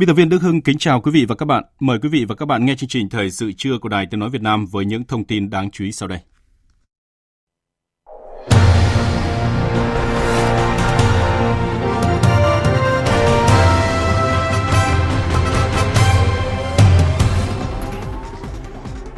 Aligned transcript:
Biên 0.00 0.06
tập 0.06 0.14
viên 0.14 0.28
Đức 0.28 0.42
Hưng 0.42 0.60
kính 0.60 0.78
chào 0.78 1.00
quý 1.00 1.10
vị 1.10 1.24
và 1.28 1.34
các 1.34 1.46
bạn. 1.46 1.64
Mời 1.80 1.98
quý 2.02 2.08
vị 2.08 2.24
và 2.24 2.34
các 2.34 2.46
bạn 2.46 2.66
nghe 2.66 2.74
chương 2.74 2.88
trình 2.88 3.08
Thời 3.08 3.30
sự 3.30 3.52
trưa 3.52 3.78
của 3.78 3.88
Đài 3.88 4.06
Tiếng 4.06 4.20
Nói 4.20 4.30
Việt 4.30 4.42
Nam 4.42 4.66
với 4.66 4.84
những 4.84 5.04
thông 5.04 5.24
tin 5.24 5.50
đáng 5.50 5.70
chú 5.70 5.84
ý 5.84 5.92
sau 5.92 6.08
đây. 6.08 6.18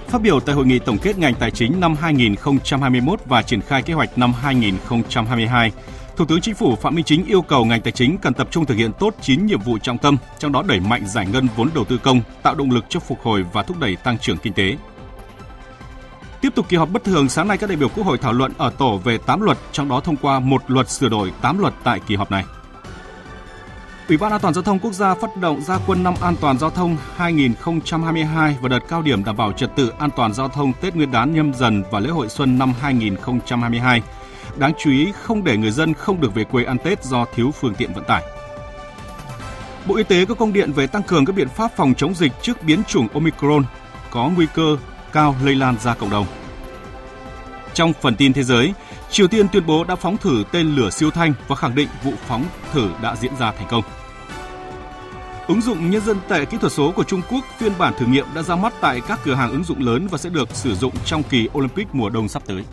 Phát 0.06 0.22
biểu 0.22 0.40
tại 0.40 0.54
hội 0.54 0.66
nghị 0.66 0.78
tổng 0.78 0.98
kết 1.02 1.18
ngành 1.18 1.34
tài 1.34 1.50
chính 1.50 1.80
năm 1.80 1.94
2021 2.00 3.20
và 3.26 3.42
triển 3.42 3.60
khai 3.60 3.82
kế 3.82 3.94
hoạch 3.94 4.18
năm 4.18 4.32
2022, 4.32 5.72
Thủ 6.22 6.26
tướng 6.26 6.40
Chính 6.40 6.54
phủ 6.54 6.76
Phạm 6.76 6.94
Minh 6.94 7.04
Chính 7.04 7.26
yêu 7.26 7.42
cầu 7.42 7.64
ngành 7.64 7.80
tài 7.80 7.92
chính 7.92 8.18
cần 8.18 8.34
tập 8.34 8.48
trung 8.50 8.66
thực 8.66 8.74
hiện 8.74 8.92
tốt 8.98 9.14
9 9.20 9.46
nhiệm 9.46 9.60
vụ 9.60 9.78
trọng 9.78 9.98
tâm, 9.98 10.16
trong 10.38 10.52
đó 10.52 10.62
đẩy 10.66 10.80
mạnh 10.80 11.06
giải 11.06 11.26
ngân 11.26 11.48
vốn 11.56 11.68
đầu 11.74 11.84
tư 11.84 11.98
công, 11.98 12.20
tạo 12.42 12.54
động 12.54 12.70
lực 12.70 12.84
cho 12.88 13.00
phục 13.00 13.22
hồi 13.22 13.44
và 13.52 13.62
thúc 13.62 13.78
đẩy 13.80 13.96
tăng 13.96 14.18
trưởng 14.18 14.38
kinh 14.38 14.52
tế. 14.52 14.76
Tiếp 16.40 16.52
tục 16.54 16.66
kỳ 16.68 16.76
họp 16.76 16.90
bất 16.90 17.04
thường, 17.04 17.28
sáng 17.28 17.48
nay 17.48 17.58
các 17.58 17.70
đại 17.70 17.76
biểu 17.76 17.88
Quốc 17.88 18.06
hội 18.06 18.18
thảo 18.18 18.32
luận 18.32 18.52
ở 18.58 18.70
tổ 18.70 18.98
về 18.98 19.18
8 19.18 19.40
luật, 19.40 19.58
trong 19.72 19.88
đó 19.88 20.00
thông 20.00 20.16
qua 20.16 20.40
một 20.40 20.62
luật 20.70 20.90
sửa 20.90 21.08
đổi 21.08 21.32
8 21.40 21.58
luật 21.58 21.74
tại 21.84 22.00
kỳ 22.06 22.16
họp 22.16 22.30
này. 22.30 22.44
Ủy 24.08 24.18
ban 24.18 24.32
An 24.32 24.40
toàn 24.40 24.54
giao 24.54 24.62
thông 24.62 24.78
quốc 24.78 24.92
gia 24.92 25.14
phát 25.14 25.36
động 25.36 25.60
gia 25.60 25.78
quân 25.86 26.02
năm 26.02 26.14
an 26.20 26.34
toàn 26.40 26.58
giao 26.58 26.70
thông 26.70 26.96
2022 27.16 28.56
và 28.62 28.68
đợt 28.68 28.80
cao 28.88 29.02
điểm 29.02 29.24
đảm 29.24 29.36
bảo 29.36 29.52
trật 29.52 29.76
tự 29.76 29.92
an 29.98 30.10
toàn 30.16 30.34
giao 30.34 30.48
thông 30.48 30.72
Tết 30.80 30.96
Nguyên 30.96 31.12
đán 31.12 31.34
nhâm 31.34 31.54
dần 31.54 31.82
và 31.90 32.00
lễ 32.00 32.10
hội 32.10 32.28
xuân 32.28 32.58
năm 32.58 32.72
2022 32.80 34.02
Đáng 34.56 34.72
chú 34.78 34.90
ý 34.90 35.12
không 35.22 35.44
để 35.44 35.56
người 35.56 35.70
dân 35.70 35.94
không 35.94 36.20
được 36.20 36.34
về 36.34 36.44
quê 36.44 36.64
ăn 36.64 36.78
Tết 36.84 37.04
do 37.04 37.24
thiếu 37.34 37.50
phương 37.50 37.74
tiện 37.74 37.92
vận 37.92 38.04
tải. 38.04 38.22
Bộ 39.86 39.96
Y 39.96 40.02
tế 40.02 40.24
có 40.24 40.34
công 40.34 40.52
điện 40.52 40.72
về 40.72 40.86
tăng 40.86 41.02
cường 41.02 41.24
các 41.24 41.36
biện 41.36 41.48
pháp 41.48 41.76
phòng 41.76 41.94
chống 41.94 42.14
dịch 42.14 42.32
trước 42.42 42.62
biến 42.62 42.84
chủng 42.84 43.08
Omicron 43.14 43.64
có 44.10 44.28
nguy 44.28 44.46
cơ 44.54 44.76
cao 45.12 45.36
lây 45.42 45.54
lan 45.54 45.76
ra 45.82 45.94
cộng 45.94 46.10
đồng. 46.10 46.26
Trong 47.74 47.92
phần 48.00 48.16
tin 48.16 48.32
thế 48.32 48.42
giới, 48.42 48.74
Triều 49.10 49.28
Tiên 49.28 49.48
tuyên 49.48 49.66
bố 49.66 49.84
đã 49.84 49.96
phóng 49.96 50.16
thử 50.16 50.44
tên 50.52 50.76
lửa 50.76 50.90
siêu 50.90 51.10
thanh 51.10 51.34
và 51.48 51.56
khẳng 51.56 51.74
định 51.74 51.88
vụ 52.04 52.12
phóng 52.26 52.44
thử 52.72 52.90
đã 53.02 53.16
diễn 53.16 53.32
ra 53.38 53.52
thành 53.52 53.66
công. 53.70 53.84
Ứng 55.48 55.60
dụng 55.60 55.90
nhân 55.90 56.04
dân 56.04 56.16
tệ 56.28 56.44
kỹ 56.44 56.58
thuật 56.60 56.72
số 56.72 56.92
của 56.92 57.04
Trung 57.04 57.22
Quốc 57.30 57.44
phiên 57.58 57.72
bản 57.78 57.94
thử 57.98 58.06
nghiệm 58.06 58.26
đã 58.34 58.42
ra 58.42 58.56
mắt 58.56 58.72
tại 58.80 59.00
các 59.08 59.20
cửa 59.24 59.34
hàng 59.34 59.50
ứng 59.50 59.64
dụng 59.64 59.86
lớn 59.86 60.06
và 60.10 60.18
sẽ 60.18 60.28
được 60.28 60.48
sử 60.52 60.74
dụng 60.74 60.92
trong 61.04 61.22
kỳ 61.22 61.48
Olympic 61.58 61.94
mùa 61.94 62.08
đông 62.08 62.28
sắp 62.28 62.42
tới. 62.46 62.64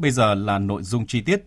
Bây 0.00 0.10
giờ 0.10 0.34
là 0.34 0.58
nội 0.58 0.82
dung 0.82 1.06
chi 1.06 1.20
tiết. 1.20 1.42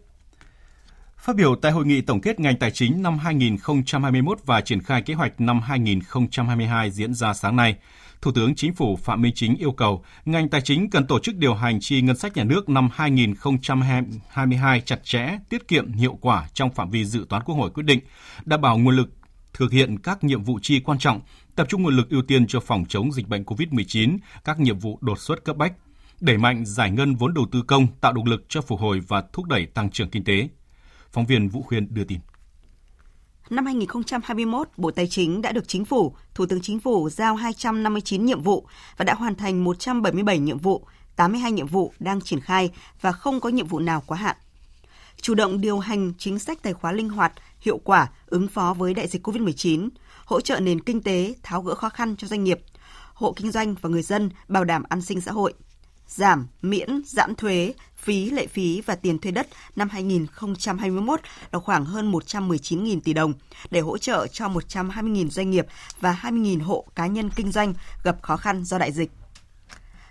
Phát 1.18 1.36
biểu 1.36 1.56
tại 1.56 1.72
hội 1.72 1.86
nghị 1.86 2.02
tổng 2.02 2.22
kết 2.22 2.40
ngành 2.40 2.58
tài 2.60 2.72
chính 2.72 3.02
năm 3.02 3.18
2021 3.18 4.40
và 4.46 4.62
triển 4.62 4.82
khai 4.82 5.02
kế 5.02 5.14
hoạch 5.14 5.42
năm 5.42 5.62
2022 5.62 6.92
diễn 6.92 7.14
ra 7.14 7.34
sáng 7.34 7.56
nay, 7.56 7.76
Thủ 8.22 8.32
tướng 8.32 8.56
Chính 8.56 8.74
phủ 8.74 8.96
Phạm 8.96 9.22
Minh 9.22 9.34
Chính 9.36 9.56
yêu 9.56 9.72
cầu 9.72 10.04
ngành 10.26 10.50
tài 10.50 10.62
chính 10.62 10.90
cần 10.90 11.08
tổ 11.08 11.20
chức 11.20 11.36
điều 11.36 11.54
hành 11.54 11.80
chi 11.80 12.02
ngân 12.02 12.18
sách 12.18 12.38
nhà 12.38 12.44
nước 12.44 12.70
năm 12.70 12.90
2022 12.94 14.82
chặt 14.82 15.00
chẽ, 15.04 15.38
tiết 15.50 15.68
kiệm, 15.68 15.92
hiệu 15.94 16.18
quả 16.22 16.48
trong 16.54 16.74
phạm 16.74 16.90
vi 16.90 17.06
dự 17.06 17.26
toán 17.30 17.44
Quốc 17.44 17.56
hội 17.56 17.70
quyết 17.70 17.84
định, 17.84 18.00
đảm 18.46 18.62
bảo 18.62 18.78
nguồn 18.78 18.96
lực 18.96 19.10
thực 19.54 19.72
hiện 19.72 20.00
các 20.00 20.24
nhiệm 20.24 20.44
vụ 20.44 20.60
chi 20.62 20.80
quan 20.80 21.00
trọng, 21.00 21.22
tập 21.56 21.68
trung 21.70 21.84
nguồn 21.84 21.98
lực 21.98 22.10
ưu 22.10 22.22
tiên 22.22 22.48
cho 22.48 22.60
phòng 22.60 22.86
chống 22.90 23.12
dịch 23.12 23.28
bệnh 23.28 23.44
COVID-19, 23.44 24.18
các 24.44 24.60
nhiệm 24.60 24.80
vụ 24.80 24.98
đột 25.02 25.20
xuất 25.20 25.44
cấp 25.46 25.58
bách, 25.58 25.74
đẩy 26.24 26.38
mạnh 26.38 26.66
giải 26.66 26.92
ngân 26.92 27.16
vốn 27.16 27.34
đầu 27.34 27.46
tư 27.52 27.64
công, 27.68 27.88
tạo 28.02 28.14
động 28.14 28.26
lực 28.26 28.46
cho 28.50 28.62
phục 28.62 28.80
hồi 28.80 29.02
và 29.08 29.24
thúc 29.34 29.46
đẩy 29.46 29.66
tăng 29.66 29.92
trưởng 29.92 30.10
kinh 30.10 30.24
tế. 30.24 30.48
Phóng 31.12 31.26
viên 31.26 31.50
Vũ 31.50 31.62
Khuyên 31.62 31.94
đưa 31.94 32.04
tin. 32.04 32.20
Năm 33.50 33.66
2021, 33.66 34.68
Bộ 34.78 34.92
Tài 34.92 35.08
chính 35.08 35.42
đã 35.42 35.52
được 35.52 35.68
Chính 35.68 35.86
phủ, 35.86 36.16
Thủ 36.36 36.46
tướng 36.46 36.62
Chính 36.62 36.80
phủ 36.80 37.10
giao 37.10 37.36
259 37.36 38.26
nhiệm 38.26 38.42
vụ 38.42 38.68
và 38.98 39.06
đã 39.06 39.14
hoàn 39.14 39.36
thành 39.36 39.64
177 39.64 40.40
nhiệm 40.40 40.58
vụ, 40.58 40.86
82 41.16 41.52
nhiệm 41.52 41.68
vụ 41.68 41.94
đang 42.00 42.22
triển 42.22 42.40
khai 42.40 42.72
và 43.02 43.12
không 43.12 43.40
có 43.40 43.50
nhiệm 43.50 43.68
vụ 43.68 43.80
nào 43.80 44.04
quá 44.08 44.18
hạn. 44.18 44.36
Chủ 45.22 45.34
động 45.36 45.62
điều 45.62 45.80
hành 45.80 46.14
chính 46.18 46.40
sách 46.40 46.64
tài 46.64 46.74
khoá 46.74 46.92
linh 46.92 47.10
hoạt, 47.10 47.34
hiệu 47.60 47.78
quả, 47.78 48.10
ứng 48.26 48.48
phó 48.48 48.74
với 48.74 48.94
đại 48.94 49.08
dịch 49.08 49.28
COVID-19, 49.28 49.90
hỗ 50.26 50.42
trợ 50.42 50.60
nền 50.60 50.82
kinh 50.82 51.02
tế, 51.02 51.34
tháo 51.44 51.62
gỡ 51.62 51.76
khó 51.76 51.90
khăn 51.90 52.16
cho 52.18 52.28
doanh 52.28 52.44
nghiệp, 52.44 52.60
hộ 53.14 53.34
kinh 53.34 53.52
doanh 53.52 53.76
và 53.82 53.90
người 53.90 54.02
dân 54.02 54.30
bảo 54.48 54.64
đảm 54.64 54.84
an 54.90 55.02
sinh 55.02 55.22
xã 55.22 55.32
hội– 55.32 55.54
giảm, 56.08 56.48
miễn, 56.62 57.02
giãn 57.06 57.36
thuế, 57.36 57.74
phí, 57.98 58.30
lệ 58.30 58.48
phí 58.48 58.82
và 58.82 58.96
tiền 58.96 59.20
thuê 59.20 59.32
đất 59.32 59.48
năm 59.76 59.90
2021 59.90 61.20
là 61.52 61.60
khoảng 61.60 61.86
hơn 61.86 62.12
119.000 62.12 63.00
tỷ 63.04 63.14
đồng 63.14 63.34
để 63.72 63.80
hỗ 63.80 63.98
trợ 63.98 64.28
cho 64.28 64.48
120.000 64.48 65.30
doanh 65.30 65.52
nghiệp 65.52 65.68
và 66.00 66.20
20.000 66.22 66.64
hộ 66.64 66.86
cá 66.96 67.08
nhân 67.08 67.30
kinh 67.36 67.52
doanh 67.52 67.74
gặp 68.04 68.22
khó 68.22 68.38
khăn 68.38 68.64
do 68.64 68.78
đại 68.78 68.92
dịch. 68.92 69.12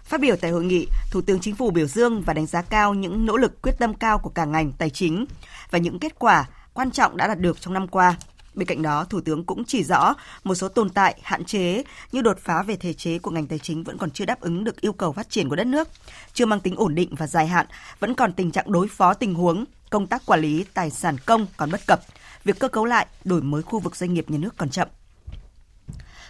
Phát 0.05 0.21
biểu 0.21 0.37
tại 0.37 0.51
hội 0.51 0.65
nghị, 0.65 0.87
Thủ 1.11 1.21
tướng 1.21 1.41
Chính 1.41 1.55
phủ 1.55 1.71
biểu 1.71 1.87
dương 1.87 2.23
và 2.23 2.33
đánh 2.33 2.47
giá 2.47 2.63
cao 2.63 2.95
những 2.95 3.27
nỗ 3.27 3.37
lực 3.37 3.63
quyết 3.63 3.73
tâm 3.79 3.95
cao 3.95 4.19
của 4.19 4.31
cả 4.31 4.45
ngành 4.45 4.73
tài 4.73 4.91
chính 4.91 5.27
và 5.71 5.79
những 5.79 5.99
kết 5.99 6.19
quả 6.19 6.49
quan 6.75 6.91
trọng 6.91 7.17
đã 7.17 7.29
đạt 7.29 7.39
được 7.39 7.61
trong 7.61 7.75
năm 7.75 7.89
qua 7.89 8.17
Bên 8.55 8.69
cạnh 8.69 8.83
đó, 8.83 9.05
Thủ 9.05 9.21
tướng 9.21 9.45
cũng 9.45 9.65
chỉ 9.65 9.85
rõ 9.85 10.15
một 10.45 10.55
số 10.55 10.69
tồn 10.69 10.91
tại, 10.91 11.21
hạn 11.23 11.45
chế 11.45 11.83
như 12.13 12.23
đột 12.23 12.39
phá 12.41 12.63
về 12.63 12.77
thể 12.77 12.93
chế 12.93 13.19
của 13.19 13.31
ngành 13.31 13.47
tài 13.47 13.59
chính 13.59 13.85
vẫn 13.85 13.99
còn 13.99 14.11
chưa 14.11 14.25
đáp 14.25 14.41
ứng 14.41 14.65
được 14.65 14.81
yêu 14.81 14.93
cầu 14.93 15.13
phát 15.13 15.31
triển 15.31 15.49
của 15.49 15.57
đất 15.57 15.67
nước, 15.67 15.89
chưa 16.33 16.47
mang 16.47 16.61
tính 16.61 16.77
ổn 16.77 16.95
định 16.95 17.15
và 17.15 17.27
dài 17.27 17.47
hạn, 17.47 17.67
vẫn 18.01 18.15
còn 18.15 18.33
tình 18.33 18.51
trạng 18.51 18.73
đối 18.73 18.89
phó 18.89 19.15
tình 19.15 19.35
huống, 19.35 19.65
công 19.91 20.07
tác 20.07 20.27
quản 20.27 20.41
lý 20.41 20.65
tài 20.75 20.91
sản 20.91 21.17
công 21.27 21.47
còn 21.57 21.71
bất 21.71 21.87
cập, 21.87 22.01
việc 22.45 22.59
cơ 22.59 22.69
cấu 22.69 22.85
lại, 22.85 23.07
đổi 23.25 23.43
mới 23.43 23.63
khu 23.63 23.81
vực 23.81 23.97
doanh 23.97 24.15
nghiệp 24.15 24.31
nhà 24.31 24.39
nước 24.39 24.55
còn 24.57 24.71
chậm. 24.71 24.89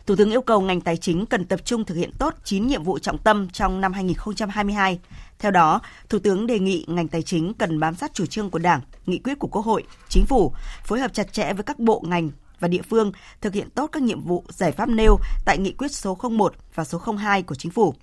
Thủ 0.06 0.16
tướng 0.16 0.30
yêu 0.30 0.42
cầu 0.42 0.60
ngành 0.60 0.80
tài 0.80 0.96
chính 0.96 1.26
cần 1.26 1.44
tập 1.44 1.60
trung 1.64 1.84
thực 1.84 1.94
hiện 1.94 2.10
tốt 2.18 2.34
9 2.44 2.66
nhiệm 2.66 2.82
vụ 2.82 2.98
trọng 2.98 3.18
tâm 3.18 3.48
trong 3.48 3.80
năm 3.80 3.92
2022. 3.92 4.98
Theo 5.38 5.50
đó, 5.50 5.80
Thủ 6.08 6.18
tướng 6.18 6.46
đề 6.46 6.58
nghị 6.58 6.84
ngành 6.88 7.08
tài 7.08 7.22
chính 7.22 7.54
cần 7.54 7.80
bám 7.80 7.94
sát 7.94 8.14
chủ 8.14 8.26
trương 8.26 8.50
của 8.50 8.58
Đảng, 8.58 8.80
nghị 9.06 9.18
quyết 9.18 9.38
của 9.38 9.48
Quốc 9.48 9.64
hội, 9.64 9.84
Chính 10.08 10.26
phủ, 10.26 10.52
phối 10.84 11.00
hợp 11.00 11.14
chặt 11.14 11.32
chẽ 11.32 11.52
với 11.52 11.62
các 11.62 11.78
bộ 11.78 12.02
ngành 12.06 12.30
và 12.60 12.68
địa 12.68 12.82
phương 12.90 13.12
thực 13.40 13.54
hiện 13.54 13.70
tốt 13.70 13.86
các 13.92 14.02
nhiệm 14.02 14.20
vụ 14.20 14.44
giải 14.48 14.72
pháp 14.72 14.88
nêu 14.88 15.18
tại 15.44 15.58
nghị 15.58 15.72
quyết 15.72 15.92
số 15.92 16.18
01 16.30 16.54
và 16.74 16.84
số 16.84 16.98
02 17.18 17.42
của 17.42 17.54
Chính 17.54 17.72
phủ 17.72 17.94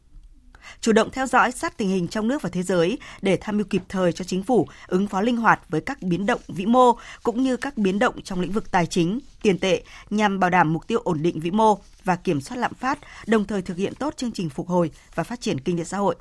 chủ 0.81 0.92
động 0.92 1.09
theo 1.12 1.28
dõi 1.28 1.52
sát 1.52 1.78
tình 1.78 1.90
hình 1.90 2.08
trong 2.08 2.28
nước 2.28 2.41
và 2.41 2.50
thế 2.50 2.64
giới 2.64 2.97
để 3.22 3.38
tham 3.41 3.58
mưu 3.58 3.66
kịp 3.70 3.82
thời 3.90 4.11
cho 4.11 4.26
chính 4.26 4.44
phủ 4.44 4.67
ứng 4.88 5.08
phó 5.08 5.22
linh 5.22 5.38
hoạt 5.38 5.59
với 5.70 5.82
các 5.82 6.02
biến 6.02 6.26
động 6.26 6.41
vĩ 6.47 6.66
mô 6.66 6.97
cũng 7.23 7.44
như 7.44 7.58
các 7.58 7.78
biến 7.78 8.00
động 8.00 8.22
trong 8.22 8.40
lĩnh 8.40 8.52
vực 8.52 8.72
tài 8.72 8.85
chính, 8.85 9.20
tiền 9.41 9.59
tệ 9.59 9.84
nhằm 10.09 10.40
bảo 10.40 10.50
đảm 10.50 10.73
mục 10.73 10.88
tiêu 10.88 11.00
ổn 11.03 11.22
định 11.22 11.40
vĩ 11.40 11.52
mô 11.52 11.79
và 12.03 12.16
kiểm 12.16 12.41
soát 12.41 12.58
lạm 12.58 12.73
phát, 12.73 13.00
đồng 13.28 13.46
thời 13.46 13.61
thực 13.61 13.78
hiện 13.78 13.96
tốt 13.96 14.14
chương 14.17 14.32
trình 14.32 14.50
phục 14.50 14.67
hồi 14.67 14.91
và 15.16 15.23
phát 15.23 15.41
triển 15.41 15.59
kinh 15.59 15.78
tế 15.78 15.84
xã 15.84 15.97
hội. 15.97 16.16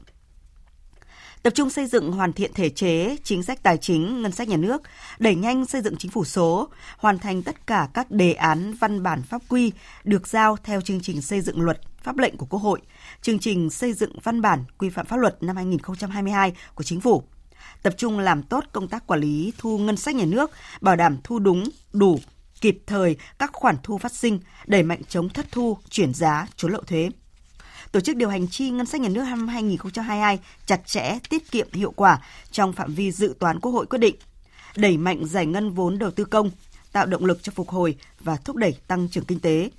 Tập 1.43 1.53
trung 1.55 1.71
xây 1.71 1.87
dựng 1.87 2.13
hoàn 2.13 2.33
thiện 2.33 2.53
thể 2.55 2.71
chế, 2.71 3.17
chính 3.25 3.43
sách 3.43 3.63
tài 3.63 3.77
chính, 3.77 4.23
ngân 4.23 4.33
sách 4.33 4.49
nhà 4.49 4.57
nước, 4.57 4.83
đẩy 5.19 5.35
nhanh 5.35 5.67
xây 5.67 5.83
dựng 5.83 5.97
chính 5.99 6.11
phủ 6.11 6.25
số, 6.25 6.69
hoàn 6.97 7.19
thành 7.19 7.43
tất 7.43 7.67
cả 7.67 7.89
các 7.95 8.11
đề 8.11 8.33
án 8.33 8.73
văn 8.73 9.03
bản 9.03 9.23
pháp 9.23 9.43
quy 9.49 9.73
được 10.05 10.29
giao 10.29 10.57
theo 10.65 10.81
chương 10.81 11.01
trình 11.01 11.23
xây 11.23 11.41
dựng 11.41 11.61
luật, 11.61 11.81
pháp 12.09 12.19
lệnh 12.19 12.37
của 12.37 12.47
Quốc 12.47 12.59
hội, 12.59 12.81
chương 13.23 13.39
trình 13.39 13.71
xây 13.71 13.93
dựng 13.93 14.13
văn 14.23 14.41
bản 14.41 14.65
quy 14.79 14.89
phạm 14.89 15.07
pháp 15.07 15.17
luật 15.17 15.43
năm 15.43 15.57
2022 15.57 16.53
của 16.75 16.85
Chính 16.85 17.01
phủ. 17.01 17.23
Tập 17.83 17.95
trung 17.97 18.19
làm 18.19 18.43
tốt 18.43 18.65
công 18.73 18.89
tác 18.89 19.07
quản 19.07 19.21
lý 19.21 19.53
thu 19.59 19.79
ngân 19.79 19.97
sách 19.97 20.15
nhà 20.15 20.25
nước, 20.25 20.51
bảo 20.81 20.97
đảm 20.97 21.17
thu 21.25 21.39
đúng, 21.39 21.65
đủ, 21.93 22.19
kịp 22.61 22.79
thời 22.87 23.17
các 23.39 23.51
khoản 23.53 23.77
thu 23.83 23.99
phát 23.99 24.13
sinh, 24.13 24.41
đẩy 24.67 24.83
mạnh 24.83 25.01
chống 25.09 25.29
thất 25.29 25.47
thu, 25.51 25.79
chuyển 25.91 26.15
giá, 26.15 26.47
trốn 26.57 26.73
lậu 26.73 26.83
thuế. 26.83 27.11
Tổ 27.93 28.01
chức 28.01 28.17
điều 28.17 28.29
hành 28.29 28.49
chi 28.49 28.71
ngân 28.71 28.87
sách 28.87 29.01
nhà 29.01 29.09
nước 29.09 29.25
năm 29.25 29.49
2022 29.49 30.39
chặt 30.67 30.87
chẽ, 30.87 31.19
tiết 31.29 31.51
kiệm, 31.51 31.69
hiệu 31.73 31.93
quả 31.97 32.21
trong 32.51 32.73
phạm 32.73 32.95
vi 32.95 33.13
dự 33.13 33.35
toán 33.39 33.61
Quốc 33.61 33.73
hội 33.73 33.87
quyết 33.87 33.99
định, 33.99 34.17
đẩy 34.77 34.97
mạnh 34.97 35.27
giải 35.27 35.47
ngân 35.47 35.73
vốn 35.73 35.99
đầu 35.99 36.11
tư 36.11 36.25
công, 36.25 36.51
tạo 36.93 37.07
động 37.07 37.25
lực 37.25 37.43
cho 37.43 37.53
phục 37.55 37.69
hồi 37.69 37.97
và 38.21 38.37
thúc 38.37 38.57
đẩy 38.57 38.77
tăng 38.87 39.09
trưởng 39.09 39.25
kinh 39.25 39.41
tế, 39.41 39.71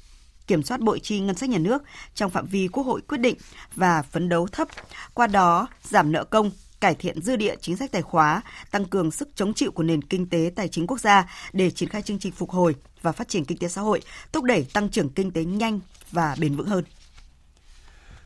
kiểm 0.49 0.63
soát 0.63 0.79
bội 0.79 0.99
chi 0.99 1.19
ngân 1.19 1.35
sách 1.35 1.49
nhà 1.49 1.57
nước 1.57 1.83
trong 2.15 2.31
phạm 2.31 2.45
vi 2.45 2.67
Quốc 2.67 2.83
hội 2.83 3.01
quyết 3.01 3.17
định 3.17 3.35
và 3.75 4.01
phấn 4.01 4.29
đấu 4.29 4.47
thấp, 4.47 4.67
qua 5.13 5.27
đó 5.27 5.67
giảm 5.83 6.11
nợ 6.11 6.23
công, 6.23 6.51
cải 6.79 6.95
thiện 6.95 7.21
dư 7.21 7.35
địa 7.35 7.55
chính 7.61 7.77
sách 7.77 7.91
tài 7.91 8.01
khóa, 8.01 8.41
tăng 8.71 8.85
cường 8.85 9.11
sức 9.11 9.29
chống 9.35 9.53
chịu 9.53 9.71
của 9.71 9.83
nền 9.83 10.01
kinh 10.01 10.29
tế 10.29 10.51
tài 10.55 10.67
chính 10.67 10.87
quốc 10.87 10.99
gia 10.99 11.29
để 11.53 11.71
triển 11.71 11.89
khai 11.89 12.01
chương 12.01 12.19
trình 12.19 12.31
phục 12.31 12.49
hồi 12.49 12.75
và 13.01 13.11
phát 13.11 13.27
triển 13.27 13.45
kinh 13.45 13.57
tế 13.57 13.67
xã 13.67 13.81
hội, 13.81 14.01
thúc 14.31 14.43
đẩy 14.43 14.65
tăng 14.73 14.89
trưởng 14.89 15.09
kinh 15.09 15.31
tế 15.31 15.43
nhanh 15.43 15.79
và 16.11 16.35
bền 16.39 16.55
vững 16.55 16.67
hơn. 16.67 16.83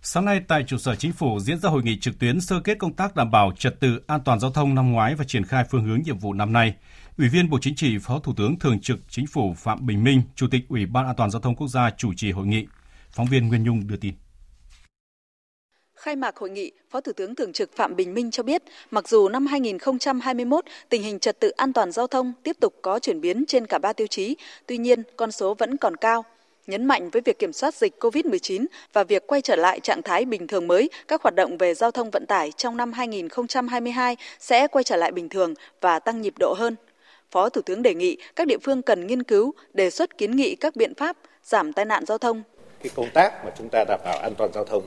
Sáng 0.01 0.25
nay 0.25 0.41
tại 0.47 0.63
trụ 0.67 0.77
sở 0.77 0.95
chính 0.95 1.13
phủ 1.13 1.39
diễn 1.39 1.59
ra 1.59 1.69
hội 1.69 1.83
nghị 1.83 1.99
trực 1.99 2.19
tuyến 2.19 2.41
sơ 2.41 2.59
kết 2.59 2.79
công 2.79 2.93
tác 2.93 3.15
đảm 3.15 3.31
bảo 3.31 3.51
trật 3.57 3.79
tự 3.79 3.99
an 4.07 4.21
toàn 4.25 4.39
giao 4.39 4.51
thông 4.51 4.75
năm 4.75 4.91
ngoái 4.91 5.15
và 5.15 5.25
triển 5.27 5.45
khai 5.45 5.63
phương 5.71 5.83
hướng 5.83 6.01
nhiệm 6.03 6.17
vụ 6.17 6.33
năm 6.33 6.53
nay. 6.53 6.75
Ủy 7.17 7.29
viên 7.29 7.49
Bộ 7.49 7.57
Chính 7.61 7.75
trị, 7.75 7.97
Phó 8.01 8.19
Thủ 8.19 8.33
tướng 8.37 8.59
Thường 8.59 8.79
trực 8.81 8.97
Chính 9.09 9.27
phủ 9.27 9.53
Phạm 9.57 9.85
Bình 9.85 10.03
Minh, 10.03 10.21
Chủ 10.35 10.47
tịch 10.51 10.61
Ủy 10.69 10.85
ban 10.85 11.05
An 11.05 11.15
toàn 11.17 11.31
giao 11.31 11.41
thông 11.41 11.55
quốc 11.55 11.67
gia 11.67 11.89
chủ 11.97 12.13
trì 12.13 12.31
hội 12.31 12.45
nghị. 12.45 12.65
Phóng 13.11 13.27
viên 13.31 13.47
Nguyên 13.47 13.63
Nhung 13.63 13.87
đưa 13.87 13.97
tin. 13.97 14.13
Khai 15.95 16.15
mạc 16.15 16.37
hội 16.37 16.49
nghị, 16.49 16.71
Phó 16.89 17.01
Thủ 17.01 17.11
tướng 17.17 17.35
Thường 17.35 17.53
trực 17.53 17.75
Phạm 17.75 17.95
Bình 17.95 18.13
Minh 18.13 18.31
cho 18.31 18.43
biết, 18.43 18.63
mặc 18.91 19.07
dù 19.07 19.29
năm 19.29 19.45
2021 19.45 20.65
tình 20.89 21.03
hình 21.03 21.19
trật 21.19 21.39
tự 21.39 21.49
an 21.49 21.73
toàn 21.73 21.91
giao 21.91 22.07
thông 22.07 22.33
tiếp 22.43 22.57
tục 22.59 22.73
có 22.81 22.99
chuyển 22.99 23.21
biến 23.21 23.45
trên 23.47 23.65
cả 23.65 23.77
ba 23.77 23.93
tiêu 23.93 24.07
chí, 24.07 24.35
tuy 24.67 24.77
nhiên 24.77 25.03
con 25.15 25.31
số 25.31 25.53
vẫn 25.53 25.77
còn 25.77 25.95
cao. 25.95 26.25
Nhấn 26.67 26.85
mạnh 26.85 27.09
với 27.09 27.21
việc 27.25 27.39
kiểm 27.39 27.53
soát 27.53 27.75
dịch 27.75 27.93
COVID-19 27.99 28.65
và 28.93 29.03
việc 29.03 29.27
quay 29.27 29.41
trở 29.41 29.55
lại 29.55 29.79
trạng 29.79 30.01
thái 30.01 30.25
bình 30.25 30.47
thường 30.47 30.67
mới, 30.67 30.89
các 31.07 31.21
hoạt 31.21 31.35
động 31.35 31.57
về 31.57 31.73
giao 31.73 31.91
thông 31.91 32.11
vận 32.11 32.25
tải 32.25 32.51
trong 32.51 32.77
năm 32.77 32.93
2022 32.93 34.17
sẽ 34.39 34.67
quay 34.67 34.83
trở 34.83 34.95
lại 34.95 35.11
bình 35.11 35.29
thường 35.29 35.53
và 35.81 35.99
tăng 35.99 36.21
nhịp 36.21 36.33
độ 36.39 36.53
hơn. 36.57 36.75
Phó 37.33 37.49
Thủ 37.49 37.61
tướng 37.61 37.81
đề 37.81 37.93
nghị 37.93 38.17
các 38.35 38.47
địa 38.47 38.57
phương 38.63 38.81
cần 38.81 39.07
nghiên 39.07 39.23
cứu, 39.23 39.53
đề 39.73 39.89
xuất 39.89 40.17
kiến 40.17 40.35
nghị 40.35 40.55
các 40.55 40.75
biện 40.75 40.95
pháp 40.95 41.17
giảm 41.43 41.73
tai 41.73 41.85
nạn 41.85 42.05
giao 42.05 42.17
thông. 42.17 42.43
Cái 42.83 42.91
công 42.95 43.09
tác 43.13 43.45
mà 43.45 43.51
chúng 43.57 43.69
ta 43.71 43.83
đảm 43.87 43.99
bảo 44.05 44.19
an 44.19 44.33
toàn 44.37 44.53
giao 44.53 44.65
thông 44.65 44.83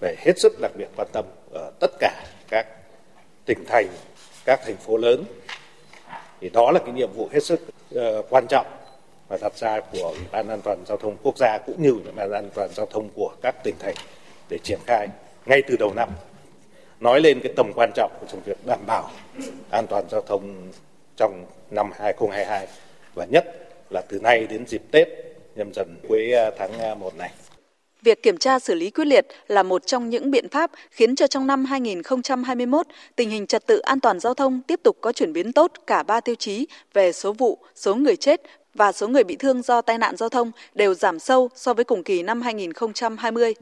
phải 0.00 0.16
hết 0.18 0.32
sức 0.36 0.52
đặc 0.60 0.72
biệt 0.76 0.88
quan 0.96 1.08
tâm 1.12 1.24
ở 1.52 1.70
tất 1.80 1.90
cả 2.00 2.24
các 2.48 2.66
tỉnh 3.44 3.64
thành, 3.66 3.86
các 4.44 4.60
thành 4.64 4.76
phố 4.76 4.96
lớn. 4.96 5.24
Thì 6.40 6.48
đó 6.48 6.70
là 6.70 6.80
cái 6.84 6.94
nhiệm 6.94 7.12
vụ 7.12 7.28
hết 7.32 7.40
sức 7.40 7.60
uh, 7.94 8.00
quan 8.30 8.46
trọng 8.48 8.66
và 9.28 9.38
đặt 9.40 9.56
ra 9.56 9.80
của 9.80 10.08
Ủy 10.08 10.26
ban 10.32 10.48
An 10.48 10.60
toàn 10.64 10.78
giao 10.86 10.96
thông 10.96 11.16
quốc 11.22 11.38
gia 11.38 11.58
cũng 11.66 11.82
như 11.82 11.90
Ủy 11.90 12.12
ban 12.16 12.32
An 12.32 12.50
toàn 12.54 12.70
giao 12.74 12.86
thông 12.86 13.08
của 13.14 13.30
các 13.42 13.64
tỉnh 13.64 13.74
thành 13.78 13.94
để 14.48 14.58
triển 14.62 14.78
khai 14.86 15.08
ngay 15.46 15.62
từ 15.68 15.76
đầu 15.76 15.92
năm. 15.94 16.08
Nói 17.00 17.20
lên 17.20 17.40
cái 17.42 17.52
tầm 17.56 17.72
quan 17.74 17.90
trọng 17.94 18.12
của 18.20 18.26
trong 18.32 18.40
việc 18.44 18.66
đảm 18.66 18.80
bảo 18.86 19.10
an 19.70 19.86
toàn 19.86 20.04
giao 20.10 20.20
thông 20.20 20.72
trong 21.18 21.46
năm 21.70 21.90
2022 21.98 22.66
và 23.14 23.24
nhất 23.24 23.44
là 23.90 24.02
từ 24.08 24.20
nay 24.20 24.46
đến 24.50 24.66
dịp 24.66 24.82
Tết 24.90 25.08
nhâm 25.56 25.72
dần 25.74 25.96
cuối 26.08 26.32
à, 26.32 26.50
tháng 26.58 26.78
à, 26.78 26.94
1 26.94 27.16
này. 27.16 27.30
Việc 28.02 28.22
kiểm 28.22 28.36
tra 28.36 28.58
xử 28.58 28.74
lý 28.74 28.90
quyết 28.90 29.04
liệt 29.04 29.26
là 29.46 29.62
một 29.62 29.86
trong 29.86 30.10
những 30.10 30.30
biện 30.30 30.48
pháp 30.48 30.70
khiến 30.90 31.16
cho 31.16 31.26
trong 31.26 31.46
năm 31.46 31.64
2021, 31.64 32.86
tình 33.16 33.30
hình 33.30 33.46
trật 33.46 33.66
tự 33.66 33.78
an 33.78 34.00
toàn 34.00 34.20
giao 34.20 34.34
thông 34.34 34.62
tiếp 34.66 34.80
tục 34.82 34.96
có 35.00 35.12
chuyển 35.12 35.32
biến 35.32 35.52
tốt 35.52 35.72
cả 35.86 36.02
ba 36.02 36.20
tiêu 36.20 36.34
chí 36.34 36.66
về 36.94 37.12
số 37.12 37.32
vụ, 37.32 37.58
số 37.74 37.94
người 37.94 38.16
chết 38.16 38.40
và 38.74 38.92
số 38.92 39.08
người 39.08 39.24
bị 39.24 39.36
thương 39.36 39.62
do 39.62 39.80
tai 39.80 39.98
nạn 39.98 40.16
giao 40.16 40.28
thông 40.28 40.50
đều 40.74 40.94
giảm 40.94 41.18
sâu 41.18 41.48
so 41.54 41.74
với 41.74 41.84
cùng 41.84 42.02
kỳ 42.02 42.22
năm 42.22 42.42
2020. 42.42 43.54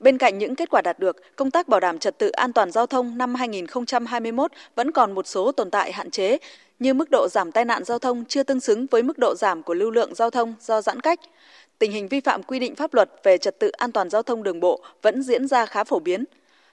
Bên 0.00 0.18
cạnh 0.18 0.38
những 0.38 0.54
kết 0.54 0.70
quả 0.70 0.82
đạt 0.82 0.98
được, 0.98 1.36
công 1.36 1.50
tác 1.50 1.68
bảo 1.68 1.80
đảm 1.80 1.98
trật 1.98 2.18
tự 2.18 2.30
an 2.30 2.52
toàn 2.52 2.70
giao 2.70 2.86
thông 2.86 3.18
năm 3.18 3.34
2021 3.34 4.52
vẫn 4.74 4.92
còn 4.92 5.12
một 5.12 5.26
số 5.26 5.52
tồn 5.52 5.70
tại 5.70 5.92
hạn 5.92 6.10
chế, 6.10 6.38
như 6.78 6.94
mức 6.94 7.10
độ 7.10 7.28
giảm 7.30 7.52
tai 7.52 7.64
nạn 7.64 7.84
giao 7.84 7.98
thông 7.98 8.24
chưa 8.24 8.42
tương 8.42 8.60
xứng 8.60 8.86
với 8.90 9.02
mức 9.02 9.18
độ 9.18 9.34
giảm 9.34 9.62
của 9.62 9.74
lưu 9.74 9.90
lượng 9.90 10.14
giao 10.14 10.30
thông 10.30 10.54
do 10.60 10.82
giãn 10.82 11.00
cách. 11.00 11.20
Tình 11.78 11.92
hình 11.92 12.08
vi 12.08 12.20
phạm 12.20 12.42
quy 12.42 12.58
định 12.58 12.74
pháp 12.74 12.94
luật 12.94 13.10
về 13.22 13.38
trật 13.38 13.58
tự 13.58 13.68
an 13.68 13.92
toàn 13.92 14.10
giao 14.10 14.22
thông 14.22 14.42
đường 14.42 14.60
bộ 14.60 14.80
vẫn 15.02 15.22
diễn 15.22 15.46
ra 15.46 15.66
khá 15.66 15.84
phổ 15.84 15.98
biến. 15.98 16.24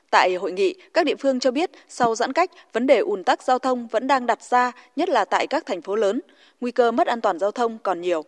Tại 0.09 0.35
hội 0.35 0.51
nghị, 0.51 0.75
các 0.93 1.05
địa 1.05 1.15
phương 1.15 1.39
cho 1.39 1.51
biết 1.51 1.71
sau 1.89 2.15
giãn 2.15 2.33
cách, 2.33 2.51
vấn 2.73 2.87
đề 2.87 2.99
ùn 2.99 3.23
tắc 3.23 3.43
giao 3.43 3.59
thông 3.59 3.87
vẫn 3.87 4.07
đang 4.07 4.25
đặt 4.25 4.43
ra, 4.43 4.71
nhất 4.95 5.09
là 5.09 5.25
tại 5.25 5.47
các 5.47 5.65
thành 5.65 5.81
phố 5.81 5.95
lớn. 5.95 6.21
Nguy 6.61 6.71
cơ 6.71 6.91
mất 6.91 7.07
an 7.07 7.21
toàn 7.21 7.39
giao 7.39 7.51
thông 7.51 7.77
còn 7.83 8.01
nhiều. 8.01 8.23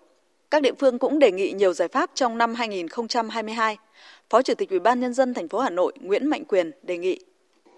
Các 0.52 0.62
địa 0.62 0.72
phương 0.80 1.00
cũng 1.00 1.20
đề 1.20 1.32
nghị 1.32 1.52
nhiều 1.52 1.74
giải 1.74 1.88
pháp 1.88 2.10
trong 2.14 2.38
năm 2.38 2.54
2022. 2.54 3.78
Phó 4.30 4.42
Chủ 4.42 4.54
tịch 4.58 4.70
Ủy 4.70 4.80
ban 4.80 5.00
nhân 5.00 5.14
dân 5.14 5.34
thành 5.34 5.48
phố 5.48 5.60
Hà 5.60 5.70
Nội 5.70 5.94
Nguyễn 6.02 6.26
Mạnh 6.26 6.46
Quyền 6.46 6.72
đề 6.84 6.98
nghị. 6.98 7.20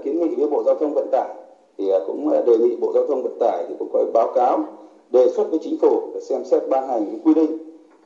Kiến 0.03 0.19
nghị 0.19 0.35
với 0.35 0.47
Bộ 0.49 0.63
Giao 0.65 0.75
thông 0.75 0.93
Vận 0.93 1.07
tải 1.11 1.29
thì 1.77 1.89
à, 1.89 1.99
cũng 2.07 2.29
à, 2.29 2.41
đề 2.47 2.57
nghị 2.57 2.75
Bộ 2.75 2.91
Giao 2.93 3.07
thông 3.07 3.23
Vận 3.23 3.37
tải 3.39 3.65
thì 3.69 3.75
cũng 3.79 3.89
có 3.93 4.05
báo 4.13 4.31
cáo 4.35 4.65
đề 5.11 5.29
xuất 5.35 5.47
với 5.49 5.59
chính 5.63 5.77
phủ 5.81 6.11
để 6.13 6.21
xem 6.21 6.45
xét 6.45 6.61
ban 6.69 6.87
hành 6.87 7.05
những 7.11 7.19
quy 7.23 7.33
định 7.33 7.57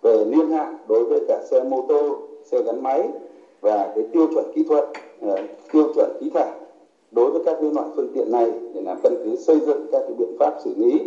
về 0.02 0.26
niên 0.26 0.52
hạn 0.52 0.78
đối 0.88 1.04
với 1.04 1.20
cả 1.28 1.44
xe 1.52 1.64
mô 1.64 1.86
tô, 1.90 2.18
xe 2.52 2.62
gắn 2.64 2.84
máy 2.84 3.04
và 3.62 3.92
cái 3.96 4.06
tiêu 4.14 4.28
chuẩn 4.34 4.52
kỹ 4.56 4.64
thuật, 4.70 4.84
à, 5.22 5.36
tiêu 5.72 5.94
chuẩn 5.96 6.18
khí 6.22 6.30
thải 6.34 6.52
đối 7.12 7.32
với 7.32 7.42
các 7.46 7.58
loại 7.62 7.88
phương 7.96 8.12
tiện 8.16 8.32
này 8.32 8.52
để 8.74 8.82
làm 8.82 8.98
căn 9.04 9.16
cứ 9.24 9.36
xây 9.36 9.60
dựng 9.60 9.88
các 9.92 10.00
cái 10.00 10.14
biện 10.18 10.36
pháp 10.40 10.54
xử 10.64 10.74
lý 10.78 11.00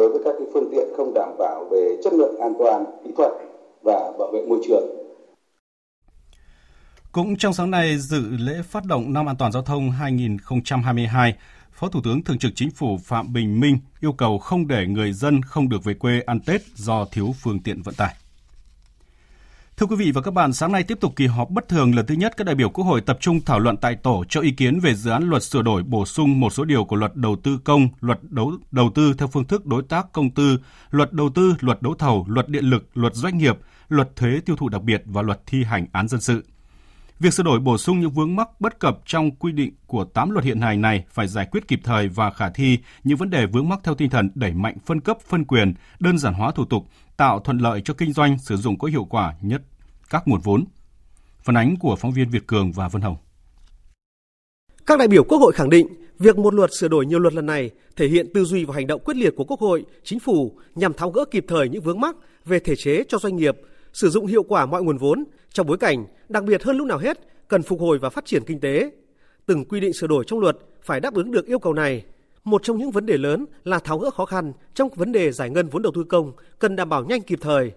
đối 0.00 0.08
với 0.08 0.20
các 0.24 0.34
cái 0.38 0.48
phương 0.52 0.68
tiện 0.72 0.88
không 0.96 1.14
đảm 1.14 1.28
bảo 1.38 1.68
về 1.70 1.96
chất 2.04 2.12
lượng 2.12 2.40
an 2.40 2.52
toàn 2.58 2.84
kỹ 3.04 3.10
thuật 3.16 3.30
và 3.82 4.12
bảo 4.18 4.30
vệ 4.32 4.46
môi 4.48 4.58
trường. 4.68 4.84
Cũng 7.12 7.36
trong 7.36 7.52
sáng 7.52 7.70
nay 7.70 7.98
dự 7.98 8.22
lễ 8.38 8.62
phát 8.68 8.84
động 8.84 9.12
năm 9.12 9.28
an 9.28 9.36
toàn 9.36 9.52
giao 9.52 9.62
thông 9.62 9.90
2022, 9.90 11.34
Phó 11.72 11.88
Thủ 11.88 12.00
tướng 12.04 12.24
Thường 12.24 12.38
trực 12.38 12.52
Chính 12.54 12.70
phủ 12.70 12.98
Phạm 13.04 13.32
Bình 13.32 13.60
Minh 13.60 13.78
yêu 14.00 14.12
cầu 14.12 14.38
không 14.38 14.68
để 14.68 14.86
người 14.86 15.12
dân 15.12 15.42
không 15.42 15.68
được 15.68 15.84
về 15.84 15.94
quê 15.94 16.20
ăn 16.26 16.40
Tết 16.40 16.60
do 16.74 17.04
thiếu 17.12 17.34
phương 17.42 17.62
tiện 17.62 17.82
vận 17.82 17.94
tải. 17.94 18.14
Thưa 19.80 19.86
quý 19.86 19.96
vị 19.96 20.12
và 20.12 20.20
các 20.20 20.34
bạn, 20.34 20.52
sáng 20.52 20.72
nay 20.72 20.82
tiếp 20.82 20.98
tục 21.00 21.12
kỳ 21.16 21.26
họp 21.26 21.50
bất 21.50 21.68
thường 21.68 21.94
lần 21.94 22.06
thứ 22.06 22.14
nhất 22.14 22.34
các 22.36 22.44
đại 22.44 22.54
biểu 22.54 22.70
Quốc 22.70 22.84
hội 22.84 23.00
tập 23.00 23.18
trung 23.20 23.40
thảo 23.40 23.58
luận 23.58 23.76
tại 23.76 23.96
tổ 23.96 24.24
cho 24.28 24.40
ý 24.40 24.50
kiến 24.50 24.80
về 24.80 24.94
dự 24.94 25.10
án 25.10 25.22
luật 25.28 25.42
sửa 25.42 25.62
đổi 25.62 25.82
bổ 25.82 26.06
sung 26.06 26.40
một 26.40 26.50
số 26.50 26.64
điều 26.64 26.84
của 26.84 26.96
luật 26.96 27.16
đầu 27.16 27.36
tư 27.42 27.58
công, 27.64 27.88
luật 28.00 28.18
đấu 28.22 28.52
đầu 28.70 28.90
tư 28.94 29.14
theo 29.18 29.28
phương 29.28 29.44
thức 29.44 29.66
đối 29.66 29.82
tác 29.82 30.12
công 30.12 30.30
tư, 30.30 30.58
luật 30.90 31.12
đầu 31.12 31.30
tư, 31.34 31.54
luật 31.60 31.82
đấu 31.82 31.94
thầu, 31.94 32.26
luật 32.28 32.48
điện 32.48 32.64
lực, 32.64 32.88
luật 32.94 33.14
doanh 33.14 33.38
nghiệp, 33.38 33.58
luật 33.88 34.16
thuế 34.16 34.40
tiêu 34.46 34.56
thụ 34.56 34.68
đặc 34.68 34.82
biệt 34.82 35.02
và 35.04 35.22
luật 35.22 35.40
thi 35.46 35.64
hành 35.64 35.86
án 35.92 36.08
dân 36.08 36.20
sự. 36.20 36.44
Việc 37.20 37.34
sửa 37.34 37.42
đổi 37.42 37.60
bổ 37.60 37.78
sung 37.78 38.00
những 38.00 38.10
vướng 38.10 38.36
mắc 38.36 38.60
bất 38.60 38.78
cập 38.78 38.98
trong 39.06 39.30
quy 39.30 39.52
định 39.52 39.74
của 39.86 40.04
8 40.04 40.30
luật 40.30 40.44
hiện 40.44 40.60
hành 40.60 40.80
này 40.80 41.04
phải 41.10 41.28
giải 41.28 41.46
quyết 41.50 41.68
kịp 41.68 41.80
thời 41.84 42.08
và 42.08 42.30
khả 42.30 42.50
thi 42.50 42.78
những 43.04 43.16
vấn 43.16 43.30
đề 43.30 43.46
vướng 43.46 43.68
mắc 43.68 43.80
theo 43.84 43.94
tinh 43.94 44.10
thần 44.10 44.30
đẩy 44.34 44.52
mạnh 44.52 44.76
phân 44.86 45.00
cấp, 45.00 45.16
phân 45.28 45.44
quyền, 45.44 45.74
đơn 46.00 46.18
giản 46.18 46.34
hóa 46.34 46.50
thủ 46.50 46.64
tục, 46.64 46.86
tạo 47.20 47.40
thuận 47.40 47.58
lợi 47.58 47.82
cho 47.84 47.94
kinh 47.94 48.12
doanh 48.12 48.38
sử 48.38 48.56
dụng 48.56 48.78
có 48.78 48.88
hiệu 48.88 49.06
quả 49.10 49.34
nhất 49.40 49.62
các 50.10 50.22
nguồn 50.26 50.40
vốn. 50.40 50.64
Phản 51.42 51.56
ánh 51.56 51.76
của 51.76 51.96
phóng 51.96 52.12
viên 52.12 52.30
Việt 52.30 52.46
Cường 52.46 52.72
và 52.72 52.88
Vân 52.88 53.02
Hồng. 53.02 53.16
Các 54.86 54.98
đại 54.98 55.08
biểu 55.08 55.24
Quốc 55.24 55.38
hội 55.38 55.52
khẳng 55.52 55.70
định 55.70 55.86
việc 56.18 56.38
một 56.38 56.54
luật 56.54 56.70
sửa 56.72 56.88
đổi 56.88 57.06
nhiều 57.06 57.18
luật 57.18 57.34
lần 57.34 57.46
này 57.46 57.70
thể 57.96 58.08
hiện 58.08 58.26
tư 58.34 58.44
duy 58.44 58.64
và 58.64 58.74
hành 58.74 58.86
động 58.86 59.00
quyết 59.04 59.16
liệt 59.16 59.34
của 59.36 59.44
Quốc 59.44 59.60
hội, 59.60 59.84
Chính 60.04 60.18
phủ 60.18 60.58
nhằm 60.74 60.94
tháo 60.94 61.10
gỡ 61.10 61.24
kịp 61.30 61.44
thời 61.48 61.68
những 61.68 61.82
vướng 61.82 62.00
mắc 62.00 62.16
về 62.44 62.58
thể 62.58 62.76
chế 62.76 63.04
cho 63.08 63.18
doanh 63.18 63.36
nghiệp, 63.36 63.56
sử 63.92 64.10
dụng 64.10 64.26
hiệu 64.26 64.42
quả 64.42 64.66
mọi 64.66 64.82
nguồn 64.82 64.98
vốn 64.98 65.24
trong 65.52 65.66
bối 65.66 65.78
cảnh 65.78 66.06
đặc 66.28 66.44
biệt 66.44 66.62
hơn 66.62 66.76
lúc 66.76 66.86
nào 66.86 66.98
hết 66.98 67.18
cần 67.48 67.62
phục 67.62 67.80
hồi 67.80 67.98
và 67.98 68.10
phát 68.10 68.26
triển 68.26 68.44
kinh 68.46 68.60
tế. 68.60 68.90
Từng 69.46 69.64
quy 69.64 69.80
định 69.80 69.92
sửa 69.92 70.06
đổi 70.06 70.24
trong 70.26 70.40
luật 70.40 70.56
phải 70.82 71.00
đáp 71.00 71.14
ứng 71.14 71.30
được 71.30 71.46
yêu 71.46 71.58
cầu 71.58 71.72
này. 71.72 72.04
Một 72.44 72.62
trong 72.62 72.78
những 72.78 72.90
vấn 72.90 73.06
đề 73.06 73.18
lớn 73.18 73.46
là 73.64 73.78
tháo 73.78 73.98
gỡ 73.98 74.10
khó 74.10 74.24
khăn 74.24 74.52
trong 74.74 74.88
vấn 74.88 75.12
đề 75.12 75.32
giải 75.32 75.50
ngân 75.50 75.68
vốn 75.68 75.82
đầu 75.82 75.92
tư 75.94 76.04
công 76.04 76.32
cần 76.58 76.76
đảm 76.76 76.88
bảo 76.88 77.04
nhanh 77.04 77.22
kịp 77.22 77.38
thời, 77.42 77.72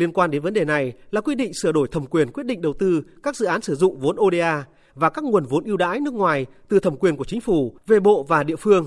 Liên 0.00 0.12
quan 0.12 0.30
đến 0.30 0.42
vấn 0.42 0.54
đề 0.54 0.64
này 0.64 0.92
là 1.10 1.20
quy 1.20 1.34
định 1.34 1.54
sửa 1.54 1.72
đổi 1.72 1.88
thẩm 1.88 2.06
quyền 2.06 2.32
quyết 2.32 2.46
định 2.46 2.62
đầu 2.62 2.72
tư 2.78 3.02
các 3.22 3.36
dự 3.36 3.46
án 3.46 3.62
sử 3.62 3.74
dụng 3.74 3.98
vốn 3.98 4.16
ODA 4.20 4.64
và 4.94 5.10
các 5.10 5.24
nguồn 5.24 5.44
vốn 5.44 5.64
ưu 5.64 5.76
đãi 5.76 6.00
nước 6.00 6.14
ngoài 6.14 6.46
từ 6.68 6.80
thẩm 6.80 6.96
quyền 6.96 7.16
của 7.16 7.24
chính 7.24 7.40
phủ 7.40 7.76
về 7.86 8.00
bộ 8.00 8.22
và 8.22 8.42
địa 8.42 8.56
phương. 8.56 8.86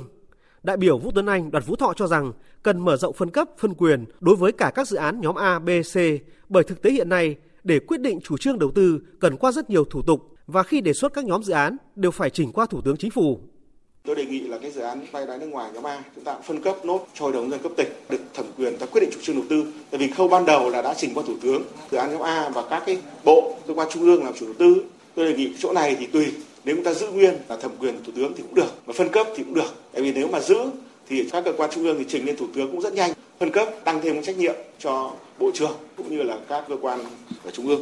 Đại 0.64 0.78
biểu 0.78 0.98
Vũ 0.98 1.12
Tuấn 1.16 1.26
Anh, 1.26 1.52
Đoàn 1.52 1.64
Phú 1.64 1.76
Thọ 1.76 1.94
cho 1.96 2.08
rằng 2.08 2.32
cần 2.64 2.80
mở 2.80 2.98
rộng 2.98 3.14
phân 3.14 3.30
cấp, 3.30 3.48
phân 3.58 3.74
quyền 3.74 4.06
đối 4.20 4.36
với 4.36 4.52
cả 4.52 4.72
các 4.76 4.88
dự 4.88 4.98
án 4.98 5.22
nhóm 5.22 5.36
A, 5.36 5.60
B, 5.60 5.70
C 5.94 5.98
bởi 6.50 6.64
thực 6.64 6.82
tế 6.82 6.92
hiện 6.92 7.10
nay 7.10 7.36
để 7.64 7.80
quyết 7.80 8.02
định 8.02 8.20
chủ 8.22 8.38
trương 8.38 8.60
đầu 8.60 8.72
tư 8.72 9.00
cần 9.20 9.38
qua 9.38 9.52
rất 9.52 9.70
nhiều 9.70 9.86
thủ 9.86 10.02
tục 10.02 10.36
và 10.48 10.64
khi 10.64 10.82
đề 10.82 10.94
xuất 10.94 11.14
các 11.14 11.26
nhóm 11.26 11.44
dự 11.44 11.54
án 11.54 11.78
đều 11.96 12.12
phải 12.12 12.30
chỉnh 12.30 12.52
qua 12.52 12.66
Thủ 12.66 12.82
tướng 12.82 12.98
Chính 12.98 13.12
phủ. 13.12 13.40
Tôi 14.08 14.16
đề 14.16 14.26
nghị 14.26 14.40
là 14.40 14.58
cái 14.58 14.72
dự 14.72 14.82
án 14.82 15.00
vay 15.12 15.26
đáy 15.26 15.38
nước 15.38 15.46
ngoài 15.46 15.72
nhóm 15.74 15.88
A 15.88 16.04
chúng 16.16 16.24
ta 16.24 16.34
cũng 16.34 16.44
phân 16.44 16.62
cấp 16.62 16.86
nốt 16.86 17.08
cho 17.14 17.26
hội 17.26 17.34
đồng 17.34 17.50
dân 17.52 17.60
cấp 17.64 17.72
tỉnh 17.78 17.88
được 18.10 18.18
thẩm 18.34 18.46
quyền 18.58 18.78
ta 18.78 18.86
quyết 18.86 19.02
định 19.02 19.10
chủ 19.14 19.20
trương 19.22 19.36
đầu 19.36 19.46
tư. 19.50 19.66
Tại 19.92 20.00
vì 20.00 20.08
khâu 20.08 20.28
ban 20.28 20.46
đầu 20.46 20.70
là 20.70 20.82
đã 20.82 20.94
trình 20.98 21.14
qua 21.14 21.24
thủ 21.28 21.34
tướng 21.42 21.64
dự 21.92 21.98
án 21.98 22.12
nhóm 22.12 22.22
A 22.22 22.50
và 22.50 22.64
các 22.70 22.84
cái 22.86 22.98
bộ 23.24 23.56
cơ 23.68 23.74
quan 23.74 23.88
trung 23.92 24.04
ương 24.04 24.24
làm 24.24 24.34
chủ 24.34 24.46
đầu 24.46 24.56
tư. 24.60 24.84
Tôi 25.16 25.26
đề 25.26 25.38
nghị 25.38 25.54
chỗ 25.60 25.74
này 25.74 25.96
thì 26.00 26.06
tùy 26.06 26.26
nếu 26.66 26.76
chúng 26.76 26.86
ta 26.86 26.94
giữ 26.94 27.08
nguyên 27.08 27.34
là 27.50 27.58
thẩm 27.58 27.72
quyền 27.80 28.04
thủ 28.04 28.12
tướng 28.16 28.34
thì 28.38 28.44
cũng 28.44 28.56
được 28.56 28.86
và 28.86 28.94
phân 28.94 29.10
cấp 29.10 29.28
thì 29.36 29.44
cũng 29.44 29.54
được. 29.54 29.74
Tại 29.92 30.02
vì 30.02 30.14
nếu 30.14 30.28
mà 30.28 30.40
giữ 30.40 30.58
thì 31.08 31.30
các 31.32 31.46
cơ 31.46 31.54
quan 31.58 31.70
trung 31.74 31.84
ương 31.84 31.96
thì 32.00 32.06
trình 32.08 32.26
lên 32.26 32.38
thủ 32.38 32.48
tướng 32.56 32.72
cũng 32.72 32.82
rất 32.82 32.94
nhanh. 32.94 33.12
Phân 33.40 33.52
cấp 33.52 33.70
tăng 33.84 34.02
thêm 34.02 34.24
trách 34.24 34.38
nhiệm 34.38 34.56
cho 34.80 35.12
bộ 35.40 35.52
trưởng 35.54 35.74
cũng 35.98 36.18
như 36.18 36.24
là 36.24 36.38
các 36.50 36.64
cơ 36.70 36.78
quan 36.82 37.00
ở 37.46 37.52
trung 37.52 37.68
ương. 37.68 37.82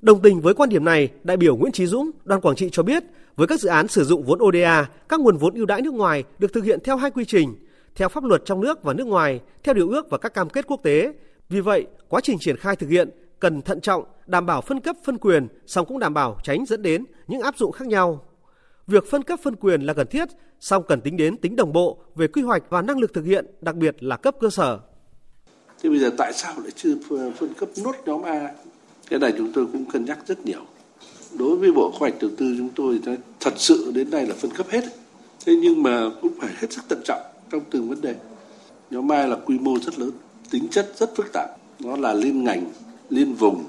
Đồng 0.00 0.22
tình 0.22 0.40
với 0.40 0.54
quan 0.54 0.68
điểm 0.68 0.84
này, 0.84 1.08
đại 1.24 1.36
biểu 1.36 1.56
Nguyễn 1.56 1.72
Chí 1.72 1.86
Dũng, 1.86 2.10
đoàn 2.24 2.40
Quảng 2.40 2.56
Trị 2.56 2.68
cho 2.72 2.82
biết, 2.82 3.02
với 3.36 3.46
các 3.46 3.60
dự 3.60 3.68
án 3.68 3.88
sử 3.88 4.04
dụng 4.04 4.22
vốn 4.22 4.38
ODA, 4.42 4.88
các 5.08 5.20
nguồn 5.20 5.36
vốn 5.36 5.54
ưu 5.54 5.66
đãi 5.66 5.82
nước 5.82 5.94
ngoài 5.94 6.24
được 6.38 6.52
thực 6.52 6.64
hiện 6.64 6.78
theo 6.84 6.96
hai 6.96 7.10
quy 7.10 7.24
trình, 7.24 7.54
theo 7.94 8.08
pháp 8.08 8.24
luật 8.24 8.42
trong 8.44 8.60
nước 8.60 8.82
và 8.82 8.92
nước 8.92 9.06
ngoài, 9.06 9.40
theo 9.62 9.74
điều 9.74 9.88
ước 9.88 10.10
và 10.10 10.18
các 10.18 10.34
cam 10.34 10.48
kết 10.48 10.66
quốc 10.66 10.80
tế. 10.82 11.12
Vì 11.48 11.60
vậy, 11.60 11.86
quá 12.08 12.20
trình 12.20 12.38
triển 12.40 12.56
khai 12.56 12.76
thực 12.76 12.90
hiện 12.90 13.10
cần 13.40 13.62
thận 13.62 13.80
trọng, 13.80 14.04
đảm 14.26 14.46
bảo 14.46 14.60
phân 14.60 14.80
cấp 14.80 14.96
phân 15.04 15.18
quyền, 15.18 15.48
song 15.66 15.86
cũng 15.86 15.98
đảm 15.98 16.14
bảo 16.14 16.38
tránh 16.42 16.66
dẫn 16.66 16.82
đến 16.82 17.04
những 17.26 17.40
áp 17.40 17.58
dụng 17.58 17.72
khác 17.72 17.88
nhau. 17.88 18.24
Việc 18.86 19.10
phân 19.10 19.22
cấp 19.22 19.40
phân 19.42 19.56
quyền 19.56 19.82
là 19.82 19.94
cần 19.94 20.06
thiết, 20.06 20.28
song 20.60 20.82
cần 20.88 21.00
tính 21.00 21.16
đến 21.16 21.36
tính 21.36 21.56
đồng 21.56 21.72
bộ 21.72 21.98
về 22.14 22.26
quy 22.26 22.42
hoạch 22.42 22.62
và 22.70 22.82
năng 22.82 22.98
lực 22.98 23.14
thực 23.14 23.24
hiện, 23.24 23.46
đặc 23.60 23.76
biệt 23.76 24.02
là 24.02 24.16
cấp 24.16 24.34
cơ 24.40 24.50
sở. 24.50 24.80
Thế 25.82 25.90
bây 25.90 25.98
giờ 25.98 26.10
tại 26.18 26.32
sao 26.32 26.54
lại 26.62 26.70
chưa 26.76 26.94
phân 27.08 27.54
cấp 27.58 27.68
nốt 27.84 27.94
nhóm 28.06 28.22
A? 28.22 28.50
Cái 29.10 29.18
này 29.18 29.32
chúng 29.38 29.52
tôi 29.52 29.66
cũng 29.72 29.90
cân 29.90 30.04
nhắc 30.04 30.18
rất 30.26 30.38
nhiều. 30.38 30.60
Đối 31.32 31.56
với 31.56 31.72
Bộ 31.72 31.90
Kế 31.90 31.96
hoạch 31.98 32.14
Đầu 32.20 32.30
tư 32.36 32.54
chúng 32.58 32.68
tôi 32.74 33.00
thật 33.40 33.54
sự 33.56 33.92
đến 33.94 34.10
nay 34.10 34.26
là 34.26 34.34
phân 34.34 34.50
cấp 34.50 34.66
hết. 34.70 34.84
Thế 35.46 35.56
nhưng 35.62 35.82
mà 35.82 36.10
cũng 36.22 36.32
phải 36.40 36.50
hết 36.56 36.72
sức 36.72 36.82
thận 36.88 37.00
trọng 37.04 37.20
trong 37.50 37.62
từng 37.70 37.88
vấn 37.88 38.00
đề. 38.00 38.14
Nhóm 38.90 39.08
mai 39.08 39.28
là 39.28 39.36
quy 39.36 39.58
mô 39.58 39.78
rất 39.78 39.98
lớn, 39.98 40.10
tính 40.50 40.68
chất 40.68 40.92
rất 40.96 41.16
phức 41.16 41.26
tạp. 41.32 41.50
Nó 41.80 41.96
là 41.96 42.14
liên 42.14 42.44
ngành, 42.44 42.64
liên 43.10 43.34
vùng, 43.34 43.64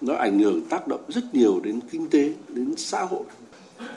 nó 0.00 0.14
ảnh 0.14 0.38
hưởng 0.38 0.62
tác 0.68 0.88
động 0.88 1.00
rất 1.08 1.34
nhiều 1.34 1.60
đến 1.64 1.80
kinh 1.90 2.08
tế, 2.10 2.32
đến 2.48 2.74
xã 2.76 3.02
hội, 3.02 3.24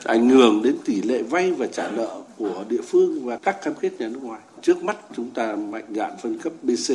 ảnh 0.03 0.29
hưởng 0.29 0.61
đến 0.63 0.75
tỷ 0.85 1.01
lệ 1.01 1.23
vay 1.23 1.51
và 1.51 1.67
trả 1.67 1.91
nợ 1.91 2.21
của 2.37 2.63
địa 2.69 2.81
phương 2.87 3.25
và 3.25 3.37
các 3.37 3.63
cam 3.63 3.73
kết 3.81 3.91
nhà 3.99 4.07
nước 4.07 4.23
ngoài. 4.23 4.41
Trước 4.61 4.83
mắt 4.83 4.97
chúng 5.15 5.29
ta 5.29 5.55
mạnh 5.55 5.85
dạn 5.95 6.11
phân 6.21 6.37
cấp 6.37 6.53
BC, 6.63 6.93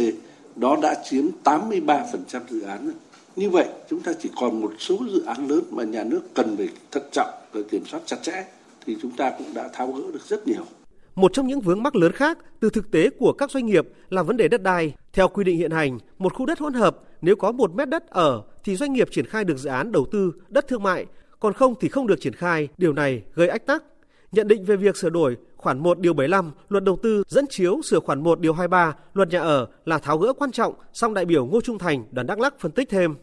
đó 0.56 0.78
đã 0.82 1.02
chiếm 1.10 1.26
83% 1.44 2.40
dự 2.50 2.60
án 2.60 2.84
rồi. 2.84 2.94
Như 3.36 3.50
vậy 3.50 3.66
chúng 3.90 4.00
ta 4.00 4.12
chỉ 4.18 4.30
còn 4.36 4.60
một 4.60 4.72
số 4.78 4.98
dự 5.12 5.24
án 5.24 5.48
lớn 5.48 5.64
mà 5.70 5.84
nhà 5.84 6.04
nước 6.04 6.20
cần 6.34 6.56
phải 6.56 6.68
thận 6.90 7.02
trọng 7.12 7.30
và 7.52 7.60
kiểm 7.70 7.84
soát 7.86 8.00
chặt 8.06 8.16
chẽ 8.22 8.44
thì 8.86 8.96
chúng 9.02 9.10
ta 9.16 9.32
cũng 9.38 9.54
đã 9.54 9.68
tháo 9.72 9.92
gỡ 9.92 10.02
được 10.12 10.22
rất 10.28 10.46
nhiều. 10.48 10.62
Một 11.14 11.32
trong 11.32 11.46
những 11.46 11.60
vướng 11.60 11.82
mắc 11.82 11.96
lớn 11.96 12.12
khác 12.12 12.38
từ 12.60 12.70
thực 12.70 12.90
tế 12.90 13.10
của 13.10 13.32
các 13.32 13.50
doanh 13.50 13.66
nghiệp 13.66 13.88
là 14.10 14.22
vấn 14.22 14.36
đề 14.36 14.48
đất 14.48 14.62
đai. 14.62 14.94
Theo 15.12 15.28
quy 15.28 15.44
định 15.44 15.58
hiện 15.58 15.70
hành, 15.70 15.98
một 16.18 16.34
khu 16.34 16.46
đất 16.46 16.58
hỗn 16.58 16.74
hợp 16.74 16.98
nếu 17.20 17.36
có 17.36 17.52
một 17.52 17.74
mét 17.74 17.88
đất 17.88 18.10
ở 18.10 18.42
thì 18.64 18.76
doanh 18.76 18.92
nghiệp 18.92 19.08
triển 19.10 19.26
khai 19.26 19.44
được 19.44 19.58
dự 19.58 19.70
án 19.70 19.92
đầu 19.92 20.06
tư 20.12 20.32
đất 20.48 20.68
thương 20.68 20.82
mại, 20.82 21.06
còn 21.40 21.52
không 21.52 21.74
thì 21.80 21.88
không 21.88 22.06
được 22.06 22.20
triển 22.20 22.34
khai. 22.34 22.68
Điều 22.78 22.92
này 22.92 23.22
gây 23.34 23.48
ách 23.48 23.66
tắc. 23.66 23.84
Nhận 24.32 24.48
định 24.48 24.64
về 24.64 24.76
việc 24.76 24.96
sửa 24.96 25.10
đổi 25.10 25.36
khoản 25.56 25.78
1 25.78 25.98
điều 25.98 26.14
75 26.14 26.52
luật 26.68 26.84
đầu 26.84 26.98
tư 27.02 27.22
dẫn 27.28 27.44
chiếu 27.50 27.82
sửa 27.82 28.00
khoản 28.00 28.22
1 28.22 28.40
điều 28.40 28.52
23 28.52 28.94
luật 29.14 29.28
nhà 29.28 29.40
ở 29.40 29.66
là 29.84 29.98
tháo 29.98 30.18
gỡ 30.18 30.32
quan 30.32 30.52
trọng, 30.52 30.74
song 30.92 31.14
đại 31.14 31.24
biểu 31.24 31.46
Ngô 31.46 31.60
Trung 31.60 31.78
Thành 31.78 32.04
đoàn 32.10 32.26
Đắk 32.26 32.40
Lắk 32.40 32.60
phân 32.60 32.72
tích 32.72 32.88
thêm. 32.88 33.14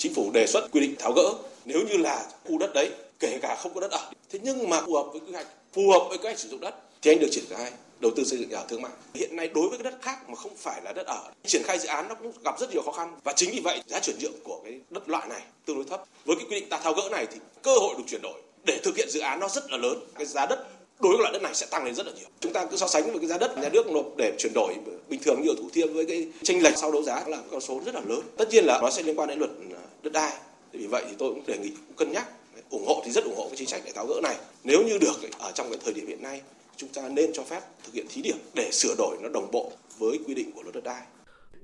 Chính 0.00 0.14
phủ 0.14 0.30
đề 0.30 0.46
xuất 0.46 0.70
quy 0.72 0.80
định 0.80 0.94
tháo 0.98 1.12
gỡ 1.12 1.34
nếu 1.64 1.80
như 1.90 1.96
là 1.96 2.26
khu 2.44 2.58
đất 2.58 2.74
đấy 2.74 2.90
kể 3.18 3.38
cả 3.42 3.56
không 3.62 3.74
có 3.74 3.80
đất 3.80 3.90
ở. 3.90 4.10
Thế 4.30 4.38
nhưng 4.42 4.68
mà 4.68 4.80
phù 4.86 4.94
hợp 4.94 5.06
với 5.12 5.20
quy 5.20 5.32
hoạch, 5.32 5.46
phù 5.72 5.90
hợp 5.90 6.06
với 6.08 6.18
quy 6.18 6.24
hoạch 6.24 6.38
sử 6.38 6.48
dụng 6.48 6.60
đất 6.60 6.74
thì 7.02 7.10
anh 7.10 7.18
được 7.18 7.28
triển 7.30 7.44
khai 7.50 7.72
đầu 8.00 8.12
tư 8.16 8.24
xây 8.24 8.38
dựng 8.38 8.50
nhà 8.50 8.56
ở 8.56 8.64
thương 8.68 8.82
mại. 8.82 8.92
Hiện 9.14 9.36
nay 9.36 9.48
đối 9.54 9.68
với 9.68 9.78
cái 9.78 9.92
đất 9.92 9.98
khác 10.02 10.28
mà 10.28 10.34
không 10.34 10.56
phải 10.56 10.80
là 10.84 10.92
đất 10.92 11.06
ở, 11.06 11.30
triển 11.46 11.62
khai 11.64 11.78
dự 11.78 11.88
án 11.88 12.08
nó 12.08 12.14
cũng 12.14 12.32
gặp 12.44 12.60
rất 12.60 12.70
nhiều 12.70 12.82
khó 12.82 12.92
khăn 12.92 13.16
và 13.24 13.32
chính 13.36 13.50
vì 13.50 13.60
vậy 13.60 13.82
giá 13.86 14.00
chuyển 14.00 14.16
nhượng 14.20 14.40
của 14.44 14.60
cái 14.64 14.80
đất 14.90 15.08
loại 15.08 15.28
này 15.28 15.42
tương 15.66 15.76
đối 15.76 15.84
thấp. 15.84 16.04
Với 16.24 16.36
cái 16.36 16.44
quy 16.50 16.60
định 16.60 16.68
ta 16.68 16.78
tháo 16.78 16.92
gỡ 16.92 17.08
này 17.10 17.26
thì 17.26 17.38
cơ 17.62 17.74
hội 17.74 17.94
được 17.98 18.04
chuyển 18.06 18.22
đổi 18.22 18.42
để 18.64 18.80
thực 18.82 18.96
hiện 18.96 19.10
dự 19.10 19.20
án 19.20 19.40
nó 19.40 19.48
rất 19.48 19.70
là 19.70 19.76
lớn. 19.76 19.98
Cái 20.14 20.26
giá 20.26 20.46
đất 20.46 20.66
đối 21.02 21.12
với 21.12 21.20
loại 21.20 21.32
đất 21.32 21.42
này 21.42 21.54
sẽ 21.54 21.66
tăng 21.70 21.84
lên 21.84 21.94
rất 21.94 22.06
là 22.06 22.12
nhiều. 22.12 22.28
Chúng 22.40 22.52
ta 22.52 22.64
cứ 22.64 22.76
so 22.76 22.86
sánh 22.86 23.10
với 23.10 23.18
cái 23.18 23.28
giá 23.28 23.38
đất 23.38 23.58
nhà 23.58 23.68
nước 23.68 23.90
nộp 23.90 24.06
để 24.16 24.32
chuyển 24.38 24.52
đổi 24.54 24.74
bình 25.08 25.20
thường 25.22 25.42
như 25.42 25.48
ở 25.48 25.54
Thủ 25.58 25.68
Thiêm 25.72 25.94
với 25.94 26.06
cái 26.06 26.28
tranh 26.42 26.62
lệch 26.62 26.76
sau 26.76 26.92
đấu 26.92 27.02
giá 27.02 27.24
là 27.26 27.38
con 27.50 27.60
số 27.60 27.80
rất 27.86 27.94
là 27.94 28.00
lớn. 28.08 28.20
Tất 28.36 28.48
nhiên 28.50 28.64
là 28.64 28.78
nó 28.82 28.90
sẽ 28.90 29.02
liên 29.02 29.18
quan 29.18 29.28
đến 29.28 29.38
luật 29.38 29.50
à, 29.70 29.82
đất 30.02 30.12
đai. 30.12 30.32
Vì 30.72 30.86
vậy 30.86 31.04
thì 31.08 31.14
tôi 31.18 31.30
cũng 31.30 31.42
đề 31.46 31.58
nghị 31.58 31.68
cũng 31.68 31.96
cân 31.96 32.12
nhắc 32.12 32.26
ủng 32.70 32.84
hộ 32.86 33.02
thì 33.04 33.10
rất 33.12 33.24
ủng 33.24 33.34
hộ 33.36 33.46
cái 33.48 33.56
chính 33.56 33.68
sách 33.68 33.82
để 33.84 33.92
tháo 33.94 34.06
gỡ 34.06 34.20
này. 34.22 34.36
Nếu 34.64 34.82
như 34.82 34.98
được 34.98 35.14
ở 35.38 35.52
trong 35.54 35.66
cái 35.70 35.78
thời 35.84 35.94
điểm 35.94 36.06
hiện 36.06 36.22
nay 36.22 36.40
chúng 36.76 36.88
ta 36.88 37.08
nên 37.08 37.32
cho 37.32 37.42
phép 37.42 37.60
thực 37.84 37.94
hiện 37.94 38.06
thí 38.08 38.22
điểm 38.22 38.36
để 38.54 38.70
sửa 38.72 38.94
đổi 38.98 39.16
nó 39.22 39.28
đồng 39.28 39.50
bộ 39.50 39.72
với 39.98 40.18
quy 40.26 40.34
định 40.34 40.52
của 40.54 40.62
luật 40.62 40.74
đất 40.74 40.84
đai. 40.84 41.02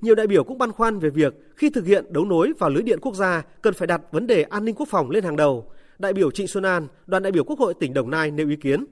Nhiều 0.00 0.14
đại 0.14 0.26
biểu 0.26 0.44
cũng 0.44 0.58
băn 0.58 0.72
khoăn 0.72 0.98
về 0.98 1.10
việc 1.10 1.34
khi 1.56 1.70
thực 1.70 1.86
hiện 1.86 2.04
đấu 2.08 2.24
nối 2.24 2.52
vào 2.58 2.70
lưới 2.70 2.82
điện 2.82 2.98
quốc 3.02 3.14
gia 3.14 3.42
cần 3.62 3.74
phải 3.74 3.86
đặt 3.86 4.00
vấn 4.12 4.26
đề 4.26 4.42
an 4.42 4.64
ninh 4.64 4.74
quốc 4.74 4.88
phòng 4.90 5.10
lên 5.10 5.24
hàng 5.24 5.36
đầu. 5.36 5.70
Đại 5.98 6.12
biểu 6.12 6.30
Trịnh 6.30 6.48
Xuân 6.48 6.64
An, 6.64 6.86
đoàn 7.06 7.22
đại 7.22 7.32
biểu 7.32 7.44
Quốc 7.44 7.58
hội 7.58 7.74
tỉnh 7.80 7.94
Đồng 7.94 8.10
Nai 8.10 8.30
nêu 8.30 8.48
ý 8.48 8.56
kiến. 8.56 8.84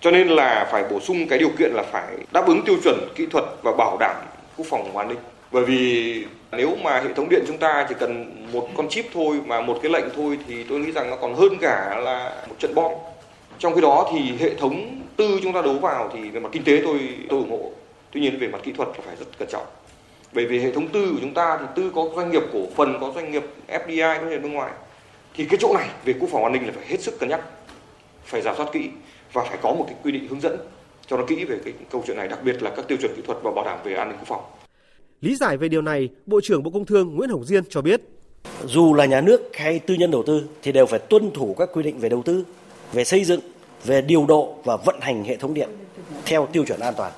Cho 0.00 0.10
nên 0.10 0.28
là 0.28 0.68
phải 0.72 0.84
bổ 0.90 1.00
sung 1.00 1.28
cái 1.28 1.38
điều 1.38 1.50
kiện 1.58 1.70
là 1.72 1.82
phải 1.82 2.16
đáp 2.32 2.46
ứng 2.46 2.62
tiêu 2.64 2.76
chuẩn 2.84 3.08
kỹ 3.14 3.26
thuật 3.26 3.44
và 3.62 3.72
bảo 3.72 3.96
đảm 4.00 4.16
quốc 4.56 4.66
phòng 4.70 4.96
an 4.96 5.08
ninh. 5.08 5.18
Bởi 5.52 5.64
vì 5.64 6.24
nếu 6.52 6.76
mà 6.82 7.00
hệ 7.00 7.12
thống 7.16 7.28
điện 7.28 7.44
chúng 7.46 7.58
ta 7.58 7.86
chỉ 7.88 7.94
cần 7.98 8.46
một 8.52 8.68
con 8.76 8.88
chip 8.88 9.06
thôi 9.14 9.40
mà 9.46 9.60
một 9.60 9.78
cái 9.82 9.92
lệnh 9.92 10.04
thôi 10.16 10.38
thì 10.48 10.64
tôi 10.64 10.78
nghĩ 10.78 10.92
rằng 10.92 11.10
nó 11.10 11.16
còn 11.16 11.34
hơn 11.34 11.58
cả 11.60 11.96
là 12.04 12.44
một 12.48 12.54
trận 12.58 12.74
bom. 12.74 12.92
Trong 13.58 13.74
khi 13.74 13.80
đó 13.80 14.10
thì 14.12 14.32
hệ 14.40 14.54
thống 14.54 15.00
tư 15.16 15.40
chúng 15.42 15.52
ta 15.52 15.62
đấu 15.62 15.74
vào 15.74 16.10
thì 16.14 16.30
về 16.30 16.40
mặt 16.40 16.48
kinh 16.52 16.64
tế 16.64 16.80
tôi 16.84 16.98
tôi 17.28 17.38
ủng 17.38 17.50
hộ. 17.50 17.70
Tuy 18.12 18.20
nhiên 18.20 18.38
về 18.38 18.48
mặt 18.48 18.58
kỹ 18.62 18.72
thuật 18.72 18.88
là 18.88 19.04
phải 19.06 19.16
rất 19.16 19.26
cẩn 19.38 19.48
trọng. 19.48 19.66
Bởi 20.32 20.46
vì 20.46 20.58
hệ 20.58 20.72
thống 20.72 20.88
tư 20.88 21.10
của 21.12 21.18
chúng 21.20 21.34
ta 21.34 21.58
thì 21.60 21.66
tư 21.74 21.92
có 21.94 22.08
doanh 22.16 22.30
nghiệp 22.30 22.42
cổ 22.52 22.60
phần, 22.76 22.98
có 23.00 23.12
doanh 23.14 23.32
nghiệp 23.32 23.44
FDI, 23.68 24.14
có 24.14 24.20
doanh 24.20 24.30
nghiệp 24.30 24.42
nước 24.42 24.48
ngoài. 24.48 24.72
Thì 25.34 25.44
cái 25.44 25.58
chỗ 25.60 25.74
này 25.74 25.88
về 26.04 26.14
quốc 26.20 26.28
phòng 26.32 26.42
an 26.42 26.52
ninh 26.52 26.66
là 26.66 26.72
phải 26.76 26.86
hết 26.86 27.00
sức 27.00 27.20
cân 27.20 27.28
nhắc, 27.28 27.40
phải 28.24 28.40
giả 28.40 28.54
soát 28.56 28.66
kỹ 28.72 28.88
và 29.32 29.44
phải 29.44 29.58
có 29.62 29.72
một 29.72 29.84
cái 29.86 29.96
quy 30.04 30.12
định 30.12 30.28
hướng 30.28 30.40
dẫn 30.40 30.56
cho 31.06 31.16
nó 31.16 31.24
kỹ 31.26 31.44
về 31.44 31.58
cái 31.64 31.74
câu 31.90 32.02
chuyện 32.06 32.16
này, 32.16 32.28
đặc 32.28 32.38
biệt 32.44 32.62
là 32.62 32.70
các 32.70 32.88
tiêu 32.88 32.98
chuẩn 33.00 33.16
kỹ 33.16 33.22
thuật 33.26 33.38
và 33.42 33.50
bảo 33.50 33.64
đảm 33.64 33.78
về 33.84 33.94
an 33.94 34.08
ninh 34.08 34.18
quốc 34.18 34.28
phòng. 34.28 34.42
Lý 35.20 35.36
giải 35.36 35.56
về 35.56 35.68
điều 35.68 35.82
này, 35.82 36.08
Bộ 36.26 36.40
trưởng 36.42 36.62
Bộ 36.62 36.70
Công 36.70 36.84
Thương 36.84 37.16
Nguyễn 37.16 37.30
Hồng 37.30 37.44
Diên 37.44 37.64
cho 37.70 37.82
biết. 37.82 38.00
Dù 38.64 38.94
là 38.94 39.04
nhà 39.04 39.20
nước 39.20 39.50
hay 39.54 39.78
tư 39.78 39.94
nhân 39.94 40.10
đầu 40.10 40.22
tư 40.26 40.42
thì 40.62 40.72
đều 40.72 40.86
phải 40.86 40.98
tuân 40.98 41.30
thủ 41.30 41.54
các 41.58 41.68
quy 41.72 41.82
định 41.82 41.98
về 41.98 42.08
đầu 42.08 42.22
tư, 42.22 42.44
về 42.92 43.04
xây 43.04 43.24
dựng, 43.24 43.40
về 43.84 44.02
điều 44.02 44.26
độ 44.26 44.54
và 44.64 44.76
vận 44.76 44.96
hành 45.00 45.24
hệ 45.24 45.36
thống 45.36 45.54
điện 45.54 45.68
theo 46.24 46.48
tiêu 46.52 46.64
chuẩn 46.64 46.80
an 46.80 46.94
toàn. 46.96 47.12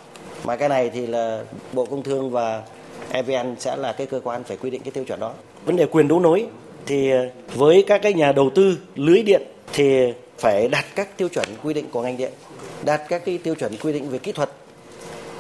Mà 0.45 0.57
cái 0.57 0.69
này 0.69 0.90
thì 0.90 1.07
là 1.07 1.45
Bộ 1.73 1.87
Công 1.87 2.02
Thương 2.02 2.31
và 2.31 2.62
EVN 3.11 3.57
sẽ 3.59 3.76
là 3.76 3.92
cái 3.92 4.07
cơ 4.07 4.21
quan 4.25 4.45
phải 4.45 4.57
quy 4.57 4.71
định 4.71 4.81
cái 4.85 4.90
tiêu 4.92 5.04
chuẩn 5.04 5.21
đó. 5.21 5.33
Vấn 5.64 5.76
đề 5.76 5.87
quyền 5.87 6.09
đấu 6.09 6.21
nối 6.21 6.47
thì 6.87 7.11
với 7.54 7.85
các 7.87 8.02
cái 8.02 8.12
nhà 8.12 8.33
đầu 8.33 8.50
tư 8.54 8.78
lưới 8.95 9.23
điện 9.23 9.42
thì 9.73 10.12
phải 10.39 10.69
đặt 10.69 10.85
các 10.97 11.17
tiêu 11.17 11.29
chuẩn 11.29 11.47
quy 11.62 11.75
định 11.75 11.87
của 11.91 12.03
ngành 12.03 12.17
điện, 12.17 12.33
đặt 12.85 13.03
các 13.09 13.23
cái 13.25 13.39
tiêu 13.39 13.55
chuẩn 13.55 13.73
quy 13.83 13.93
định 13.93 14.11
về 14.11 14.19
kỹ 14.19 14.33
thuật, 14.33 14.51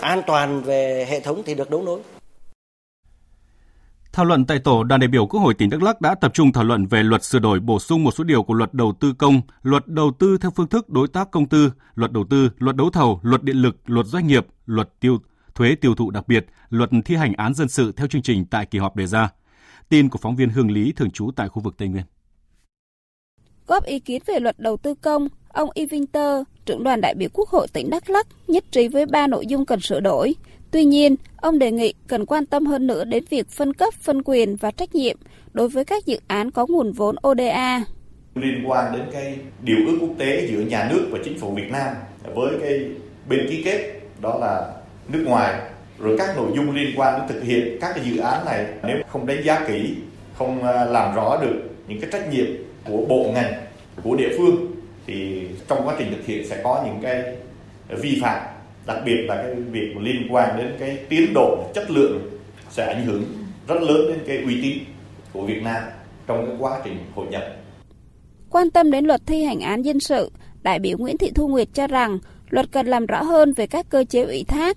an 0.00 0.22
toàn 0.26 0.62
về 0.62 1.06
hệ 1.10 1.20
thống 1.20 1.42
thì 1.46 1.54
được 1.54 1.70
đấu 1.70 1.82
nối. 1.82 2.00
Thảo 4.12 4.24
luận 4.24 4.44
tại 4.46 4.58
tổ, 4.58 4.84
đoàn 4.84 5.00
đại 5.00 5.08
biểu 5.08 5.26
Quốc 5.26 5.40
hội 5.40 5.54
tỉnh 5.54 5.70
Đắk 5.70 5.82
Lắk 5.82 6.00
đã 6.00 6.14
tập 6.14 6.34
trung 6.34 6.52
thảo 6.52 6.64
luận 6.64 6.86
về 6.86 7.02
luật 7.02 7.24
sửa 7.24 7.38
đổi 7.38 7.60
bổ 7.60 7.78
sung 7.78 8.04
một 8.04 8.10
số 8.10 8.24
điều 8.24 8.42
của 8.42 8.54
luật 8.54 8.74
đầu 8.74 8.92
tư 9.00 9.12
công, 9.12 9.40
luật 9.62 9.88
đầu 9.88 10.12
tư 10.18 10.38
theo 10.38 10.50
phương 10.50 10.68
thức 10.68 10.88
đối 10.88 11.08
tác 11.08 11.30
công 11.30 11.48
tư, 11.48 11.72
luật 11.94 12.12
đầu 12.12 12.24
tư, 12.30 12.50
luật 12.58 12.76
đấu 12.76 12.90
thầu, 12.90 13.20
luật 13.22 13.42
điện 13.42 13.56
lực, 13.56 13.76
luật 13.86 14.06
doanh 14.06 14.26
nghiệp, 14.26 14.46
luật 14.66 15.00
tiêu 15.00 15.18
thuế 15.54 15.74
tiêu 15.74 15.94
thụ 15.94 16.10
đặc 16.10 16.28
biệt, 16.28 16.46
luật 16.70 16.90
thi 17.04 17.14
hành 17.14 17.32
án 17.32 17.54
dân 17.54 17.68
sự 17.68 17.92
theo 17.92 18.06
chương 18.06 18.22
trình 18.22 18.46
tại 18.46 18.66
kỳ 18.66 18.78
họp 18.78 18.96
đề 18.96 19.06
ra. 19.06 19.28
Tin 19.88 20.08
của 20.08 20.18
phóng 20.18 20.36
viên 20.36 20.48
Hương 20.48 20.70
Lý 20.70 20.92
thường 20.92 21.10
trú 21.10 21.30
tại 21.36 21.48
khu 21.48 21.62
vực 21.62 21.74
Tây 21.78 21.88
Nguyên. 21.88 22.04
Góp 23.72 23.84
ý 23.84 23.98
kiến 23.98 24.22
về 24.26 24.40
luật 24.40 24.58
đầu 24.58 24.76
tư 24.76 24.94
công, 24.94 25.28
ông 25.48 25.70
Y 25.74 25.86
Winter, 25.86 26.44
trưởng 26.64 26.84
đoàn 26.84 27.00
đại 27.00 27.14
biểu 27.14 27.28
Quốc 27.32 27.48
hội 27.48 27.66
tỉnh 27.72 27.90
Đắk 27.90 28.10
Lắk 28.10 28.26
nhất 28.48 28.64
trí 28.70 28.88
với 28.88 29.06
ba 29.06 29.26
nội 29.26 29.46
dung 29.46 29.66
cần 29.66 29.80
sửa 29.80 30.00
đổi. 30.00 30.34
Tuy 30.70 30.84
nhiên, 30.84 31.16
ông 31.36 31.58
đề 31.58 31.72
nghị 31.72 31.94
cần 32.06 32.26
quan 32.26 32.46
tâm 32.46 32.66
hơn 32.66 32.86
nữa 32.86 33.04
đến 33.04 33.24
việc 33.30 33.50
phân 33.50 33.74
cấp, 33.74 33.94
phân 33.94 34.22
quyền 34.24 34.56
và 34.56 34.70
trách 34.70 34.94
nhiệm 34.94 35.16
đối 35.52 35.68
với 35.68 35.84
các 35.84 36.06
dự 36.06 36.16
án 36.26 36.50
có 36.50 36.66
nguồn 36.68 36.92
vốn 36.92 37.16
ODA. 37.28 37.84
Liên 38.34 38.64
quan 38.66 38.92
đến 38.92 39.02
cái 39.12 39.38
điều 39.62 39.76
ước 39.86 39.98
quốc 40.00 40.10
tế 40.18 40.48
giữa 40.50 40.60
nhà 40.60 40.88
nước 40.92 41.08
và 41.10 41.18
chính 41.24 41.38
phủ 41.38 41.50
Việt 41.50 41.70
Nam 41.70 41.94
với 42.34 42.52
cái 42.60 42.80
bên 43.28 43.46
ký 43.50 43.62
kết 43.64 44.00
đó 44.20 44.38
là 44.38 44.72
nước 45.08 45.24
ngoài 45.26 45.60
rồi 45.98 46.16
các 46.18 46.36
nội 46.36 46.50
dung 46.56 46.74
liên 46.74 46.92
quan 46.96 47.18
đến 47.18 47.28
thực 47.28 47.46
hiện 47.46 47.78
các 47.80 47.92
cái 47.94 48.04
dự 48.04 48.20
án 48.20 48.44
này 48.44 48.66
nếu 48.82 48.96
không 49.08 49.26
đánh 49.26 49.44
giá 49.44 49.64
kỹ 49.68 49.94
không 50.38 50.62
à, 50.62 50.84
làm 50.84 51.14
rõ 51.14 51.38
được 51.42 51.71
những 51.88 52.00
cái 52.00 52.10
trách 52.12 52.32
nhiệm 52.32 52.46
của 52.84 53.04
bộ 53.08 53.30
ngành 53.34 53.52
của 54.02 54.16
địa 54.16 54.30
phương 54.38 54.72
thì 55.06 55.46
trong 55.68 55.86
quá 55.86 55.94
trình 55.98 56.10
thực 56.10 56.26
hiện 56.26 56.48
sẽ 56.48 56.60
có 56.64 56.82
những 56.86 56.98
cái 57.02 57.22
vi 57.88 58.18
phạm 58.22 58.46
đặc 58.86 58.98
biệt 59.04 59.24
là 59.28 59.36
cái 59.36 59.54
việc 59.54 59.96
liên 60.00 60.26
quan 60.30 60.56
đến 60.58 60.76
cái 60.78 60.98
tiến 61.08 61.34
độ 61.34 61.64
chất 61.74 61.90
lượng 61.90 62.30
sẽ 62.70 62.86
ảnh 62.86 63.04
hưởng 63.04 63.24
rất 63.68 63.82
lớn 63.82 64.06
đến 64.08 64.18
cái 64.26 64.36
uy 64.36 64.62
tín 64.62 64.78
của 65.32 65.42
Việt 65.42 65.62
Nam 65.62 65.82
trong 66.26 66.46
cái 66.46 66.56
quá 66.58 66.80
trình 66.84 66.98
hội 67.14 67.26
nhập. 67.30 67.42
Quan 68.50 68.70
tâm 68.70 68.90
đến 68.90 69.04
luật 69.04 69.20
thi 69.26 69.44
hành 69.44 69.60
án 69.60 69.82
dân 69.82 70.00
sự, 70.00 70.30
đại 70.62 70.78
biểu 70.78 70.98
Nguyễn 70.98 71.18
Thị 71.18 71.30
Thu 71.34 71.48
Nguyệt 71.48 71.68
cho 71.74 71.86
rằng 71.86 72.18
luật 72.50 72.66
cần 72.72 72.86
làm 72.86 73.06
rõ 73.06 73.22
hơn 73.22 73.52
về 73.52 73.66
các 73.66 73.86
cơ 73.88 74.04
chế 74.04 74.22
ủy 74.22 74.44
thác. 74.48 74.76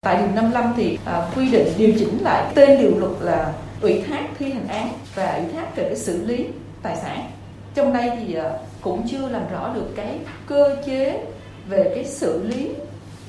Tại 0.00 0.16
điều 0.22 0.34
55 0.34 0.72
thì 0.76 0.98
à, 1.04 1.30
quy 1.36 1.50
định 1.50 1.66
điều 1.78 1.92
chỉnh 1.98 2.18
lại 2.20 2.52
tên 2.54 2.80
điều 2.80 2.98
luật 2.98 3.12
là 3.20 3.52
ủy 3.84 4.02
thác 4.08 4.28
thi 4.38 4.52
hành 4.52 4.68
án 4.68 4.88
và 5.14 5.34
ủy 5.34 5.52
thác 5.52 5.76
về 5.76 5.84
cái 5.84 5.96
xử 5.96 6.26
lý 6.26 6.46
tài 6.82 6.96
sản. 6.96 7.30
Trong 7.74 7.92
đây 7.92 8.10
thì 8.18 8.34
à, 8.34 8.50
cũng 8.80 9.08
chưa 9.08 9.28
làm 9.28 9.42
rõ 9.52 9.74
được 9.74 9.86
cái 9.96 10.18
cơ 10.46 10.76
chế 10.86 11.24
về 11.68 11.92
cái 11.94 12.04
xử 12.04 12.42
lý, 12.42 12.70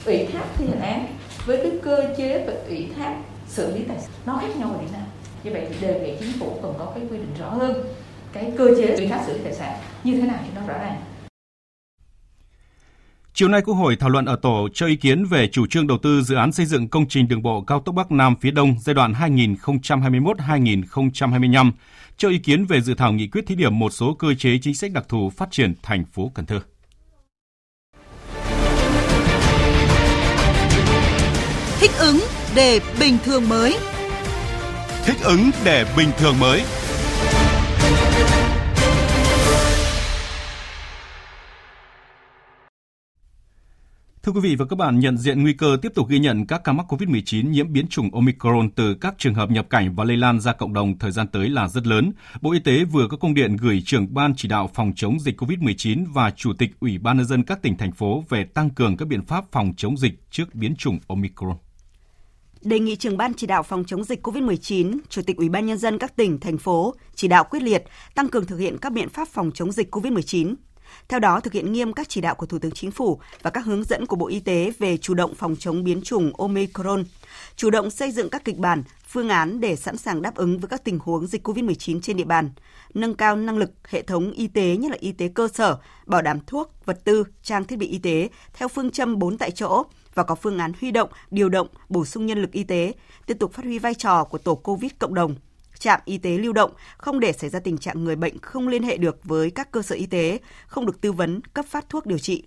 ủy 0.05 0.27
thác 0.33 0.43
thi 0.57 0.65
hành 0.67 0.81
án 0.81 1.07
với 1.45 1.57
cái 1.57 1.71
cơ 1.83 2.03
chế 2.17 2.45
về 2.47 2.57
ủy 2.67 2.89
thác 2.97 3.15
xử 3.47 3.75
lý 3.75 3.83
tài 3.83 3.97
sản 3.99 4.09
nó 4.25 4.37
khác 4.41 4.57
nhau 4.57 4.69
ở 4.71 4.77
điểm 4.81 4.91
nào 4.93 5.05
như 5.43 5.51
vậy 5.51 5.67
thì 5.69 5.87
đề 5.87 5.99
nghị 5.99 6.17
chính 6.19 6.39
phủ 6.39 6.59
cần 6.61 6.73
có 6.79 6.85
cái 6.95 7.03
quy 7.09 7.17
định 7.17 7.35
rõ 7.39 7.49
hơn 7.49 7.83
cái 8.33 8.51
cơ 8.57 8.67
chế 8.77 8.95
ủy 8.95 9.07
thác 9.07 9.23
xử 9.27 9.33
lý 9.33 9.39
tài 9.43 9.53
sản 9.53 9.79
như 10.03 10.21
thế 10.21 10.27
nào 10.27 10.37
thì 10.43 10.49
nó 10.55 10.61
rõ 10.67 10.79
ràng. 10.79 10.95
Chiều 13.37 13.49
nay 13.49 13.61
Quốc 13.61 13.73
hội 13.73 13.95
thảo 13.95 14.09
luận 14.09 14.25
ở 14.25 14.35
tổ 14.35 14.69
cho 14.73 14.85
ý 14.85 14.95
kiến 14.95 15.25
về 15.25 15.47
chủ 15.47 15.67
trương 15.67 15.87
đầu 15.87 15.97
tư 15.97 16.21
dự 16.21 16.35
án 16.35 16.51
xây 16.51 16.65
dựng 16.65 16.87
công 16.87 17.07
trình 17.07 17.27
đường 17.27 17.41
bộ 17.41 17.61
cao 17.61 17.79
tốc 17.79 17.95
Bắc 17.95 18.11
Nam 18.11 18.35
phía 18.41 18.51
Đông 18.51 18.75
giai 18.79 18.93
đoạn 18.93 19.13
2021-2025, 19.13 21.71
cho 22.17 22.29
ý 22.29 22.37
kiến 22.37 22.65
về 22.65 22.81
dự 22.81 22.93
thảo 22.93 23.13
nghị 23.13 23.27
quyết 23.27 23.47
thí 23.47 23.55
điểm 23.55 23.79
một 23.79 23.89
số 23.89 24.13
cơ 24.13 24.33
chế 24.33 24.59
chính 24.61 24.75
sách 24.75 24.91
đặc 24.91 25.05
thù 25.09 25.29
phát 25.29 25.51
triển 25.51 25.73
thành 25.83 26.05
phố 26.05 26.31
Cần 26.35 26.45
Thơ. 26.45 26.59
Thích 31.79 31.91
ứng 31.99 32.19
để 32.55 32.79
bình 32.99 33.17
thường 33.23 33.49
mới. 33.49 33.77
Thích 35.05 35.17
ứng 35.23 35.49
để 35.65 35.85
bình 35.97 36.09
thường 36.17 36.39
mới. 36.39 36.63
Thưa 44.25 44.31
quý 44.31 44.39
vị 44.39 44.55
và 44.55 44.65
các 44.65 44.75
bạn, 44.75 44.99
nhận 44.99 45.17
diện 45.17 45.43
nguy 45.43 45.53
cơ 45.53 45.77
tiếp 45.81 45.91
tục 45.95 46.07
ghi 46.09 46.19
nhận 46.19 46.47
các 46.47 46.61
ca 46.63 46.73
mắc 46.73 46.85
COVID-19 46.93 47.49
nhiễm 47.49 47.73
biến 47.73 47.87
chủng 47.87 48.13
Omicron 48.13 48.69
từ 48.69 48.93
các 48.93 49.15
trường 49.17 49.33
hợp 49.33 49.51
nhập 49.51 49.69
cảnh 49.69 49.95
và 49.95 50.03
lây 50.03 50.17
lan 50.17 50.39
ra 50.39 50.53
cộng 50.53 50.73
đồng 50.73 50.99
thời 50.99 51.11
gian 51.11 51.27
tới 51.27 51.49
là 51.49 51.67
rất 51.67 51.87
lớn. 51.87 52.11
Bộ 52.41 52.51
Y 52.51 52.59
tế 52.59 52.83
vừa 52.83 53.07
có 53.07 53.17
công 53.17 53.33
điện 53.33 53.55
gửi 53.55 53.83
trưởng 53.85 54.13
ban 54.13 54.35
chỉ 54.35 54.47
đạo 54.47 54.69
phòng 54.73 54.93
chống 54.95 55.19
dịch 55.19 55.41
COVID-19 55.41 56.05
và 56.13 56.31
chủ 56.31 56.53
tịch 56.53 56.69
Ủy 56.79 56.97
ban 56.97 57.17
nhân 57.17 57.25
dân 57.25 57.43
các 57.43 57.61
tỉnh 57.61 57.77
thành 57.77 57.91
phố 57.91 58.23
về 58.29 58.43
tăng 58.43 58.69
cường 58.69 58.97
các 58.97 59.07
biện 59.07 59.25
pháp 59.25 59.45
phòng 59.51 59.73
chống 59.77 59.97
dịch 59.97 60.31
trước 60.31 60.55
biến 60.55 60.75
chủng 60.75 60.99
Omicron 61.07 61.57
đề 62.61 62.79
nghị 62.79 62.95
trưởng 62.95 63.17
ban 63.17 63.33
chỉ 63.33 63.47
đạo 63.47 63.63
phòng 63.63 63.83
chống 63.87 64.03
dịch 64.03 64.27
COVID-19, 64.27 64.97
Chủ 65.09 65.21
tịch 65.21 65.37
Ủy 65.37 65.49
ban 65.49 65.65
nhân 65.65 65.77
dân 65.77 65.97
các 65.97 66.15
tỉnh 66.15 66.39
thành 66.39 66.57
phố 66.57 66.95
chỉ 67.15 67.27
đạo 67.27 67.43
quyết 67.49 67.63
liệt 67.63 67.83
tăng 68.15 68.29
cường 68.29 68.45
thực 68.45 68.57
hiện 68.57 68.77
các 68.77 68.91
biện 68.91 69.09
pháp 69.09 69.27
phòng 69.27 69.51
chống 69.53 69.71
dịch 69.71 69.95
COVID-19. 69.95 70.55
Theo 71.07 71.19
đó, 71.19 71.39
thực 71.39 71.53
hiện 71.53 71.71
nghiêm 71.71 71.93
các 71.93 72.09
chỉ 72.09 72.21
đạo 72.21 72.35
của 72.35 72.45
Thủ 72.45 72.59
tướng 72.59 72.71
Chính 72.71 72.91
phủ 72.91 73.19
và 73.41 73.49
các 73.49 73.65
hướng 73.65 73.83
dẫn 73.83 74.05
của 74.05 74.15
Bộ 74.15 74.27
Y 74.27 74.39
tế 74.39 74.71
về 74.79 74.97
chủ 74.97 75.13
động 75.13 75.35
phòng 75.35 75.55
chống 75.59 75.83
biến 75.83 76.01
chủng 76.01 76.31
Omicron, 76.37 77.03
chủ 77.55 77.69
động 77.69 77.89
xây 77.89 78.11
dựng 78.11 78.29
các 78.29 78.45
kịch 78.45 78.57
bản, 78.57 78.83
phương 79.07 79.29
án 79.29 79.59
để 79.59 79.75
sẵn 79.75 79.97
sàng 79.97 80.21
đáp 80.21 80.35
ứng 80.35 80.59
với 80.59 80.69
các 80.69 80.83
tình 80.83 80.99
huống 80.99 81.27
dịch 81.27 81.47
COVID-19 81.47 82.01
trên 82.01 82.17
địa 82.17 82.23
bàn, 82.23 82.49
nâng 82.93 83.15
cao 83.15 83.35
năng 83.35 83.57
lực 83.57 83.71
hệ 83.89 84.01
thống 84.01 84.31
y 84.31 84.47
tế 84.47 84.77
nhất 84.77 84.91
là 84.91 84.97
y 84.99 85.11
tế 85.11 85.27
cơ 85.27 85.47
sở, 85.47 85.77
bảo 86.05 86.21
đảm 86.21 86.39
thuốc, 86.47 86.85
vật 86.85 87.03
tư, 87.03 87.23
trang 87.43 87.65
thiết 87.65 87.75
bị 87.75 87.87
y 87.87 87.97
tế 87.97 88.29
theo 88.53 88.67
phương 88.67 88.91
châm 88.91 89.19
4 89.19 89.37
tại 89.37 89.51
chỗ 89.51 89.83
và 90.13 90.23
có 90.23 90.35
phương 90.35 90.57
án 90.57 90.71
huy 90.81 90.91
động, 90.91 91.09
điều 91.31 91.49
động, 91.49 91.67
bổ 91.89 92.05
sung 92.05 92.25
nhân 92.25 92.41
lực 92.41 92.51
y 92.51 92.63
tế, 92.63 92.93
tiếp 93.25 93.37
tục 93.39 93.53
phát 93.53 93.65
huy 93.65 93.79
vai 93.79 93.93
trò 93.93 94.23
của 94.23 94.37
tổ 94.37 94.55
COVID 94.55 94.91
cộng 94.99 95.13
đồng, 95.13 95.35
trạm 95.79 95.99
y 96.05 96.17
tế 96.17 96.37
lưu 96.37 96.53
động, 96.53 96.71
không 96.97 97.19
để 97.19 97.31
xảy 97.33 97.49
ra 97.49 97.59
tình 97.59 97.77
trạng 97.77 98.03
người 98.03 98.15
bệnh 98.15 98.39
không 98.39 98.67
liên 98.67 98.83
hệ 98.83 98.97
được 98.97 99.23
với 99.23 99.51
các 99.51 99.71
cơ 99.71 99.81
sở 99.81 99.95
y 99.95 100.05
tế, 100.05 100.39
không 100.67 100.85
được 100.85 101.01
tư 101.01 101.11
vấn, 101.11 101.41
cấp 101.41 101.65
phát 101.69 101.89
thuốc 101.89 102.05
điều 102.05 102.17
trị. 102.17 102.43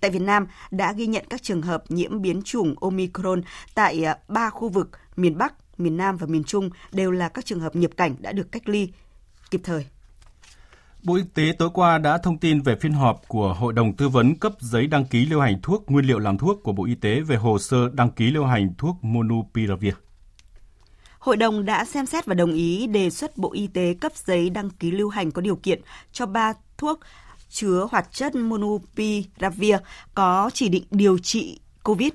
Tại 0.00 0.10
Việt 0.10 0.22
Nam 0.22 0.46
đã 0.70 0.92
ghi 0.92 1.06
nhận 1.06 1.24
các 1.30 1.42
trường 1.42 1.62
hợp 1.62 1.84
nhiễm 1.88 2.22
biến 2.22 2.42
chủng 2.42 2.74
Omicron 2.80 3.42
tại 3.74 4.04
à, 4.04 4.18
ba 4.28 4.50
khu 4.50 4.68
vực 4.68 4.90
miền 5.16 5.38
Bắc, 5.38 5.54
miền 5.78 5.96
Nam 5.96 6.16
và 6.16 6.26
miền 6.26 6.44
Trung 6.44 6.70
đều 6.92 7.10
là 7.10 7.28
các 7.28 7.44
trường 7.44 7.60
hợp 7.60 7.76
nhập 7.76 7.90
cảnh 7.96 8.14
đã 8.18 8.32
được 8.32 8.52
cách 8.52 8.68
ly 8.68 8.92
kịp 9.50 9.60
thời. 9.64 9.86
Bộ 11.02 11.14
Y 11.14 11.22
tế 11.34 11.52
tối 11.58 11.70
qua 11.74 11.98
đã 11.98 12.18
thông 12.18 12.38
tin 12.38 12.60
về 12.60 12.76
phiên 12.76 12.92
họp 12.92 13.28
của 13.28 13.54
Hội 13.54 13.72
đồng 13.72 13.96
Tư 13.96 14.08
vấn 14.08 14.34
cấp 14.34 14.52
giấy 14.60 14.86
đăng 14.86 15.04
ký 15.04 15.26
lưu 15.26 15.40
hành 15.40 15.60
thuốc 15.62 15.90
nguyên 15.90 16.06
liệu 16.06 16.18
làm 16.18 16.38
thuốc 16.38 16.62
của 16.62 16.72
Bộ 16.72 16.84
Y 16.86 16.94
tế 16.94 17.20
về 17.20 17.36
hồ 17.36 17.58
sơ 17.58 17.88
đăng 17.92 18.10
ký 18.10 18.30
lưu 18.30 18.44
hành 18.44 18.74
thuốc 18.78 18.96
Monupiravir. 19.02 19.94
Hội 21.26 21.36
đồng 21.36 21.64
đã 21.64 21.84
xem 21.84 22.06
xét 22.06 22.26
và 22.26 22.34
đồng 22.34 22.52
ý 22.52 22.86
đề 22.86 23.10
xuất 23.10 23.38
Bộ 23.38 23.52
Y 23.52 23.66
tế 23.66 23.94
cấp 24.00 24.12
giấy 24.26 24.50
đăng 24.50 24.70
ký 24.70 24.90
lưu 24.90 25.08
hành 25.08 25.30
có 25.30 25.42
điều 25.42 25.56
kiện 25.56 25.80
cho 26.12 26.26
ba 26.26 26.52
thuốc 26.78 27.00
chứa 27.48 27.86
hoạt 27.90 28.12
chất 28.12 28.34
Monupiravir 28.34 29.76
có 30.14 30.50
chỉ 30.54 30.68
định 30.68 30.84
điều 30.90 31.18
trị 31.18 31.60
COVID. 31.82 32.08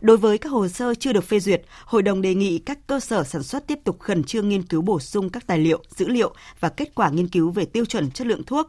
Đối 0.00 0.16
với 0.16 0.38
các 0.38 0.48
hồ 0.50 0.68
sơ 0.68 0.94
chưa 0.94 1.12
được 1.12 1.24
phê 1.24 1.40
duyệt, 1.40 1.62
Hội 1.84 2.02
đồng 2.02 2.22
đề 2.22 2.34
nghị 2.34 2.58
các 2.58 2.78
cơ 2.86 3.00
sở 3.00 3.24
sản 3.24 3.42
xuất 3.42 3.66
tiếp 3.66 3.78
tục 3.84 4.00
khẩn 4.00 4.24
trương 4.24 4.48
nghiên 4.48 4.62
cứu 4.62 4.82
bổ 4.82 5.00
sung 5.00 5.30
các 5.30 5.46
tài 5.46 5.58
liệu, 5.58 5.82
dữ 5.96 6.08
liệu 6.08 6.34
và 6.60 6.68
kết 6.68 6.94
quả 6.94 7.10
nghiên 7.10 7.28
cứu 7.28 7.50
về 7.50 7.64
tiêu 7.64 7.84
chuẩn 7.84 8.10
chất 8.10 8.26
lượng 8.26 8.44
thuốc 8.44 8.66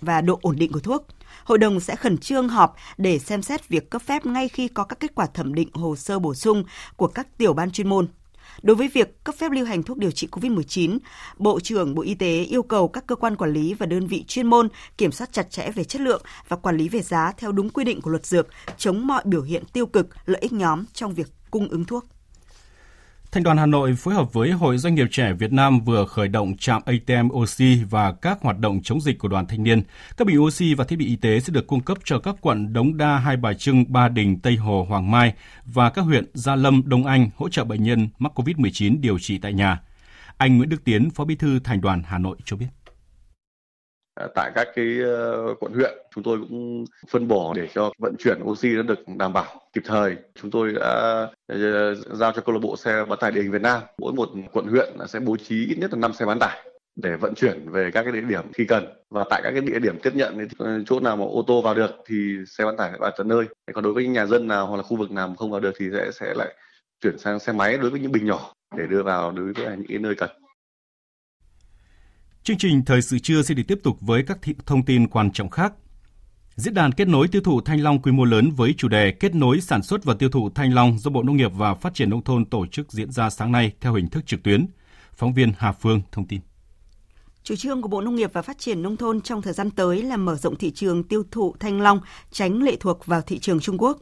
và 0.00 0.20
độ 0.20 0.38
ổn 0.42 0.56
định 0.56 0.72
của 0.72 0.80
thuốc. 0.80 1.06
Hội 1.44 1.58
đồng 1.58 1.80
sẽ 1.80 1.96
khẩn 1.96 2.18
trương 2.18 2.48
họp 2.48 2.76
để 2.98 3.18
xem 3.18 3.42
xét 3.42 3.68
việc 3.68 3.90
cấp 3.90 4.02
phép 4.02 4.26
ngay 4.26 4.48
khi 4.48 4.68
có 4.68 4.84
các 4.84 5.00
kết 5.00 5.14
quả 5.14 5.26
thẩm 5.26 5.54
định 5.54 5.68
hồ 5.72 5.96
sơ 5.96 6.18
bổ 6.18 6.34
sung 6.34 6.64
của 6.96 7.06
các 7.06 7.38
tiểu 7.38 7.52
ban 7.52 7.70
chuyên 7.70 7.88
môn. 7.88 8.08
Đối 8.62 8.76
với 8.76 8.88
việc 8.88 9.24
cấp 9.24 9.34
phép 9.38 9.52
lưu 9.52 9.66
hành 9.66 9.82
thuốc 9.82 9.98
điều 9.98 10.10
trị 10.10 10.28
COVID-19, 10.30 10.98
Bộ 11.38 11.60
trưởng 11.60 11.94
Bộ 11.94 12.02
Y 12.02 12.14
tế 12.14 12.42
yêu 12.42 12.62
cầu 12.62 12.88
các 12.88 13.06
cơ 13.06 13.14
quan 13.14 13.36
quản 13.36 13.52
lý 13.52 13.74
và 13.74 13.86
đơn 13.86 14.06
vị 14.06 14.24
chuyên 14.28 14.46
môn 14.46 14.68
kiểm 14.98 15.12
soát 15.12 15.32
chặt 15.32 15.50
chẽ 15.50 15.70
về 15.70 15.84
chất 15.84 16.00
lượng 16.00 16.22
và 16.48 16.56
quản 16.56 16.76
lý 16.76 16.88
về 16.88 17.02
giá 17.02 17.32
theo 17.36 17.52
đúng 17.52 17.70
quy 17.70 17.84
định 17.84 18.00
của 18.00 18.10
luật 18.10 18.26
dược, 18.26 18.46
chống 18.76 19.06
mọi 19.06 19.22
biểu 19.24 19.42
hiện 19.42 19.62
tiêu 19.72 19.86
cực, 19.86 20.06
lợi 20.26 20.40
ích 20.40 20.52
nhóm 20.52 20.84
trong 20.92 21.14
việc 21.14 21.26
cung 21.50 21.68
ứng 21.68 21.84
thuốc. 21.84 22.04
Thành 23.32 23.42
đoàn 23.42 23.56
Hà 23.56 23.66
Nội 23.66 23.94
phối 23.94 24.14
hợp 24.14 24.32
với 24.32 24.50
Hội 24.50 24.78
Doanh 24.78 24.94
nghiệp 24.94 25.06
trẻ 25.10 25.32
Việt 25.32 25.52
Nam 25.52 25.80
vừa 25.80 26.04
khởi 26.04 26.28
động 26.28 26.56
trạm 26.56 26.82
ATM 26.86 27.28
oxy 27.32 27.84
và 27.90 28.12
các 28.12 28.38
hoạt 28.42 28.58
động 28.58 28.80
chống 28.82 29.00
dịch 29.00 29.18
của 29.18 29.28
đoàn 29.28 29.46
thanh 29.46 29.62
niên. 29.62 29.82
Các 30.16 30.26
bình 30.26 30.42
oxy 30.42 30.74
và 30.74 30.84
thiết 30.84 30.96
bị 30.96 31.06
y 31.06 31.16
tế 31.16 31.40
sẽ 31.40 31.52
được 31.52 31.66
cung 31.66 31.80
cấp 31.80 31.98
cho 32.04 32.18
các 32.18 32.34
quận 32.40 32.72
Đống 32.72 32.96
Đa, 32.96 33.18
Hai 33.18 33.36
Bà 33.36 33.52
Trưng, 33.52 33.92
Ba 33.92 34.08
Đình, 34.08 34.40
Tây 34.40 34.56
Hồ, 34.56 34.86
Hoàng 34.88 35.10
Mai 35.10 35.34
và 35.64 35.90
các 35.90 36.02
huyện 36.02 36.24
Gia 36.34 36.56
Lâm, 36.56 36.82
Đông 36.86 37.06
Anh 37.06 37.30
hỗ 37.36 37.48
trợ 37.48 37.64
bệnh 37.64 37.82
nhân 37.82 38.08
mắc 38.18 38.32
COVID-19 38.34 39.00
điều 39.00 39.18
trị 39.18 39.38
tại 39.38 39.52
nhà. 39.52 39.80
Anh 40.36 40.56
Nguyễn 40.56 40.68
Đức 40.68 40.84
Tiến, 40.84 41.10
Phó 41.10 41.24
Bí 41.24 41.36
thư 41.36 41.58
Thành 41.58 41.80
đoàn 41.80 42.02
Hà 42.06 42.18
Nội 42.18 42.36
cho 42.44 42.56
biết. 42.56 42.66
Ờ, 44.20 44.28
tại 44.34 44.50
các 44.54 44.68
cái 44.74 44.98
ờ, 45.04 45.54
quận 45.60 45.72
huyện, 45.72 45.98
chúng 46.14 46.24
tôi 46.24 46.38
cũng 46.38 46.84
phân 47.10 47.28
bổ 47.28 47.54
để 47.56 47.68
cho 47.74 47.92
vận 47.98 48.14
chuyển 48.18 48.38
oxy 48.42 48.68
nó 48.68 48.82
được 48.82 48.98
đảm 49.16 49.32
bảo 49.32 49.60
kịp 49.72 49.82
thời. 49.84 50.16
Chúng 50.42 50.50
tôi 50.50 50.72
đã 50.72 51.26
ờ, 51.46 51.94
giao 51.94 52.32
cho 52.32 52.42
câu 52.42 52.54
lạc 52.54 52.60
bộ 52.62 52.76
xe 52.76 53.04
bán 53.08 53.18
tải 53.18 53.30
địa 53.30 53.42
hình 53.42 53.50
Việt 53.50 53.62
Nam. 53.62 53.82
Mỗi 53.98 54.12
một 54.12 54.28
quận 54.52 54.66
huyện 54.66 54.88
sẽ 55.08 55.20
bố 55.20 55.36
trí 55.36 55.66
ít 55.66 55.76
nhất 55.78 55.92
là 55.92 55.98
5 55.98 56.12
xe 56.12 56.26
bán 56.26 56.38
tải 56.38 56.66
để 56.96 57.16
vận 57.16 57.34
chuyển 57.34 57.70
về 57.70 57.90
các 57.90 58.02
cái 58.02 58.12
địa 58.12 58.20
điểm 58.20 58.44
khi 58.54 58.64
cần. 58.64 58.86
Và 59.10 59.24
tại 59.30 59.40
các 59.44 59.50
cái 59.50 59.60
địa 59.60 59.78
điểm 59.78 59.98
tiếp 60.02 60.14
nhận 60.14 60.38
thì 60.38 60.66
chỗ 60.86 61.00
nào 61.00 61.16
mà 61.16 61.24
ô 61.24 61.44
tô 61.46 61.62
vào 61.62 61.74
được 61.74 61.90
thì 62.06 62.36
xe 62.46 62.64
bán 62.64 62.76
tải 62.76 62.92
vào 62.98 63.10
tận 63.18 63.28
nơi. 63.28 63.44
Còn 63.74 63.84
đối 63.84 63.92
với 63.92 64.04
những 64.04 64.12
nhà 64.12 64.26
dân 64.26 64.48
nào 64.48 64.66
hoặc 64.66 64.76
là 64.76 64.82
khu 64.82 64.96
vực 64.96 65.10
nào 65.10 65.34
không 65.38 65.50
vào 65.50 65.60
được 65.60 65.72
thì 65.78 65.86
sẽ 65.92 66.10
sẽ 66.12 66.34
lại 66.34 66.54
chuyển 67.00 67.18
sang 67.18 67.38
xe 67.38 67.52
máy 67.52 67.78
đối 67.78 67.90
với 67.90 68.00
những 68.00 68.12
bình 68.12 68.26
nhỏ 68.26 68.54
để 68.76 68.86
đưa 68.86 69.02
vào 69.02 69.30
đối 69.30 69.52
với 69.52 69.76
những 69.76 69.86
cái 69.88 69.98
nơi 69.98 70.14
cần. 70.14 70.30
Chương 72.42 72.58
trình 72.58 72.84
Thời 72.84 73.02
sự 73.02 73.18
trưa 73.18 73.42
sẽ 73.42 73.54
được 73.54 73.62
tiếp 73.68 73.78
tục 73.82 73.96
với 74.00 74.22
các 74.22 74.38
thông 74.66 74.84
tin 74.84 75.08
quan 75.08 75.32
trọng 75.32 75.50
khác. 75.50 75.72
Diễn 76.56 76.74
đàn 76.74 76.92
kết 76.92 77.08
nối 77.08 77.28
tiêu 77.28 77.42
thụ 77.42 77.60
thanh 77.60 77.80
long 77.80 78.02
quy 78.02 78.12
mô 78.12 78.24
lớn 78.24 78.50
với 78.50 78.74
chủ 78.78 78.88
đề 78.88 79.12
kết 79.12 79.34
nối 79.34 79.60
sản 79.60 79.82
xuất 79.82 80.04
và 80.04 80.14
tiêu 80.14 80.28
thụ 80.30 80.50
thanh 80.50 80.74
long 80.74 80.98
do 80.98 81.10
Bộ 81.10 81.22
Nông 81.22 81.36
nghiệp 81.36 81.50
và 81.54 81.74
Phát 81.74 81.94
triển 81.94 82.10
Nông 82.10 82.24
thôn 82.24 82.44
tổ 82.44 82.66
chức 82.66 82.92
diễn 82.92 83.12
ra 83.12 83.30
sáng 83.30 83.52
nay 83.52 83.72
theo 83.80 83.94
hình 83.94 84.08
thức 84.08 84.26
trực 84.26 84.42
tuyến. 84.42 84.66
Phóng 85.14 85.34
viên 85.34 85.52
Hà 85.58 85.72
Phương 85.72 86.02
thông 86.12 86.26
tin. 86.26 86.40
Chủ 87.42 87.56
trương 87.56 87.82
của 87.82 87.88
Bộ 87.88 88.00
Nông 88.00 88.16
nghiệp 88.16 88.30
và 88.32 88.42
Phát 88.42 88.58
triển 88.58 88.82
Nông 88.82 88.96
thôn 88.96 89.20
trong 89.20 89.42
thời 89.42 89.52
gian 89.52 89.70
tới 89.70 90.02
là 90.02 90.16
mở 90.16 90.36
rộng 90.36 90.56
thị 90.56 90.70
trường 90.70 91.02
tiêu 91.02 91.22
thụ 91.30 91.54
thanh 91.60 91.80
long, 91.80 92.00
tránh 92.30 92.62
lệ 92.62 92.76
thuộc 92.80 93.06
vào 93.06 93.22
thị 93.22 93.38
trường 93.38 93.60
Trung 93.60 93.78
Quốc. 93.78 93.98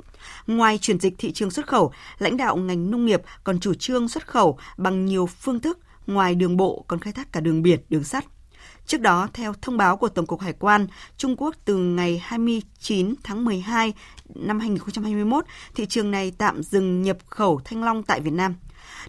Ngoài 0.47 0.79
chuyển 0.79 1.01
dịch 1.01 1.15
thị 1.19 1.33
trường 1.33 1.51
xuất 1.51 1.67
khẩu, 1.67 1.93
lãnh 2.19 2.37
đạo 2.37 2.57
ngành 2.57 2.91
nông 2.91 3.07
nghiệp 3.07 3.23
còn 3.45 3.61
chủ 3.61 3.75
trương 3.75 4.09
xuất 4.09 4.27
khẩu 4.27 4.59
bằng 4.77 5.07
nhiều 5.07 5.27
phương 5.27 5.61
thức 5.61 5.79
ngoài 6.09 6.35
đường 6.35 6.57
bộ 6.57 6.85
còn 6.89 7.01
khai 7.01 7.13
thác 7.13 7.33
cả 7.33 7.41
đường 7.41 7.63
biển, 7.63 7.81
đường 7.89 8.05
sắt. 8.05 8.25
Trước 8.87 9.01
đó, 9.01 9.29
theo 9.33 9.53
thông 9.63 9.77
báo 9.77 9.97
của 9.97 10.09
Tổng 10.09 10.27
cục 10.27 10.41
Hải 10.41 10.53
quan, 10.53 10.87
Trung 11.17 11.37
Quốc 11.37 11.55
từ 11.65 11.77
ngày 11.77 12.23
29 12.25 13.15
tháng 13.23 13.45
12 13.45 13.93
năm 14.35 14.61
2021, 14.61 15.45
thị 15.75 15.87
trường 15.87 16.11
này 16.11 16.33
tạm 16.39 16.63
dừng 16.63 17.03
nhập 17.03 17.19
khẩu 17.27 17.61
thanh 17.65 17.85
long 17.85 18.03
tại 18.03 18.21
Việt 18.21 18.33
Nam. 18.33 18.55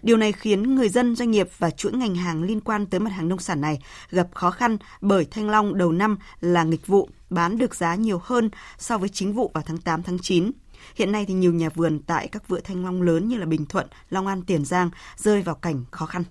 Điều 0.02 0.16
này 0.16 0.32
khiến 0.32 0.74
người 0.74 0.88
dân, 0.88 1.16
doanh 1.16 1.30
nghiệp 1.30 1.48
và 1.58 1.70
chuỗi 1.70 1.92
ngành 1.92 2.14
hàng 2.14 2.42
liên 2.42 2.60
quan 2.60 2.86
tới 2.86 3.00
mặt 3.00 3.10
hàng 3.10 3.28
nông 3.28 3.38
sản 3.38 3.60
này 3.60 3.78
gặp 4.10 4.28
khó 4.34 4.50
khăn 4.50 4.76
bởi 5.00 5.24
thanh 5.30 5.48
long 5.48 5.78
đầu 5.78 5.92
năm 5.92 6.18
là 6.40 6.64
nghịch 6.64 6.86
vụ, 6.86 7.08
bán 7.30 7.58
được 7.58 7.74
giá 7.74 7.94
nhiều 7.94 8.20
hơn 8.24 8.50
so 8.78 8.98
với 8.98 9.08
chính 9.08 9.32
vụ 9.32 9.50
vào 9.54 9.64
tháng 9.66 9.78
8 9.78 10.02
tháng 10.02 10.18
9. 10.22 10.50
Hiện 10.94 11.12
nay 11.12 11.24
thì 11.26 11.34
nhiều 11.34 11.52
nhà 11.52 11.68
vườn 11.68 12.00
tại 12.06 12.28
các 12.28 12.48
vựa 12.48 12.60
thanh 12.60 12.84
long 12.84 13.02
lớn 13.02 13.28
như 13.28 13.36
là 13.36 13.46
Bình 13.46 13.66
Thuận, 13.66 13.86
Long 14.10 14.26
An, 14.26 14.42
Tiền 14.42 14.64
Giang 14.64 14.90
rơi 15.16 15.42
vào 15.42 15.54
cảnh 15.54 15.84
khó 15.90 16.06
khăn. 16.06 16.24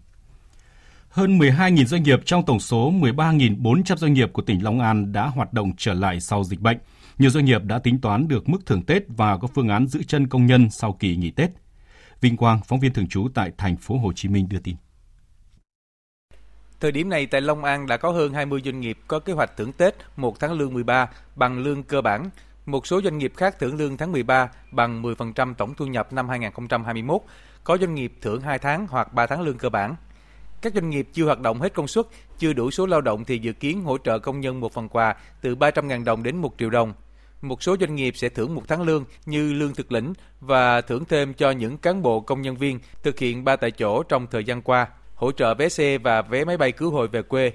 Hơn 1.09 1.37
12.000 1.37 1.85
doanh 1.85 2.03
nghiệp 2.03 2.19
trong 2.25 2.45
tổng 2.45 2.59
số 2.59 2.91
13.400 2.91 3.95
doanh 3.95 4.13
nghiệp 4.13 4.29
của 4.33 4.41
tỉnh 4.41 4.63
Long 4.63 4.79
An 4.79 5.11
đã 5.11 5.27
hoạt 5.27 5.53
động 5.53 5.71
trở 5.77 5.93
lại 5.93 6.19
sau 6.19 6.43
dịch 6.43 6.59
bệnh. 6.59 6.77
Nhiều 7.17 7.29
doanh 7.29 7.45
nghiệp 7.45 7.63
đã 7.63 7.79
tính 7.79 8.01
toán 8.01 8.27
được 8.27 8.49
mức 8.49 8.65
thưởng 8.65 8.83
Tết 8.83 9.03
và 9.07 9.37
có 9.37 9.47
phương 9.47 9.69
án 9.69 9.87
giữ 9.87 10.03
chân 10.03 10.27
công 10.27 10.45
nhân 10.45 10.69
sau 10.69 10.93
kỳ 10.93 11.15
nghỉ 11.15 11.31
Tết. 11.31 11.49
Vinh 12.21 12.37
Quang, 12.37 12.59
phóng 12.65 12.79
viên 12.79 12.93
thường 12.93 13.07
trú 13.07 13.27
tại 13.33 13.51
thành 13.57 13.77
phố 13.77 13.97
Hồ 13.97 14.13
Chí 14.13 14.27
Minh 14.27 14.49
đưa 14.49 14.59
tin. 14.59 14.75
Thời 16.79 16.91
điểm 16.91 17.09
này 17.09 17.25
tại 17.25 17.41
Long 17.41 17.63
An 17.63 17.87
đã 17.87 17.97
có 17.97 18.11
hơn 18.11 18.33
20 18.33 18.61
doanh 18.65 18.79
nghiệp 18.79 18.97
có 19.07 19.19
kế 19.19 19.33
hoạch 19.33 19.57
thưởng 19.57 19.73
Tết 19.73 19.95
một 20.15 20.39
tháng 20.39 20.53
lương 20.53 20.73
13 20.73 21.09
bằng 21.35 21.59
lương 21.59 21.83
cơ 21.83 22.01
bản. 22.01 22.29
Một 22.65 22.87
số 22.87 23.01
doanh 23.01 23.17
nghiệp 23.17 23.33
khác 23.37 23.59
thưởng 23.59 23.77
lương 23.77 23.97
tháng 23.97 24.11
13 24.11 24.49
bằng 24.71 25.03
10% 25.03 25.53
tổng 25.53 25.73
thu 25.73 25.85
nhập 25.85 26.13
năm 26.13 26.29
2021. 26.29 27.21
Có 27.63 27.77
doanh 27.77 27.95
nghiệp 27.95 28.13
thưởng 28.21 28.41
2 28.41 28.59
tháng 28.59 28.87
hoặc 28.89 29.13
3 29.13 29.25
tháng 29.25 29.41
lương 29.41 29.57
cơ 29.57 29.69
bản. 29.69 29.95
Các 30.61 30.73
doanh 30.73 30.89
nghiệp 30.89 31.07
chưa 31.13 31.25
hoạt 31.25 31.39
động 31.39 31.61
hết 31.61 31.73
công 31.73 31.87
suất, 31.87 32.05
chưa 32.39 32.53
đủ 32.53 32.71
số 32.71 32.85
lao 32.85 33.01
động 33.01 33.25
thì 33.25 33.37
dự 33.37 33.53
kiến 33.53 33.83
hỗ 33.83 33.97
trợ 33.97 34.19
công 34.19 34.39
nhân 34.39 34.59
một 34.59 34.73
phần 34.73 34.89
quà 34.89 35.15
từ 35.41 35.55
300.000 35.55 36.03
đồng 36.03 36.23
đến 36.23 36.37
1 36.37 36.53
triệu 36.57 36.69
đồng. 36.69 36.93
Một 37.41 37.63
số 37.63 37.75
doanh 37.79 37.95
nghiệp 37.95 38.13
sẽ 38.17 38.29
thưởng 38.29 38.55
một 38.55 38.63
tháng 38.67 38.81
lương 38.81 39.05
như 39.25 39.53
lương 39.53 39.73
thực 39.73 39.91
lĩnh 39.91 40.13
và 40.41 40.81
thưởng 40.81 41.05
thêm 41.05 41.33
cho 41.33 41.51
những 41.51 41.77
cán 41.77 42.01
bộ 42.01 42.19
công 42.19 42.41
nhân 42.41 42.55
viên 42.55 42.79
thực 43.03 43.19
hiện 43.19 43.43
ba 43.43 43.55
tại 43.55 43.71
chỗ 43.71 44.03
trong 44.03 44.27
thời 44.27 44.43
gian 44.43 44.61
qua, 44.61 44.87
hỗ 45.15 45.31
trợ 45.31 45.53
vé 45.53 45.69
xe 45.69 45.97
và 45.97 46.21
vé 46.21 46.45
máy 46.45 46.57
bay 46.57 46.71
cứu 46.71 46.91
hồi 46.91 47.07
về 47.07 47.21
quê. 47.21 47.51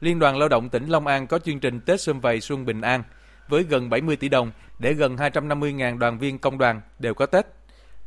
Liên 0.00 0.18
đoàn 0.18 0.38
Lao 0.38 0.48
động 0.48 0.68
tỉnh 0.68 0.86
Long 0.86 1.06
An 1.06 1.26
có 1.26 1.38
chương 1.38 1.60
trình 1.60 1.80
Tết 1.80 2.00
Xuân 2.00 2.20
Vầy 2.20 2.40
Xuân 2.40 2.64
Bình 2.64 2.80
An 2.80 3.02
với 3.48 3.62
gần 3.62 3.90
70 3.90 4.16
tỷ 4.16 4.28
đồng 4.28 4.52
để 4.78 4.92
gần 4.92 5.16
250.000 5.16 5.98
đoàn 5.98 6.18
viên 6.18 6.38
công 6.38 6.58
đoàn 6.58 6.80
đều 6.98 7.14
có 7.14 7.26
Tết. 7.26 7.46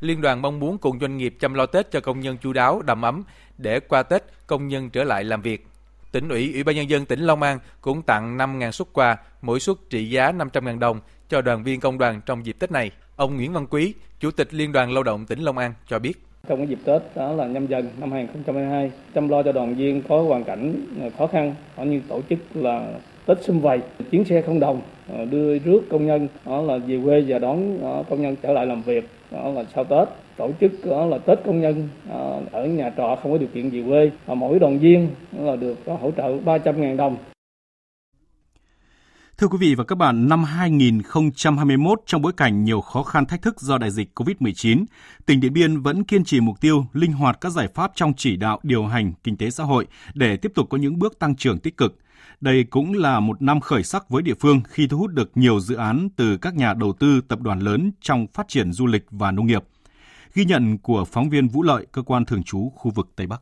Liên 0.02 0.22
đoàn 0.22 0.42
mong 0.42 0.60
muốn 0.60 0.78
cùng 0.78 1.00
doanh 1.00 1.18
nghiệp 1.18 1.36
chăm 1.40 1.54
lo 1.54 1.66
Tết 1.66 1.92
cho 1.92 2.00
công 2.00 2.20
nhân 2.20 2.38
chu 2.38 2.54
đáo, 2.54 2.82
đầm 2.86 3.02
ấm 3.02 3.24
để 3.58 3.80
qua 3.80 4.04
Tết 4.04 4.24
công 4.48 4.68
nhân 4.68 4.90
trở 4.90 5.04
lại 5.04 5.24
làm 5.24 5.42
việc. 5.42 5.68
Tỉnh 6.12 6.30
ủy, 6.30 6.54
Ủy 6.54 6.64
ban 6.64 6.76
nhân 6.76 6.90
dân 6.90 7.06
tỉnh 7.06 7.20
Long 7.20 7.42
An 7.42 7.60
cũng 7.82 8.02
tặng 8.02 8.38
5.000 8.38 8.72
suất 8.72 8.88
quà, 8.94 9.18
mỗi 9.42 9.60
suất 9.60 9.78
trị 9.90 10.10
giá 10.10 10.32
500.000 10.32 10.80
đồng 10.80 11.00
cho 11.30 11.42
đoàn 11.42 11.64
viên 11.64 11.80
công 11.80 11.98
đoàn 11.98 12.22
trong 12.26 12.46
dịp 12.46 12.56
Tết 12.60 12.72
này. 12.72 12.92
Ông 13.16 13.36
Nguyễn 13.36 13.54
Văn 13.54 13.68
Quý, 13.70 13.94
Chủ 14.20 14.32
tịch 14.32 14.54
Liên 14.54 14.72
đoàn 14.72 14.92
Lao 14.92 15.04
động 15.04 15.26
tỉnh 15.26 15.40
Long 15.40 15.58
An 15.58 15.74
cho 15.88 16.00
biết. 16.00 16.14
Trong 16.48 16.58
cái 16.58 16.68
dịp 16.68 16.80
Tết 16.86 17.02
đó 17.16 17.32
là 17.32 17.48
nhâm 17.48 17.68
dần 17.68 17.90
năm 17.98 18.12
2022, 18.12 18.92
chăm 19.16 19.30
lo 19.30 19.44
cho 19.44 19.52
đoàn 19.52 19.76
viên 19.76 20.02
có 20.10 20.22
hoàn 20.22 20.44
cảnh 20.44 20.86
ờ, 21.02 21.10
khó 21.18 21.28
khăn, 21.28 21.56
như 21.78 22.02
tổ 22.08 22.22
chức 22.30 22.40
là 22.54 22.94
Tết 23.30 23.44
xung 23.44 23.62
vầy, 23.62 23.82
chuyến 24.12 24.26
xe 24.26 24.42
không 24.42 24.60
đồng 24.60 24.82
ờ, 25.08 25.26
đưa 25.26 25.60
rước 25.60 25.82
công 25.90 26.06
nhân 26.06 26.28
đó 26.46 26.62
là 26.62 26.78
về 26.78 27.00
quê 27.06 27.24
và 27.28 27.40
đón 27.40 27.80
ờ, 27.82 28.04
công 28.10 28.22
nhân 28.22 28.36
trở 28.44 28.54
lại 28.54 28.66
làm 28.66 28.82
việc 28.82 29.10
đó 29.32 29.52
là 29.52 29.64
sau 29.76 29.84
Tết. 29.84 30.08
Tổ 30.38 30.52
chức 30.62 30.72
đó 30.86 31.06
là 31.06 31.18
Tết 31.18 31.40
công 31.46 31.62
nhân 31.62 31.90
ở 32.52 32.66
nhà 32.66 32.92
trọ 32.98 33.18
không 33.24 33.32
có 33.32 33.38
điều 33.38 33.48
kiện 33.54 33.70
về 33.70 33.84
quê. 33.88 34.12
Mỗi 34.36 34.60
đoàn 34.60 34.80
viên 34.80 35.08
là 35.38 35.56
được 35.56 35.78
hỗ 35.86 36.12
trợ 36.12 36.38
300.000 36.46 36.96
đồng. 36.96 37.18
Thưa 39.38 39.48
quý 39.48 39.58
vị 39.62 39.76
và 39.76 39.84
các 39.84 39.96
bạn, 39.96 40.30
năm 40.30 40.44
2021 40.44 42.02
trong 42.06 42.22
bối 42.22 42.34
cảnh 42.38 42.64
nhiều 42.64 42.82
khó 42.82 43.04
khăn 43.04 43.26
thách 43.26 43.42
thức 43.42 43.62
do 43.62 43.78
đại 43.78 43.92
dịch 43.92 44.10
COVID-19, 44.16 44.86
tỉnh 45.26 45.40
Điện 45.40 45.54
Biên 45.54 45.82
vẫn 45.82 46.04
kiên 46.04 46.24
trì 46.24 46.40
mục 46.40 46.62
tiêu 46.62 46.86
linh 46.94 47.14
hoạt 47.14 47.42
các 47.42 47.50
giải 47.50 47.68
pháp 47.68 47.92
trong 47.96 48.14
chỉ 48.18 48.36
đạo 48.36 48.60
điều 48.64 48.86
hành 48.86 49.14
kinh 49.24 49.38
tế 49.38 49.50
xã 49.50 49.64
hội 49.64 49.88
để 50.14 50.38
tiếp 50.38 50.52
tục 50.56 50.68
có 50.70 50.78
những 50.78 51.00
bước 51.00 51.20
tăng 51.20 51.36
trưởng 51.36 51.60
tích 51.60 51.78
cực. 51.78 52.00
Đây 52.42 52.64
cũng 52.64 52.94
là 52.94 53.20
một 53.20 53.42
năm 53.42 53.60
khởi 53.60 53.84
sắc 53.84 54.10
với 54.10 54.24
địa 54.24 54.34
phương 54.40 54.62
khi 54.68 54.88
thu 54.88 54.98
hút 54.98 55.12
được 55.12 55.32
nhiều 55.36 55.60
dự 55.60 55.76
án 55.76 56.10
từ 56.16 56.38
các 56.38 56.56
nhà 56.56 56.74
đầu 56.74 56.94
tư 56.94 57.22
tập 57.28 57.42
đoàn 57.42 57.60
lớn 57.60 57.92
trong 58.02 58.28
phát 58.34 58.48
triển 58.48 58.74
du 58.74 58.88
lịch 58.88 59.06
và 59.10 59.32
nông 59.32 59.46
nghiệp. 59.46 59.64
Ghi 60.34 60.46
nhận 60.46 60.78
của 60.78 61.06
phóng 61.06 61.30
viên 61.30 61.48
Vũ 61.48 61.64
Lợi, 61.64 61.86
cơ 61.92 62.02
quan 62.02 62.26
thường 62.26 62.44
trú 62.44 62.72
khu 62.76 62.92
vực 62.92 63.10
Tây 63.16 63.28
Bắc. 63.28 63.42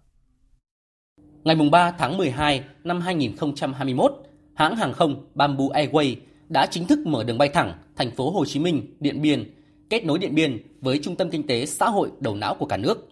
Ngày 1.43 1.55
3 1.71 1.91
tháng 1.91 2.17
12 2.17 2.63
năm 2.83 3.01
2021, 3.01 4.11
hãng 4.55 4.75
hàng 4.75 4.93
không 4.93 5.25
Bamboo 5.35 5.65
Airways 5.65 6.15
đã 6.49 6.65
chính 6.65 6.87
thức 6.87 6.99
mở 7.07 7.23
đường 7.23 7.37
bay 7.37 7.49
thẳng 7.49 7.73
thành 7.95 8.11
phố 8.15 8.31
Hồ 8.31 8.45
Chí 8.45 8.59
Minh, 8.59 8.95
Điện 8.99 9.21
Biên, 9.21 9.51
kết 9.89 10.05
nối 10.05 10.19
Điện 10.19 10.35
Biên 10.35 10.57
với 10.81 10.99
trung 11.03 11.15
tâm 11.15 11.29
kinh 11.29 11.47
tế 11.47 11.65
xã 11.65 11.89
hội 11.89 12.11
đầu 12.19 12.35
não 12.35 12.55
của 12.55 12.65
cả 12.65 12.77
nước. 12.77 13.09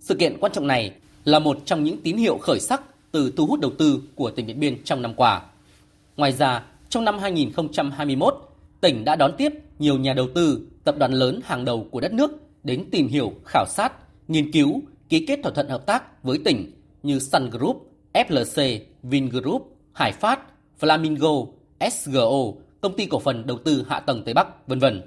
Sự 0.00 0.14
kiện 0.14 0.36
quan 0.40 0.52
trọng 0.52 0.66
này 0.66 0.92
là 1.24 1.38
một 1.38 1.58
trong 1.64 1.84
những 1.84 2.02
tín 2.02 2.16
hiệu 2.16 2.38
khởi 2.38 2.60
sắc 2.60 2.82
từ 3.14 3.32
thu 3.36 3.46
hút 3.46 3.60
đầu 3.60 3.70
tư 3.78 4.02
của 4.14 4.30
tỉnh 4.30 4.46
Điện 4.46 4.60
Biên 4.60 4.84
trong 4.84 5.02
năm 5.02 5.14
qua. 5.14 5.42
Ngoài 6.16 6.32
ra, 6.32 6.64
trong 6.88 7.04
năm 7.04 7.18
2021, 7.18 8.34
tỉnh 8.80 9.04
đã 9.04 9.16
đón 9.16 9.32
tiếp 9.38 9.52
nhiều 9.78 9.98
nhà 9.98 10.14
đầu 10.14 10.28
tư, 10.34 10.68
tập 10.84 10.94
đoàn 10.98 11.12
lớn 11.12 11.40
hàng 11.44 11.64
đầu 11.64 11.86
của 11.90 12.00
đất 12.00 12.12
nước 12.12 12.30
đến 12.64 12.84
tìm 12.90 13.08
hiểu, 13.08 13.32
khảo 13.44 13.64
sát, 13.68 13.92
nghiên 14.28 14.52
cứu, 14.52 14.82
ký 15.08 15.26
kết 15.26 15.40
thỏa 15.42 15.52
thuận 15.52 15.68
hợp 15.68 15.86
tác 15.86 16.22
với 16.22 16.38
tỉnh 16.44 16.70
như 17.02 17.18
Sun 17.18 17.50
Group, 17.50 17.92
FLC, 18.12 18.78
Vingroup, 19.02 19.76
Hải 19.92 20.12
Phát, 20.12 20.40
Flamingo, 20.80 21.46
SGO, 21.90 22.60
công 22.80 22.96
ty 22.96 23.06
cổ 23.06 23.18
phần 23.18 23.46
đầu 23.46 23.58
tư 23.58 23.86
hạ 23.88 24.00
tầng 24.00 24.22
Tây 24.24 24.34
Bắc, 24.34 24.68
vân 24.68 24.78
vân. 24.78 25.02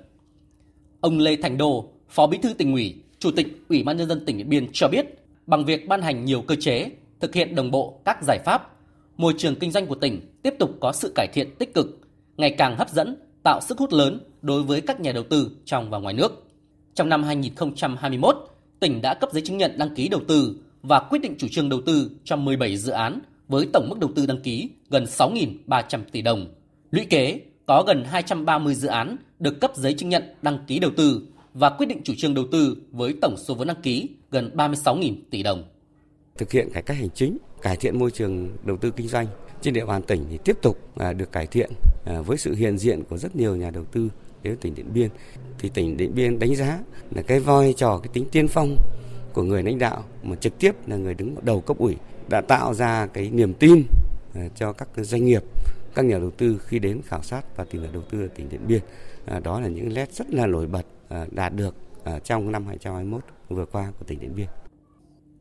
Ông 1.02 1.20
Lê 1.20 1.36
Thành 1.36 1.58
Đô, 1.58 1.90
Phó 2.10 2.28
Bí 2.28 2.38
thư 2.38 2.54
tỉnh 2.54 2.74
ủy, 2.74 2.96
Chủ 3.20 3.32
tịch 3.32 3.48
Ủy 3.70 3.84
ban 3.84 3.98
nhân 3.98 4.10
dân 4.10 4.26
tỉnh 4.26 4.38
Điện 4.38 4.50
Biên 4.50 4.68
cho 4.74 4.88
biết, 4.88 5.06
bằng 5.48 5.66
việc 5.66 5.88
ban 5.88 6.02
hành 6.02 6.26
nhiều 6.26 6.42
cơ 6.42 6.56
chế, 6.56 6.90
thực 7.20 7.36
hiện 7.36 7.56
đồng 7.56 7.72
bộ 7.72 8.02
các 8.06 8.24
giải 8.24 8.40
pháp, 8.46 8.74
môi 9.18 9.34
trường 9.38 9.56
kinh 9.56 9.72
doanh 9.72 9.88
của 9.88 9.96
tỉnh 9.96 10.22
tiếp 10.44 10.54
tục 10.60 10.72
có 10.82 10.92
sự 10.92 11.12
cải 11.16 11.28
thiện 11.34 11.56
tích 11.56 11.74
cực, 11.74 12.00
ngày 12.38 12.56
càng 12.58 12.76
hấp 12.76 12.90
dẫn, 12.90 13.16
tạo 13.44 13.62
sức 13.62 13.78
hút 13.78 13.94
lớn 13.94 14.20
đối 14.42 14.64
với 14.64 14.82
các 14.82 15.00
nhà 15.00 15.12
đầu 15.12 15.24
tư 15.24 15.52
trong 15.66 15.90
và 15.90 15.98
ngoài 15.98 16.14
nước. 16.14 16.46
Trong 16.94 17.10
năm 17.10 17.24
2021, 17.24 18.36
tỉnh 18.80 19.02
đã 19.02 19.14
cấp 19.14 19.30
giấy 19.34 19.42
chứng 19.42 19.58
nhận 19.58 19.78
đăng 19.78 19.96
ký 19.96 20.08
đầu 20.08 20.22
tư 20.28 20.56
và 20.82 21.00
quyết 21.00 21.20
định 21.20 21.36
chủ 21.38 21.48
trương 21.52 21.70
đầu 21.70 21.82
tư 21.86 22.12
cho 22.24 22.36
17 22.36 22.78
dự 22.78 22.92
án 22.92 23.20
với 23.48 23.68
tổng 23.74 23.90
mức 23.90 24.00
đầu 24.00 24.10
tư 24.16 24.26
đăng 24.26 24.42
ký 24.42 24.70
gần 24.90 25.04
6.300 25.04 26.00
tỷ 26.12 26.22
đồng. 26.22 26.48
Lũy 26.92 27.06
kế, 27.06 27.42
có 27.66 27.84
gần 27.88 28.04
230 28.04 28.76
dự 28.76 28.88
án 28.88 29.16
được 29.40 29.62
cấp 29.62 29.72
giấy 29.76 29.94
chứng 29.94 30.10
nhận 30.10 30.24
đăng 30.42 30.60
ký 30.68 30.80
đầu 30.80 30.92
tư 30.98 31.22
và 31.54 31.70
quyết 31.70 31.86
định 31.86 32.02
chủ 32.04 32.14
trương 32.18 32.34
đầu 32.34 32.46
tư 32.52 32.78
với 32.92 33.14
tổng 33.22 33.36
số 33.38 33.54
vốn 33.54 33.68
đăng 33.68 33.82
ký 33.82 34.10
gần 34.32 34.52
36.000 34.56 35.16
tỷ 35.30 35.44
đồng. 35.44 35.64
Thực 36.38 36.52
hiện 36.52 36.70
cải 36.70 36.84
cách 36.84 36.98
hành 36.98 37.10
chính, 37.10 37.38
cải 37.62 37.76
thiện 37.76 38.00
môi 38.00 38.12
trường 38.12 38.58
đầu 38.64 38.78
tư 38.78 38.92
kinh 38.92 39.08
doanh 39.08 39.28
trên 39.62 39.74
địa 39.74 39.86
bàn 39.86 40.02
tỉnh 40.02 40.26
thì 40.30 40.38
tiếp 40.46 40.58
tục 40.62 40.80
à, 40.96 41.14
được 41.14 41.32
cải 41.32 41.48
thiện 41.48 41.72
à, 42.06 42.22
với 42.22 42.38
sự 42.38 42.56
hiện 42.56 42.78
diện 42.78 43.04
của 43.04 43.18
rất 43.18 43.36
nhiều 43.36 43.56
nhà 43.56 43.70
đầu 43.70 43.84
tư 43.86 44.10
đến 44.44 44.58
tỉnh 44.62 44.76
Điện 44.76 44.94
Biên. 44.94 45.10
Thì 45.60 45.70
tỉnh 45.70 45.98
Điện 45.98 46.16
Biên 46.16 46.40
đánh 46.40 46.56
giá 46.56 46.80
là 47.16 47.22
cái 47.22 47.40
vai 47.40 47.74
trò 47.78 48.00
cái 48.04 48.10
tính 48.14 48.26
tiên 48.32 48.48
phong 48.48 48.76
của 49.34 49.44
người 49.44 49.64
lãnh 49.64 49.80
đạo 49.80 50.04
mà 50.24 50.36
trực 50.36 50.60
tiếp 50.60 50.72
là 50.88 50.96
người 50.96 51.14
đứng 51.14 51.36
đầu 51.42 51.62
cấp 51.62 51.78
ủy 51.78 51.96
đã 52.30 52.42
tạo 52.42 52.74
ra 52.74 53.08
cái 53.08 53.30
niềm 53.30 53.54
tin 53.54 53.84
à, 54.36 54.48
cho 54.56 54.74
các 54.74 54.88
doanh 54.96 55.26
nghiệp, 55.26 55.44
các 55.96 56.06
nhà 56.06 56.18
đầu 56.18 56.32
tư 56.32 56.62
khi 56.66 56.80
đến 56.80 57.02
khảo 57.06 57.24
sát 57.24 57.58
và 57.58 57.64
tìm 57.64 57.82
hiểu 57.82 57.92
đầu 57.94 58.04
tư 58.12 58.22
ở 58.22 58.28
tỉnh 58.36 58.50
Điện 58.50 58.62
Biên. 58.68 58.82
Đó 59.44 59.60
là 59.60 59.68
những 59.68 59.94
nét 59.94 60.14
rất 60.14 60.30
là 60.30 60.48
nổi 60.48 60.68
bật 60.68 60.86
đạt 61.32 61.54
được 61.54 61.76
trong 62.24 62.52
năm 62.52 62.68
2021 62.68 63.24
vừa 63.50 63.66
qua 63.66 63.92
của 64.00 64.06
tỉnh 64.06 64.20
Điện 64.20 64.36
Biên. 64.36 64.48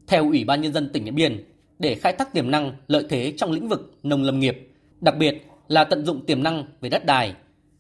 Theo 0.07 0.25
Ủy 0.25 0.45
ban 0.45 0.61
Nhân 0.61 0.73
dân 0.73 0.91
tỉnh 0.93 1.05
Điện 1.05 1.15
Biên, 1.15 1.45
để 1.79 1.95
khai 1.95 2.13
thác 2.13 2.33
tiềm 2.33 2.51
năng 2.51 2.73
lợi 2.89 3.05
thế 3.09 3.33
trong 3.37 3.53
lĩnh 3.53 3.69
vực 3.69 3.95
nông 4.03 4.23
lâm 4.23 4.41
nghiệp, 4.41 4.69
đặc 5.01 5.17
biệt 5.19 5.47
là 5.69 5.85
tận 5.85 6.07
dụng 6.07 6.27
tiềm 6.27 6.43
năng 6.43 6.65
về 6.81 6.89
đất 6.89 7.07
đai, 7.07 7.35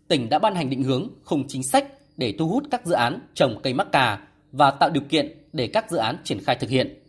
tỉnh 0.09 0.29
đã 0.29 0.39
ban 0.39 0.55
hành 0.55 0.71
định 0.71 0.83
hướng 0.83 1.09
khung 1.25 1.49
chính 1.49 1.62
sách 1.62 1.87
để 2.17 2.35
thu 2.39 2.49
hút 2.49 2.65
các 2.71 2.87
dự 2.87 2.95
án 2.95 3.21
trồng 3.35 3.61
cây 3.62 3.75
mắc 3.75 3.93
cà 3.93 4.19
và 4.53 4.71
tạo 4.71 4.91
điều 4.91 5.03
kiện 5.09 5.39
để 5.53 5.67
các 5.67 5.91
dự 5.91 5.97
án 5.97 6.17
triển 6.25 6.41
khai 6.45 6.57
thực 6.57 6.71
hiện. 6.71 7.03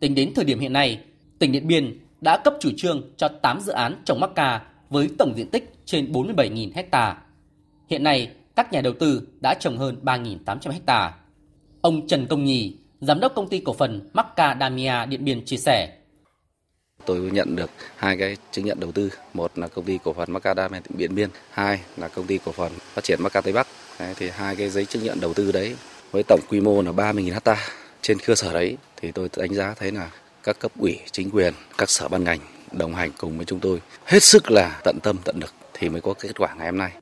Tính 0.00 0.14
đến 0.14 0.32
thời 0.34 0.44
điểm 0.44 0.58
hiện 0.58 0.72
nay, 0.72 1.00
tỉnh 1.38 1.52
Điện 1.52 1.66
Biên 1.66 1.98
đã 2.20 2.38
cấp 2.44 2.54
chủ 2.60 2.70
trương 2.76 3.02
cho 3.16 3.28
8 3.28 3.60
dự 3.60 3.72
án 3.72 4.02
trồng 4.04 4.20
mắc 4.20 4.30
cà 4.34 4.62
với 4.90 5.10
tổng 5.18 5.34
diện 5.36 5.50
tích 5.50 5.74
trên 5.84 6.12
47.000 6.12 6.70
ha. 6.92 7.22
Hiện 7.88 8.02
nay, 8.02 8.30
các 8.56 8.72
nhà 8.72 8.80
đầu 8.80 8.92
tư 8.98 9.28
đã 9.40 9.54
trồng 9.54 9.78
hơn 9.78 9.96
3.800 10.02 10.72
ha. 10.86 11.14
Ông 11.80 12.06
Trần 12.06 12.26
Công 12.26 12.44
Nhì, 12.44 12.76
giám 13.00 13.20
đốc 13.20 13.32
công 13.34 13.48
ty 13.48 13.58
cổ 13.64 13.72
phần 13.72 14.10
Macadamia 14.12 15.06
Điện 15.06 15.24
Biên 15.24 15.44
chia 15.44 15.56
sẻ. 15.56 15.92
Tôi 17.06 17.18
nhận 17.18 17.56
được 17.56 17.70
hai 17.96 18.16
cái 18.16 18.36
chứng 18.50 18.64
nhận 18.64 18.80
đầu 18.80 18.92
tư, 18.92 19.10
một 19.34 19.58
là 19.58 19.68
công 19.68 19.84
ty 19.84 19.98
cổ 20.04 20.12
phần 20.12 20.32
Macadamia 20.32 20.80
Điện 20.88 21.14
Biên, 21.14 21.30
hai 21.50 21.80
là 21.96 22.08
công 22.08 22.26
ty 22.26 22.38
cổ 22.44 22.52
phần 22.52 22.72
phát 22.94 23.04
triển 23.04 23.22
Maca 23.22 23.40
Tây 23.40 23.52
Bắc. 23.52 23.66
Đấy, 24.00 24.14
thì 24.16 24.30
hai 24.30 24.56
cái 24.56 24.68
giấy 24.68 24.86
chứng 24.86 25.02
nhận 25.02 25.20
đầu 25.20 25.34
tư 25.34 25.52
đấy 25.52 25.76
với 26.10 26.22
tổng 26.28 26.40
quy 26.48 26.60
mô 26.60 26.82
là 26.82 26.92
30.000 26.92 27.40
ha. 27.44 27.56
Trên 28.02 28.18
cơ 28.18 28.34
sở 28.34 28.52
đấy 28.52 28.76
thì 28.96 29.12
tôi 29.12 29.28
đánh 29.36 29.54
giá 29.54 29.74
thấy 29.74 29.92
là 29.92 30.10
các 30.42 30.58
cấp 30.58 30.72
ủy, 30.78 30.98
chính 31.12 31.30
quyền, 31.30 31.54
các 31.78 31.90
sở 31.90 32.08
ban 32.08 32.24
ngành 32.24 32.40
đồng 32.72 32.94
hành 32.94 33.10
cùng 33.18 33.36
với 33.36 33.46
chúng 33.46 33.60
tôi 33.60 33.80
hết 34.04 34.22
sức 34.22 34.50
là 34.50 34.80
tận 34.84 34.98
tâm 35.02 35.16
tận 35.24 35.36
lực 35.40 35.54
thì 35.74 35.88
mới 35.88 36.00
có 36.00 36.14
kết 36.14 36.38
quả 36.38 36.54
ngày 36.54 36.66
hôm 36.66 36.78
nay. 36.78 36.92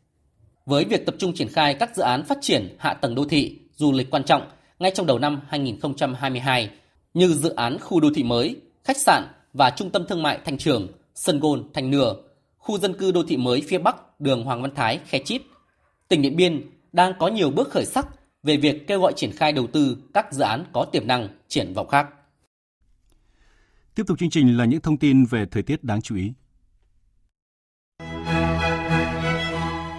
Với 0.67 0.85
việc 0.85 1.07
tập 1.07 1.15
trung 1.19 1.35
triển 1.35 1.49
khai 1.49 1.75
các 1.75 1.97
dự 1.97 2.03
án 2.03 2.25
phát 2.25 2.39
triển 2.41 2.77
hạ 2.79 2.95
tầng 2.95 3.15
đô 3.15 3.25
thị, 3.25 3.59
du 3.77 3.93
lịch 3.93 4.11
quan 4.11 4.25
trọng 4.25 4.51
ngay 4.85 4.93
trong 4.95 5.07
đầu 5.07 5.19
năm 5.19 5.41
2022 5.49 6.71
như 7.15 7.29
dự 7.29 7.55
án 7.55 7.79
khu 7.79 8.01
đô 8.01 8.09
thị 8.15 8.23
mới, 8.23 8.57
khách 8.83 8.97
sạn 8.97 9.25
và 9.53 9.71
trung 9.71 9.91
tâm 9.91 10.05
thương 10.09 10.23
mại 10.23 10.39
Thanh 10.45 10.59
Trường, 10.59 10.89
Sân 11.15 11.41
Gôn, 11.41 11.65
Thanh 11.75 11.91
Nừa, 11.91 12.17
khu 12.59 12.79
dân 12.79 12.99
cư 12.99 13.13
đô 13.13 13.23
thị 13.29 13.37
mới 13.37 13.63
phía 13.69 13.79
Bắc, 13.79 14.21
đường 14.21 14.45
Hoàng 14.45 14.63
Văn 14.63 14.75
Thái, 14.75 15.01
Khe 15.07 15.19
Chít. 15.25 15.43
Tỉnh 16.09 16.23
Điện 16.23 16.37
Biên 16.37 16.71
đang 16.93 17.13
có 17.19 17.29
nhiều 17.29 17.51
bước 17.51 17.71
khởi 17.71 17.85
sắc 17.85 18.07
về 18.43 18.57
việc 18.57 18.87
kêu 18.87 19.01
gọi 19.01 19.13
triển 19.17 19.33
khai 19.33 19.53
đầu 19.53 19.67
tư 19.67 19.97
các 20.15 20.33
dự 20.33 20.43
án 20.43 20.65
có 20.73 20.85
tiềm 20.85 21.07
năng 21.07 21.29
triển 21.49 21.75
vọng 21.75 21.89
khác. 21.89 22.07
Tiếp 23.95 24.03
tục 24.07 24.19
chương 24.19 24.31
trình 24.31 24.57
là 24.57 24.65
những 24.65 24.81
thông 24.81 24.99
tin 24.99 25.25
về 25.25 25.47
thời 25.51 25.63
tiết 25.63 25.85
đáng 25.85 26.03
chú 26.03 26.17
ý. 26.17 26.33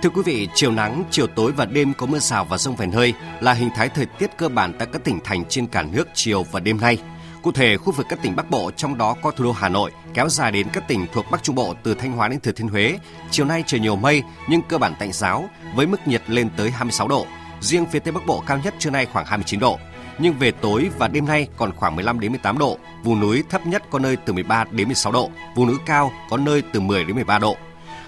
Thưa 0.05 0.11
quý 0.11 0.21
vị, 0.25 0.47
chiều 0.55 0.71
nắng, 0.71 1.03
chiều 1.11 1.27
tối 1.27 1.51
và 1.51 1.65
đêm 1.65 1.93
có 1.93 2.05
mưa 2.05 2.19
rào 2.19 2.45
và 2.45 2.57
rông 2.57 2.75
vài 2.75 2.87
nơi 2.87 3.13
là 3.41 3.53
hình 3.53 3.69
thái 3.75 3.89
thời 3.89 4.05
tiết 4.05 4.37
cơ 4.37 4.49
bản 4.49 4.73
tại 4.79 4.87
các 4.93 5.03
tỉnh 5.03 5.19
thành 5.23 5.45
trên 5.49 5.67
cả 5.67 5.83
nước 5.83 6.07
chiều 6.13 6.43
và 6.43 6.59
đêm 6.59 6.81
nay. 6.81 6.97
Cụ 7.41 7.51
thể, 7.51 7.77
khu 7.77 7.91
vực 7.91 8.05
các 8.09 8.19
tỉnh 8.21 8.35
Bắc 8.35 8.49
Bộ 8.49 8.71
trong 8.71 8.97
đó 8.97 9.15
có 9.21 9.31
thủ 9.31 9.43
đô 9.43 9.51
Hà 9.51 9.69
Nội 9.69 9.91
kéo 10.13 10.29
dài 10.29 10.51
đến 10.51 10.67
các 10.73 10.87
tỉnh 10.87 11.07
thuộc 11.13 11.25
Bắc 11.31 11.43
Trung 11.43 11.55
Bộ 11.55 11.73
từ 11.83 11.93
Thanh 11.93 12.11
Hóa 12.11 12.27
đến 12.27 12.39
Thừa 12.39 12.51
Thiên 12.51 12.67
Huế. 12.67 12.99
Chiều 13.31 13.45
nay 13.45 13.63
trời 13.67 13.79
nhiều 13.79 13.95
mây 13.95 14.23
nhưng 14.49 14.61
cơ 14.61 14.77
bản 14.77 14.93
tạnh 14.99 15.11
giáo 15.11 15.49
với 15.75 15.87
mức 15.87 16.07
nhiệt 16.07 16.21
lên 16.27 16.49
tới 16.57 16.71
26 16.71 17.07
độ. 17.07 17.25
Riêng 17.61 17.85
phía 17.85 17.99
Tây 17.99 18.11
Bắc 18.11 18.25
Bộ 18.25 18.43
cao 18.47 18.59
nhất 18.63 18.73
trưa 18.79 18.89
nay 18.89 19.05
khoảng 19.05 19.25
29 19.25 19.59
độ. 19.59 19.79
nhưng 20.19 20.33
về 20.33 20.51
tối 20.51 20.89
và 20.97 21.07
đêm 21.07 21.25
nay 21.25 21.47
còn 21.57 21.71
khoảng 21.75 21.95
15 21.95 22.19
đến 22.19 22.31
18 22.31 22.57
độ, 22.57 22.77
vùng 23.03 23.19
núi 23.19 23.43
thấp 23.49 23.67
nhất 23.67 23.83
có 23.89 23.99
nơi 23.99 24.15
từ 24.15 24.33
13 24.33 24.63
đến 24.71 24.87
16 24.87 25.13
độ, 25.13 25.29
vùng 25.55 25.67
núi 25.67 25.77
cao 25.85 26.11
có 26.29 26.37
nơi 26.37 26.63
từ 26.73 26.79
10 26.79 27.03
đến 27.03 27.15
13 27.15 27.39
độ. 27.39 27.57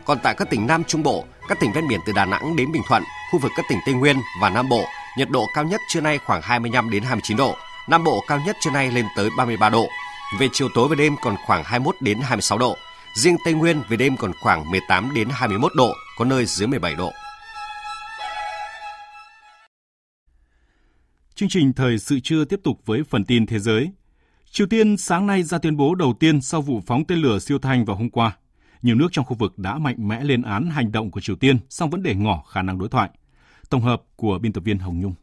Còn 0.06 0.20
tại 0.24 0.36
các 0.38 0.50
tỉnh 0.50 0.68
Nam 0.68 0.84
Trung 0.84 1.04
Bộ, 1.04 1.26
các 1.48 1.60
tỉnh 1.60 1.72
ven 1.74 1.88
biển 1.88 2.00
từ 2.06 2.14
Đà 2.14 2.26
Nẵng 2.26 2.56
đến 2.56 2.72
Bình 2.72 2.82
Thuận, 2.88 3.04
khu 3.32 3.40
vực 3.40 3.52
các 3.56 3.66
tỉnh 3.70 3.80
Tây 3.86 3.96
Nguyên 3.96 4.16
và 4.42 4.50
Nam 4.50 4.70
Bộ, 4.70 4.84
nhiệt 5.18 5.30
độ 5.30 5.46
cao 5.54 5.64
nhất 5.64 5.82
trưa 5.90 6.02
nay 6.02 6.20
khoảng 6.26 6.42
25 6.42 6.90
đến 6.90 7.04
29 7.04 7.38
độ, 7.38 7.56
Nam 7.90 8.04
Bộ 8.04 8.24
cao 8.28 8.40
nhất 8.46 8.56
trưa 8.60 8.72
nay 8.72 8.92
lên 8.92 9.06
tới 9.16 9.30
33 9.38 9.70
độ. 9.70 9.88
Về 10.40 10.48
chiều 10.54 10.70
tối 10.74 10.88
và 10.88 10.96
đêm 10.96 11.16
còn 11.22 11.36
khoảng 11.46 11.64
21 11.64 11.96
đến 12.02 12.18
26 12.20 12.58
độ. 12.58 12.78
Riêng 13.16 13.38
Tây 13.46 13.54
Nguyên 13.54 13.82
về 13.90 13.98
đêm 13.98 14.18
còn 14.18 14.32
khoảng 14.42 14.72
18 14.72 15.14
đến 15.14 15.28
21 15.32 15.72
độ, 15.76 15.94
có 16.18 16.26
nơi 16.26 16.46
dưới 16.46 16.68
17 16.68 16.96
độ. 16.96 17.12
Chương 21.36 21.50
trình 21.50 21.74
thời 21.74 22.00
sự 22.00 22.20
trưa 22.20 22.46
tiếp 22.46 22.60
tục 22.64 22.82
với 22.86 23.04
phần 23.10 23.26
tin 23.26 23.46
thế 23.46 23.60
giới. 23.60 23.92
Triều 24.52 24.68
Tiên 24.68 24.98
sáng 24.98 25.28
nay 25.28 25.44
ra 25.44 25.58
tuyên 25.58 25.78
bố 25.78 25.96
đầu 25.96 26.14
tiên 26.20 26.42
sau 26.42 26.62
vụ 26.62 26.82
phóng 26.88 27.06
tên 27.08 27.20
lửa 27.20 27.40
siêu 27.40 27.60
thanh 27.60 27.86
vào 27.86 27.96
hôm 27.96 28.10
qua. 28.10 28.38
Nhiều 28.82 28.96
nước 28.96 29.08
trong 29.12 29.26
khu 29.26 29.36
vực 29.36 29.60
đã 29.60 29.78
mạnh 29.78 30.08
mẽ 30.08 30.24
lên 30.24 30.42
án 30.42 30.70
hành 30.70 30.92
động 30.92 31.12
của 31.12 31.22
Triều 31.22 31.36
Tiên, 31.36 31.58
song 31.70 31.90
vẫn 31.90 32.04
để 32.04 32.16
ngỏ 32.16 32.44
khả 32.50 32.62
năng 32.62 32.80
đối 32.80 32.90
thoại. 32.90 33.10
Tổng 33.70 33.82
hợp 33.82 34.02
của 34.16 34.40
biên 34.40 34.54
tập 34.54 34.62
viên 34.62 34.80
Hồng 34.80 35.00
Nhung 35.00 35.14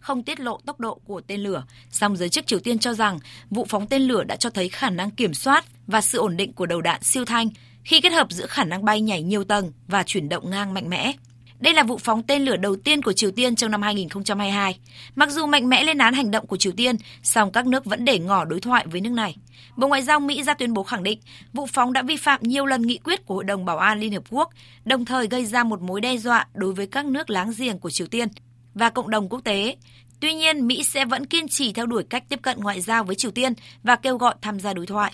không 0.00 0.22
tiết 0.22 0.40
lộ 0.40 0.58
tốc 0.66 0.80
độ 0.80 1.00
của 1.04 1.20
tên 1.20 1.40
lửa. 1.40 1.64
Song 1.90 2.16
giới 2.16 2.28
chức 2.28 2.46
Triều 2.46 2.58
Tiên 2.58 2.78
cho 2.78 2.94
rằng 2.94 3.18
vụ 3.50 3.66
phóng 3.68 3.86
tên 3.86 4.02
lửa 4.02 4.24
đã 4.24 4.36
cho 4.36 4.50
thấy 4.50 4.68
khả 4.68 4.90
năng 4.90 5.10
kiểm 5.10 5.34
soát 5.34 5.64
và 5.86 6.00
sự 6.00 6.18
ổn 6.18 6.36
định 6.36 6.52
của 6.52 6.66
đầu 6.66 6.80
đạn 6.80 7.02
siêu 7.02 7.24
thanh 7.24 7.48
khi 7.84 8.00
kết 8.00 8.12
hợp 8.12 8.26
giữa 8.30 8.46
khả 8.46 8.64
năng 8.64 8.84
bay 8.84 9.00
nhảy 9.00 9.22
nhiều 9.22 9.44
tầng 9.44 9.72
và 9.88 10.02
chuyển 10.02 10.28
động 10.28 10.50
ngang 10.50 10.74
mạnh 10.74 10.90
mẽ. 10.90 11.12
Đây 11.60 11.74
là 11.74 11.82
vụ 11.82 11.98
phóng 11.98 12.22
tên 12.22 12.42
lửa 12.42 12.56
đầu 12.56 12.76
tiên 12.76 13.02
của 13.02 13.12
Triều 13.12 13.30
Tiên 13.30 13.56
trong 13.56 13.70
năm 13.70 13.82
2022. 13.82 14.78
Mặc 15.14 15.30
dù 15.30 15.46
mạnh 15.46 15.68
mẽ 15.68 15.84
lên 15.84 15.98
án 15.98 16.14
hành 16.14 16.30
động 16.30 16.46
của 16.46 16.56
Triều 16.56 16.72
Tiên, 16.72 16.96
song 17.22 17.52
các 17.52 17.66
nước 17.66 17.84
vẫn 17.84 18.04
để 18.04 18.18
ngỏ 18.18 18.44
đối 18.44 18.60
thoại 18.60 18.86
với 18.86 19.00
nước 19.00 19.12
này. 19.12 19.36
Bộ 19.76 19.88
Ngoại 19.88 20.02
giao 20.02 20.20
Mỹ 20.20 20.42
ra 20.42 20.54
tuyên 20.54 20.72
bố 20.72 20.82
khẳng 20.82 21.02
định 21.02 21.18
vụ 21.52 21.66
phóng 21.66 21.92
đã 21.92 22.02
vi 22.02 22.16
phạm 22.16 22.40
nhiều 22.42 22.66
lần 22.66 22.82
nghị 22.82 22.98
quyết 22.98 23.26
của 23.26 23.34
Hội 23.34 23.44
đồng 23.44 23.64
Bảo 23.64 23.78
an 23.78 24.00
Liên 24.00 24.12
Hợp 24.12 24.24
Quốc, 24.30 24.50
đồng 24.84 25.04
thời 25.04 25.26
gây 25.26 25.46
ra 25.46 25.64
một 25.64 25.80
mối 25.80 26.00
đe 26.00 26.16
dọa 26.16 26.46
đối 26.54 26.72
với 26.72 26.86
các 26.86 27.06
nước 27.06 27.30
láng 27.30 27.52
giềng 27.58 27.78
của 27.78 27.90
Triều 27.90 28.06
Tiên 28.06 28.28
và 28.74 28.90
cộng 28.90 29.10
đồng 29.10 29.28
quốc 29.28 29.40
tế. 29.44 29.76
Tuy 30.20 30.34
nhiên, 30.34 30.66
Mỹ 30.66 30.82
sẽ 30.84 31.04
vẫn 31.04 31.26
kiên 31.26 31.48
trì 31.48 31.72
theo 31.72 31.86
đuổi 31.86 32.04
cách 32.10 32.24
tiếp 32.28 32.42
cận 32.42 32.60
ngoại 32.60 32.80
giao 32.80 33.04
với 33.04 33.16
Triều 33.16 33.30
Tiên 33.30 33.52
và 33.82 33.96
kêu 33.96 34.16
gọi 34.16 34.34
tham 34.42 34.60
gia 34.60 34.74
đối 34.74 34.86
thoại. 34.86 35.12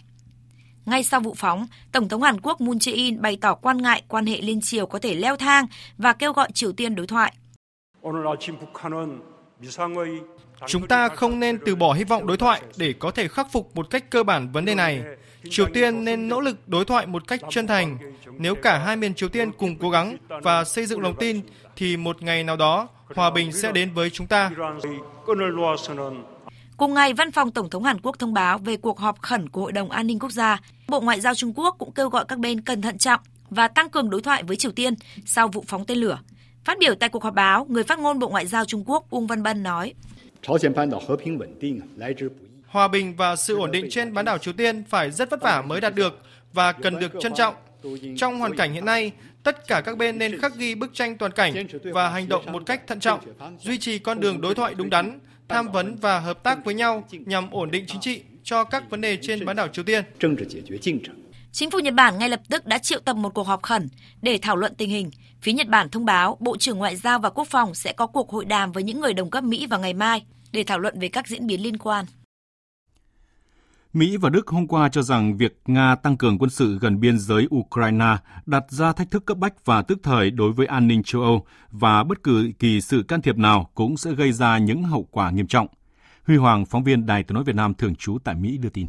Ngay 0.86 1.02
sau 1.02 1.20
vụ 1.20 1.34
phóng, 1.36 1.66
Tổng 1.92 2.08
thống 2.08 2.22
Hàn 2.22 2.40
Quốc 2.40 2.60
Moon 2.60 2.78
Jae-in 2.78 3.20
bày 3.20 3.38
tỏ 3.40 3.54
quan 3.54 3.82
ngại 3.82 4.02
quan 4.08 4.26
hệ 4.26 4.40
liên 4.40 4.60
triều 4.60 4.86
có 4.86 4.98
thể 4.98 5.14
leo 5.14 5.36
thang 5.36 5.66
và 5.98 6.12
kêu 6.12 6.32
gọi 6.32 6.48
Triều 6.54 6.72
Tiên 6.72 6.94
đối 6.94 7.06
thoại. 7.06 7.34
Chúng 10.66 10.88
ta 10.88 11.08
không 11.08 11.40
nên 11.40 11.58
từ 11.66 11.76
bỏ 11.76 11.92
hy 11.92 12.04
vọng 12.04 12.26
đối 12.26 12.36
thoại 12.36 12.62
để 12.76 12.94
có 12.98 13.10
thể 13.10 13.28
khắc 13.28 13.52
phục 13.52 13.76
một 13.76 13.90
cách 13.90 14.10
cơ 14.10 14.22
bản 14.22 14.52
vấn 14.52 14.64
đề 14.64 14.74
này. 14.74 15.02
Triều 15.50 15.66
Tiên 15.74 16.04
nên 16.04 16.28
nỗ 16.28 16.40
lực 16.40 16.68
đối 16.68 16.84
thoại 16.84 17.06
một 17.06 17.28
cách 17.28 17.40
chân 17.50 17.66
thành. 17.66 17.98
Nếu 18.38 18.54
cả 18.54 18.78
hai 18.78 18.96
miền 18.96 19.14
Triều 19.14 19.28
Tiên 19.28 19.52
cùng 19.52 19.76
cố 19.78 19.90
gắng 19.90 20.16
và 20.42 20.64
xây 20.64 20.86
dựng 20.86 21.00
lòng 21.00 21.14
tin, 21.18 21.40
thì 21.76 21.96
một 21.96 22.22
ngày 22.22 22.44
nào 22.44 22.56
đó 22.56 22.88
hòa 23.14 23.30
bình 23.30 23.52
sẽ 23.52 23.72
đến 23.72 23.92
với 23.94 24.10
chúng 24.10 24.26
ta. 24.26 24.50
Cùng 26.76 26.94
ngày, 26.94 27.14
Văn 27.14 27.32
phòng 27.32 27.50
Tổng 27.50 27.70
thống 27.70 27.84
Hàn 27.84 28.00
Quốc 28.00 28.18
thông 28.18 28.34
báo 28.34 28.58
về 28.58 28.76
cuộc 28.76 28.98
họp 28.98 29.22
khẩn 29.22 29.48
của 29.48 29.60
Hội 29.60 29.72
đồng 29.72 29.90
An 29.90 30.06
ninh 30.06 30.18
Quốc 30.18 30.32
gia. 30.32 30.60
Bộ 30.88 31.00
Ngoại 31.00 31.20
giao 31.20 31.34
Trung 31.34 31.52
Quốc 31.56 31.76
cũng 31.78 31.92
kêu 31.92 32.08
gọi 32.08 32.24
các 32.28 32.38
bên 32.38 32.60
cần 32.60 32.82
thận 32.82 32.98
trọng 32.98 33.20
và 33.50 33.68
tăng 33.68 33.90
cường 33.90 34.10
đối 34.10 34.22
thoại 34.22 34.42
với 34.42 34.56
Triều 34.56 34.72
Tiên 34.72 34.94
sau 35.26 35.48
vụ 35.48 35.64
phóng 35.68 35.84
tên 35.84 35.98
lửa. 35.98 36.18
Phát 36.64 36.78
biểu 36.78 36.94
tại 36.94 37.08
cuộc 37.08 37.24
họp 37.24 37.34
báo, 37.34 37.66
người 37.68 37.82
phát 37.82 37.98
ngôn 37.98 38.18
Bộ 38.18 38.28
Ngoại 38.28 38.46
giao 38.46 38.64
Trung 38.64 38.84
Quốc 38.86 39.10
Uông 39.10 39.26
Văn 39.26 39.42
Bân 39.42 39.62
nói: 39.62 39.94
Hòa 42.66 42.88
bình 42.88 43.16
và 43.16 43.36
sự 43.36 43.58
ổn 43.58 43.70
định 43.70 43.86
trên 43.90 44.14
bán 44.14 44.24
đảo 44.24 44.38
Triều 44.38 44.54
Tiên 44.54 44.84
phải 44.88 45.10
rất 45.10 45.30
vất 45.30 45.42
vả 45.42 45.62
mới 45.62 45.80
đạt 45.80 45.94
được 45.94 46.22
và 46.52 46.72
cần 46.72 47.00
được 47.00 47.12
trân 47.20 47.34
trọng. 47.34 47.54
Trong 48.16 48.38
hoàn 48.38 48.56
cảnh 48.56 48.72
hiện 48.72 48.84
nay, 48.84 49.12
tất 49.42 49.68
cả 49.68 49.80
các 49.80 49.98
bên 49.98 50.18
nên 50.18 50.40
khắc 50.40 50.56
ghi 50.56 50.74
bức 50.74 50.94
tranh 50.94 51.18
toàn 51.18 51.32
cảnh 51.32 51.66
và 51.92 52.08
hành 52.08 52.28
động 52.28 52.52
một 52.52 52.62
cách 52.66 52.86
thận 52.86 53.00
trọng, 53.00 53.20
duy 53.60 53.78
trì 53.78 53.98
con 53.98 54.20
đường 54.20 54.40
đối 54.40 54.54
thoại 54.54 54.74
đúng 54.74 54.90
đắn, 54.90 55.18
tham 55.48 55.68
vấn 55.68 55.96
và 55.96 56.20
hợp 56.20 56.42
tác 56.42 56.64
với 56.64 56.74
nhau 56.74 57.04
nhằm 57.10 57.50
ổn 57.50 57.70
định 57.70 57.84
chính 57.86 58.00
trị 58.00 58.22
cho 58.42 58.64
các 58.64 58.90
vấn 58.90 59.00
đề 59.00 59.18
trên 59.22 59.44
bán 59.44 59.56
đảo 59.56 59.68
Triều 59.68 59.84
Tiên. 59.84 60.04
Chính 61.52 61.70
phủ 61.70 61.78
Nhật 61.78 61.94
Bản 61.94 62.18
ngay 62.18 62.28
lập 62.28 62.40
tức 62.48 62.66
đã 62.66 62.78
triệu 62.78 63.00
tập 63.00 63.16
một 63.16 63.34
cuộc 63.34 63.46
họp 63.46 63.62
khẩn 63.62 63.88
để 64.22 64.38
thảo 64.42 64.56
luận 64.56 64.74
tình 64.74 64.90
hình. 64.90 65.10
Phía 65.42 65.52
Nhật 65.52 65.68
Bản 65.68 65.88
thông 65.88 66.04
báo 66.04 66.36
Bộ 66.40 66.56
trưởng 66.56 66.78
Ngoại 66.78 66.96
giao 66.96 67.18
và 67.18 67.30
Quốc 67.30 67.48
phòng 67.48 67.74
sẽ 67.74 67.92
có 67.92 68.06
cuộc 68.06 68.30
hội 68.30 68.44
đàm 68.44 68.72
với 68.72 68.82
những 68.82 69.00
người 69.00 69.14
đồng 69.14 69.30
cấp 69.30 69.44
Mỹ 69.44 69.66
vào 69.66 69.80
ngày 69.80 69.94
mai 69.94 70.22
để 70.52 70.64
thảo 70.64 70.78
luận 70.78 70.98
về 70.98 71.08
các 71.08 71.28
diễn 71.28 71.46
biến 71.46 71.62
liên 71.62 71.78
quan. 71.78 72.04
Mỹ 73.92 74.16
và 74.16 74.30
Đức 74.30 74.46
hôm 74.48 74.66
qua 74.66 74.88
cho 74.88 75.02
rằng 75.02 75.36
việc 75.36 75.60
Nga 75.66 75.94
tăng 75.94 76.16
cường 76.16 76.38
quân 76.38 76.50
sự 76.50 76.78
gần 76.78 77.00
biên 77.00 77.18
giới 77.18 77.48
Ukraine 77.54 78.16
đặt 78.46 78.64
ra 78.68 78.92
thách 78.92 79.10
thức 79.10 79.26
cấp 79.26 79.38
bách 79.38 79.64
và 79.64 79.82
tức 79.82 79.98
thời 80.02 80.30
đối 80.30 80.52
với 80.52 80.66
an 80.66 80.88
ninh 80.88 81.02
châu 81.02 81.22
Âu 81.22 81.46
và 81.70 82.04
bất 82.04 82.22
cứ 82.22 82.50
kỳ 82.58 82.80
sự 82.80 83.04
can 83.08 83.22
thiệp 83.22 83.36
nào 83.36 83.70
cũng 83.74 83.96
sẽ 83.96 84.12
gây 84.12 84.32
ra 84.32 84.58
những 84.58 84.82
hậu 84.82 85.08
quả 85.10 85.30
nghiêm 85.30 85.46
trọng. 85.46 85.66
Huy 86.26 86.36
Hoàng, 86.36 86.66
phóng 86.66 86.84
viên 86.84 87.06
Đài 87.06 87.22
tiếng 87.22 87.34
nói 87.34 87.44
Việt 87.44 87.56
Nam 87.56 87.74
thường 87.74 87.94
trú 87.94 88.18
tại 88.24 88.34
Mỹ 88.34 88.58
đưa 88.58 88.68
tin. 88.68 88.86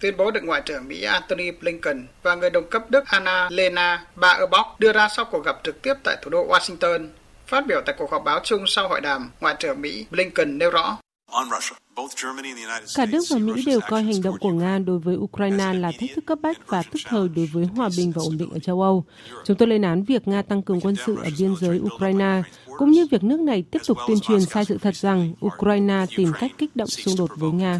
Tuyên 0.00 0.16
bố 0.16 0.30
được 0.30 0.40
Ngoại 0.44 0.62
trưởng 0.64 0.88
Mỹ 0.88 1.02
Antony 1.02 1.50
Blinken 1.50 2.06
và 2.22 2.34
người 2.34 2.50
đồng 2.50 2.70
cấp 2.70 2.90
Đức 2.90 3.04
Anna 3.06 3.48
Lena 3.50 4.06
Baerbock 4.16 4.80
đưa 4.80 4.92
ra 4.92 5.08
sau 5.08 5.24
cuộc 5.24 5.44
gặp 5.44 5.56
trực 5.64 5.82
tiếp 5.82 5.94
tại 6.04 6.16
thủ 6.22 6.30
đô 6.30 6.48
Washington. 6.48 7.08
Phát 7.48 7.66
biểu 7.66 7.80
tại 7.86 7.94
cuộc 7.98 8.10
họp 8.10 8.24
báo 8.24 8.40
chung 8.44 8.64
sau 8.66 8.88
hội 8.88 9.00
đàm, 9.00 9.30
Ngoại 9.40 9.56
trưởng 9.58 9.80
Mỹ 9.80 10.06
Blinken 10.10 10.58
nêu 10.58 10.70
rõ. 10.70 10.98
Cả 12.94 13.06
Đức 13.06 13.24
và 13.30 13.38
Mỹ 13.38 13.62
đều 13.66 13.80
coi 13.88 14.02
hành 14.02 14.22
động 14.22 14.36
của 14.40 14.50
Nga 14.50 14.78
đối 14.78 14.98
với 14.98 15.16
Ukraine 15.16 15.72
là 15.72 15.92
thách 16.00 16.10
thức 16.14 16.26
cấp 16.26 16.38
bách 16.42 16.66
và 16.66 16.82
tức 16.82 16.98
thời 17.06 17.28
đối 17.28 17.46
với 17.52 17.64
hòa 17.64 17.88
bình 17.96 18.12
và 18.14 18.22
ổn 18.24 18.38
định 18.38 18.50
ở 18.50 18.58
châu 18.58 18.82
Âu. 18.82 19.04
Chúng 19.44 19.56
tôi 19.56 19.68
lên 19.68 19.82
án 19.82 20.04
việc 20.04 20.28
Nga 20.28 20.42
tăng 20.42 20.62
cường 20.62 20.80
quân 20.80 20.94
sự 21.06 21.16
ở 21.16 21.30
biên 21.38 21.54
giới 21.60 21.80
Ukraine, 21.80 22.42
cũng 22.78 22.90
như 22.90 23.06
việc 23.10 23.24
nước 23.24 23.40
này 23.40 23.64
tiếp 23.70 23.82
tục 23.86 23.98
tuyên 24.08 24.20
truyền 24.20 24.40
sai 24.40 24.64
sự 24.64 24.78
thật 24.78 24.96
rằng 24.96 25.32
Ukraine 25.46 26.04
tìm 26.16 26.32
cách 26.40 26.50
kích 26.58 26.76
động 26.76 26.88
xung 26.88 27.14
đột 27.18 27.30
với 27.36 27.50
Nga. 27.50 27.78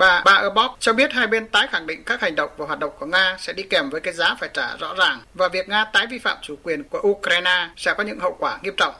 Bà 0.00 0.22
Baerbock 0.24 0.76
cho 0.80 0.92
biết 0.92 1.12
hai 1.12 1.26
bên 1.26 1.48
tái 1.48 1.66
khẳng 1.70 1.86
định 1.86 2.04
các 2.04 2.20
hành 2.20 2.34
động 2.36 2.50
và 2.56 2.66
hoạt 2.66 2.78
động 2.78 2.90
của 2.98 3.06
Nga 3.06 3.36
sẽ 3.38 3.52
đi 3.52 3.62
kèm 3.62 3.90
với 3.90 4.00
cái 4.00 4.14
giá 4.14 4.34
phải 4.40 4.48
trả 4.54 4.76
rõ 4.76 4.94
ràng 4.94 5.20
và 5.34 5.48
việc 5.48 5.68
Nga 5.68 5.84
tái 5.84 6.06
vi 6.06 6.18
phạm 6.18 6.38
chủ 6.42 6.56
quyền 6.62 6.84
của 6.84 7.00
Ukraine 7.08 7.68
sẽ 7.76 7.94
có 7.94 8.02
những 8.02 8.20
hậu 8.20 8.36
quả 8.38 8.58
nghiêm 8.62 8.74
trọng. 8.76 8.94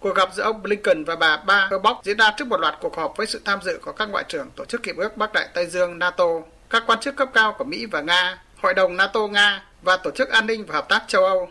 Cuộc 0.00 0.16
gặp 0.16 0.28
giữa 0.34 0.42
ông 0.42 0.62
Blinken 0.62 1.04
và 1.04 1.16
bà 1.16 1.36
Baerbock 1.36 2.04
diễn 2.04 2.16
ra 2.16 2.30
trước 2.36 2.48
một 2.48 2.60
loạt 2.60 2.74
cuộc 2.80 2.96
họp 2.96 3.16
với 3.16 3.26
sự 3.26 3.40
tham 3.44 3.58
dự 3.62 3.78
của 3.84 3.92
các 3.92 4.08
ngoại 4.08 4.24
trưởng 4.28 4.50
Tổ 4.56 4.64
chức 4.64 4.84
Hiệp 4.86 4.96
ước 4.96 5.16
Bắc 5.16 5.32
Đại 5.32 5.48
Tây 5.54 5.66
Dương 5.66 5.98
NATO, 5.98 6.26
các 6.70 6.82
quan 6.86 7.00
chức 7.00 7.16
cấp 7.16 7.28
cao 7.34 7.54
của 7.58 7.64
Mỹ 7.64 7.86
và 7.86 8.00
Nga, 8.00 8.38
Hội 8.62 8.74
đồng 8.74 8.96
NATO-Nga 8.96 9.58
và 9.82 9.96
Tổ 9.96 10.10
chức 10.10 10.28
An 10.28 10.46
ninh 10.46 10.66
và 10.66 10.74
Hợp 10.74 10.88
tác 10.88 11.02
châu 11.06 11.24
Âu. 11.24 11.48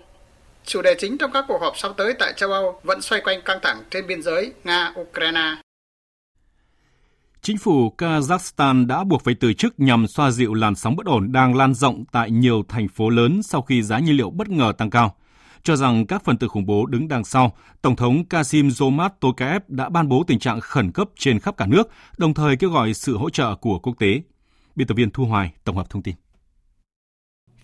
Chủ 0.65 0.81
đề 0.81 0.95
chính 0.99 1.17
trong 1.17 1.31
các 1.31 1.45
cuộc 1.47 1.61
họp 1.61 1.77
sắp 1.77 1.91
tới 1.97 2.13
tại 2.19 2.33
châu 2.35 2.51
Âu 2.51 2.79
vẫn 2.83 3.01
xoay 3.01 3.21
quanh 3.21 3.41
căng 3.41 3.59
thẳng 3.61 3.83
trên 3.89 4.07
biên 4.07 4.21
giới 4.21 4.51
Nga-Ukraine. 4.63 5.55
Chính 7.43 7.57
phủ 7.57 7.93
Kazakhstan 7.97 8.87
đã 8.87 9.03
buộc 9.03 9.23
phải 9.23 9.35
từ 9.35 9.53
chức 9.53 9.79
nhằm 9.79 10.07
xoa 10.07 10.31
dịu 10.31 10.53
làn 10.53 10.75
sóng 10.75 10.95
bất 10.95 11.05
ổn 11.05 11.31
đang 11.31 11.55
lan 11.55 11.73
rộng 11.73 12.03
tại 12.11 12.31
nhiều 12.31 12.63
thành 12.69 12.87
phố 12.87 13.09
lớn 13.09 13.43
sau 13.43 13.61
khi 13.61 13.81
giá 13.81 13.99
nhiên 13.99 14.17
liệu 14.17 14.29
bất 14.29 14.49
ngờ 14.49 14.73
tăng 14.77 14.89
cao. 14.89 15.15
Cho 15.63 15.75
rằng 15.75 16.07
các 16.07 16.23
phần 16.23 16.37
tử 16.37 16.47
khủng 16.47 16.65
bố 16.65 16.85
đứng 16.85 17.07
đằng 17.07 17.23
sau, 17.23 17.57
Tổng 17.81 17.95
thống 17.95 18.25
Kasim 18.25 18.67
Zomat 18.67 19.09
Tokayev 19.19 19.61
đã 19.67 19.89
ban 19.89 20.09
bố 20.09 20.23
tình 20.27 20.39
trạng 20.39 20.59
khẩn 20.59 20.91
cấp 20.91 21.09
trên 21.17 21.39
khắp 21.39 21.57
cả 21.57 21.65
nước, 21.65 21.89
đồng 22.17 22.33
thời 22.33 22.55
kêu 22.55 22.69
gọi 22.69 22.93
sự 22.93 23.17
hỗ 23.17 23.29
trợ 23.29 23.55
của 23.55 23.79
quốc 23.79 23.93
tế. 23.99 24.21
Biên 24.75 24.87
tập 24.87 24.93
viên 24.93 25.11
Thu 25.11 25.25
Hoài 25.25 25.53
tổng 25.63 25.77
hợp 25.77 25.89
thông 25.89 26.03
tin. 26.03 26.15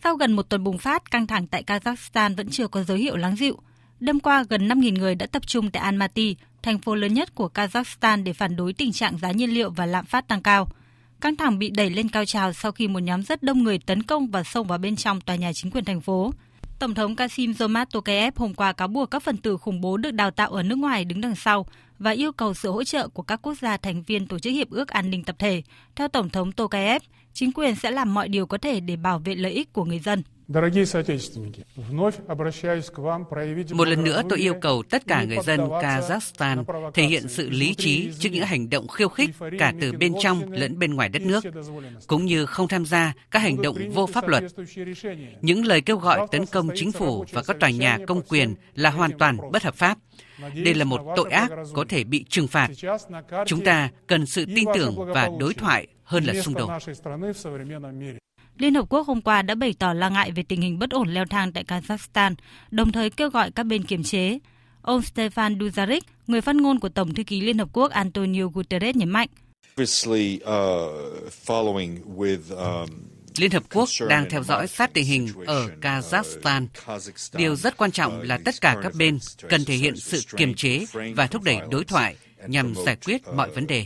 Sau 0.04 0.16
gần 0.16 0.34
một 0.34 0.50
tuần 0.50 0.64
bùng 0.64 0.78
phát, 0.78 1.12
căng 1.12 1.28
thẳng 1.28 1.48
tại 1.48 1.64
Kazakhstan 1.64 2.36
vẫn 2.36 2.50
chưa 2.50 2.68
có 2.68 2.84
dấu 2.84 2.98
hiệu 2.98 3.18
lắng 3.18 3.36
dịu. 3.36 3.58
Đêm 4.00 4.20
qua, 4.20 4.44
gần 4.50 4.68
5.000 4.68 5.00
người 5.00 5.16
đã 5.16 5.26
tập 5.26 5.48
trung 5.48 5.72
tại 5.72 5.84
Almaty, 5.84 6.36
thành 6.64 6.80
phố 6.80 6.96
lớn 6.96 7.14
nhất 7.14 7.36
của 7.36 7.50
Kazakhstan 7.54 8.24
để 8.24 8.34
phản 8.34 8.56
đối 8.56 8.74
tình 8.74 8.92
trạng 8.92 9.18
giá 9.18 9.32
nhiên 9.32 9.54
liệu 9.54 9.70
và 9.70 9.86
lạm 9.86 10.06
phát 10.06 10.28
tăng 10.28 10.42
cao. 10.42 10.68
Căng 11.22 11.36
thẳng 11.36 11.60
bị 11.60 11.70
đẩy 11.70 11.90
lên 11.90 12.10
cao 12.10 12.26
trào 12.26 12.54
sau 12.54 12.72
khi 12.72 12.88
một 12.88 13.00
nhóm 13.00 13.24
rất 13.24 13.44
đông 13.44 13.64
người 13.64 13.80
tấn 13.80 14.04
công 14.04 14.28
và 14.28 14.44
xông 14.44 14.68
vào 14.68 14.78
bên 14.78 14.96
trong 14.96 15.22
tòa 15.22 15.36
nhà 15.36 15.54
chính 15.54 15.72
quyền 15.72 15.86
thành 15.86 16.02
phố. 16.02 16.32
Tổng 16.80 16.94
thống 16.94 17.16
Kasim 17.16 17.52
Jomart 17.52 17.86
Tokayev 17.86 18.34
hôm 18.38 18.54
qua 18.54 18.74
cáo 18.74 18.88
buộc 18.88 19.12
các 19.12 19.24
phần 19.24 19.38
tử 19.38 19.58
khủng 19.58 19.82
bố 19.82 19.98
được 19.98 20.12
đào 20.12 20.32
tạo 20.32 20.52
ở 20.52 20.64
nước 20.64 20.78
ngoài 20.78 21.06
đứng 21.06 21.22
đằng 21.22 21.36
sau 21.36 21.66
và 22.00 22.12
yêu 22.12 22.32
cầu 22.32 22.54
sự 22.54 22.72
hỗ 22.72 22.84
trợ 22.84 23.08
của 23.08 23.24
các 23.24 23.42
quốc 23.42 23.54
gia 23.62 23.78
thành 23.78 24.04
viên 24.04 24.28
Tổ 24.28 24.40
chức 24.40 24.54
Hiệp 24.54 24.70
ước 24.70 24.88
An 24.88 25.10
ninh 25.10 25.24
Tập 25.24 25.36
thể. 25.40 25.62
Theo 25.96 26.08
Tổng 26.08 26.30
thống 26.30 26.52
Tokayev, 26.52 27.02
chính 27.34 27.52
quyền 27.52 27.76
sẽ 27.76 27.92
làm 27.92 28.14
mọi 28.14 28.30
điều 28.30 28.46
có 28.46 28.58
thể 28.58 28.80
để 28.80 28.96
bảo 28.96 29.20
vệ 29.20 29.36
lợi 29.36 29.52
ích 29.52 29.74
của 29.74 29.86
người 29.86 30.00
dân. 30.00 30.24
Một 33.72 33.88
lần 33.88 34.04
nữa 34.04 34.22
tôi 34.30 34.40
yêu 34.40 34.54
cầu 34.62 34.84
tất 34.90 35.08
cả 35.08 35.24
người 35.24 35.38
dân 35.44 35.60
Kazakhstan 35.60 36.64
thể 36.94 37.04
hiện 37.04 37.28
sự 37.28 37.50
lý 37.50 37.74
trí 37.74 38.12
trước 38.20 38.30
những 38.32 38.46
hành 38.46 38.70
động 38.70 38.88
khiêu 38.88 39.10
khích 39.10 39.30
cả 39.60 39.74
từ 39.82 39.92
bên 39.92 40.14
trong 40.22 40.52
lẫn 40.52 40.80
bên 40.80 40.94
ngoài 40.94 41.10
đất 41.10 41.22
nước, 41.22 41.44
cũng 42.08 42.26
như 42.26 42.46
không 42.46 42.68
tham 42.68 42.86
gia 42.86 43.14
các 43.32 43.40
hành 43.40 43.62
động 43.62 43.78
vô 43.94 44.06
pháp 44.06 44.28
luật. 44.28 44.44
Những 45.42 45.66
lời 45.66 45.82
kêu 45.82 45.98
gọi 45.98 46.28
tấn 46.32 46.46
công 46.46 46.70
chính 46.76 46.92
phủ 46.92 47.26
và 47.32 47.44
các 47.44 47.58
tòa 47.60 47.70
nhà 47.70 47.98
công 48.08 48.22
quyền 48.22 48.56
là 48.76 48.90
hoàn 48.90 49.18
toàn 49.18 49.38
bất 49.52 49.64
hợp 49.64 49.76
pháp. 49.76 49.98
Đây 50.56 50.74
là 50.74 50.86
một 50.86 51.02
tội 51.16 51.30
ác 51.32 51.52
có 51.74 51.86
thể 51.90 52.04
bị 52.04 52.26
trừng 52.30 52.48
phạt. 52.48 52.70
Chúng 53.46 53.64
ta 53.64 53.90
cần 54.08 54.26
sự 54.26 54.46
tin 54.56 54.66
tưởng 54.76 54.96
và 55.14 55.30
đối 55.40 55.54
thoại 55.54 55.88
hơn 56.04 56.24
là 56.24 56.34
xung 56.42 56.54
đột. 56.54 56.70
Liên 58.60 58.76
Hợp 58.76 58.86
Quốc 58.90 59.08
hôm 59.08 59.22
qua 59.22 59.42
đã 59.42 59.56
bày 59.56 59.76
tỏ 59.80 59.94
lo 59.94 60.10
ngại 60.10 60.32
về 60.32 60.44
tình 60.44 60.62
hình 60.62 60.80
bất 60.80 60.90
ổn 60.90 61.08
leo 61.08 61.26
thang 61.26 61.52
tại 61.52 61.64
Kazakhstan, 61.64 62.36
đồng 62.72 62.92
thời 62.92 63.10
kêu 63.10 63.30
gọi 63.30 63.52
các 63.52 63.64
bên 63.64 63.84
kiềm 63.84 64.04
chế. 64.04 64.40
Ông 64.82 65.02
Stefan 65.02 65.58
Dujarric, 65.58 66.02
người 66.28 66.42
phát 66.42 66.56
ngôn 66.56 66.80
của 66.80 66.90
Tổng 66.90 67.14
thư 67.14 67.24
ký 67.24 67.42
Liên 67.42 67.58
Hợp 67.58 67.70
Quốc 67.74 67.92
Antonio 67.92 68.48
Guterres 68.54 68.96
nhấn 68.96 69.10
mạnh. 69.10 69.28
Liên 73.38 73.52
Hợp 73.52 73.64
Quốc 73.74 73.90
đang 74.10 74.30
theo 74.30 74.44
dõi 74.44 74.68
sát 74.68 74.94
tình 74.94 75.06
hình 75.06 75.28
ở 75.46 75.70
Kazakhstan. 75.82 76.68
Điều 77.34 77.56
rất 77.56 77.78
quan 77.78 77.92
trọng 77.92 78.22
là 78.22 78.40
tất 78.46 78.56
cả 78.62 78.76
các 78.84 78.94
bên 78.96 79.20
cần 79.50 79.66
thể 79.66 79.76
hiện 79.76 79.96
sự 79.96 80.22
kiềm 80.38 80.54
chế 80.54 80.86
và 81.16 81.28
thúc 81.28 81.44
đẩy 81.44 81.58
đối 81.72 81.86
thoại 81.86 82.16
nhằm 82.48 82.74
giải 82.86 82.96
quyết 83.06 83.22
mọi 83.36 83.50
vấn 83.50 83.68
đề. 83.68 83.86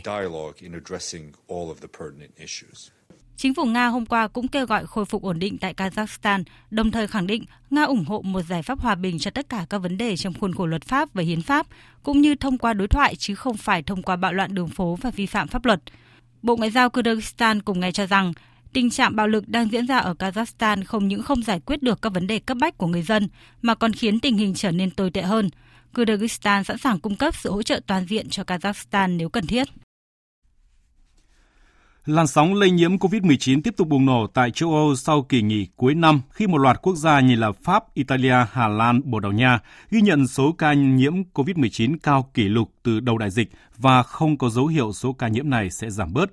Chính 3.36 3.54
phủ 3.54 3.64
Nga 3.64 3.86
hôm 3.86 4.06
qua 4.06 4.28
cũng 4.28 4.48
kêu 4.48 4.66
gọi 4.66 4.86
khôi 4.86 5.04
phục 5.04 5.22
ổn 5.22 5.38
định 5.38 5.58
tại 5.58 5.74
Kazakhstan, 5.74 6.44
đồng 6.70 6.90
thời 6.90 7.06
khẳng 7.06 7.26
định 7.26 7.44
Nga 7.70 7.82
ủng 7.82 8.04
hộ 8.04 8.22
một 8.22 8.42
giải 8.42 8.62
pháp 8.62 8.80
hòa 8.80 8.94
bình 8.94 9.18
cho 9.18 9.30
tất 9.30 9.48
cả 9.48 9.66
các 9.70 9.78
vấn 9.78 9.98
đề 9.98 10.16
trong 10.16 10.34
khuôn 10.34 10.54
khổ 10.54 10.66
luật 10.66 10.84
pháp 10.84 11.14
và 11.14 11.22
hiến 11.22 11.42
pháp, 11.42 11.66
cũng 12.02 12.20
như 12.20 12.34
thông 12.34 12.58
qua 12.58 12.72
đối 12.72 12.88
thoại 12.88 13.16
chứ 13.16 13.34
không 13.34 13.56
phải 13.56 13.82
thông 13.82 14.02
qua 14.02 14.16
bạo 14.16 14.32
loạn 14.32 14.54
đường 14.54 14.68
phố 14.68 14.98
và 15.00 15.10
vi 15.10 15.26
phạm 15.26 15.48
pháp 15.48 15.64
luật. 15.64 15.80
Bộ 16.42 16.56
Ngoại 16.56 16.70
giao 16.70 16.88
Kyrgyzstan 16.88 17.60
cùng 17.64 17.80
ngày 17.80 17.92
cho 17.92 18.06
rằng 18.06 18.32
tình 18.72 18.90
trạng 18.90 19.16
bạo 19.16 19.28
lực 19.28 19.48
đang 19.48 19.70
diễn 19.70 19.86
ra 19.86 19.98
ở 19.98 20.14
Kazakhstan 20.18 20.84
không 20.84 21.08
những 21.08 21.22
không 21.22 21.42
giải 21.42 21.60
quyết 21.60 21.82
được 21.82 22.02
các 22.02 22.12
vấn 22.12 22.26
đề 22.26 22.38
cấp 22.38 22.56
bách 22.60 22.78
của 22.78 22.86
người 22.86 23.02
dân, 23.02 23.28
mà 23.62 23.74
còn 23.74 23.92
khiến 23.92 24.20
tình 24.20 24.36
hình 24.36 24.54
trở 24.54 24.70
nên 24.70 24.90
tồi 24.90 25.10
tệ 25.10 25.22
hơn. 25.22 25.50
Kyrgyzstan 25.94 26.62
sẵn 26.62 26.78
sàng 26.78 27.00
cung 27.00 27.16
cấp 27.16 27.34
sự 27.36 27.52
hỗ 27.52 27.62
trợ 27.62 27.80
toàn 27.86 28.06
diện 28.06 28.28
cho 28.28 28.42
Kazakhstan 28.42 29.16
nếu 29.16 29.28
cần 29.28 29.46
thiết. 29.46 29.68
Làn 32.06 32.26
sóng 32.26 32.54
lây 32.54 32.70
nhiễm 32.70 32.96
COVID-19 32.96 33.60
tiếp 33.64 33.74
tục 33.76 33.88
bùng 33.88 34.06
nổ 34.06 34.26
tại 34.26 34.50
châu 34.50 34.74
Âu 34.74 34.96
sau 34.96 35.22
kỳ 35.22 35.42
nghỉ 35.42 35.66
cuối 35.76 35.94
năm 35.94 36.20
khi 36.30 36.46
một 36.46 36.58
loạt 36.58 36.82
quốc 36.82 36.96
gia 36.96 37.20
như 37.20 37.36
là 37.36 37.52
Pháp, 37.52 37.94
Italia, 37.94 38.34
Hà 38.52 38.68
Lan, 38.68 39.00
Bồ 39.04 39.20
Đào 39.20 39.32
Nha 39.32 39.60
ghi 39.90 40.00
nhận 40.00 40.26
số 40.26 40.52
ca 40.52 40.72
nhiễm 40.72 41.14
COVID-19 41.34 41.96
cao 42.02 42.30
kỷ 42.34 42.42
lục 42.42 42.70
từ 42.82 43.00
đầu 43.00 43.18
đại 43.18 43.30
dịch 43.30 43.48
và 43.76 44.02
không 44.02 44.38
có 44.38 44.48
dấu 44.48 44.66
hiệu 44.66 44.92
số 44.92 45.12
ca 45.12 45.28
nhiễm 45.28 45.50
này 45.50 45.70
sẽ 45.70 45.90
giảm 45.90 46.12
bớt. 46.12 46.30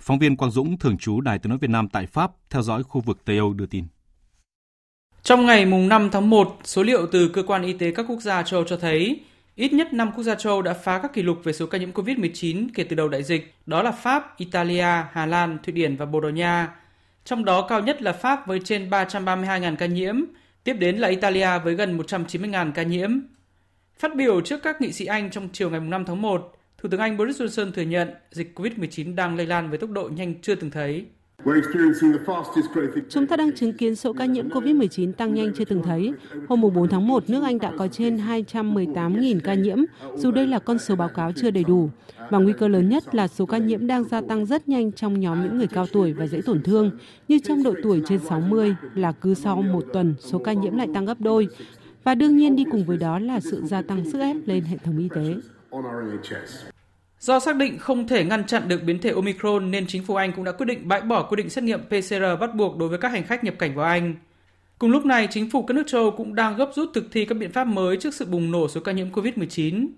Phóng 0.00 0.18
viên 0.18 0.36
Quang 0.36 0.50
Dũng, 0.50 0.78
thường 0.78 0.98
trú 0.98 1.20
Đài 1.20 1.38
tiếng 1.38 1.50
nói 1.50 1.58
Việt 1.58 1.70
Nam 1.70 1.88
tại 1.88 2.06
Pháp, 2.06 2.30
theo 2.50 2.62
dõi 2.62 2.82
khu 2.82 3.00
vực 3.00 3.24
Tây 3.24 3.38
Âu 3.38 3.52
đưa 3.52 3.66
tin. 3.66 3.84
Trong 5.22 5.46
ngày 5.46 5.66
mùng 5.66 5.88
5 5.88 6.08
tháng 6.12 6.30
1, 6.30 6.58
số 6.64 6.82
liệu 6.82 7.06
từ 7.12 7.28
cơ 7.28 7.42
quan 7.42 7.62
y 7.62 7.72
tế 7.72 7.92
các 7.92 8.06
quốc 8.08 8.20
gia 8.20 8.42
châu 8.42 8.60
Âu 8.60 8.68
cho 8.68 8.76
thấy 8.76 9.20
Ít 9.58 9.72
nhất 9.72 9.92
5 9.92 10.12
quốc 10.12 10.22
gia 10.22 10.34
châu 10.34 10.62
đã 10.62 10.74
phá 10.74 10.98
các 10.98 11.12
kỷ 11.12 11.22
lục 11.22 11.40
về 11.44 11.52
số 11.52 11.66
ca 11.66 11.78
nhiễm 11.78 11.92
COVID-19 11.92 12.68
kể 12.74 12.84
từ 12.84 12.96
đầu 12.96 13.08
đại 13.08 13.22
dịch, 13.22 13.54
đó 13.66 13.82
là 13.82 13.92
Pháp, 13.92 14.38
Italia, 14.38 14.86
Hà 15.12 15.26
Lan, 15.26 15.58
Thụy 15.62 15.72
Điển 15.72 15.96
và 15.96 16.06
Bồ 16.06 16.20
Đào 16.20 16.30
Nha. 16.30 16.74
Trong 17.24 17.44
đó 17.44 17.66
cao 17.68 17.80
nhất 17.80 18.02
là 18.02 18.12
Pháp 18.12 18.46
với 18.46 18.60
trên 18.64 18.90
332.000 18.90 19.76
ca 19.76 19.86
nhiễm, 19.86 20.16
tiếp 20.64 20.72
đến 20.72 20.96
là 20.96 21.08
Italia 21.08 21.58
với 21.64 21.74
gần 21.74 21.98
190.000 21.98 22.72
ca 22.72 22.82
nhiễm. 22.82 23.20
Phát 23.98 24.16
biểu 24.16 24.40
trước 24.40 24.62
các 24.62 24.80
nghị 24.80 24.92
sĩ 24.92 25.04
Anh 25.04 25.30
trong 25.30 25.48
chiều 25.52 25.70
ngày 25.70 25.80
5 25.80 26.04
tháng 26.04 26.22
1, 26.22 26.56
Thủ 26.78 26.88
tướng 26.88 27.00
Anh 27.00 27.16
Boris 27.16 27.42
Johnson 27.42 27.72
thừa 27.72 27.82
nhận 27.82 28.08
dịch 28.30 28.58
COVID-19 28.58 29.14
đang 29.14 29.36
lây 29.36 29.46
lan 29.46 29.68
với 29.68 29.78
tốc 29.78 29.90
độ 29.90 30.08
nhanh 30.08 30.40
chưa 30.42 30.54
từng 30.54 30.70
thấy. 30.70 31.06
Chúng 33.08 33.26
ta 33.26 33.36
đang 33.36 33.52
chứng 33.52 33.72
kiến 33.72 33.96
số 33.96 34.12
ca 34.12 34.24
nhiễm 34.24 34.48
COVID-19 34.48 35.12
tăng 35.12 35.34
nhanh 35.34 35.52
chưa 35.56 35.64
từng 35.64 35.82
thấy. 35.82 36.12
Hôm 36.48 36.60
4 36.60 36.88
tháng 36.88 37.08
1, 37.08 37.30
nước 37.30 37.42
Anh 37.44 37.58
đã 37.58 37.72
có 37.78 37.88
trên 37.88 38.16
218.000 38.16 39.40
ca 39.44 39.54
nhiễm, 39.54 39.78
dù 40.16 40.30
đây 40.30 40.46
là 40.46 40.58
con 40.58 40.78
số 40.78 40.96
báo 40.96 41.08
cáo 41.08 41.32
chưa 41.36 41.50
đầy 41.50 41.64
đủ. 41.64 41.90
Và 42.30 42.38
nguy 42.38 42.52
cơ 42.52 42.68
lớn 42.68 42.88
nhất 42.88 43.14
là 43.14 43.28
số 43.28 43.46
ca 43.46 43.58
nhiễm 43.58 43.86
đang 43.86 44.04
gia 44.04 44.20
tăng 44.20 44.46
rất 44.46 44.68
nhanh 44.68 44.92
trong 44.92 45.20
nhóm 45.20 45.42
những 45.42 45.58
người 45.58 45.66
cao 45.66 45.86
tuổi 45.92 46.12
và 46.12 46.26
dễ 46.26 46.40
tổn 46.40 46.62
thương, 46.62 46.90
như 47.28 47.38
trong 47.38 47.62
độ 47.62 47.74
tuổi 47.82 48.02
trên 48.08 48.18
60 48.18 48.74
là 48.94 49.12
cứ 49.12 49.34
sau 49.34 49.62
một 49.62 49.84
tuần 49.92 50.14
số 50.18 50.38
ca 50.38 50.52
nhiễm 50.52 50.76
lại 50.76 50.88
tăng 50.94 51.04
gấp 51.04 51.20
đôi. 51.20 51.48
Và 52.04 52.14
đương 52.14 52.36
nhiên 52.36 52.56
đi 52.56 52.64
cùng 52.70 52.84
với 52.84 52.96
đó 52.96 53.18
là 53.18 53.40
sự 53.40 53.62
gia 53.64 53.82
tăng 53.82 54.10
sức 54.10 54.18
ép 54.18 54.36
lên 54.46 54.64
hệ 54.64 54.76
thống 54.76 54.98
y 54.98 55.08
tế. 55.14 55.34
Do 57.20 57.40
xác 57.40 57.56
định 57.56 57.78
không 57.78 58.08
thể 58.08 58.24
ngăn 58.24 58.46
chặn 58.46 58.68
được 58.68 58.82
biến 58.82 58.98
thể 58.98 59.10
Omicron 59.10 59.70
nên 59.70 59.86
chính 59.86 60.02
phủ 60.02 60.14
Anh 60.14 60.32
cũng 60.32 60.44
đã 60.44 60.52
quyết 60.52 60.66
định 60.66 60.88
bãi 60.88 61.00
bỏ 61.00 61.22
quy 61.22 61.36
định 61.36 61.50
xét 61.50 61.64
nghiệm 61.64 61.80
PCR 61.80 62.40
bắt 62.40 62.54
buộc 62.54 62.76
đối 62.76 62.88
với 62.88 62.98
các 62.98 63.08
hành 63.08 63.26
khách 63.26 63.44
nhập 63.44 63.54
cảnh 63.58 63.74
vào 63.74 63.86
Anh. 63.86 64.14
Cùng 64.78 64.90
lúc 64.90 65.06
này, 65.06 65.28
chính 65.30 65.50
phủ 65.50 65.62
các 65.62 65.74
nước 65.74 65.82
châu 65.86 66.10
cũng 66.10 66.34
đang 66.34 66.56
gấp 66.56 66.70
rút 66.74 66.90
thực 66.94 67.04
thi 67.12 67.24
các 67.24 67.34
biện 67.34 67.52
pháp 67.52 67.64
mới 67.64 67.96
trước 67.96 68.14
sự 68.14 68.24
bùng 68.24 68.50
nổ 68.50 68.68
số 68.68 68.80
ca 68.80 68.92
nhiễm 68.92 69.10
COVID-19. 69.10 69.88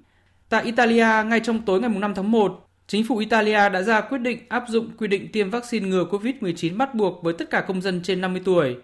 Tại 0.49 0.65
Italia, 0.65 1.25
ngay 1.27 1.41
trong 1.41 1.63
tối 1.63 1.81
ngày 1.81 1.91
5 1.91 2.15
tháng 2.15 2.31
1, 2.31 2.67
chính 2.87 3.05
phủ 3.05 3.17
Italia 3.17 3.69
đã 3.69 3.83
ra 3.83 4.01
quyết 4.01 4.19
định 4.19 4.39
áp 4.49 4.65
dụng 4.69 4.91
quy 4.99 5.09
định 5.09 5.33
tiêm 5.33 5.51
vaccine 5.51 5.89
ngừa 5.89 6.05
COVID-19 6.05 6.77
bắt 6.77 6.95
buộc 6.95 7.23
với 7.23 7.35
tất 7.35 7.51
cả 7.51 7.61
công 7.61 7.81
dân 7.81 8.01
trên 8.03 8.21
50 8.21 8.43
tuổi. 8.45 8.77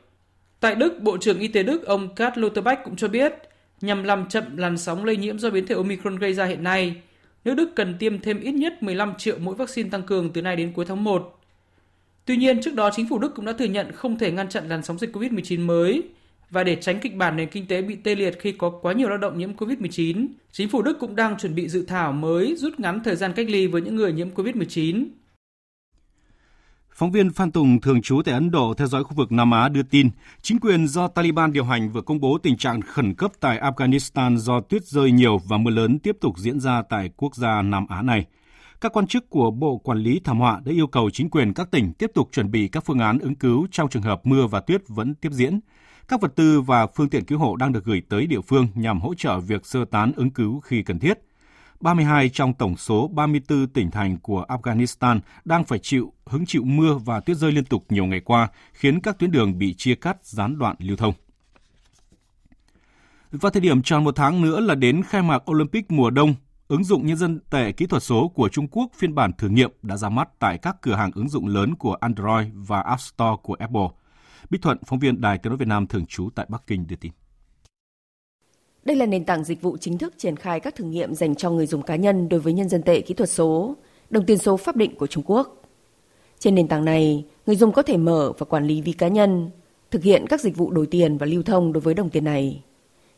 Tại 0.60 0.74
Đức, 0.74 1.00
Bộ 1.02 1.16
trưởng 1.18 1.38
Y 1.38 1.48
tế 1.48 1.62
Đức 1.62 1.86
ông 1.86 2.14
Karl 2.14 2.40
Lauterbach 2.40 2.84
cũng 2.84 2.96
cho 2.96 3.08
biết, 3.08 3.32
nhằm 3.80 4.04
làm 4.04 4.28
chậm 4.28 4.56
làn 4.56 4.78
sóng 4.78 5.04
lây 5.04 5.16
nhiễm 5.16 5.38
do 5.38 5.50
biến 5.50 5.66
thể 5.66 5.74
Omicron 5.74 6.16
gây 6.16 6.34
ra 6.34 6.44
hiện 6.44 6.62
nay, 6.62 6.94
nước 7.46 7.54
Đức 7.54 7.74
cần 7.74 7.94
tiêm 7.98 8.20
thêm 8.20 8.40
ít 8.40 8.52
nhất 8.52 8.82
15 8.82 9.14
triệu 9.18 9.38
mũi 9.38 9.54
vaccine 9.54 9.88
tăng 9.90 10.02
cường 10.02 10.32
từ 10.32 10.42
nay 10.42 10.56
đến 10.56 10.72
cuối 10.72 10.84
tháng 10.84 11.04
1. 11.04 11.40
Tuy 12.24 12.36
nhiên, 12.36 12.60
trước 12.62 12.74
đó 12.74 12.90
chính 12.92 13.08
phủ 13.08 13.18
Đức 13.18 13.34
cũng 13.34 13.44
đã 13.44 13.52
thừa 13.52 13.64
nhận 13.64 13.92
không 13.92 14.18
thể 14.18 14.32
ngăn 14.32 14.48
chặn 14.48 14.68
làn 14.68 14.82
sóng 14.82 14.98
dịch 14.98 15.16
COVID-19 15.16 15.66
mới 15.66 16.02
và 16.50 16.64
để 16.64 16.76
tránh 16.76 17.00
kịch 17.00 17.16
bản 17.16 17.36
nền 17.36 17.48
kinh 17.48 17.66
tế 17.66 17.82
bị 17.82 17.94
tê 17.94 18.14
liệt 18.14 18.40
khi 18.40 18.52
có 18.52 18.70
quá 18.70 18.92
nhiều 18.92 19.08
lao 19.08 19.18
động 19.18 19.38
nhiễm 19.38 19.56
COVID-19, 19.56 20.26
chính 20.52 20.68
phủ 20.68 20.82
Đức 20.82 20.98
cũng 21.00 21.16
đang 21.16 21.38
chuẩn 21.38 21.54
bị 21.54 21.68
dự 21.68 21.84
thảo 21.84 22.12
mới 22.12 22.56
rút 22.56 22.80
ngắn 22.80 23.00
thời 23.04 23.16
gian 23.16 23.32
cách 23.32 23.46
ly 23.48 23.66
với 23.66 23.82
những 23.82 23.96
người 23.96 24.12
nhiễm 24.12 24.30
COVID-19. 24.34 25.06
Phóng 26.98 27.10
viên 27.12 27.32
Phan 27.32 27.50
Tùng 27.50 27.80
thường 27.80 28.02
trú 28.02 28.22
tại 28.24 28.34
Ấn 28.34 28.50
Độ 28.50 28.74
theo 28.74 28.86
dõi 28.86 29.04
khu 29.04 29.14
vực 29.14 29.32
Nam 29.32 29.50
Á 29.50 29.68
đưa 29.68 29.82
tin, 29.82 30.10
chính 30.42 30.60
quyền 30.60 30.86
do 30.86 31.08
Taliban 31.08 31.52
điều 31.52 31.64
hành 31.64 31.90
vừa 31.92 32.00
công 32.00 32.20
bố 32.20 32.38
tình 32.38 32.56
trạng 32.56 32.80
khẩn 32.80 33.14
cấp 33.14 33.32
tại 33.40 33.60
Afghanistan 33.60 34.36
do 34.36 34.60
tuyết 34.60 34.84
rơi 34.84 35.10
nhiều 35.10 35.40
và 35.48 35.58
mưa 35.58 35.70
lớn 35.70 35.98
tiếp 35.98 36.16
tục 36.20 36.38
diễn 36.38 36.60
ra 36.60 36.82
tại 36.88 37.10
quốc 37.16 37.36
gia 37.36 37.62
Nam 37.62 37.86
Á 37.88 38.02
này. 38.02 38.26
Các 38.80 38.92
quan 38.92 39.06
chức 39.06 39.30
của 39.30 39.50
Bộ 39.50 39.78
Quản 39.78 39.98
lý 39.98 40.20
Thảm 40.24 40.38
họa 40.38 40.60
đã 40.64 40.72
yêu 40.72 40.86
cầu 40.86 41.10
chính 41.10 41.30
quyền 41.30 41.54
các 41.54 41.70
tỉnh 41.70 41.92
tiếp 41.92 42.10
tục 42.14 42.28
chuẩn 42.32 42.50
bị 42.50 42.68
các 42.68 42.84
phương 42.86 42.98
án 42.98 43.18
ứng 43.18 43.34
cứu 43.34 43.66
trong 43.70 43.88
trường 43.88 44.02
hợp 44.02 44.26
mưa 44.26 44.46
và 44.46 44.60
tuyết 44.60 44.82
vẫn 44.88 45.14
tiếp 45.14 45.32
diễn. 45.32 45.60
Các 46.08 46.20
vật 46.20 46.32
tư 46.36 46.60
và 46.60 46.86
phương 46.86 47.08
tiện 47.08 47.24
cứu 47.24 47.38
hộ 47.38 47.56
đang 47.56 47.72
được 47.72 47.84
gửi 47.84 48.02
tới 48.08 48.26
địa 48.26 48.40
phương 48.40 48.68
nhằm 48.74 49.00
hỗ 49.00 49.14
trợ 49.14 49.38
việc 49.38 49.66
sơ 49.66 49.84
tán 49.84 50.12
ứng 50.16 50.30
cứu 50.30 50.60
khi 50.60 50.82
cần 50.82 50.98
thiết. 50.98 51.25
32 51.80 52.28
trong 52.28 52.54
tổng 52.54 52.76
số 52.76 53.08
34 53.08 53.66
tỉnh 53.66 53.90
thành 53.90 54.18
của 54.18 54.44
Afghanistan 54.48 55.20
đang 55.44 55.64
phải 55.64 55.78
chịu 55.78 56.12
hứng 56.26 56.46
chịu 56.46 56.64
mưa 56.64 56.94
và 56.94 57.20
tuyết 57.20 57.36
rơi 57.36 57.52
liên 57.52 57.64
tục 57.64 57.84
nhiều 57.88 58.06
ngày 58.06 58.20
qua, 58.20 58.48
khiến 58.72 59.00
các 59.00 59.18
tuyến 59.18 59.30
đường 59.30 59.58
bị 59.58 59.74
chia 59.74 59.94
cắt, 59.94 60.16
gián 60.22 60.58
đoạn 60.58 60.76
lưu 60.78 60.96
thông. 60.96 61.14
Vào 63.30 63.50
thời 63.50 63.60
điểm 63.60 63.82
tròn 63.82 64.04
một 64.04 64.16
tháng 64.16 64.42
nữa 64.42 64.60
là 64.60 64.74
đến 64.74 65.02
khai 65.02 65.22
mạc 65.22 65.50
Olympic 65.50 65.90
mùa 65.90 66.10
đông, 66.10 66.34
ứng 66.68 66.84
dụng 66.84 67.06
nhân 67.06 67.16
dân 67.16 67.40
tệ 67.50 67.72
kỹ 67.72 67.86
thuật 67.86 68.02
số 68.02 68.28
của 68.28 68.48
Trung 68.48 68.68
Quốc 68.68 68.90
phiên 68.96 69.14
bản 69.14 69.32
thử 69.32 69.48
nghiệm 69.48 69.70
đã 69.82 69.96
ra 69.96 70.08
mắt 70.08 70.28
tại 70.38 70.58
các 70.58 70.76
cửa 70.80 70.94
hàng 70.94 71.10
ứng 71.14 71.28
dụng 71.28 71.46
lớn 71.46 71.74
của 71.74 71.94
Android 71.94 72.46
và 72.54 72.80
App 72.80 73.00
Store 73.00 73.36
của 73.42 73.54
Apple. 73.54 73.88
Bích 74.50 74.62
Thuận, 74.62 74.78
phóng 74.86 74.98
viên 74.98 75.20
Đài 75.20 75.38
Tiếng 75.38 75.50
nói 75.50 75.58
Việt 75.58 75.68
Nam 75.68 75.86
thường 75.86 76.06
trú 76.06 76.30
tại 76.34 76.46
Bắc 76.48 76.62
Kinh 76.66 76.86
đưa 76.86 76.96
tin. 76.96 77.12
Đây 78.86 78.96
là 78.96 79.06
nền 79.06 79.24
tảng 79.24 79.44
dịch 79.44 79.62
vụ 79.62 79.76
chính 79.76 79.98
thức 79.98 80.14
triển 80.18 80.36
khai 80.36 80.60
các 80.60 80.74
thử 80.74 80.84
nghiệm 80.84 81.14
dành 81.14 81.34
cho 81.34 81.50
người 81.50 81.66
dùng 81.66 81.82
cá 81.82 81.96
nhân 81.96 82.28
đối 82.28 82.40
với 82.40 82.52
nhân 82.52 82.68
dân 82.68 82.82
tệ 82.82 83.00
kỹ 83.00 83.14
thuật 83.14 83.30
số, 83.30 83.76
đồng 84.10 84.24
tiền 84.24 84.38
số 84.38 84.56
pháp 84.56 84.76
định 84.76 84.94
của 84.96 85.06
Trung 85.06 85.24
Quốc. 85.26 85.62
Trên 86.38 86.54
nền 86.54 86.68
tảng 86.68 86.84
này, 86.84 87.24
người 87.46 87.56
dùng 87.56 87.72
có 87.72 87.82
thể 87.82 87.96
mở 87.96 88.32
và 88.38 88.44
quản 88.44 88.66
lý 88.66 88.82
ví 88.82 88.92
cá 88.92 89.08
nhân, 89.08 89.50
thực 89.90 90.02
hiện 90.02 90.26
các 90.28 90.40
dịch 90.40 90.56
vụ 90.56 90.70
đổi 90.70 90.86
tiền 90.86 91.18
và 91.18 91.26
lưu 91.26 91.42
thông 91.42 91.72
đối 91.72 91.80
với 91.80 91.94
đồng 91.94 92.10
tiền 92.10 92.24
này. 92.24 92.62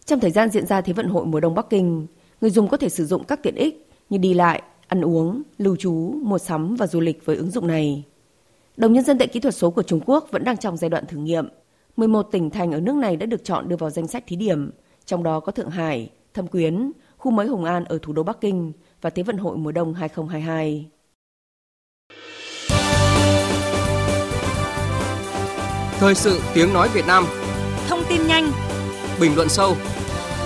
Trong 0.05 0.21
thời 0.21 0.31
gian 0.31 0.51
diễn 0.51 0.67
ra 0.67 0.81
Thế 0.81 0.93
vận 0.93 1.09
hội 1.09 1.27
mùa 1.27 1.41
đông 1.41 1.55
Bắc 1.55 1.71
Kinh, 1.71 2.07
người 2.41 2.51
dùng 2.51 2.69
có 2.69 2.77
thể 2.77 2.89
sử 2.89 3.07
dụng 3.07 3.25
các 3.25 3.43
tiện 3.43 3.55
ích 3.55 3.87
như 4.11 4.19
đi 4.19 4.35
lại, 4.35 4.63
ăn 4.87 5.01
uống, 5.01 5.43
lưu 5.59 5.77
trú, 5.77 5.93
mua 6.23 6.39
sắm 6.39 6.77
và 6.77 6.87
du 6.87 7.01
lịch 7.01 7.25
với 7.25 7.37
ứng 7.37 7.51
dụng 7.51 7.67
này. 7.67 8.05
Đồng 8.77 8.93
nhân 8.93 9.05
dân 9.05 9.19
tệ 9.19 9.27
kỹ 9.27 9.41
thuật 9.41 9.55
số 9.55 9.71
của 9.71 9.83
Trung 9.83 10.01
Quốc 10.07 10.29
vẫn 10.31 10.45
đang 10.45 10.57
trong 10.57 10.77
giai 10.77 10.89
đoạn 10.89 11.07
thử 11.07 11.17
nghiệm. 11.19 11.49
11 11.97 12.23
tỉnh 12.23 12.51
thành 12.51 12.73
ở 12.73 12.81
nước 12.81 12.95
này 12.95 13.17
đã 13.17 13.27
được 13.27 13.45
chọn 13.45 13.69
đưa 13.69 13.77
vào 13.77 13.91
danh 13.91 14.07
sách 14.07 14.25
thí 14.27 14.37
điểm– 14.37 14.71
trong 15.09 15.23
đó 15.23 15.41
có 15.41 15.53
Thượng 15.53 15.71
Hải, 15.71 16.11
Thâm 16.35 16.47
Quyến, 16.47 16.93
khu 17.17 17.31
mới 17.31 17.47
Hồng 17.47 17.65
An 17.65 17.85
ở 17.85 17.99
thủ 18.03 18.13
đô 18.13 18.23
Bắc 18.23 18.41
Kinh 18.41 18.73
và 19.01 19.11
Thế 19.11 19.23
vận 19.23 19.37
hội 19.37 19.57
mùa 19.57 19.73
đông 19.73 19.95
2022. 19.95 20.87
Thời 25.99 26.15
sự 26.15 26.41
tiếng 26.55 26.73
nói 26.73 26.89
Việt 26.95 27.07
Nam 27.07 27.27
tin 28.09 28.27
nhanh, 28.27 28.51
bình 29.21 29.37
luận 29.37 29.49
sâu, 29.49 29.77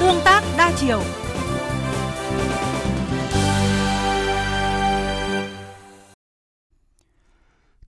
tương 0.00 0.20
tác 0.24 0.42
đa 0.58 0.72
chiều. 0.76 1.00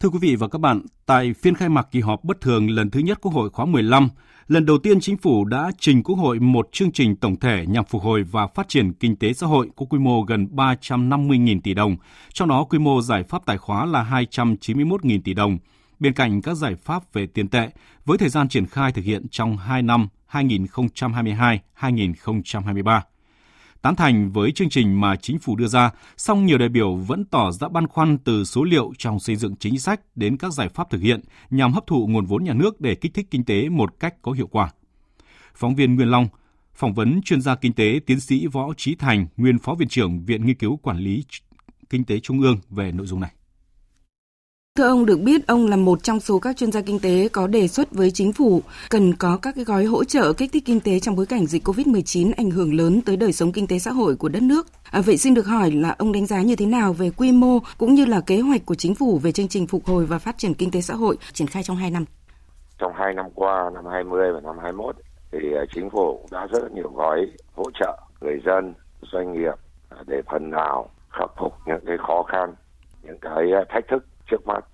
Thưa 0.05 0.11
quý 0.11 0.19
vị 0.21 0.37
và 0.37 0.49
các 0.49 0.59
bạn, 0.59 0.81
tại 1.07 1.33
phiên 1.33 1.55
khai 1.55 1.69
mạc 1.69 1.89
kỳ 1.91 2.01
họp 2.01 2.25
bất 2.25 2.41
thường 2.41 2.71
lần 2.71 2.91
thứ 2.91 3.01
nhất 3.01 3.19
Quốc 3.23 3.33
hội 3.33 3.51
khóa 3.51 3.67
15, 3.67 4.09
lần 4.49 4.67
đầu 4.67 4.79
tiên 4.79 5.01
chính 5.01 5.17
phủ 5.17 5.45
đã 5.45 5.71
trình 5.79 6.03
Quốc 6.03 6.17
hội 6.17 6.41
một 6.41 6.69
chương 6.73 6.93
trình 6.93 7.17
tổng 7.17 7.37
thể 7.37 7.65
nhằm 7.69 7.85
phục 7.85 8.03
hồi 8.03 8.23
và 8.23 8.47
phát 8.47 8.69
triển 8.69 8.93
kinh 8.93 9.17
tế 9.17 9.33
xã 9.33 9.47
hội 9.47 9.71
có 9.77 9.87
quy 9.87 9.99
mô 9.99 10.23
gần 10.23 10.49
350.000 10.53 11.61
tỷ 11.65 11.75
đồng, 11.75 11.97
trong 12.33 12.49
đó 12.49 12.65
quy 12.65 12.79
mô 12.79 13.03
giải 13.03 13.23
pháp 13.23 13.47
tài 13.47 13.59
khóa 13.59 13.87
là 13.87 14.25
291.000 14.31 15.21
tỷ 15.25 15.35
đồng, 15.35 15.59
bên 16.01 16.13
cạnh 16.13 16.43
các 16.43 16.55
giải 16.55 16.75
pháp 16.75 17.13
về 17.13 17.27
tiền 17.27 17.49
tệ 17.49 17.69
với 18.05 18.19
thời 18.19 18.29
gian 18.29 18.49
triển 18.49 18.67
khai 18.67 18.93
thực 18.93 19.05
hiện 19.05 19.27
trong 19.31 19.57
2 19.57 19.83
năm 19.83 20.09
2022-2023 20.31 23.01
tán 23.85 23.97
thành 23.97 24.33
với 24.33 24.53
chương 24.53 24.69
trình 24.69 25.01
mà 25.01 25.17
chính 25.17 25.39
phủ 25.39 25.57
đưa 25.57 25.67
ra, 25.67 25.91
song 26.17 26.47
nhiều 26.47 26.59
đại 26.59 26.69
biểu 26.69 26.95
vẫn 26.97 27.25
tỏ 27.25 27.51
ra 27.51 27.69
băn 27.69 27.87
khoăn 27.87 28.19
từ 28.19 28.45
số 28.45 28.65
liệu 28.65 28.93
trong 28.99 29.21
xây 29.21 29.37
dựng 29.37 29.57
chính 29.57 29.79
sách 29.79 30.01
đến 30.15 30.37
các 30.37 30.53
giải 30.53 30.69
pháp 30.69 30.91
thực 30.91 31.01
hiện 31.01 31.21
nhằm 31.51 31.73
hấp 31.73 31.87
thụ 31.87 32.07
nguồn 32.07 32.25
vốn 32.27 32.45
nhà 32.45 32.53
nước 32.53 32.81
để 32.81 32.95
kích 32.95 33.15
thích 33.15 33.27
kinh 33.31 33.45
tế 33.45 33.69
một 33.69 34.01
cách 34.01 34.15
có 34.23 34.33
hiệu 34.33 34.47
quả. 34.47 34.71
Phóng 35.55 35.75
viên 35.75 35.95
Nguyên 35.95 36.09
Long 36.09 36.29
phỏng 36.75 36.95
vấn 36.95 37.23
chuyên 37.23 37.41
gia 37.41 37.55
kinh 37.55 37.73
tế 37.73 38.01
tiến 38.07 38.21
sĩ 38.21 38.47
Võ 38.47 38.73
Trí 38.77 38.95
Thành, 38.95 39.27
nguyên 39.37 39.59
phó 39.59 39.75
viện 39.75 39.89
trưởng 39.89 40.25
Viện 40.25 40.47
Nghiên 40.47 40.57
cứu 40.57 40.77
Quản 40.77 40.99
lý 40.99 41.25
Kinh 41.91 42.05
tế 42.05 42.21
Trung 42.21 42.41
ương 42.41 42.59
về 42.71 42.93
nội 42.93 43.07
dung 43.07 43.21
này. 43.21 43.33
Thưa 44.79 44.89
ông, 44.89 45.07
được 45.07 45.21
biết 45.21 45.47
ông 45.47 45.67
là 45.67 45.77
một 45.77 46.03
trong 46.03 46.21
số 46.21 46.39
các 46.39 46.57
chuyên 46.57 46.73
gia 46.73 46.81
kinh 46.81 46.99
tế 47.03 47.29
có 47.33 47.47
đề 47.47 47.69
xuất 47.69 47.91
với 47.91 48.11
chính 48.11 48.33
phủ 48.33 48.61
cần 48.91 49.13
có 49.19 49.39
các 49.43 49.55
cái 49.55 49.65
gói 49.65 49.85
hỗ 49.85 50.05
trợ 50.05 50.33
kích 50.33 50.51
thích 50.53 50.63
kinh 50.67 50.81
tế 50.81 50.99
trong 51.01 51.17
bối 51.17 51.27
cảnh 51.27 51.47
dịch 51.47 51.69
COVID-19 51.69 52.33
ảnh 52.37 52.51
hưởng 52.51 52.75
lớn 52.75 53.01
tới 53.07 53.17
đời 53.17 53.33
sống 53.33 53.53
kinh 53.53 53.67
tế 53.67 53.79
xã 53.79 53.91
hội 53.91 54.17
của 54.17 54.29
đất 54.29 54.43
nước. 54.43 54.67
À, 54.91 55.01
vậy 55.07 55.17
xin 55.17 55.35
được 55.35 55.47
hỏi 55.47 55.71
là 55.71 55.95
ông 55.99 56.13
đánh 56.13 56.27
giá 56.27 56.43
như 56.43 56.57
thế 56.57 56.67
nào 56.67 56.93
về 56.93 57.11
quy 57.17 57.33
mô 57.33 57.59
cũng 57.79 57.95
như 57.95 58.05
là 58.05 58.21
kế 58.27 58.41
hoạch 58.41 58.67
của 58.67 58.75
chính 58.75 58.95
phủ 58.95 59.19
về 59.19 59.33
chương 59.33 59.49
trình 59.49 59.67
phục 59.67 59.85
hồi 59.85 60.07
và 60.07 60.19
phát 60.19 60.39
triển 60.39 60.55
kinh 60.55 60.71
tế 60.71 60.81
xã 60.81 60.95
hội 60.95 61.17
triển 61.33 61.49
khai 61.49 61.63
trong 61.63 61.77
2 61.77 61.91
năm? 61.91 62.05
Trong 62.79 62.93
2 62.95 63.15
năm 63.15 63.27
qua, 63.35 63.71
năm 63.75 63.87
20 63.87 64.33
và 64.33 64.41
năm 64.41 64.59
21, 64.63 64.97
thì 65.33 65.39
à, 65.57 65.65
chính 65.75 65.91
phủ 65.91 66.27
đã 66.31 66.47
rất 66.47 66.73
nhiều 66.73 66.93
gói 66.95 67.27
hỗ 67.55 67.65
trợ 67.81 67.99
người 68.21 68.41
dân, 68.47 68.75
doanh 69.13 69.33
nghiệp 69.33 69.55
à, 69.89 69.99
để 70.07 70.23
phần 70.31 70.51
nào 70.51 70.89
khắc 71.11 71.31
phục 71.41 71.53
những 71.67 71.85
cái 71.87 71.97
khó 72.07 72.23
khăn, 72.23 72.55
những 73.03 73.19
cái 73.21 73.53
à, 73.53 73.65
thách 73.69 73.85
thức 73.89 74.05
trước 74.31 74.47
mắt. 74.47 74.65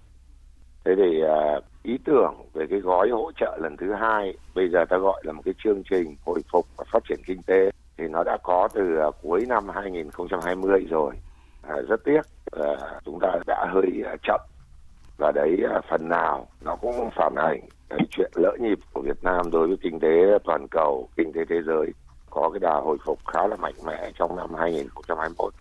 Thế 0.85 0.95
thì 0.97 1.23
uh, 1.23 1.65
ý 1.83 1.99
tưởng 2.05 2.35
về 2.55 2.67
cái 2.71 2.81
gói 2.81 3.09
hỗ 3.11 3.33
trợ 3.37 3.59
lần 3.63 3.77
thứ 3.77 3.93
hai 3.93 4.35
bây 4.55 4.69
giờ 4.69 4.85
ta 4.89 4.97
gọi 4.97 5.23
là 5.25 5.33
một 5.33 5.43
cái 5.45 5.55
chương 5.65 5.83
trình 5.91 6.17
hồi 6.25 6.41
phục 6.53 6.67
và 6.77 6.85
phát 6.93 7.03
triển 7.09 7.21
kinh 7.27 7.43
tế 7.43 7.71
thì 7.99 8.09
nó 8.09 8.23
đã 8.25 8.39
có 8.43 8.69
từ 8.75 8.99
uh, 9.09 9.15
cuối 9.23 9.45
năm 9.49 9.69
2020 9.69 10.87
rồi. 10.91 11.15
À, 11.63 11.77
rất 11.89 12.05
tiếc 12.05 12.21
uh, 12.57 12.79
chúng 13.05 13.19
ta 13.21 13.29
đã 13.47 13.67
hơi 13.73 14.03
uh, 14.15 14.21
chậm. 14.23 14.41
Và 15.19 15.33
đấy 15.35 15.57
uh, 15.79 15.85
phần 15.91 16.09
nào 16.09 16.47
nó 16.65 16.77
cũng 16.77 17.11
phản 17.17 17.35
ảnh 17.35 17.61
cái 17.91 18.01
chuyện 18.11 18.31
lỡ 18.35 18.57
nhịp 18.61 18.79
của 18.93 19.03
Việt 19.03 19.25
Nam 19.25 19.51
đối 19.53 19.69
với 19.69 19.77
kinh 19.83 20.01
tế 20.01 20.39
toàn 20.45 20.69
cầu 20.71 21.09
kinh 21.17 21.33
tế 21.33 21.41
thế 21.49 21.63
giới 21.67 21.93
có 22.31 22.51
cái 22.53 22.61
đà 22.61 22.75
hồi 22.75 22.97
phục 23.05 23.19
khá 23.27 23.47
là 23.47 23.57
mạnh 23.57 23.75
mẽ 23.87 24.11
trong 24.19 24.37
năm 24.37 24.55
2021 24.55 25.55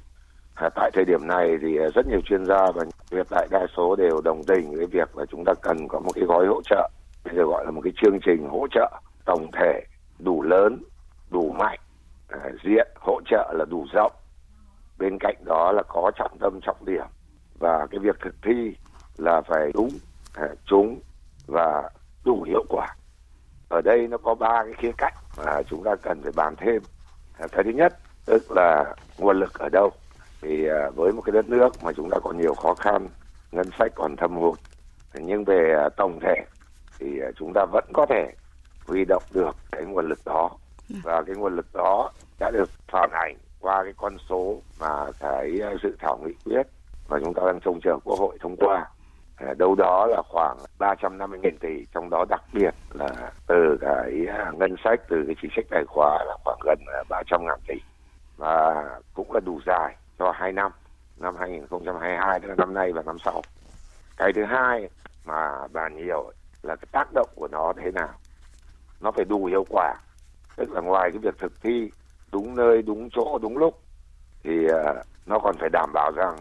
À, 0.60 0.70
tại 0.76 0.91
thời 0.93 1.05
điểm 1.05 1.28
này 1.28 1.57
thì 1.62 1.78
à, 1.78 1.88
rất 1.95 2.07
nhiều 2.07 2.22
chuyên 2.26 2.45
gia 2.45 2.72
và 2.72 2.84
tuyệt 3.10 3.28
đại 3.32 3.47
đa 3.51 3.66
số 3.78 3.95
đều 3.95 4.22
đồng 4.22 4.43
tình 4.43 4.76
với 4.76 4.86
việc 4.86 5.18
là 5.18 5.26
chúng 5.26 5.43
ta 5.45 5.53
cần 5.62 5.88
có 5.88 5.99
một 5.99 6.12
cái 6.16 6.24
gói 6.24 6.47
hỗ 6.47 6.62
trợ 6.62 6.89
bây 7.26 7.36
giờ 7.36 7.43
gọi 7.43 7.66
là 7.66 7.72
một 7.72 7.82
cái 7.84 7.93
chương 8.01 8.20
trình 8.26 8.49
hỗ 8.49 8.68
trợ 8.72 8.91
tổng 9.26 9.51
thể 9.51 9.82
đủ 10.20 10.41
lớn 10.41 10.84
đủ 11.30 11.51
mạnh 11.51 11.80
à, 12.28 12.39
diện 12.64 12.88
hỗ 12.99 13.22
trợ 13.26 13.53
là 13.57 13.66
đủ 13.70 13.86
rộng. 13.93 14.12
Bên 14.97 15.18
cạnh 15.20 15.36
đó 15.45 15.72
là 15.72 15.84
có 15.88 16.12
trọng 16.16 16.38
tâm 16.39 16.60
trọng 16.62 16.86
điểm 16.86 17.05
và 17.60 17.88
cái 17.91 17.99
việc 17.99 18.16
thực 18.24 18.36
thi 18.41 18.76
là 19.18 19.41
phải 19.41 19.72
đúng 19.74 19.89
à, 20.34 20.47
trúng 20.66 20.99
và 21.47 21.89
đủ 22.26 22.43
hiệu 22.43 22.64
quả. 22.70 22.95
Ở 23.70 23.82
đây 23.82 24.07
nó 24.07 24.18
có 24.18 24.36
ba 24.36 24.64
cái 24.64 24.74
khía 24.78 24.91
cạnh 24.97 25.14
mà 25.38 25.62
chúng 25.70 25.84
ta 25.84 25.95
cần 25.95 26.22
phải 26.24 26.32
bàn 26.36 26.55
thêm. 26.57 26.82
À, 27.39 27.47
cái 27.51 27.64
thứ 27.64 27.70
nhất 27.70 27.93
tức 28.26 28.51
là 28.51 28.95
nguồn 29.18 29.39
lực 29.39 29.60
ở 29.60 29.70
đâu? 29.70 29.91
Thì 30.42 30.68
à, 30.68 30.90
với 30.96 31.12
một 31.12 31.22
cái 31.26 31.32
đất 31.32 31.50
nước 31.50 31.84
mà 31.84 31.92
chúng 31.94 32.10
ta 32.10 32.18
còn 32.24 32.38
nhiều 32.38 32.54
khó 32.54 32.74
khăn 32.74 33.08
ngân 33.52 33.70
sách 33.80 33.92
còn 33.96 34.16
thâm 34.16 34.36
hụt 34.36 34.60
nhưng 35.14 35.44
về 35.44 35.74
à, 35.78 35.90
tổng 35.98 36.20
thể 36.22 36.36
thì 37.00 37.20
à, 37.20 37.30
chúng 37.36 37.52
ta 37.54 37.66
vẫn 37.72 37.86
có 37.94 38.06
thể 38.10 38.32
huy 38.88 39.06
động 39.06 39.24
được 39.32 39.56
cái 39.72 39.84
nguồn 39.84 40.10
lực 40.10 40.20
đó. 40.26 40.50
Và 41.04 41.22
cái 41.22 41.36
nguồn 41.36 41.56
lực 41.56 41.66
đó 41.74 42.12
đã 42.40 42.52
được 42.52 42.70
phản 42.92 43.10
ảnh 43.12 43.36
qua 43.60 43.84
cái 43.84 43.94
con 43.98 44.18
số 44.30 44.62
mà 44.80 45.06
cái 45.20 45.60
dự 45.84 45.96
thảo 46.00 46.20
nghị 46.26 46.34
quyết 46.46 46.68
mà 47.10 47.18
chúng 47.24 47.34
ta 47.34 47.44
đang 47.46 47.60
trông 47.60 47.80
chờ 47.84 47.98
quốc 48.04 48.20
hội 48.20 48.38
thông 48.42 48.56
qua. 48.58 48.86
Đâu 49.58 49.76
đó 49.76 50.06
là 50.06 50.22
khoảng 50.30 50.58
350 50.80 51.40
nghìn 51.44 51.58
tỷ 51.58 51.86
trong 51.94 52.10
đó 52.10 52.26
đặc 52.30 52.42
biệt 52.54 52.74
là 52.94 53.32
từ 53.48 53.78
cái 53.82 54.28
ngân 54.54 54.76
sách 54.84 55.02
từ 55.10 55.24
cái 55.26 55.36
chính 55.42 55.52
sách 55.56 55.66
tài 55.70 55.84
khóa 55.88 56.24
là 56.28 56.38
khoảng 56.44 56.60
gần 56.66 56.80
300 57.10 57.46
ngàn 57.46 57.60
tỷ. 57.68 57.76
Và 58.38 58.86
cũng 59.14 59.32
là 59.32 59.40
đủ 59.46 59.60
dài 59.66 59.96
cho 60.20 60.32
hai 60.32 60.51
năm 60.51 60.72
năm 61.17 61.36
2022 61.39 62.39
tức 62.39 62.47
là 62.47 62.55
năm 62.57 62.74
nay 62.74 62.91
và 62.93 63.01
năm 63.05 63.17
sau. 63.26 63.41
Cái 64.17 64.34
thứ 64.34 64.43
hai 64.45 64.89
mà 65.26 65.67
bàn 65.74 65.97
nhiều 65.97 66.32
là 66.63 66.76
cái 66.76 66.88
tác 66.91 67.07
động 67.13 67.30
của 67.36 67.47
nó 67.51 67.74
thế 67.78 67.91
nào. 67.91 68.09
Nó 69.01 69.11
phải 69.11 69.26
đủ 69.26 69.45
hiệu 69.45 69.65
quả. 69.70 69.95
Tức 70.55 70.72
là 70.72 70.82
ngoài 70.82 71.09
cái 71.11 71.20
việc 71.20 71.38
thực 71.39 71.61
thi 71.61 71.91
đúng 72.32 72.55
nơi, 72.55 72.82
đúng 72.82 73.09
chỗ, 73.09 73.39
đúng 73.41 73.57
lúc, 73.57 73.82
thì 74.43 74.67
ờ, 74.67 75.03
nó 75.26 75.39
còn 75.39 75.55
phải 75.59 75.70
đảm 75.70 75.89
bảo 75.93 76.11
rằng 76.15 76.36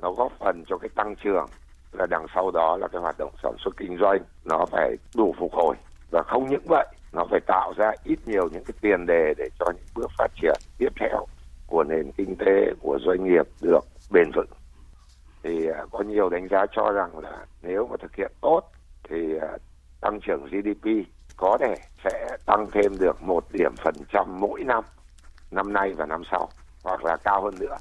nó 0.00 0.12
góp 0.12 0.32
phần 0.38 0.64
cho 0.66 0.78
cái 0.78 0.88
tăng 0.94 1.14
trưởng. 1.16 1.46
Là 1.92 2.06
đằng 2.06 2.26
sau 2.34 2.50
đó 2.50 2.76
là 2.80 2.88
cái 2.88 3.00
hoạt 3.00 3.18
động 3.18 3.32
sản 3.42 3.52
xuất 3.58 3.76
kinh 3.76 3.98
doanh, 4.00 4.18
nó 4.44 4.64
phải 4.70 4.96
đủ 5.16 5.34
phục 5.38 5.52
hồi. 5.52 5.76
Và 6.10 6.22
không 6.22 6.50
những 6.50 6.64
vậy, 6.68 6.86
nó 7.12 7.24
phải 7.30 7.40
tạo 7.46 7.72
ra 7.76 7.92
ít 8.04 8.18
nhiều 8.26 8.48
những 8.52 8.64
cái 8.64 8.74
tiền 8.80 9.06
đề 9.06 9.34
để 9.38 9.48
cho 9.58 9.66
những 9.66 9.86
bước 9.94 10.10
phát 10.18 10.30
triển 10.42 10.60
tiếp 10.78 10.88
theo 10.96 11.26
của 11.74 11.84
nền 11.84 12.12
kinh 12.12 12.36
tế 12.36 12.72
của 12.80 12.98
doanh 13.06 13.24
nghiệp 13.24 13.46
được 13.62 13.84
bền 14.10 14.30
vững. 14.36 14.50
Thì 15.42 15.66
à, 15.66 15.84
có 15.90 16.00
nhiều 16.02 16.28
đánh 16.28 16.48
giá 16.48 16.66
cho 16.72 16.92
rằng 16.92 17.18
là 17.18 17.46
nếu 17.62 17.86
mà 17.90 17.96
thực 18.02 18.16
hiện 18.16 18.32
tốt 18.40 18.60
thì 19.08 19.38
à, 19.40 19.48
tăng 20.00 20.20
trưởng 20.20 20.44
GDP 20.44 20.88
có 21.36 21.58
thể 21.60 21.74
sẽ 22.04 22.36
tăng 22.46 22.66
thêm 22.72 22.98
được 22.98 23.22
một 23.22 23.44
điểm 23.52 23.72
phần 23.84 23.94
trăm 24.12 24.40
mỗi 24.40 24.64
năm 24.64 24.84
năm 25.50 25.72
nay 25.72 25.92
và 25.96 26.06
năm 26.06 26.22
sau 26.30 26.48
hoặc 26.84 27.04
là 27.04 27.16
cao 27.24 27.42
hơn 27.42 27.54
nữa. 27.60 27.76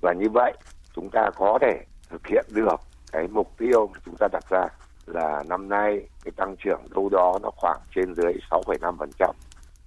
Và 0.00 0.12
như 0.12 0.28
vậy 0.34 0.52
chúng 0.94 1.08
ta 1.12 1.30
có 1.36 1.58
thể 1.60 1.84
thực 2.10 2.26
hiện 2.26 2.44
được 2.48 2.80
cái 3.12 3.28
mục 3.28 3.52
tiêu 3.58 3.90
chúng 4.04 4.16
ta 4.18 4.28
đặt 4.32 4.44
ra 4.50 4.66
là 5.06 5.44
năm 5.48 5.68
nay 5.68 6.08
cái 6.24 6.32
tăng 6.36 6.56
trưởng 6.56 6.80
đâu 6.94 7.08
đó 7.08 7.38
nó 7.42 7.50
khoảng 7.56 7.80
trên 7.94 8.14
dưới 8.14 8.32
6,5% 8.50 9.32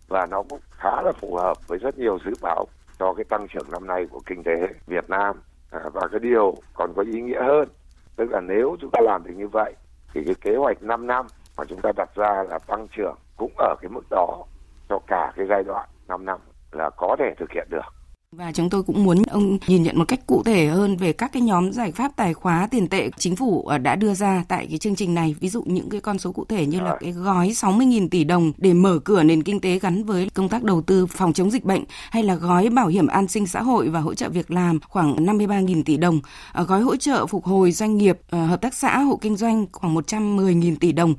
và 0.07 0.25
nó 0.25 0.43
cũng 0.49 0.59
khá 0.71 1.01
là 1.01 1.11
phù 1.11 1.35
hợp 1.35 1.67
với 1.67 1.79
rất 1.79 1.97
nhiều 1.97 2.19
dự 2.25 2.31
báo 2.41 2.65
cho 3.01 3.13
cái 3.13 3.23
tăng 3.23 3.47
trưởng 3.47 3.71
năm 3.71 3.87
nay 3.87 4.07
của 4.11 4.19
kinh 4.25 4.43
tế 4.43 4.67
Việt 4.87 5.09
Nam 5.09 5.41
à, 5.71 5.79
và 5.93 6.01
cái 6.11 6.19
điều 6.19 6.55
còn 6.73 6.93
có 6.95 7.01
ý 7.01 7.21
nghĩa 7.21 7.43
hơn 7.43 7.69
tức 8.15 8.31
là 8.31 8.41
nếu 8.41 8.75
chúng 8.81 8.89
ta 8.91 8.99
làm 9.01 9.23
được 9.23 9.33
như 9.37 9.47
vậy 9.47 9.73
thì 10.13 10.21
cái 10.25 10.35
kế 10.41 10.55
hoạch 10.55 10.83
5 10.83 11.07
năm 11.07 11.25
mà 11.57 11.63
chúng 11.65 11.81
ta 11.81 11.91
đặt 11.97 12.09
ra 12.15 12.43
là 12.49 12.59
tăng 12.67 12.87
trưởng 12.87 13.15
cũng 13.37 13.51
ở 13.57 13.75
cái 13.81 13.89
mức 13.89 14.03
đó 14.09 14.43
cho 14.89 14.99
cả 15.07 15.33
cái 15.35 15.45
giai 15.49 15.63
đoạn 15.63 15.89
5 16.07 16.25
năm 16.25 16.39
là 16.71 16.89
có 16.89 17.15
thể 17.19 17.33
thực 17.37 17.51
hiện 17.51 17.67
được. 17.69 18.00
Và 18.37 18.51
chúng 18.51 18.69
tôi 18.69 18.83
cũng 18.83 19.03
muốn 19.03 19.23
ông 19.23 19.57
nhìn 19.67 19.83
nhận 19.83 19.97
một 19.97 20.07
cách 20.07 20.27
cụ 20.27 20.43
thể 20.43 20.67
hơn 20.67 20.97
về 20.97 21.13
các 21.13 21.31
cái 21.33 21.41
nhóm 21.41 21.71
giải 21.71 21.91
pháp 21.91 22.11
tài 22.15 22.33
khóa 22.33 22.67
tiền 22.71 22.87
tệ 22.87 23.09
chính 23.17 23.35
phủ 23.35 23.67
ờ, 23.67 23.77
đã 23.77 23.95
đưa 23.95 24.13
ra 24.13 24.43
tại 24.47 24.67
cái 24.69 24.77
chương 24.77 24.95
trình 24.95 25.13
này. 25.13 25.35
Ví 25.39 25.49
dụ 25.49 25.63
những 25.65 25.89
cái 25.89 26.01
con 26.01 26.19
số 26.19 26.31
cụ 26.31 26.45
thể 26.45 26.65
như 26.65 26.79
là 26.79 26.97
cái 26.99 27.11
gói 27.11 27.49
60.000 27.49 28.09
tỷ 28.09 28.23
đồng 28.23 28.51
để 28.57 28.73
mở 28.73 28.99
cửa 28.99 29.23
nền 29.23 29.43
kinh 29.43 29.59
tế 29.59 29.79
gắn 29.79 30.03
với 30.03 30.29
công 30.29 30.49
tác 30.49 30.63
đầu 30.63 30.81
tư 30.81 31.05
phòng 31.05 31.33
chống 31.33 31.51
dịch 31.51 31.63
bệnh 31.63 31.83
hay 32.09 32.23
là 32.23 32.35
gói 32.35 32.69
bảo 32.69 32.87
hiểm 32.87 33.07
an 33.07 33.27
sinh 33.27 33.47
xã 33.47 33.61
hội 33.61 33.89
và 33.89 33.99
hỗ 33.99 34.13
trợ 34.13 34.29
việc 34.29 34.51
làm 34.51 34.79
khoảng 34.87 35.25
53.000 35.25 35.83
tỷ 35.83 35.97
đồng, 35.97 36.19
ờ, 36.51 36.63
gói 36.63 36.81
hỗ 36.81 36.95
trợ 36.95 37.27
phục 37.27 37.45
hồi 37.45 37.71
doanh 37.71 37.97
nghiệp, 37.97 38.19
ờ, 38.29 38.45
hợp 38.45 38.61
tác 38.61 38.73
xã, 38.73 38.99
hộ 38.99 39.15
kinh 39.21 39.35
doanh 39.35 39.65
khoảng 39.71 39.93
110.000 39.93 40.75
tỷ 40.75 40.91
đồng, 40.91 41.15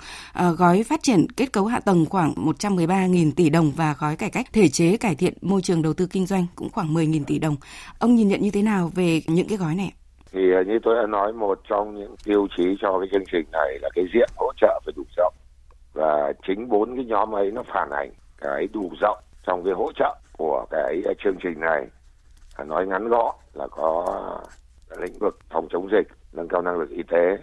gói 0.58 0.82
phát 0.82 1.02
triển 1.02 1.26
kết 1.32 1.52
cấu 1.52 1.66
hạ 1.66 1.80
tầng 1.80 2.06
khoảng 2.06 2.34
113.000 2.36 3.32
tỷ 3.32 3.50
đồng 3.50 3.72
và 3.76 3.96
gói 3.98 4.16
cải 4.16 4.30
cách 4.30 4.52
thể 4.52 4.68
chế 4.68 4.96
cải 4.96 5.14
thiện 5.14 5.34
môi 5.42 5.62
trường 5.62 5.82
đầu 5.82 5.92
tư 5.92 6.06
kinh 6.06 6.26
doanh 6.26 6.46
cũng 6.56 6.70
khoảng 6.70 6.94
10 6.94 7.01
10.000 7.07 7.24
tỷ 7.26 7.38
đồng. 7.38 7.57
Ông 7.98 8.14
nhìn 8.14 8.28
nhận 8.28 8.40
như 8.40 8.50
thế 8.50 8.62
nào 8.62 8.90
về 8.94 9.20
những 9.26 9.48
cái 9.48 9.59
gói 9.59 9.74
này? 9.74 9.92
Thì 10.32 10.40
à, 10.55 10.62
như 10.66 10.78
tôi 10.82 10.96
đã 10.96 11.07
nói, 11.07 11.32
một 11.32 11.61
trong 11.68 11.94
những 11.94 12.14
tiêu 12.24 12.46
chí 12.57 12.76
cho 12.80 12.98
cái 12.98 13.09
chương 13.12 13.24
trình 13.32 13.44
này 13.53 13.78
là 13.82 13.88
cái 13.94 14.05
diện 14.14 14.30
hỗ 14.36 14.53
trợ 14.61 14.80
phải 14.84 14.92
đủ 14.96 15.03
rộng. 15.16 15.34
Và 15.92 16.32
chính 16.46 16.68
bốn 16.68 16.96
cái 16.96 17.05
nhóm 17.05 17.34
ấy 17.34 17.50
nó 17.50 17.62
phản 17.74 17.90
ảnh 17.90 18.11
cái 18.40 18.68
đủ 18.72 18.92
rộng 19.00 19.18
trong 19.46 19.64
cái 19.64 19.74
hỗ 19.74 19.92
trợ 19.92 20.14
của 20.32 20.66
cái 20.70 21.03
à, 21.05 21.12
chương 21.24 21.36
trình 21.42 21.61
này. 21.61 21.86
À, 22.57 22.64
nói 22.64 22.86
ngắn 22.86 23.09
gọn 23.09 23.34
là 23.55 23.66
có 23.70 24.07
lĩnh 24.98 25.18
vực 25.18 25.38
phòng 25.50 25.68
chống 25.70 25.88
dịch, 25.92 26.09
nâng 26.32 26.48
cao 26.48 26.62
năng 26.62 26.78
lực 26.78 26.90
y 26.90 27.03
tế. 27.03 27.38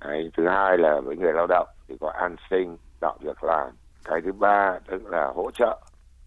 Cái 0.00 0.30
thứ 0.36 0.48
hai 0.48 0.78
là 0.78 1.00
với 1.00 1.16
người 1.16 1.32
lao 1.32 1.46
động 1.48 1.68
thì 1.88 1.94
có 2.00 2.10
an 2.10 2.36
sinh, 2.50 2.76
tạo 3.00 3.16
việc 3.20 3.44
làm. 3.44 3.70
Cái 4.04 4.20
thứ 4.24 4.32
ba 4.32 4.78
tức 4.86 5.06
là 5.06 5.32
hỗ 5.34 5.50
trợ 5.50 5.78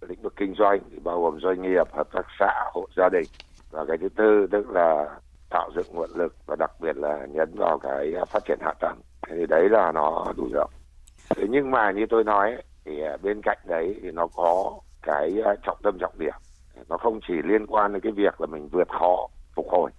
lĩnh 0.07 0.21
vực 0.21 0.33
kinh 0.35 0.53
doanh 0.57 0.79
thì 0.91 0.99
bao 1.03 1.21
gồm 1.21 1.39
doanh 1.39 1.61
nghiệp, 1.61 1.91
hợp 1.93 2.07
tác 2.13 2.25
xã, 2.39 2.69
hộ 2.73 2.87
gia 2.97 3.09
đình. 3.09 3.25
Và 3.71 3.85
cái 3.87 3.97
thứ 3.97 4.09
tư 4.09 4.47
tức 4.51 4.69
là 4.69 5.19
tạo 5.49 5.69
dựng 5.75 5.85
nguồn 5.91 6.09
lực 6.15 6.35
và 6.45 6.55
đặc 6.55 6.71
biệt 6.79 6.97
là 6.97 7.25
nhấn 7.25 7.51
vào 7.57 7.79
cái 7.79 8.13
phát 8.27 8.45
triển 8.45 8.59
hạ 8.61 8.73
tầng. 8.79 9.01
Thì 9.27 9.45
đấy 9.49 9.69
là 9.69 9.91
nó 9.91 10.33
đủ 10.37 10.47
rộng. 10.53 10.71
Thế 11.35 11.43
nhưng 11.49 11.71
mà 11.71 11.91
như 11.91 12.05
tôi 12.09 12.23
nói 12.23 12.57
thì 12.85 13.01
bên 13.21 13.41
cạnh 13.43 13.57
đấy 13.65 13.99
thì 14.01 14.11
nó 14.11 14.27
có 14.35 14.79
cái 15.01 15.41
ờ, 15.43 15.55
trọng 15.63 15.77
tâm 15.83 15.97
trọng 15.99 16.19
điểm. 16.19 16.33
Nó 16.89 16.97
không 16.97 17.19
chỉ 17.27 17.33
liên 17.43 17.67
quan 17.67 17.93
đến 17.93 18.01
cái 18.01 18.11
việc 18.11 18.41
là 18.41 18.47
mình 18.47 18.67
vượt 18.71 18.87
khó, 18.99 19.27
phục 19.55 19.69
hồi, 19.69 19.91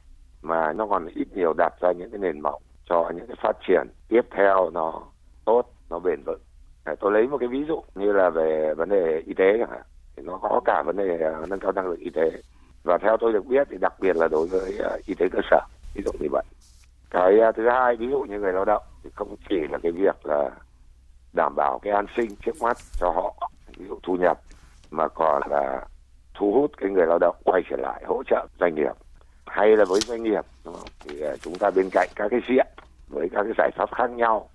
mà 0.42 0.72
nó 0.72 0.86
còn 0.86 1.06
ít 1.06 1.28
nhiều 1.34 1.52
đặt 1.58 1.72
ra 1.80 1.92
những 1.92 2.10
cái 2.10 2.18
nền 2.18 2.40
móng 2.40 2.62
cho 2.88 3.10
những 3.14 3.26
cái 3.26 3.36
phát 3.42 3.56
triển 3.68 3.86
tiếp 4.08 4.22
theo 4.30 4.70
nó 4.70 5.02
tốt, 5.44 5.62
nó 5.90 5.98
bền 5.98 6.22
vững. 6.22 6.40
Ờ, 6.84 6.94
tôi 7.00 7.12
lấy 7.12 7.26
một 7.26 7.38
cái 7.38 7.48
ví 7.48 7.64
dụ 7.68 7.82
như 7.94 8.12
là 8.12 8.30
về 8.30 8.74
vấn 8.74 8.88
đề 8.88 9.22
y 9.26 9.34
tế 9.34 9.58
chẳng 9.58 9.70
hạn 9.70 9.82
thì 10.16 10.22
nó 10.26 10.38
có 10.42 10.60
cả 10.64 10.82
vấn 10.86 10.96
đề 10.96 11.18
à, 11.20 11.32
nâng 11.48 11.60
cao 11.60 11.72
năng 11.72 11.86
lực 11.86 11.98
y 11.98 12.10
tế. 12.10 12.30
Và 12.84 12.98
theo 13.02 13.16
tôi 13.16 13.32
được 13.32 13.46
biết 13.46 13.66
thì 13.70 13.76
đặc 13.80 13.92
biệt 14.00 14.16
là 14.16 14.28
đối 14.28 14.46
với 14.46 14.78
à, 14.78 14.90
y 15.06 15.14
tế 15.14 15.28
cơ 15.32 15.38
sở, 15.50 15.60
ví 15.94 16.02
dụ 16.04 16.12
như 16.20 16.28
vậy. 16.30 16.44
Cái 17.10 17.40
à, 17.40 17.52
thứ 17.52 17.68
hai, 17.68 17.96
ví 17.96 18.06
dụ 18.10 18.20
như 18.20 18.40
người 18.40 18.52
lao 18.52 18.64
động 18.64 18.82
thì 19.04 19.10
không 19.14 19.36
chỉ 19.48 19.60
là 19.70 19.78
cái 19.82 19.92
việc 19.92 20.26
là 20.26 20.50
đảm 21.32 21.54
bảo 21.56 21.78
cái 21.82 21.92
an 21.92 22.06
sinh 22.16 22.36
trước 22.36 22.62
mắt 22.62 22.76
cho 23.00 23.10
họ, 23.10 23.50
ví 23.76 23.86
dụ 23.88 23.98
thu 24.02 24.16
nhập, 24.16 24.40
mà 24.90 25.08
còn 25.08 25.42
là 25.50 25.86
thu 26.34 26.52
hút 26.52 26.70
cái 26.76 26.90
người 26.90 27.06
lao 27.06 27.18
động 27.18 27.36
quay 27.44 27.62
trở 27.70 27.76
lại 27.76 28.02
hỗ 28.06 28.22
trợ 28.26 28.46
doanh 28.60 28.74
nghiệp. 28.74 28.92
Hay 29.46 29.76
là 29.76 29.84
với 29.84 30.00
doanh 30.00 30.22
nghiệp, 30.22 30.44
đúng 30.64 30.74
không? 30.74 30.88
thì 31.04 31.22
chúng 31.40 31.54
ta 31.58 31.70
bên 31.70 31.88
cạnh 31.92 32.08
các 32.16 32.28
cái 32.30 32.40
diện 32.48 32.66
với 33.08 33.28
các 33.32 33.42
cái 33.42 33.52
giải 33.58 33.70
pháp 33.76 33.94
khác 33.94 34.10
nhau 34.10 34.48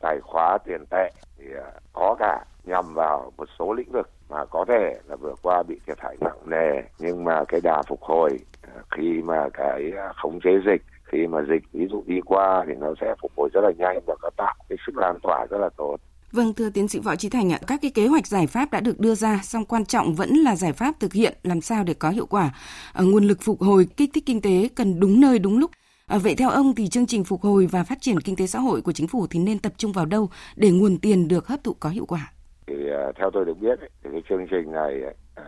tài 0.00 0.20
khóa, 0.22 0.58
tiền 0.64 0.84
tệ 0.90 1.10
thì 1.38 1.44
có 1.92 2.16
cả 2.18 2.44
nhằm 2.64 2.94
vào 2.94 3.32
một 3.36 3.48
số 3.58 3.72
lĩnh 3.72 3.92
vực 3.92 4.10
mà 4.30 4.44
có 4.44 4.64
thể 4.68 4.94
là 5.08 5.16
vừa 5.16 5.34
qua 5.42 5.62
bị 5.62 5.76
thiệt 5.86 5.98
hại 6.00 6.16
nặng 6.20 6.38
nề 6.46 6.82
nhưng 6.98 7.24
mà 7.24 7.44
cái 7.48 7.60
đà 7.60 7.82
phục 7.88 8.02
hồi 8.02 8.38
à, 8.62 8.82
khi 8.96 9.22
mà 9.24 9.48
cái 9.52 9.92
à, 9.96 10.12
khống 10.22 10.40
chế 10.40 10.50
dịch 10.66 10.82
khi 11.04 11.26
mà 11.26 11.38
dịch 11.50 11.62
ví 11.72 11.86
dụ 11.90 12.02
đi 12.06 12.20
qua 12.24 12.64
thì 12.66 12.74
nó 12.74 12.94
sẽ 13.00 13.14
phục 13.22 13.32
hồi 13.36 13.48
rất 13.52 13.60
là 13.60 13.70
nhanh 13.78 13.98
và 14.06 14.14
có 14.20 14.30
tạo 14.36 14.54
cái 14.68 14.78
sức 14.86 14.96
lan 14.96 15.18
tỏa 15.22 15.46
rất 15.50 15.58
là 15.58 15.68
tốt 15.76 15.96
Vâng, 16.32 16.54
thưa 16.54 16.70
tiến 16.70 16.88
sĩ 16.88 16.98
Võ 16.98 17.16
Trí 17.16 17.28
Thành 17.28 17.52
ạ, 17.52 17.58
các 17.66 17.78
cái 17.82 17.90
kế 17.90 18.06
hoạch 18.06 18.26
giải 18.26 18.46
pháp 18.46 18.70
đã 18.70 18.80
được 18.80 19.00
đưa 19.00 19.14
ra, 19.14 19.40
song 19.42 19.64
quan 19.64 19.84
trọng 19.84 20.14
vẫn 20.14 20.30
là 20.30 20.56
giải 20.56 20.72
pháp 20.72 20.94
thực 21.00 21.12
hiện 21.12 21.34
làm 21.42 21.60
sao 21.60 21.84
để 21.84 21.94
có 21.94 22.10
hiệu 22.10 22.26
quả. 22.26 22.50
À, 22.92 23.02
nguồn 23.02 23.24
lực 23.24 23.38
phục 23.42 23.60
hồi, 23.60 23.86
kích 23.96 24.10
thích 24.14 24.22
kinh 24.26 24.40
tế 24.40 24.68
cần 24.76 25.00
đúng 25.00 25.20
nơi 25.20 25.38
đúng 25.38 25.58
lúc. 25.58 25.70
À, 26.06 26.18
vậy 26.18 26.34
theo 26.34 26.50
ông 26.50 26.74
thì 26.74 26.88
chương 26.88 27.06
trình 27.06 27.24
phục 27.24 27.42
hồi 27.42 27.66
và 27.66 27.84
phát 27.84 28.00
triển 28.00 28.20
kinh 28.20 28.36
tế 28.36 28.46
xã 28.46 28.58
hội 28.58 28.80
của 28.80 28.92
chính 28.92 29.08
phủ 29.08 29.26
thì 29.26 29.38
nên 29.38 29.58
tập 29.58 29.72
trung 29.76 29.92
vào 29.92 30.06
đâu 30.06 30.30
để 30.56 30.70
nguồn 30.70 30.98
tiền 30.98 31.28
được 31.28 31.48
hấp 31.48 31.64
thụ 31.64 31.74
có 31.80 31.88
hiệu 31.88 32.06
quả? 32.06 32.32
Thì 32.70 32.90
uh, 32.90 33.16
theo 33.16 33.30
tôi 33.30 33.44
được 33.44 33.58
biết 33.60 33.78
thì 34.02 34.10
cái 34.12 34.22
chương 34.28 34.46
trình 34.50 34.72
này 34.72 35.02
uh, 35.06 35.46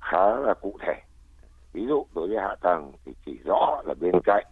khá 0.00 0.36
là 0.36 0.54
cụ 0.54 0.76
thể. 0.86 0.94
Ví 1.72 1.86
dụ 1.86 2.06
đối 2.14 2.28
với 2.28 2.38
hạ 2.38 2.56
tầng 2.60 2.92
thì 3.04 3.12
chỉ 3.26 3.38
rõ 3.44 3.82
là 3.84 3.94
bên 4.00 4.14
cạnh 4.24 4.44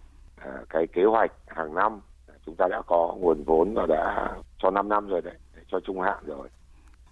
uh, 0.49 0.69
cái 0.69 0.87
kế 0.87 1.05
hoạch 1.05 1.33
hàng 1.47 1.75
năm 1.75 2.01
chúng 2.47 2.57
ta 2.57 2.69
đã 2.71 2.83
có 2.87 3.15
nguồn 3.19 3.43
vốn 3.45 3.75
và 3.75 3.87
đã 3.87 4.33
cho 4.59 4.71
5 4.71 4.89
năm 4.89 5.09
rồi 5.09 5.21
đấy 5.21 5.35
cho 5.69 5.81
trung 5.81 6.01
hạn 6.01 6.19
rồi 6.27 6.49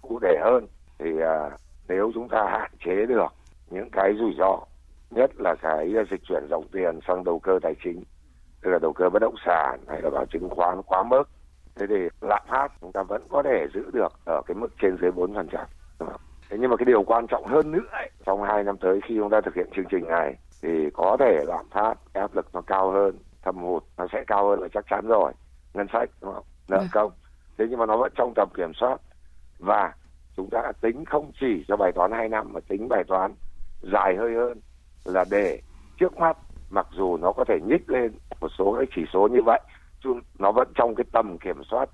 cụ 0.01 0.19
thể 0.21 0.35
hơn 0.41 0.67
thì 0.99 1.21
à, 1.21 1.49
nếu 1.87 2.11
chúng 2.13 2.29
ta 2.29 2.47
hạn 2.51 2.71
chế 2.85 3.05
được 3.05 3.33
những 3.69 3.89
cái 3.91 4.13
rủi 4.19 4.33
ro 4.37 4.59
nhất 5.09 5.31
là 5.37 5.55
cái 5.61 5.93
dịch 6.11 6.21
chuyển 6.27 6.47
dòng 6.49 6.67
tiền 6.71 6.99
sang 7.07 7.23
đầu 7.23 7.39
cơ 7.39 7.59
tài 7.61 7.75
chính 7.83 8.03
tức 8.61 8.71
là 8.71 8.79
đầu 8.79 8.93
cơ 8.93 9.09
bất 9.09 9.19
động 9.19 9.35
sản 9.45 9.79
hay 9.87 10.01
là 10.01 10.09
vào 10.09 10.25
chứng 10.25 10.49
khoán 10.49 10.81
quá 10.85 11.03
mức 11.03 11.23
thế 11.79 11.87
thì 11.87 12.09
lạm 12.21 12.41
phát 12.49 12.67
chúng 12.81 12.91
ta 12.91 13.03
vẫn 13.03 13.21
có 13.29 13.43
thể 13.43 13.67
giữ 13.73 13.91
được 13.93 14.13
ở 14.25 14.41
cái 14.47 14.55
mức 14.55 14.67
trên 14.81 14.97
dưới 15.01 15.11
bốn 15.11 15.33
phần 15.33 15.47
trăm. 15.51 15.65
Thế 16.49 16.57
nhưng 16.59 16.69
mà 16.69 16.77
cái 16.77 16.85
điều 16.85 17.03
quan 17.03 17.27
trọng 17.27 17.45
hơn 17.45 17.71
nữa 17.71 17.85
ấy, 17.91 18.09
trong 18.25 18.43
hai 18.43 18.63
năm 18.63 18.77
tới 18.77 18.99
khi 19.03 19.15
chúng 19.17 19.29
ta 19.29 19.41
thực 19.41 19.55
hiện 19.55 19.69
chương 19.75 19.85
trình 19.91 20.07
này 20.07 20.35
thì 20.61 20.89
có 20.93 21.17
thể 21.19 21.43
lạm 21.47 21.65
phát 21.71 21.93
áp 22.13 22.35
lực 22.35 22.45
nó 22.53 22.61
cao 22.61 22.91
hơn 22.91 23.17
thâm 23.41 23.55
hụt 23.57 23.83
nó 23.97 24.07
sẽ 24.11 24.23
cao 24.27 24.49
hơn 24.49 24.61
là 24.61 24.67
chắc 24.73 24.85
chắn 24.89 25.07
rồi. 25.07 25.33
Ngân 25.73 25.87
sách 25.93 26.09
đúng 26.21 26.33
không? 26.33 26.45
Nợ 26.69 26.77
vâng. 26.77 26.87
công. 26.91 27.11
Thế 27.57 27.65
nhưng 27.69 27.79
mà 27.79 27.85
nó 27.85 27.97
vẫn 27.97 28.11
trong 28.15 28.33
tầm 28.35 28.49
kiểm 28.55 28.71
soát. 28.73 28.97
Và 29.59 29.93
chúng 30.37 30.49
ta 30.49 30.71
tính 30.81 31.05
không 31.05 31.31
chỉ 31.39 31.65
cho 31.67 31.77
bài 31.77 31.91
toán 31.91 32.11
hai 32.11 32.29
năm 32.29 32.53
mà 32.53 32.59
tính 32.67 32.87
bài 32.89 33.03
toán 33.07 33.33
dài 33.81 34.15
hơi 34.15 34.33
hơn 34.33 34.59
là 35.05 35.25
để 35.31 35.61
trước 35.99 36.17
mắt 36.17 36.37
mặc 36.69 36.87
dù 36.91 37.17
nó 37.17 37.31
có 37.31 37.43
thể 37.47 37.59
nhích 37.65 37.89
lên 37.89 38.11
một 38.41 38.49
số 38.57 38.75
cái 38.77 38.85
chỉ 38.95 39.01
số 39.13 39.27
như 39.27 39.39
vậy 39.45 39.59
nó 40.39 40.51
vẫn 40.51 40.67
trong 40.75 40.95
cái 40.95 41.05
tầm 41.11 41.37
kiểm 41.37 41.63
soát. 41.71 41.89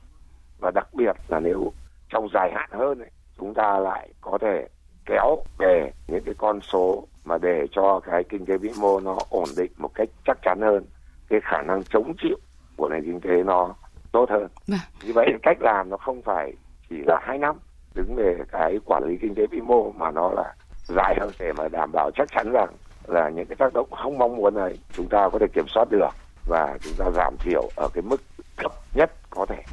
Và 0.59 0.71
đặc 0.71 0.87
biệt 0.93 1.15
là 1.27 1.39
nếu 1.39 1.71
trong 2.09 2.27
dài 2.33 2.51
hạn 2.55 2.69
hơn 2.71 2.99
ấy, 2.99 3.09
chúng 3.37 3.53
ta 3.53 3.79
lại 3.79 4.09
có 4.21 4.37
thể 4.41 4.67
kéo 5.05 5.37
về 5.57 5.91
những 6.07 6.23
cái 6.25 6.33
con 6.37 6.61
số 6.61 7.07
mà 7.25 7.37
để 7.37 7.67
cho 7.71 7.99
cái 7.99 8.23
kinh 8.23 8.45
tế 8.45 8.57
vĩ 8.57 8.69
mô 8.79 8.99
nó 8.99 9.17
ổn 9.29 9.45
định 9.57 9.71
một 9.77 9.89
cách 9.95 10.09
chắc 10.25 10.37
chắn 10.41 10.61
hơn. 10.61 10.85
Cái 11.29 11.39
khả 11.43 11.61
năng 11.61 11.83
chống 11.83 12.13
chịu 12.21 12.37
của 12.77 12.89
nền 12.89 13.03
kinh 13.03 13.19
tế 13.19 13.43
nó 13.43 13.75
tốt 14.11 14.29
hơn. 14.29 14.47
Vâng. 14.67 14.79
như 15.03 15.11
vậy 15.13 15.33
cách 15.43 15.57
làm 15.61 15.89
nó 15.89 15.97
không 15.97 16.21
phải 16.21 16.53
chỉ 16.89 16.95
là 17.07 17.19
hai 17.21 17.37
năm 17.37 17.55
đứng 17.95 18.15
về 18.15 18.37
cái 18.51 18.79
quản 18.85 19.03
lý 19.03 19.17
kinh 19.21 19.35
tế 19.35 19.47
vĩ 19.51 19.61
mô 19.61 19.91
mà 19.91 20.11
nó 20.11 20.31
là 20.31 20.53
dài 20.83 21.15
hơn 21.19 21.31
để 21.39 21.53
mà 21.53 21.67
đảm 21.67 21.89
bảo 21.93 22.11
chắc 22.15 22.27
chắn 22.31 22.51
rằng 22.51 22.69
là 23.07 23.29
những 23.29 23.45
cái 23.45 23.55
tác 23.55 23.73
động 23.73 23.91
không 23.91 24.17
mong 24.17 24.35
muốn 24.35 24.55
này 24.55 24.77
chúng 24.93 25.07
ta 25.07 25.29
có 25.29 25.39
thể 25.39 25.47
kiểm 25.53 25.65
soát 25.67 25.87
được 25.91 26.09
và 26.47 26.77
chúng 26.81 26.93
ta 26.97 27.11
giảm 27.11 27.35
thiểu 27.39 27.69
ở 27.75 27.89
cái 27.93 28.01
mức 28.01 28.21
thấp 28.57 28.71
nhất 28.93 29.11
có 29.29 29.45
thể. 29.45 29.63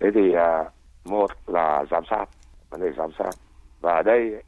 Thế 0.00 0.08
thì 0.14 0.34
à, 0.34 0.64
một 1.04 1.30
là 1.46 1.84
giám 1.90 2.02
sát 2.10 2.24
vấn 2.70 2.80
đề 2.80 2.88
giám 2.96 3.10
sát. 3.18 3.30
Và 3.80 3.94
ở 3.94 4.02
đây 4.02 4.42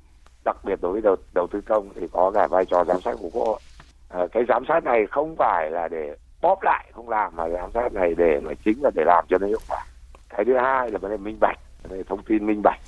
đặc 0.44 0.56
biệt 0.64 0.78
đối 0.82 0.92
với 0.92 1.00
đầu, 1.00 1.16
đầu 1.34 1.46
tư 1.46 1.60
công 1.60 1.88
thì 1.94 2.08
có 2.12 2.30
cả 2.34 2.46
vai 2.46 2.64
trò 2.64 2.84
giám 2.84 3.00
sát 3.00 3.16
của 3.20 3.28
quốc 3.32 3.46
hội. 3.46 3.60
À, 4.08 4.26
cái 4.32 4.42
giám 4.48 4.64
sát 4.68 4.84
này 4.84 5.06
không 5.10 5.36
phải 5.36 5.70
là 5.70 5.88
để 5.88 6.16
bóp 6.42 6.62
lại 6.62 6.90
không 6.92 7.08
làm 7.08 7.36
mà 7.36 7.48
giám 7.48 7.70
sát 7.74 7.92
này 7.92 8.14
để 8.16 8.40
mà 8.40 8.52
chính 8.64 8.82
là 8.82 8.90
để 8.94 9.02
làm 9.06 9.24
cho 9.28 9.38
nó 9.38 9.46
hiệu 9.46 9.60
quả. 9.68 9.84
Cái 10.28 10.44
thứ 10.44 10.52
hai 10.56 10.90
là 10.90 10.98
vấn 10.98 11.10
đề 11.10 11.16
minh 11.16 11.36
bạch 11.40 11.58
vấn 11.82 11.98
đề 11.98 12.04
thông 12.08 12.22
tin 12.22 12.46
minh 12.46 12.62
bạch. 12.62 12.80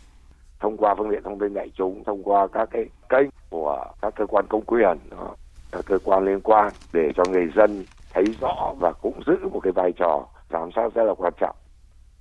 Thông 0.60 0.76
qua 0.76 0.94
phương 0.94 1.10
tiện 1.10 1.22
thông 1.22 1.38
tin 1.38 1.54
đại 1.54 1.70
chúng 1.74 2.04
thông 2.04 2.22
qua 2.22 2.46
các 2.52 2.68
cái 2.72 2.86
kênh 3.08 3.28
của 3.50 3.84
các 4.02 4.14
cơ 4.16 4.26
quan 4.26 4.46
công 4.48 4.64
quyền 4.64 4.98
đó, 5.10 5.34
các 5.72 5.84
cơ 5.86 5.98
quan 6.04 6.24
liên 6.24 6.40
quan 6.40 6.72
để 6.92 7.12
cho 7.16 7.22
người 7.30 7.48
dân 7.56 7.84
thấy 8.14 8.24
rõ 8.40 8.74
và 8.78 8.92
cũng 8.92 9.20
giữ 9.26 9.48
một 9.52 9.60
cái 9.62 9.72
vai 9.72 9.92
trò 9.92 10.26
giám 10.50 10.70
sát 10.76 10.94
rất 10.94 11.04
là 11.04 11.14
quan 11.14 11.32
trọng 11.40 11.56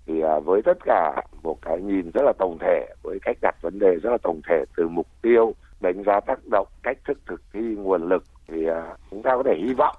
thì 0.05 0.21
à, 0.21 0.39
với 0.39 0.61
tất 0.61 0.77
cả 0.85 1.21
một 1.43 1.57
cái 1.61 1.81
nhìn 1.81 2.11
rất 2.13 2.23
là 2.25 2.33
tổng 2.39 2.57
thể 2.59 2.87
với 3.03 3.17
cách 3.21 3.37
đặt 3.41 3.55
vấn 3.61 3.79
đề 3.79 3.95
rất 4.03 4.09
là 4.09 4.17
tổng 4.23 4.41
thể 4.49 4.63
từ 4.77 4.87
mục 4.87 5.07
tiêu 5.21 5.53
đánh 5.81 6.03
giá 6.05 6.19
tác 6.19 6.39
động 6.51 6.67
cách 6.83 6.97
thức 7.07 7.17
thực 7.27 7.41
thi 7.53 7.59
nguồn 7.59 8.09
lực 8.09 8.23
thì 8.47 8.67
à, 8.67 8.95
chúng 9.11 9.21
ta 9.21 9.35
có 9.35 9.43
thể 9.43 9.55
hy 9.55 9.73
vọng 9.73 9.95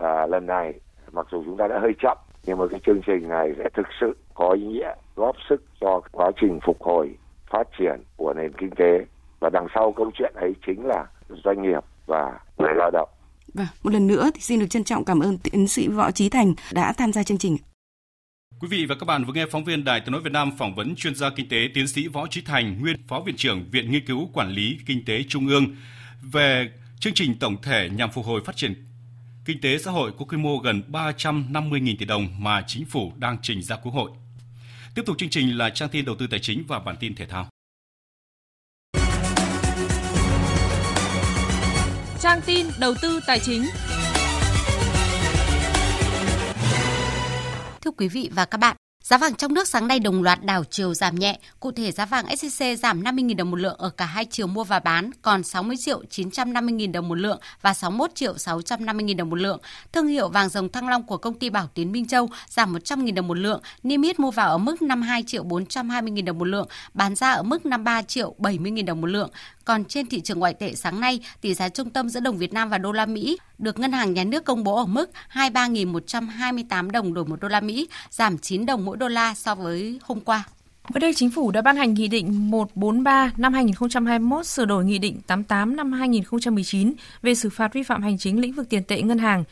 là 0.00 0.26
lần 0.26 0.46
này 0.46 0.74
mặc 1.12 1.26
dù 1.30 1.42
chúng 1.44 1.56
ta 1.56 1.68
đã 1.68 1.78
hơi 1.78 1.92
chậm 2.02 2.18
nhưng 2.46 2.58
mà 2.58 2.64
cái 2.70 2.80
chương 2.86 3.00
trình 3.06 3.28
này 3.28 3.52
sẽ 3.58 3.68
thực 3.74 3.86
sự 4.00 4.16
có 4.34 4.50
ý 4.50 4.66
nghĩa 4.66 4.94
góp 5.16 5.36
sức 5.48 5.62
cho 5.80 6.00
quá 6.12 6.30
trình 6.40 6.58
phục 6.66 6.82
hồi 6.82 7.16
phát 7.50 7.68
triển 7.78 8.02
của 8.16 8.34
nền 8.34 8.52
kinh 8.52 8.70
tế 8.70 9.04
và 9.40 9.50
đằng 9.52 9.66
sau 9.74 9.92
câu 9.92 10.10
chuyện 10.14 10.32
ấy 10.34 10.54
chính 10.66 10.86
là 10.86 11.06
doanh 11.28 11.62
nghiệp 11.62 11.84
và 12.06 12.38
người 12.58 12.74
lao 12.74 12.90
động. 12.90 13.08
Và 13.54 13.64
vâng, 13.64 13.74
một 13.82 13.92
lần 13.92 14.06
nữa 14.06 14.30
thì 14.34 14.40
xin 14.40 14.60
được 14.60 14.66
trân 14.70 14.84
trọng 14.84 15.04
cảm 15.04 15.20
ơn 15.20 15.38
tiến 15.38 15.68
sĩ 15.68 15.88
Võ 15.88 16.10
Trí 16.10 16.28
Thành 16.28 16.54
đã 16.72 16.92
tham 16.92 17.12
gia 17.12 17.22
chương 17.22 17.38
trình. 17.38 17.56
Quý 18.60 18.68
vị 18.68 18.86
và 18.86 18.94
các 18.94 19.04
bạn 19.04 19.24
vừa 19.24 19.32
nghe 19.32 19.46
phóng 19.46 19.64
viên 19.64 19.84
Đài 19.84 20.00
Tiếng 20.00 20.12
nói 20.12 20.20
Việt 20.20 20.32
Nam 20.32 20.50
phỏng 20.58 20.74
vấn 20.74 20.96
chuyên 20.96 21.14
gia 21.14 21.30
kinh 21.30 21.48
tế 21.48 21.68
tiến 21.74 21.88
sĩ 21.88 22.08
Võ 22.08 22.26
Trí 22.26 22.40
Thành, 22.40 22.80
nguyên 22.80 22.96
phó 23.08 23.20
viện 23.20 23.36
trưởng 23.36 23.70
Viện 23.70 23.90
Nghiên 23.90 24.06
cứu 24.06 24.30
Quản 24.32 24.50
lý 24.50 24.78
Kinh 24.86 25.04
tế 25.04 25.22
Trung 25.28 25.48
ương 25.48 25.76
về 26.22 26.70
chương 27.00 27.14
trình 27.14 27.38
tổng 27.38 27.62
thể 27.62 27.88
nhằm 27.92 28.10
phục 28.10 28.26
hồi 28.26 28.40
phát 28.44 28.56
triển 28.56 28.74
kinh 29.44 29.60
tế 29.60 29.78
xã 29.78 29.90
hội 29.90 30.12
có 30.18 30.24
quy 30.24 30.36
mô 30.36 30.58
gần 30.58 30.82
350.000 30.92 31.96
tỷ 31.98 32.04
đồng 32.06 32.28
mà 32.38 32.64
chính 32.66 32.84
phủ 32.84 33.12
đang 33.16 33.36
trình 33.42 33.62
ra 33.62 33.76
Quốc 33.76 33.92
hội. 33.92 34.10
Tiếp 34.94 35.02
tục 35.06 35.18
chương 35.18 35.28
trình 35.28 35.58
là 35.58 35.70
trang 35.70 35.88
tin 35.88 36.04
đầu 36.04 36.16
tư 36.18 36.26
tài 36.26 36.40
chính 36.40 36.64
và 36.68 36.78
bản 36.78 36.96
tin 37.00 37.14
thể 37.14 37.26
thao. 37.26 37.49
Trang 42.20 42.40
tin 42.46 42.66
đầu 42.78 42.94
tư 43.02 43.20
tài 43.26 43.38
chính. 43.38 43.66
Thưa 47.80 47.90
quý 47.96 48.08
vị 48.08 48.30
và 48.32 48.44
các 48.44 48.58
bạn, 48.58 48.76
Giá 49.10 49.18
vàng 49.18 49.34
trong 49.34 49.54
nước 49.54 49.68
sáng 49.68 49.88
nay 49.88 50.00
đồng 50.00 50.22
loạt 50.22 50.44
đảo 50.44 50.64
chiều 50.70 50.94
giảm 50.94 51.14
nhẹ, 51.14 51.38
cụ 51.60 51.70
thể 51.70 51.92
giá 51.92 52.06
vàng 52.06 52.26
SJC 52.26 52.76
giảm 52.76 53.02
50.000 53.02 53.36
đồng 53.36 53.50
một 53.50 53.56
lượng 53.56 53.76
ở 53.78 53.90
cả 53.90 54.04
hai 54.04 54.24
chiều 54.24 54.46
mua 54.46 54.64
và 54.64 54.78
bán, 54.78 55.10
còn 55.22 55.42
60 55.42 55.76
triệu 55.78 56.02
950.000 56.10 56.92
đồng 56.92 57.08
một 57.08 57.14
lượng 57.14 57.40
và 57.62 57.74
61 57.74 58.14
triệu 58.14 58.34
650.000 58.34 59.16
đồng 59.16 59.30
một 59.30 59.36
lượng. 59.36 59.60
Thương 59.92 60.06
hiệu 60.06 60.28
vàng 60.28 60.48
dòng 60.48 60.68
thăng 60.68 60.88
long 60.88 61.02
của 61.02 61.16
công 61.16 61.38
ty 61.38 61.50
Bảo 61.50 61.68
Tiến 61.74 61.92
Minh 61.92 62.06
Châu 62.06 62.28
giảm 62.48 62.74
100.000 62.74 63.14
đồng 63.14 63.28
một 63.28 63.38
lượng, 63.38 63.60
niêm 63.82 64.02
yết 64.02 64.20
mua 64.20 64.30
vào 64.30 64.48
ở 64.48 64.58
mức 64.58 64.82
52 64.82 65.22
triệu 65.26 65.44
420.000 65.44 66.24
đồng 66.24 66.38
một 66.38 66.44
lượng, 66.44 66.68
bán 66.94 67.14
ra 67.14 67.30
ở 67.30 67.42
mức 67.42 67.66
53 67.66 68.02
triệu 68.02 68.34
70.000 68.38 68.84
đồng 68.84 69.00
một 69.00 69.06
lượng. 69.06 69.30
Còn 69.64 69.84
trên 69.84 70.06
thị 70.06 70.20
trường 70.20 70.38
ngoại 70.38 70.54
tệ 70.54 70.74
sáng 70.74 71.00
nay, 71.00 71.20
tỷ 71.40 71.54
giá 71.54 71.68
trung 71.68 71.90
tâm 71.90 72.08
giữa 72.08 72.20
đồng 72.20 72.38
Việt 72.38 72.52
Nam 72.52 72.68
và 72.68 72.78
đô 72.78 72.92
la 72.92 73.06
Mỹ 73.06 73.38
được 73.60 73.78
Ngân 73.78 73.92
hàng 73.92 74.14
Nhà 74.14 74.24
nước 74.24 74.44
công 74.44 74.64
bố 74.64 74.76
ở 74.76 74.86
mức 74.86 75.10
23.128 75.32 76.90
đồng 76.90 77.14
đổi 77.14 77.24
một 77.24 77.40
đô 77.40 77.48
la 77.48 77.60
Mỹ, 77.60 77.88
giảm 78.10 78.38
9 78.38 78.66
đồng 78.66 78.84
mỗi 78.84 78.96
đô 78.96 79.08
la 79.08 79.34
so 79.34 79.54
với 79.54 80.00
hôm 80.02 80.20
qua. 80.20 80.44
Mới 80.94 81.00
đây, 81.00 81.14
Chính 81.14 81.30
phủ 81.30 81.50
đã 81.50 81.62
ban 81.62 81.76
hành 81.76 81.94
Nghị 81.94 82.08
định 82.08 82.50
143 82.50 83.32
năm 83.36 83.52
2021 83.52 84.46
sửa 84.46 84.64
đổi 84.64 84.84
Nghị 84.84 84.98
định 84.98 85.20
88 85.26 85.76
năm 85.76 85.92
2019 85.92 86.92
về 87.22 87.34
xử 87.34 87.50
phạt 87.50 87.72
vi 87.72 87.82
phạm 87.82 88.02
hành 88.02 88.18
chính 88.18 88.40
lĩnh 88.40 88.52
vực 88.52 88.68
tiền 88.68 88.84
tệ 88.84 89.02
ngân 89.02 89.18
hàng. 89.18 89.44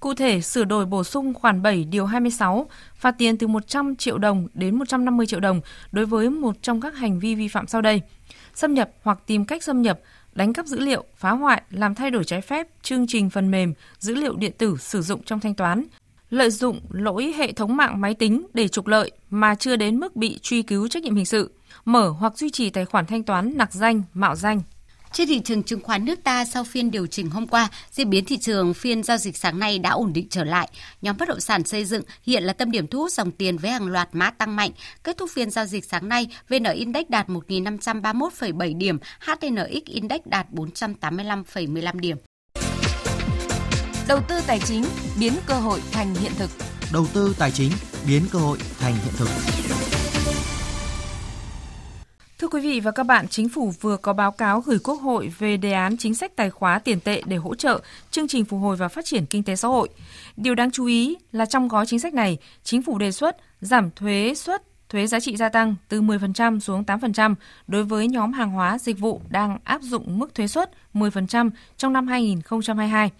Cụ 0.00 0.14
thể, 0.14 0.40
sửa 0.40 0.64
đổi 0.64 0.86
bổ 0.86 1.04
sung 1.04 1.34
khoản 1.34 1.62
7 1.62 1.84
điều 1.84 2.06
26, 2.06 2.66
phạt 2.94 3.14
tiền 3.18 3.38
từ 3.38 3.46
100 3.46 3.96
triệu 3.96 4.18
đồng 4.18 4.48
đến 4.54 4.78
150 4.78 5.26
triệu 5.26 5.40
đồng 5.40 5.60
đối 5.92 6.06
với 6.06 6.30
một 6.30 6.56
trong 6.62 6.80
các 6.80 6.96
hành 6.96 7.18
vi 7.18 7.34
vi 7.34 7.48
phạm 7.48 7.66
sau 7.66 7.82
đây. 7.82 8.00
Xâm 8.54 8.74
nhập 8.74 8.90
hoặc 9.02 9.18
tìm 9.26 9.44
cách 9.44 9.62
xâm 9.62 9.82
nhập, 9.82 10.00
đánh 10.36 10.52
cắp 10.52 10.66
dữ 10.66 10.78
liệu, 10.78 11.04
phá 11.16 11.30
hoại, 11.30 11.62
làm 11.70 11.94
thay 11.94 12.10
đổi 12.10 12.24
trái 12.24 12.40
phép 12.40 12.66
chương 12.82 13.06
trình 13.06 13.30
phần 13.30 13.50
mềm, 13.50 13.74
dữ 13.98 14.14
liệu 14.14 14.36
điện 14.36 14.52
tử 14.58 14.76
sử 14.80 15.02
dụng 15.02 15.22
trong 15.22 15.40
thanh 15.40 15.54
toán, 15.54 15.84
lợi 16.30 16.50
dụng 16.50 16.80
lỗi 16.90 17.34
hệ 17.36 17.52
thống 17.52 17.76
mạng 17.76 18.00
máy 18.00 18.14
tính 18.14 18.46
để 18.54 18.68
trục 18.68 18.86
lợi 18.86 19.10
mà 19.30 19.54
chưa 19.54 19.76
đến 19.76 19.96
mức 19.96 20.16
bị 20.16 20.38
truy 20.42 20.62
cứu 20.62 20.88
trách 20.88 21.02
nhiệm 21.02 21.14
hình 21.14 21.26
sự, 21.26 21.50
mở 21.84 22.08
hoặc 22.08 22.38
duy 22.38 22.50
trì 22.50 22.70
tài 22.70 22.84
khoản 22.84 23.06
thanh 23.06 23.22
toán 23.22 23.52
nặc 23.56 23.72
danh, 23.72 24.02
mạo 24.14 24.36
danh, 24.36 24.62
trên 25.12 25.28
thị 25.28 25.40
trường 25.44 25.62
chứng 25.62 25.80
khoán 25.80 26.04
nước 26.04 26.24
ta 26.24 26.44
sau 26.44 26.64
phiên 26.64 26.90
điều 26.90 27.06
chỉnh 27.06 27.30
hôm 27.30 27.46
qua, 27.46 27.68
diễn 27.90 28.10
biến 28.10 28.24
thị 28.24 28.36
trường 28.36 28.74
phiên 28.74 29.02
giao 29.02 29.16
dịch 29.16 29.36
sáng 29.36 29.58
nay 29.58 29.78
đã 29.78 29.90
ổn 29.90 30.12
định 30.12 30.26
trở 30.30 30.44
lại. 30.44 30.68
Nhóm 31.02 31.16
bất 31.18 31.28
động 31.28 31.40
sản 31.40 31.64
xây 31.64 31.84
dựng 31.84 32.02
hiện 32.22 32.42
là 32.42 32.52
tâm 32.52 32.70
điểm 32.70 32.86
thu 32.86 32.98
hút 32.98 33.12
dòng 33.12 33.30
tiền 33.30 33.58
với 33.58 33.70
hàng 33.70 33.86
loạt 33.86 34.08
mã 34.12 34.30
tăng 34.30 34.56
mạnh. 34.56 34.70
Kết 35.04 35.16
thúc 35.16 35.30
phiên 35.32 35.50
giao 35.50 35.66
dịch 35.66 35.84
sáng 35.84 36.08
nay, 36.08 36.26
VN 36.48 36.64
Index 36.74 37.04
đạt 37.08 37.28
1.531,7 37.28 38.78
điểm, 38.78 38.98
HNX 39.20 39.84
Index 39.84 40.20
đạt 40.24 40.46
485,15 40.50 42.00
điểm. 42.00 42.16
Đầu 44.08 44.20
tư 44.28 44.40
tài 44.46 44.60
chính 44.60 44.84
biến 45.20 45.32
cơ 45.46 45.54
hội 45.54 45.82
thành 45.92 46.14
hiện 46.14 46.32
thực. 46.38 46.50
Đầu 46.92 47.06
tư 47.12 47.34
tài 47.38 47.50
chính 47.50 47.72
biến 48.06 48.22
cơ 48.32 48.38
hội 48.38 48.58
thành 48.78 48.94
hiện 48.94 49.14
thực. 49.16 49.28
Thưa 52.38 52.48
quý 52.48 52.60
vị 52.60 52.80
và 52.80 52.90
các 52.90 53.02
bạn, 53.02 53.28
Chính 53.28 53.48
phủ 53.48 53.72
vừa 53.80 53.96
có 53.96 54.12
báo 54.12 54.32
cáo 54.32 54.60
gửi 54.60 54.78
Quốc 54.78 54.94
hội 54.94 55.32
về 55.38 55.56
đề 55.56 55.72
án 55.72 55.96
chính 55.96 56.14
sách 56.14 56.36
tài 56.36 56.50
khóa 56.50 56.78
tiền 56.78 57.00
tệ 57.00 57.22
để 57.26 57.36
hỗ 57.36 57.54
trợ 57.54 57.80
chương 58.10 58.28
trình 58.28 58.44
phục 58.44 58.60
hồi 58.60 58.76
và 58.76 58.88
phát 58.88 59.04
triển 59.04 59.26
kinh 59.26 59.42
tế 59.42 59.56
xã 59.56 59.68
hội. 59.68 59.88
Điều 60.36 60.54
đáng 60.54 60.70
chú 60.70 60.86
ý 60.86 61.16
là 61.32 61.46
trong 61.46 61.68
gói 61.68 61.86
chính 61.86 62.00
sách 62.00 62.14
này, 62.14 62.38
Chính 62.64 62.82
phủ 62.82 62.98
đề 62.98 63.12
xuất 63.12 63.36
giảm 63.60 63.90
thuế 63.90 64.34
suất 64.36 64.62
thuế 64.88 65.06
giá 65.06 65.20
trị 65.20 65.36
gia 65.36 65.48
tăng 65.48 65.74
từ 65.88 66.02
10% 66.02 66.60
xuống 66.60 66.82
8% 66.82 67.34
đối 67.66 67.84
với 67.84 68.08
nhóm 68.08 68.32
hàng 68.32 68.50
hóa 68.50 68.78
dịch 68.78 68.98
vụ 68.98 69.20
đang 69.28 69.58
áp 69.64 69.82
dụng 69.82 70.18
mức 70.18 70.34
thuế 70.34 70.46
suất 70.46 70.70
10% 70.94 71.50
trong 71.76 71.92
năm 71.92 72.06
2022. 72.06 73.10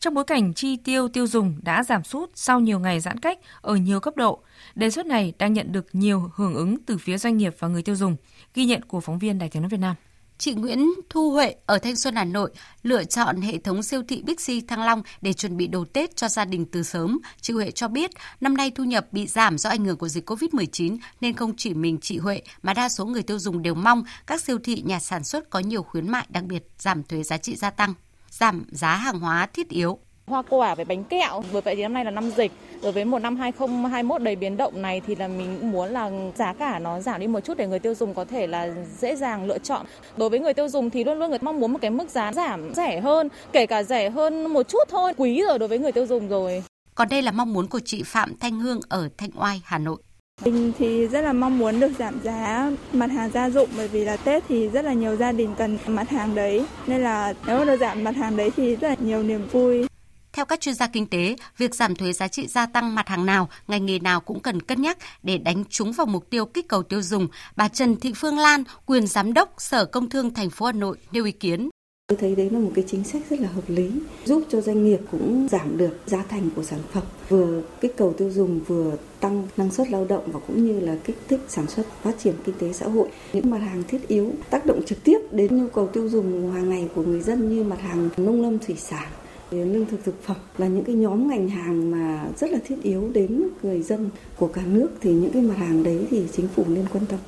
Trong 0.00 0.14
bối 0.14 0.24
cảnh 0.24 0.54
chi 0.54 0.76
tiêu 0.76 1.08
tiêu 1.08 1.26
dùng 1.26 1.54
đã 1.62 1.82
giảm 1.82 2.04
sút 2.04 2.30
sau 2.34 2.60
nhiều 2.60 2.78
ngày 2.78 3.00
giãn 3.00 3.18
cách 3.18 3.38
ở 3.60 3.76
nhiều 3.76 4.00
cấp 4.00 4.16
độ, 4.16 4.42
đề 4.74 4.90
xuất 4.90 5.06
này 5.06 5.32
đang 5.38 5.52
nhận 5.52 5.72
được 5.72 5.86
nhiều 5.92 6.30
hưởng 6.34 6.54
ứng 6.54 6.76
từ 6.86 6.98
phía 6.98 7.18
doanh 7.18 7.36
nghiệp 7.36 7.54
và 7.58 7.68
người 7.68 7.82
tiêu 7.82 7.96
dùng. 7.96 8.16
Ghi 8.54 8.64
nhận 8.64 8.82
của 8.82 9.00
phóng 9.00 9.18
viên 9.18 9.38
Đài 9.38 9.48
tiếng 9.48 9.62
nói 9.62 9.68
Việt 9.68 9.80
Nam. 9.80 9.96
Chị 10.38 10.54
Nguyễn 10.54 10.86
Thu 11.10 11.30
Huệ 11.30 11.54
ở 11.66 11.78
Thanh 11.78 11.96
Xuân 11.96 12.14
Hà 12.14 12.24
Nội 12.24 12.50
lựa 12.82 13.04
chọn 13.04 13.40
hệ 13.40 13.58
thống 13.58 13.82
siêu 13.82 14.02
thị 14.08 14.22
Bixi 14.22 14.60
Thăng 14.60 14.82
Long 14.82 15.02
để 15.20 15.32
chuẩn 15.32 15.56
bị 15.56 15.66
đồ 15.66 15.84
Tết 15.92 16.16
cho 16.16 16.28
gia 16.28 16.44
đình 16.44 16.66
từ 16.72 16.82
sớm. 16.82 17.18
Chị 17.40 17.54
Huệ 17.54 17.70
cho 17.70 17.88
biết 17.88 18.10
năm 18.40 18.56
nay 18.56 18.70
thu 18.70 18.84
nhập 18.84 19.06
bị 19.12 19.26
giảm 19.26 19.58
do 19.58 19.70
ảnh 19.70 19.84
hưởng 19.84 19.96
của 19.96 20.08
dịch 20.08 20.30
Covid-19 20.30 20.98
nên 21.20 21.34
không 21.34 21.56
chỉ 21.56 21.74
mình 21.74 21.98
chị 22.00 22.18
Huệ 22.18 22.42
mà 22.62 22.74
đa 22.74 22.88
số 22.88 23.06
người 23.06 23.22
tiêu 23.22 23.38
dùng 23.38 23.62
đều 23.62 23.74
mong 23.74 24.04
các 24.26 24.42
siêu 24.42 24.58
thị 24.64 24.82
nhà 24.86 25.00
sản 25.00 25.24
xuất 25.24 25.50
có 25.50 25.58
nhiều 25.58 25.82
khuyến 25.82 26.08
mại 26.08 26.26
đặc 26.28 26.44
biệt 26.44 26.70
giảm 26.78 27.02
thuế 27.02 27.22
giá 27.22 27.38
trị 27.38 27.56
gia 27.56 27.70
tăng, 27.70 27.94
giảm 28.30 28.64
giá 28.70 28.96
hàng 28.96 29.20
hóa 29.20 29.46
thiết 29.46 29.68
yếu 29.68 29.98
hoa 30.28 30.42
quả 30.48 30.74
với 30.74 30.84
bánh 30.84 31.04
kẹo. 31.04 31.42
Bởi 31.52 31.62
vậy 31.62 31.76
thì 31.76 31.82
năm 31.82 31.94
nay 31.94 32.04
là 32.04 32.10
năm 32.10 32.30
dịch. 32.30 32.52
Đối 32.82 32.92
với 32.92 33.04
một 33.04 33.18
năm 33.18 33.36
2021 33.36 34.22
đầy 34.22 34.36
biến 34.36 34.56
động 34.56 34.82
này 34.82 35.00
thì 35.06 35.14
là 35.14 35.28
mình 35.28 35.56
cũng 35.60 35.70
muốn 35.70 35.88
là 35.88 36.10
giá 36.36 36.52
cả 36.52 36.78
nó 36.78 37.00
giảm 37.00 37.20
đi 37.20 37.26
một 37.26 37.40
chút 37.40 37.56
để 37.56 37.66
người 37.66 37.78
tiêu 37.78 37.94
dùng 37.94 38.14
có 38.14 38.24
thể 38.24 38.46
là 38.46 38.68
dễ 38.98 39.16
dàng 39.16 39.46
lựa 39.46 39.58
chọn. 39.58 39.86
Đối 40.16 40.30
với 40.30 40.40
người 40.40 40.54
tiêu 40.54 40.68
dùng 40.68 40.90
thì 40.90 41.04
luôn 41.04 41.18
luôn 41.18 41.30
người 41.30 41.38
mong 41.42 41.60
muốn 41.60 41.72
một 41.72 41.78
cái 41.82 41.90
mức 41.90 42.10
giá 42.10 42.32
giảm 42.32 42.74
rẻ 42.74 43.00
hơn, 43.00 43.28
kể 43.52 43.66
cả 43.66 43.82
rẻ 43.82 44.10
hơn 44.10 44.46
một 44.46 44.68
chút 44.68 44.88
thôi, 44.88 45.12
quý 45.16 45.42
rồi 45.48 45.58
đối 45.58 45.68
với 45.68 45.78
người 45.78 45.92
tiêu 45.92 46.06
dùng 46.06 46.28
rồi. 46.28 46.62
Còn 46.94 47.08
đây 47.08 47.22
là 47.22 47.32
mong 47.32 47.52
muốn 47.52 47.66
của 47.66 47.80
chị 47.84 48.02
Phạm 48.06 48.36
Thanh 48.40 48.60
Hương 48.60 48.80
ở 48.88 49.08
Thanh 49.18 49.30
Oai, 49.40 49.60
Hà 49.64 49.78
Nội. 49.78 49.96
Mình 50.44 50.72
thì 50.78 51.06
rất 51.06 51.20
là 51.20 51.32
mong 51.32 51.58
muốn 51.58 51.80
được 51.80 51.92
giảm 51.98 52.20
giá 52.22 52.70
mặt 52.92 53.10
hàng 53.10 53.30
gia 53.30 53.50
dụng 53.50 53.68
bởi 53.76 53.88
vì 53.88 54.04
là 54.04 54.16
Tết 54.16 54.44
thì 54.48 54.68
rất 54.68 54.84
là 54.84 54.92
nhiều 54.92 55.16
gia 55.16 55.32
đình 55.32 55.54
cần 55.58 55.78
mặt 55.86 56.10
hàng 56.10 56.34
đấy. 56.34 56.64
Nên 56.86 57.00
là 57.00 57.34
nếu 57.46 57.64
được 57.64 57.76
giảm 57.76 58.04
mặt 58.04 58.16
hàng 58.16 58.36
đấy 58.36 58.50
thì 58.56 58.76
rất 58.76 58.88
là 58.88 58.96
nhiều 59.00 59.22
niềm 59.22 59.48
vui. 59.52 59.86
Theo 60.32 60.44
các 60.44 60.60
chuyên 60.60 60.74
gia 60.74 60.86
kinh 60.86 61.06
tế, 61.06 61.36
việc 61.56 61.74
giảm 61.74 61.94
thuế 61.94 62.12
giá 62.12 62.28
trị 62.28 62.46
gia 62.46 62.66
tăng 62.66 62.94
mặt 62.94 63.08
hàng 63.08 63.26
nào, 63.26 63.48
ngành 63.68 63.86
nghề 63.86 63.98
nào 63.98 64.20
cũng 64.20 64.40
cần 64.40 64.62
cân 64.62 64.82
nhắc 64.82 64.98
để 65.22 65.38
đánh 65.38 65.64
trúng 65.70 65.92
vào 65.92 66.06
mục 66.06 66.30
tiêu 66.30 66.46
kích 66.46 66.68
cầu 66.68 66.82
tiêu 66.82 67.02
dùng. 67.02 67.28
Bà 67.56 67.68
Trần 67.68 67.96
Thị 67.96 68.12
Phương 68.16 68.38
Lan, 68.38 68.64
quyền 68.86 69.06
giám 69.06 69.32
đốc 69.32 69.54
Sở 69.58 69.84
Công 69.84 70.10
Thương 70.10 70.34
thành 70.34 70.50
phố 70.50 70.66
Hà 70.66 70.72
Nội 70.72 70.98
nêu 71.12 71.24
ý 71.24 71.32
kiến. 71.32 71.70
Tôi 72.06 72.18
thấy 72.20 72.34
đấy 72.34 72.50
là 72.50 72.58
một 72.58 72.70
cái 72.74 72.84
chính 72.88 73.04
sách 73.04 73.22
rất 73.30 73.40
là 73.40 73.48
hợp 73.48 73.62
lý, 73.68 73.90
giúp 74.24 74.42
cho 74.50 74.60
doanh 74.60 74.84
nghiệp 74.84 75.00
cũng 75.10 75.48
giảm 75.50 75.78
được 75.78 75.98
giá 76.06 76.24
thành 76.28 76.50
của 76.56 76.62
sản 76.62 76.80
phẩm, 76.92 77.02
vừa 77.28 77.62
kích 77.80 77.96
cầu 77.96 78.14
tiêu 78.18 78.30
dùng, 78.30 78.60
vừa 78.60 78.96
tăng 79.20 79.48
năng 79.56 79.70
suất 79.70 79.90
lao 79.90 80.04
động 80.04 80.32
và 80.32 80.40
cũng 80.46 80.66
như 80.66 80.80
là 80.80 80.96
kích 81.04 81.18
thích 81.28 81.40
sản 81.48 81.66
xuất 81.66 81.86
phát 82.02 82.12
triển 82.18 82.34
kinh 82.44 82.54
tế 82.58 82.72
xã 82.72 82.86
hội. 82.86 83.08
Những 83.32 83.50
mặt 83.50 83.58
hàng 83.58 83.82
thiết 83.88 84.08
yếu 84.08 84.32
tác 84.50 84.66
động 84.66 84.80
trực 84.86 85.04
tiếp 85.04 85.18
đến 85.30 85.56
nhu 85.56 85.68
cầu 85.68 85.86
tiêu 85.86 86.08
dùng 86.08 86.52
hàng 86.52 86.70
ngày 86.70 86.88
của 86.94 87.02
người 87.02 87.20
dân 87.20 87.56
như 87.56 87.64
mặt 87.64 87.80
hàng 87.80 88.08
nông 88.16 88.42
lâm 88.42 88.58
thủy 88.58 88.76
sản 88.78 89.08
lương 89.50 89.86
thực 89.86 90.04
thực 90.04 90.22
phẩm 90.22 90.36
là 90.58 90.66
những 90.66 90.84
cái 90.84 90.94
nhóm 90.94 91.28
ngành 91.28 91.48
hàng 91.48 91.90
mà 91.90 92.28
rất 92.36 92.50
là 92.50 92.58
thiết 92.66 92.76
yếu 92.82 93.10
đến 93.14 93.48
người 93.62 93.82
dân 93.82 94.10
của 94.36 94.48
cả 94.48 94.62
nước 94.66 94.88
thì 95.00 95.12
những 95.12 95.32
cái 95.32 95.42
mặt 95.42 95.58
hàng 95.58 95.82
đấy 95.82 96.06
thì 96.10 96.24
chính 96.32 96.48
phủ 96.48 96.64
nên 96.68 96.86
quan 96.92 97.06
tâm. 97.06 97.18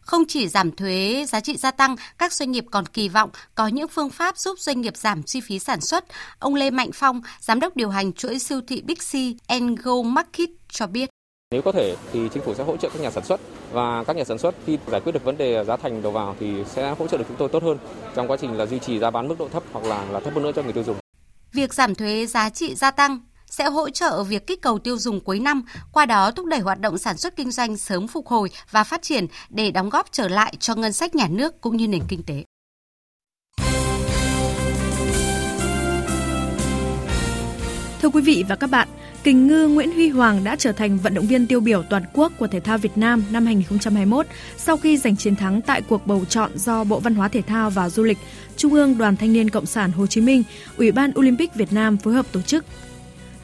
Không 0.00 0.22
chỉ 0.28 0.48
giảm 0.48 0.70
thuế 0.70 1.24
giá 1.28 1.40
trị 1.40 1.56
gia 1.56 1.70
tăng, 1.70 1.96
các 2.18 2.32
doanh 2.32 2.50
nghiệp 2.50 2.64
còn 2.70 2.86
kỳ 2.86 3.08
vọng 3.08 3.30
có 3.54 3.68
những 3.68 3.88
phương 3.88 4.10
pháp 4.10 4.38
giúp 4.38 4.58
doanh 4.58 4.80
nghiệp 4.80 4.96
giảm 4.96 5.22
chi 5.22 5.40
phí 5.40 5.58
sản 5.58 5.80
xuất. 5.80 6.04
Ông 6.38 6.54
Lê 6.54 6.70
Mạnh 6.70 6.90
Phong, 6.94 7.20
giám 7.40 7.60
đốc 7.60 7.76
điều 7.76 7.88
hành 7.88 8.12
chuỗi 8.12 8.38
siêu 8.38 8.60
thị 8.66 8.82
Bixi 8.82 9.36
Go 9.82 10.02
Market 10.02 10.48
cho 10.68 10.86
biết. 10.86 11.10
Nếu 11.52 11.62
có 11.62 11.72
thể 11.72 11.96
thì 12.12 12.20
chính 12.34 12.42
phủ 12.42 12.54
sẽ 12.54 12.64
hỗ 12.64 12.76
trợ 12.76 12.88
các 12.92 13.02
nhà 13.02 13.10
sản 13.10 13.24
xuất 13.24 13.40
và 13.72 14.04
các 14.04 14.16
nhà 14.16 14.24
sản 14.24 14.38
xuất 14.38 14.54
khi 14.66 14.78
giải 14.90 15.00
quyết 15.00 15.12
được 15.12 15.24
vấn 15.24 15.36
đề 15.36 15.64
giá 15.64 15.76
thành 15.76 16.02
đầu 16.02 16.12
vào 16.12 16.36
thì 16.40 16.64
sẽ 16.66 16.94
hỗ 16.98 17.06
trợ 17.06 17.18
được 17.18 17.24
chúng 17.28 17.36
tôi 17.36 17.48
tốt 17.48 17.62
hơn 17.62 17.78
trong 18.14 18.30
quá 18.30 18.36
trình 18.40 18.52
là 18.52 18.66
duy 18.66 18.78
trì 18.78 18.98
giá 18.98 19.10
bán 19.10 19.28
mức 19.28 19.34
độ 19.38 19.48
thấp 19.48 19.62
hoặc 19.72 19.84
là 19.84 20.04
là 20.04 20.20
thấp 20.20 20.34
hơn 20.34 20.42
nữa 20.42 20.52
cho 20.56 20.62
người 20.62 20.72
tiêu 20.72 20.84
dùng. 20.84 20.99
Việc 21.52 21.74
giảm 21.74 21.94
thuế 21.94 22.26
giá 22.26 22.50
trị 22.50 22.74
gia 22.74 22.90
tăng 22.90 23.20
sẽ 23.46 23.64
hỗ 23.64 23.90
trợ 23.90 24.22
việc 24.22 24.46
kích 24.46 24.62
cầu 24.62 24.78
tiêu 24.78 24.98
dùng 24.98 25.20
cuối 25.20 25.40
năm, 25.40 25.62
qua 25.92 26.06
đó 26.06 26.30
thúc 26.30 26.46
đẩy 26.46 26.60
hoạt 26.60 26.80
động 26.80 26.98
sản 26.98 27.16
xuất 27.16 27.36
kinh 27.36 27.50
doanh 27.50 27.76
sớm 27.76 28.08
phục 28.08 28.26
hồi 28.26 28.50
và 28.70 28.84
phát 28.84 29.02
triển 29.02 29.26
để 29.48 29.70
đóng 29.70 29.88
góp 29.88 30.06
trở 30.12 30.28
lại 30.28 30.54
cho 30.60 30.74
ngân 30.74 30.92
sách 30.92 31.14
nhà 31.14 31.28
nước 31.30 31.60
cũng 31.60 31.76
như 31.76 31.88
nền 31.88 32.02
kinh 32.08 32.22
tế. 32.22 32.44
Thưa 38.02 38.08
quý 38.08 38.22
vị 38.22 38.44
và 38.48 38.56
các 38.56 38.70
bạn, 38.70 38.88
Kình 39.24 39.46
ngư 39.46 39.68
Nguyễn 39.68 39.92
Huy 39.92 40.08
Hoàng 40.08 40.44
đã 40.44 40.56
trở 40.56 40.72
thành 40.72 40.98
vận 40.98 41.14
động 41.14 41.26
viên 41.26 41.46
tiêu 41.46 41.60
biểu 41.60 41.82
toàn 41.82 42.02
quốc 42.12 42.32
của 42.38 42.46
thể 42.46 42.60
thao 42.60 42.78
Việt 42.78 42.98
Nam 42.98 43.24
năm 43.30 43.46
2021 43.46 44.26
sau 44.56 44.76
khi 44.76 44.96
giành 44.96 45.16
chiến 45.16 45.36
thắng 45.36 45.62
tại 45.62 45.82
cuộc 45.82 46.06
bầu 46.06 46.24
chọn 46.24 46.50
do 46.54 46.84
Bộ 46.84 47.00
Văn 47.00 47.14
hóa 47.14 47.28
Thể 47.28 47.42
thao 47.42 47.70
và 47.70 47.88
Du 47.88 48.02
lịch, 48.02 48.18
Trung 48.56 48.74
ương 48.74 48.98
Đoàn 48.98 49.16
Thanh 49.16 49.32
niên 49.32 49.50
Cộng 49.50 49.66
sản 49.66 49.92
Hồ 49.92 50.06
Chí 50.06 50.20
Minh, 50.20 50.42
Ủy 50.76 50.92
ban 50.92 51.12
Olympic 51.18 51.54
Việt 51.54 51.72
Nam 51.72 51.96
phối 51.96 52.14
hợp 52.14 52.26
tổ 52.32 52.42
chức. 52.42 52.64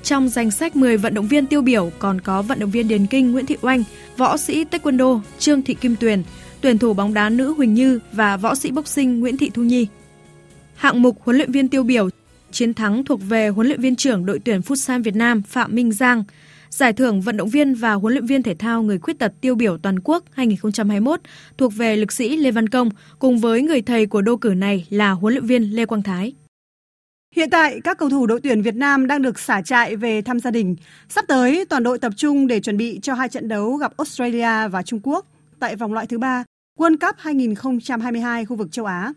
Trong 0.03 0.29
danh 0.29 0.51
sách 0.51 0.77
10 0.77 0.97
vận 0.97 1.14
động 1.14 1.29
viên 1.29 1.47
tiêu 1.47 1.62
biểu 1.62 1.91
còn 1.99 2.20
có 2.20 2.43
vận 2.43 2.59
động 2.59 2.70
viên 2.70 2.89
điền 2.89 3.07
kinh 3.07 3.33
Nguyễn 3.33 3.47
Thị 3.47 3.57
Oanh, 3.61 3.85
võ 4.16 4.37
sĩ 4.37 4.64
taekwondo 4.64 5.20
Trương 5.39 5.62
Thị 5.62 5.74
Kim 5.74 5.97
Tuyền, 5.97 6.22
tuyển 6.61 6.79
thủ 6.79 6.95
bóng 6.95 7.14
đá 7.14 7.29
nữ 7.29 7.55
Huỳnh 7.55 7.74
Như 7.74 8.01
và 8.12 8.37
võ 8.37 8.55
sĩ 8.55 8.70
boxing 8.70 9.20
Nguyễn 9.20 9.37
Thị 9.37 9.51
Thu 9.55 9.62
Nhi. 9.62 9.87
Hạng 10.74 11.03
mục 11.03 11.16
huấn 11.24 11.37
luyện 11.37 11.53
viên 11.53 11.68
tiêu 11.68 11.83
biểu 11.83 12.09
Chiến 12.51 12.74
thắng 12.74 13.05
thuộc 13.05 13.20
về 13.28 13.49
huấn 13.49 13.66
luyện 13.66 13.80
viên 13.80 13.97
trưởng 13.97 14.26
đội 14.26 14.38
tuyển 14.44 14.61
Futsal 14.61 15.03
Việt 15.03 15.16
Nam 15.16 15.42
Phạm 15.42 15.74
Minh 15.74 15.92
Giang. 15.92 16.24
Giải 16.70 16.92
thưởng 16.92 17.20
vận 17.20 17.36
động 17.36 17.49
viên 17.49 17.74
và 17.74 17.92
huấn 17.92 18.12
luyện 18.12 18.26
viên 18.26 18.42
thể 18.42 18.55
thao 18.55 18.82
người 18.82 18.99
khuyết 18.99 19.18
tật 19.18 19.32
tiêu 19.40 19.55
biểu 19.55 19.78
toàn 19.78 20.01
quốc 20.05 20.24
2021 20.32 21.20
thuộc 21.59 21.72
về 21.76 21.97
lực 21.97 22.12
sĩ 22.12 22.36
Lê 22.36 22.51
Văn 22.51 22.68
Công 22.68 22.90
cùng 23.18 23.38
với 23.38 23.62
người 23.62 23.82
thầy 23.82 24.07
của 24.07 24.22
đô 24.22 24.36
cử 24.36 24.49
này 24.49 24.86
là 24.90 25.11
huấn 25.11 25.34
luyện 25.34 25.47
viên 25.47 25.62
Lê 25.62 25.86
Quang 25.86 26.03
Thái. 26.03 26.32
Hiện 27.36 27.51
tại, 27.51 27.80
các 27.84 27.99
cầu 27.99 28.11
thủ 28.11 28.26
đội 28.26 28.40
tuyển 28.40 28.62
Việt 28.62 28.74
Nam 28.74 29.07
đang 29.07 29.22
được 29.22 29.38
xả 29.38 29.62
trại 29.62 29.97
về 29.97 30.22
thăm 30.22 30.40
gia 30.40 30.51
đình. 30.51 30.76
Sắp 31.09 31.24
tới, 31.28 31.64
toàn 31.68 31.82
đội 31.82 31.99
tập 31.99 32.12
trung 32.16 32.47
để 32.47 32.61
chuẩn 32.61 32.76
bị 32.76 32.99
cho 33.03 33.14
hai 33.14 33.28
trận 33.28 33.49
đấu 33.49 33.76
gặp 33.76 33.92
Australia 33.97 34.68
và 34.68 34.82
Trung 34.82 35.01
Quốc 35.03 35.26
tại 35.59 35.76
vòng 35.76 35.92
loại 35.92 36.07
thứ 36.07 36.18
ba 36.18 36.44
World 36.78 36.97
Cup 37.01 37.16
2022 37.18 38.44
khu 38.44 38.57
vực 38.57 38.72
châu 38.72 38.84
Á. 38.84 39.12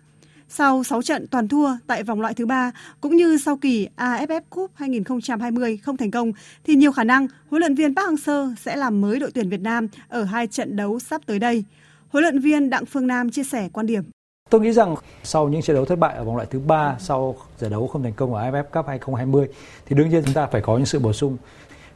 Sau 0.52 0.84
6 0.84 1.02
trận 1.02 1.28
toàn 1.28 1.48
thua 1.48 1.70
tại 1.88 2.04
vòng 2.04 2.22
loại 2.22 2.34
thứ 2.34 2.46
ba 2.46 2.72
cũng 3.02 3.16
như 3.16 3.38
sau 3.38 3.58
kỳ 3.58 3.88
AFF 3.98 4.42
Cup 4.50 4.72
2020 4.74 5.78
không 5.78 5.98
thành 5.98 6.12
công 6.12 6.32
thì 6.64 6.76
nhiều 6.76 6.92
khả 6.92 7.04
năng 7.04 7.28
huấn 7.50 7.60
luyện 7.60 7.76
viên 7.76 7.96
Park 7.96 8.10
Hang-seo 8.10 8.56
sẽ 8.56 8.76
làm 8.76 9.02
mới 9.02 9.20
đội 9.20 9.32
tuyển 9.32 9.50
Việt 9.50 9.62
Nam 9.62 9.88
ở 10.08 10.24
hai 10.24 10.48
trận 10.48 10.76
đấu 10.76 11.00
sắp 11.00 11.22
tới 11.26 11.40
đây. 11.40 11.64
Huấn 12.10 12.24
luyện 12.24 12.40
viên 12.40 12.70
Đặng 12.70 12.86
Phương 12.86 13.08
Nam 13.08 13.30
chia 13.30 13.44
sẻ 13.44 13.70
quan 13.74 13.86
điểm. 13.86 14.04
Tôi 14.50 14.62
nghĩ 14.62 14.72
rằng 14.72 14.96
sau 15.24 15.50
những 15.50 15.62
trận 15.62 15.76
đấu 15.76 15.86
thất 15.86 16.00
bại 16.00 16.16
ở 16.16 16.24
vòng 16.24 16.36
loại 16.36 16.48
thứ 16.52 16.60
ba, 16.60 16.96
sau 17.00 17.36
giải 17.58 17.70
đấu 17.70 17.88
không 17.88 18.04
thành 18.04 18.14
công 18.14 18.34
ở 18.34 18.52
AFF 18.52 18.64
Cup 18.64 18.88
2020 18.88 19.48
thì 19.86 19.96
đương 19.96 20.10
nhiên 20.10 20.24
chúng 20.26 20.34
ta 20.34 20.48
phải 20.52 20.62
có 20.62 20.78
những 20.78 20.86
sự 20.86 21.00
bổ 21.00 21.14
sung. 21.14 21.38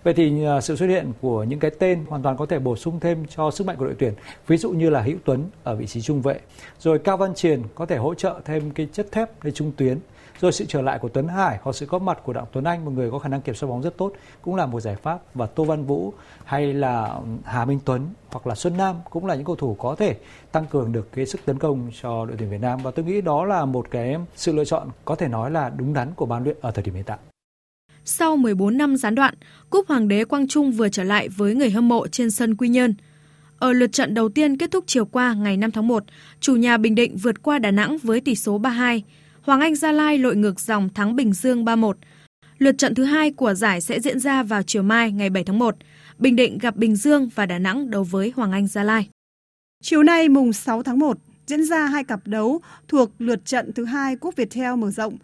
Vậy 0.03 0.13
thì 0.13 0.45
à, 0.45 0.61
sự 0.61 0.75
xuất 0.75 0.87
hiện 0.87 1.13
của 1.21 1.43
những 1.43 1.59
cái 1.59 1.71
tên 1.79 2.05
hoàn 2.09 2.23
toàn 2.23 2.37
có 2.37 2.45
thể 2.45 2.59
bổ 2.59 2.75
sung 2.75 2.99
thêm 2.99 3.25
cho 3.35 3.51
sức 3.51 3.67
mạnh 3.67 3.75
của 3.77 3.85
đội 3.85 3.95
tuyển. 3.99 4.13
Ví 4.47 4.57
dụ 4.57 4.71
như 4.71 4.89
là 4.89 5.01
Hữu 5.01 5.17
Tuấn 5.25 5.49
ở 5.63 5.75
vị 5.75 5.87
trí 5.87 6.01
trung 6.01 6.21
vệ, 6.21 6.39
rồi 6.79 6.99
Cao 6.99 7.17
Văn 7.17 7.33
Triền 7.35 7.63
có 7.75 7.85
thể 7.85 7.97
hỗ 7.97 8.13
trợ 8.13 8.41
thêm 8.45 8.71
cái 8.71 8.87
chất 8.93 9.11
thép 9.11 9.43
lên 9.43 9.53
trung 9.53 9.71
tuyến 9.77 9.99
rồi 10.39 10.51
sự 10.51 10.65
trở 10.67 10.81
lại 10.81 10.99
của 10.99 11.09
Tuấn 11.09 11.27
Hải 11.27 11.59
hoặc 11.61 11.75
sự 11.75 11.85
góp 11.85 12.01
mặt 12.01 12.19
của 12.23 12.33
Đặng 12.33 12.45
Tuấn 12.51 12.63
Anh 12.63 12.85
một 12.85 12.91
người 12.91 13.11
có 13.11 13.19
khả 13.19 13.29
năng 13.29 13.41
kiểm 13.41 13.55
soát 13.55 13.69
bóng 13.69 13.81
rất 13.81 13.97
tốt 13.97 14.13
cũng 14.41 14.55
là 14.55 14.65
một 14.65 14.79
giải 14.79 14.95
pháp 14.95 15.19
và 15.33 15.45
Tô 15.45 15.63
Văn 15.63 15.85
Vũ 15.85 16.13
hay 16.45 16.73
là 16.73 17.05
ừ, 17.05 17.23
Hà 17.43 17.65
Minh 17.65 17.79
Tuấn 17.85 18.07
hoặc 18.31 18.47
là 18.47 18.55
Xuân 18.55 18.77
Nam 18.77 18.95
cũng 19.09 19.25
là 19.25 19.35
những 19.35 19.45
cầu 19.45 19.55
thủ 19.55 19.75
có 19.79 19.95
thể 19.95 20.15
tăng 20.51 20.65
cường 20.65 20.91
được 20.91 21.11
cái 21.11 21.25
sức 21.25 21.41
tấn 21.45 21.59
công 21.59 21.91
cho 22.01 22.25
đội 22.25 22.35
tuyển 22.39 22.49
Việt 22.49 22.61
Nam 22.61 22.79
và 22.83 22.91
tôi 22.91 23.05
nghĩ 23.05 23.21
đó 23.21 23.45
là 23.45 23.65
một 23.65 23.87
cái 23.91 24.17
sự 24.35 24.53
lựa 24.53 24.65
chọn 24.65 24.87
có 25.05 25.15
thể 25.15 25.27
nói 25.27 25.51
là 25.51 25.69
đúng 25.69 25.93
đắn 25.93 26.13
của 26.15 26.25
ban 26.25 26.43
luyện 26.43 26.57
ở 26.61 26.71
thời 26.71 26.83
điểm 26.83 26.95
hiện 26.95 27.03
tại. 27.03 27.17
Sau 28.05 28.37
14 28.37 28.77
năm 28.77 28.97
gián 28.97 29.15
đoạn, 29.15 29.33
Cúp 29.69 29.87
Hoàng 29.87 30.07
đế 30.07 30.25
Quang 30.25 30.47
Trung 30.47 30.71
vừa 30.71 30.89
trở 30.89 31.03
lại 31.03 31.29
với 31.29 31.55
người 31.55 31.69
hâm 31.69 31.87
mộ 31.87 32.07
trên 32.07 32.31
sân 32.31 32.55
Quy 32.55 32.69
Nhơn. 32.69 32.95
Ở 33.59 33.73
lượt 33.73 33.91
trận 33.91 34.13
đầu 34.13 34.29
tiên 34.29 34.57
kết 34.57 34.71
thúc 34.71 34.83
chiều 34.87 35.05
qua 35.05 35.33
ngày 35.33 35.57
5 35.57 35.71
tháng 35.71 35.87
1, 35.87 36.03
chủ 36.39 36.55
nhà 36.55 36.77
Bình 36.77 36.95
Định 36.95 37.17
vượt 37.17 37.43
qua 37.43 37.59
Đà 37.59 37.71
Nẵng 37.71 37.97
với 37.97 38.21
tỷ 38.21 38.35
số 38.35 38.59
3-2. 38.59 39.01
Hoàng 39.41 39.61
Anh 39.61 39.75
Gia 39.75 39.91
Lai 39.91 40.17
lội 40.17 40.35
ngược 40.35 40.59
dòng 40.59 40.89
thắng 40.89 41.15
Bình 41.15 41.33
Dương 41.33 41.65
3-1. 41.65 41.93
Lượt 42.57 42.77
trận 42.77 42.95
thứ 42.95 43.03
hai 43.03 43.31
của 43.31 43.53
giải 43.53 43.81
sẽ 43.81 43.99
diễn 43.99 44.19
ra 44.19 44.43
vào 44.43 44.63
chiều 44.63 44.83
mai 44.83 45.11
ngày 45.11 45.29
7 45.29 45.43
tháng 45.43 45.59
1. 45.59 45.75
Bình 46.19 46.35
Định 46.35 46.57
gặp 46.57 46.75
Bình 46.75 46.95
Dương 46.95 47.29
và 47.35 47.45
Đà 47.45 47.59
Nẵng 47.59 47.89
đấu 47.89 48.03
với 48.03 48.33
Hoàng 48.35 48.51
Anh 48.51 48.67
Gia 48.67 48.83
Lai. 48.83 49.09
Chiều 49.83 50.03
nay 50.03 50.29
mùng 50.29 50.53
6 50.53 50.83
tháng 50.83 50.99
1 50.99 51.17
diễn 51.47 51.63
ra 51.63 51.85
hai 51.85 52.03
cặp 52.03 52.19
đấu 52.25 52.61
thuộc 52.87 53.11
lượt 53.19 53.45
trận 53.45 53.73
thứ 53.73 53.85
hai 53.85 54.15
Cúp 54.15 54.35
Viettel 54.35 54.75
mở 54.75 54.91
rộng. 54.91 55.17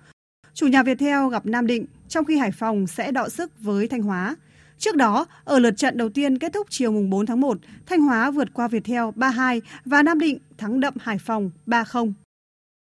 Chủ 0.54 0.68
nhà 0.68 0.84
Viettel 0.84 1.30
gặp 1.32 1.46
Nam 1.46 1.68
Định, 1.68 1.86
trong 2.10 2.26
khi 2.26 2.38
Hải 2.38 2.52
Phòng 2.52 2.88
sẽ 2.88 3.12
đọ 3.12 3.30
sức 3.30 3.52
với 3.60 3.88
Thanh 3.88 4.02
Hóa. 4.02 4.36
Trước 4.78 4.96
đó, 4.96 5.26
ở 5.44 5.60
lượt 5.60 5.78
trận 5.78 5.98
đầu 5.98 6.10
tiên 6.10 6.38
kết 6.38 6.54
thúc 6.54 6.68
chiều 6.70 6.92
mùng 6.92 7.10
4 7.10 7.26
tháng 7.26 7.42
1, 7.42 7.58
Thanh 7.86 8.02
Hóa 8.02 8.32
vượt 8.32 8.54
qua 8.54 8.68
Viettel 8.68 9.04
3-2 9.16 9.62
và 9.86 10.04
Nam 10.04 10.20
Định 10.20 10.38
thắng 10.58 10.80
đậm 10.80 10.94
Hải 11.00 11.18
Phòng 11.18 11.52
3-0. 11.66 12.14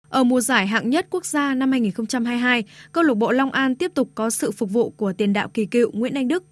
Ở 0.08 0.24
mùa 0.24 0.40
giải 0.40 0.66
hạng 0.66 0.90
nhất 0.90 1.06
quốc 1.10 1.24
gia 1.24 1.54
năm 1.54 1.70
2022, 1.70 2.64
câu 2.92 3.04
lạc 3.04 3.14
bộ 3.14 3.32
Long 3.32 3.50
An 3.50 3.74
tiếp 3.74 3.92
tục 3.94 4.10
có 4.14 4.30
sự 4.30 4.50
phục 4.50 4.70
vụ 4.70 4.90
của 4.90 5.12
tiền 5.12 5.32
đạo 5.32 5.48
kỳ 5.48 5.66
cựu 5.66 5.90
Nguyễn 5.92 6.14
Anh 6.14 6.28
Đức. 6.28 6.44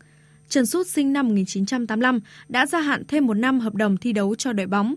Trần 0.49 0.67
Sút 0.67 0.87
sinh 0.87 1.13
năm 1.13 1.29
1985 1.29 2.21
đã 2.49 2.67
gia 2.67 2.81
hạn 2.81 3.03
thêm 3.09 3.27
một 3.27 3.35
năm 3.35 3.61
hợp 3.61 3.75
đồng 3.75 3.97
thi 3.97 4.13
đấu 4.13 4.35
cho 4.35 4.53
đội 4.53 4.67
bóng. 4.67 4.95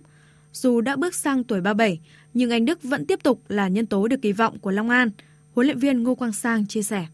Dù 0.53 0.81
đã 0.81 0.95
bước 0.95 1.15
sang 1.15 1.43
tuổi 1.43 1.61
37, 1.61 1.99
nhưng 2.33 2.51
anh 2.51 2.65
Đức 2.65 2.83
vẫn 2.83 3.05
tiếp 3.05 3.19
tục 3.23 3.41
là 3.47 3.67
nhân 3.67 3.85
tố 3.85 4.07
được 4.07 4.21
kỳ 4.21 4.31
vọng 4.31 4.59
của 4.59 4.71
Long 4.71 4.89
An. 4.89 5.09
Huấn 5.53 5.67
luyện 5.67 5.79
viên 5.79 6.03
Ngô 6.03 6.15
Quang 6.15 6.33
Sang 6.33 6.67
chia 6.67 6.81
sẻ. 6.81 7.05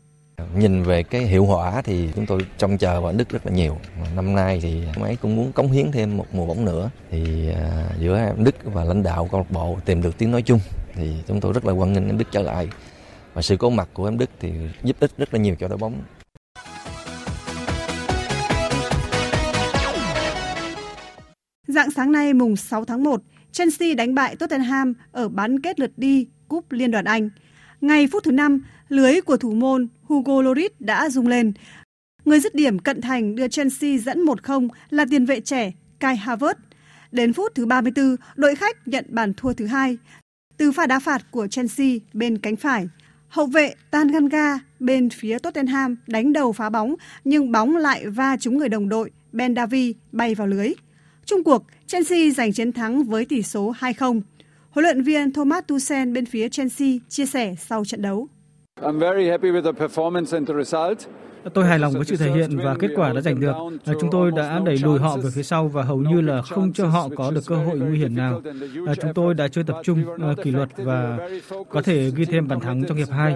Nhìn 0.56 0.84
về 0.84 1.04
cái 1.04 1.22
hiệu 1.22 1.46
quả 1.46 1.82
thì 1.82 2.10
chúng 2.16 2.26
tôi 2.26 2.46
trông 2.58 2.78
chờ 2.78 3.02
vào 3.02 3.14
Đức 3.14 3.30
rất 3.30 3.46
là 3.46 3.52
nhiều. 3.52 3.78
Năm 4.16 4.36
nay 4.36 4.60
thì 4.62 4.84
máy 5.00 5.18
cũng 5.22 5.36
muốn 5.36 5.52
cống 5.52 5.72
hiến 5.72 5.92
thêm 5.92 6.18
một 6.18 6.26
mùa 6.34 6.46
bóng 6.46 6.66
nữa. 6.66 6.90
Thì 7.12 7.50
à, 7.50 7.90
giữa 8.00 8.34
Đức 8.38 8.56
và 8.64 8.84
lãnh 8.84 9.04
đạo 9.04 9.28
câu 9.32 9.40
lạc 9.40 9.52
bộ 9.52 9.78
tìm 9.86 10.02
được 10.02 10.18
tiếng 10.18 10.32
nói 10.32 10.42
chung 10.42 10.60
thì 10.94 11.14
chúng 11.28 11.42
tôi 11.42 11.54
rất 11.54 11.66
là 11.66 11.74
quan 11.74 11.94
nghênh 11.94 12.08
em 12.08 12.18
Đức 12.18 12.28
trở 12.32 12.42
lại 12.42 12.70
và 13.34 13.42
sự 13.42 13.58
có 13.58 13.70
mặt 13.70 13.90
của 13.94 14.06
em 14.06 14.18
Đức 14.18 14.30
thì 14.40 14.52
giúp 14.84 14.98
ích 15.00 15.12
rất 15.18 15.34
là 15.34 15.40
nhiều 15.40 15.56
cho 15.60 15.68
đội 15.68 15.78
bóng. 15.78 16.02
Dạng 21.68 21.92
sáng 21.92 22.12
nay 22.12 22.34
mùng 22.34 22.56
6 22.56 22.86
tháng 22.86 23.04
1, 23.04 23.22
Chelsea 23.52 23.96
đánh 23.96 24.16
bại 24.16 24.36
Tottenham 24.36 24.94
ở 25.12 25.30
bán 25.30 25.60
kết 25.60 25.80
lượt 25.80 25.92
đi 25.98 26.28
Cúp 26.48 26.72
Liên 26.72 26.92
đoàn 26.92 27.06
Anh. 27.06 27.30
ngày 27.82 28.08
phút 28.12 28.24
thứ 28.24 28.32
5, 28.32 28.64
lưới 28.92 29.22
của 29.22 29.38
thủ 29.38 29.52
môn 29.52 29.88
Hugo 30.04 30.42
Lloris 30.42 30.72
đã 30.80 31.10
rung 31.10 31.28
lên. 31.28 31.54
Người 32.26 32.40
dứt 32.40 32.56
điểm 32.56 32.80
cận 32.80 33.02
thành 33.02 33.36
đưa 33.36 33.48
Chelsea 33.48 33.98
dẫn 33.98 34.26
1-0 34.26 34.68
là 34.90 35.06
tiền 35.10 35.26
vệ 35.26 35.42
trẻ 35.42 35.72
Kai 36.00 36.22
Havertz. 36.26 36.56
Đến 37.12 37.34
phút 37.34 37.56
thứ 37.56 37.66
34, 37.66 38.16
đội 38.36 38.56
khách 38.56 38.88
nhận 38.88 39.06
bàn 39.10 39.34
thua 39.34 39.54
thứ 39.54 39.66
hai 39.66 39.98
từ 40.58 40.72
pha 40.72 40.88
đá 40.88 41.00
phạt 41.00 41.32
của 41.32 41.48
Chelsea 41.48 41.88
bên 42.14 42.38
cánh 42.38 42.56
phải. 42.56 42.88
Hậu 43.28 43.46
vệ 43.46 43.74
Tanganga 43.92 44.60
bên 44.80 45.10
phía 45.10 45.40
Tottenham 45.40 45.96
đánh 46.08 46.34
đầu 46.34 46.54
phá 46.54 46.70
bóng 46.70 46.96
nhưng 47.24 47.52
bóng 47.52 47.78
lại 47.78 48.08
va 48.08 48.38
trúng 48.40 48.58
người 48.58 48.70
đồng 48.70 48.90
đội 48.90 49.12
Ben 49.32 49.56
Davi 49.56 49.96
bay 50.12 50.36
vào 50.36 50.48
lưới. 50.48 50.74
Trung 51.26 51.44
cuộc, 51.44 51.64
Chelsea 51.88 52.32
giành 52.32 52.54
chiến 52.54 52.72
thắng 52.72 53.04
với 53.04 53.26
tỷ 53.26 53.44
số 53.44 53.74
2-0. 53.80 54.22
Huấn 54.70 54.84
luyện 54.84 55.04
viên 55.04 55.32
Thomas 55.32 55.64
Tuchel 55.68 56.12
bên 56.12 56.26
phía 56.26 56.50
Chelsea 56.50 56.90
chia 57.10 57.26
sẻ 57.26 57.56
sau 57.68 57.86
trận 57.86 58.02
đấu. 58.02 58.28
I'm 58.80 59.00
very 59.00 59.30
happy 59.30 59.52
with 59.52 59.62
the 59.62 59.88
performance 59.88 60.38
and 60.38 60.48
the 60.48 60.54
result. 60.54 60.98
Tôi 61.54 61.66
hài 61.66 61.80
lòng 61.80 61.94
với 61.94 62.06
sự 62.06 62.16
thể 62.16 62.32
hiện 62.32 62.58
và 62.58 62.76
kết 62.80 62.88
quả 62.96 63.14
đã 63.14 63.22
giành 63.22 63.40
được. 63.40 63.54
Chúng 64.02 64.12
tôi 64.12 64.32
đã 64.32 64.62
đẩy 64.66 64.78
lùi 64.78 65.00
họ 65.00 65.18
về 65.18 65.30
phía 65.34 65.44
sau 65.44 65.68
và 65.68 65.84
hầu 65.84 65.98
như 65.98 66.22
là 66.22 66.42
không 66.42 66.74
cho 66.74 66.88
họ 66.88 67.10
có 67.16 67.32
được 67.32 67.42
cơ 67.48 67.56
hội 67.56 67.80
nguy 67.80 68.00
hiểm 68.00 68.16
nào. 68.16 68.42
Chúng 69.02 69.14
tôi 69.14 69.34
đã 69.34 69.48
chơi 69.48 69.64
tập 69.64 69.76
trung, 69.84 70.04
kỷ 70.44 70.52
luật 70.52 70.70
và 70.78 71.30
có 71.70 71.82
thể 71.82 72.12
ghi 72.16 72.26
thêm 72.26 72.48
bàn 72.48 72.60
thắng 72.60 72.84
trong 72.88 72.98
hiệp 72.98 73.10
2. 73.10 73.36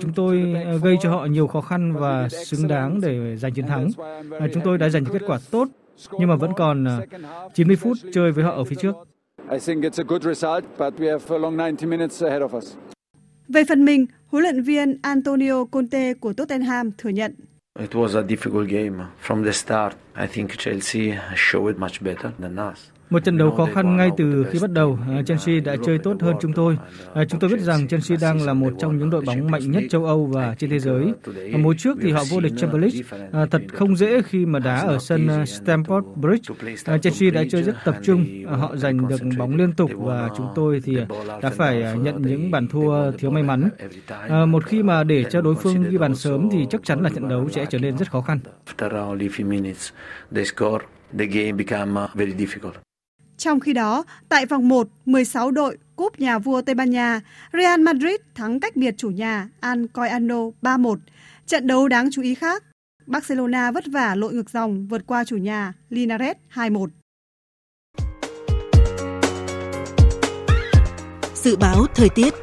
Chúng 0.00 0.12
tôi 0.12 0.56
gây 0.82 0.96
cho 1.02 1.10
họ 1.10 1.26
nhiều 1.26 1.46
khó 1.46 1.60
khăn 1.60 1.92
và 1.92 2.28
xứng 2.28 2.68
đáng 2.68 3.00
để 3.00 3.36
giành 3.36 3.52
chiến 3.54 3.66
thắng. 3.66 3.90
Chúng 4.54 4.62
tôi 4.64 4.78
đã 4.78 4.88
giành 4.88 5.04
kết 5.04 5.22
quả 5.26 5.38
tốt 5.50 5.68
nhưng 6.18 6.28
mà 6.28 6.36
vẫn 6.36 6.52
còn 6.56 6.86
90 7.54 7.76
phút 7.76 7.96
chơi 8.12 8.32
với 8.32 8.44
họ 8.44 8.50
ở 8.50 8.64
phía 8.64 8.76
trước. 8.76 8.96
Về 13.52 13.64
phần 13.64 13.84
mình, 13.84 14.06
huấn 14.26 14.42
luyện 14.42 14.62
viên 14.62 14.98
Antonio 15.02 15.64
Conte 15.64 16.14
của 16.14 16.32
Tottenham 16.32 16.90
thừa 16.98 17.10
nhận. 17.10 17.34
It 17.80 17.90
was 17.90 18.16
a 18.16 18.22
difficult 18.22 18.68
game 18.68 19.04
from 19.26 19.44
the 19.44 19.52
start. 19.52 19.94
I 20.16 20.26
think 20.26 20.50
Chelsea 20.58 21.18
showed 21.34 21.78
much 21.78 22.00
better 22.00 22.32
than 22.40 22.72
us. 22.72 22.78
Một 23.12 23.24
trận 23.24 23.38
đấu 23.38 23.50
khó 23.50 23.66
khăn 23.74 23.96
ngay 23.96 24.10
từ 24.16 24.46
khi 24.50 24.58
bắt 24.62 24.70
đầu. 24.70 24.98
À, 25.08 25.22
Chelsea 25.26 25.60
đã 25.64 25.76
chơi 25.86 25.98
tốt 25.98 26.16
hơn 26.20 26.36
chúng 26.40 26.52
tôi. 26.52 26.78
À, 27.14 27.24
chúng 27.28 27.40
tôi 27.40 27.50
biết 27.50 27.60
rằng 27.60 27.88
Chelsea 27.88 28.18
đang 28.20 28.46
là 28.46 28.54
một 28.54 28.72
trong 28.78 28.98
những 28.98 29.10
đội 29.10 29.22
bóng 29.26 29.50
mạnh 29.50 29.70
nhất 29.70 29.82
châu 29.90 30.04
Âu 30.04 30.26
và 30.26 30.54
trên 30.58 30.70
thế 30.70 30.78
giới. 30.78 31.12
À, 31.52 31.58
mùa 31.58 31.74
trước 31.78 31.98
thì 32.02 32.10
họ 32.10 32.22
vô 32.30 32.40
địch 32.40 32.52
Champions 32.56 32.82
League. 32.82 33.46
Thật 33.50 33.62
không 33.72 33.96
dễ 33.96 34.22
khi 34.22 34.46
mà 34.46 34.58
đá 34.58 34.76
ở 34.76 34.98
sân 34.98 35.26
Stamford 35.26 36.02
Bridge. 36.14 36.54
Chelsea 37.02 37.30
đã 37.30 37.44
chơi 37.50 37.62
rất 37.62 37.76
tập 37.84 37.96
trung. 38.02 38.26
Họ 38.46 38.76
giành 38.76 39.08
được 39.08 39.20
bóng 39.38 39.56
liên 39.56 39.72
tục 39.72 39.90
và 39.96 40.30
chúng 40.36 40.46
tôi 40.54 40.80
thì 40.84 40.96
đã 41.42 41.50
phải 41.50 41.84
nhận 42.02 42.22
những 42.22 42.50
bàn 42.50 42.68
thua 42.68 43.10
thiếu 43.10 43.30
may 43.30 43.42
mắn. 43.42 43.68
Một 44.48 44.64
khi 44.64 44.82
mà 44.82 45.04
để 45.04 45.24
cho 45.30 45.40
đối 45.40 45.54
phương 45.54 45.90
ghi 45.90 45.98
bàn 45.98 46.14
sớm 46.14 46.48
thì 46.52 46.66
chắc 46.70 46.80
chắn 46.84 47.02
là 47.02 47.10
trận 47.10 47.28
đấu 47.28 47.48
sẽ 47.48 47.66
trở 47.70 47.78
nên 47.78 47.96
rất 47.96 48.10
khó 48.10 48.20
khăn. 48.20 48.38
The 51.18 51.26
game 51.26 51.52
become 51.52 52.04
uh, 52.04 52.14
very 52.14 52.32
difficult. 52.32 52.91
Trong 53.42 53.60
khi 53.60 53.72
đó, 53.72 54.04
tại 54.28 54.46
vòng 54.46 54.68
1, 54.68 54.88
16 55.06 55.50
đội 55.50 55.78
Cúp 55.96 56.20
Nhà 56.20 56.38
vua 56.38 56.62
Tây 56.62 56.74
Ban 56.74 56.90
Nha, 56.90 57.20
Real 57.52 57.80
Madrid 57.80 58.14
thắng 58.34 58.60
cách 58.60 58.76
biệt 58.76 58.94
chủ 58.96 59.10
nhà 59.10 59.48
Alcoyano 59.60 60.36
3-1. 60.62 60.96
Trận 61.46 61.66
đấu 61.66 61.88
đáng 61.88 62.08
chú 62.12 62.22
ý 62.22 62.34
khác, 62.34 62.64
Barcelona 63.06 63.70
vất 63.70 63.84
vả 63.86 64.14
lội 64.14 64.32
ngược 64.32 64.50
dòng 64.50 64.86
vượt 64.86 65.02
qua 65.06 65.24
chủ 65.24 65.36
nhà 65.36 65.72
Linares 65.90 66.36
2-1. 66.54 66.88
Dự 71.34 71.56
báo 71.56 71.86
thời 71.94 72.08
tiết 72.08 72.34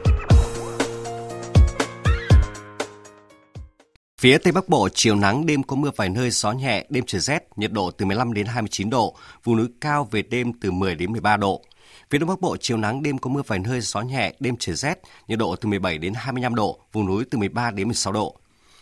Phía 4.19 4.37
Tây 4.37 4.51
Bắc 4.51 4.69
Bộ, 4.69 4.89
chiều 4.93 5.15
nắng, 5.15 5.45
đêm 5.45 5.63
có 5.63 5.75
mưa 5.75 5.91
vài 5.95 6.09
nơi, 6.09 6.29
gió 6.31 6.51
nhẹ, 6.51 6.85
đêm 6.89 7.03
trời 7.07 7.21
rét, 7.21 7.43
nhiệt 7.55 7.71
độ 7.71 7.91
từ 7.91 8.05
15 8.05 8.33
đến 8.33 8.45
29 8.45 8.89
độ, 8.89 9.15
vùng 9.43 9.57
núi 9.57 9.67
cao 9.81 10.07
về 10.11 10.21
đêm 10.21 10.53
từ 10.53 10.71
10 10.71 10.95
đến 10.95 11.11
13 11.11 11.37
độ. 11.37 11.61
Phía 12.09 12.17
Đông 12.17 12.29
Bắc 12.29 12.41
Bộ, 12.41 12.57
chiều 12.57 12.77
nắng, 12.77 13.03
đêm 13.03 13.17
có 13.17 13.29
mưa 13.29 13.41
vài 13.47 13.59
nơi, 13.59 13.81
gió 13.81 14.01
nhẹ, 14.01 14.33
đêm 14.39 14.55
trời 14.59 14.75
rét, 14.75 14.99
nhiệt 15.27 15.39
độ 15.39 15.55
từ 15.55 15.69
17 15.69 15.97
đến 15.97 16.13
25 16.15 16.55
độ, 16.55 16.79
vùng 16.93 17.05
núi 17.05 17.25
từ 17.31 17.37
13 17.37 17.71
đến 17.71 17.87
16 17.87 18.13
độ. 18.13 18.35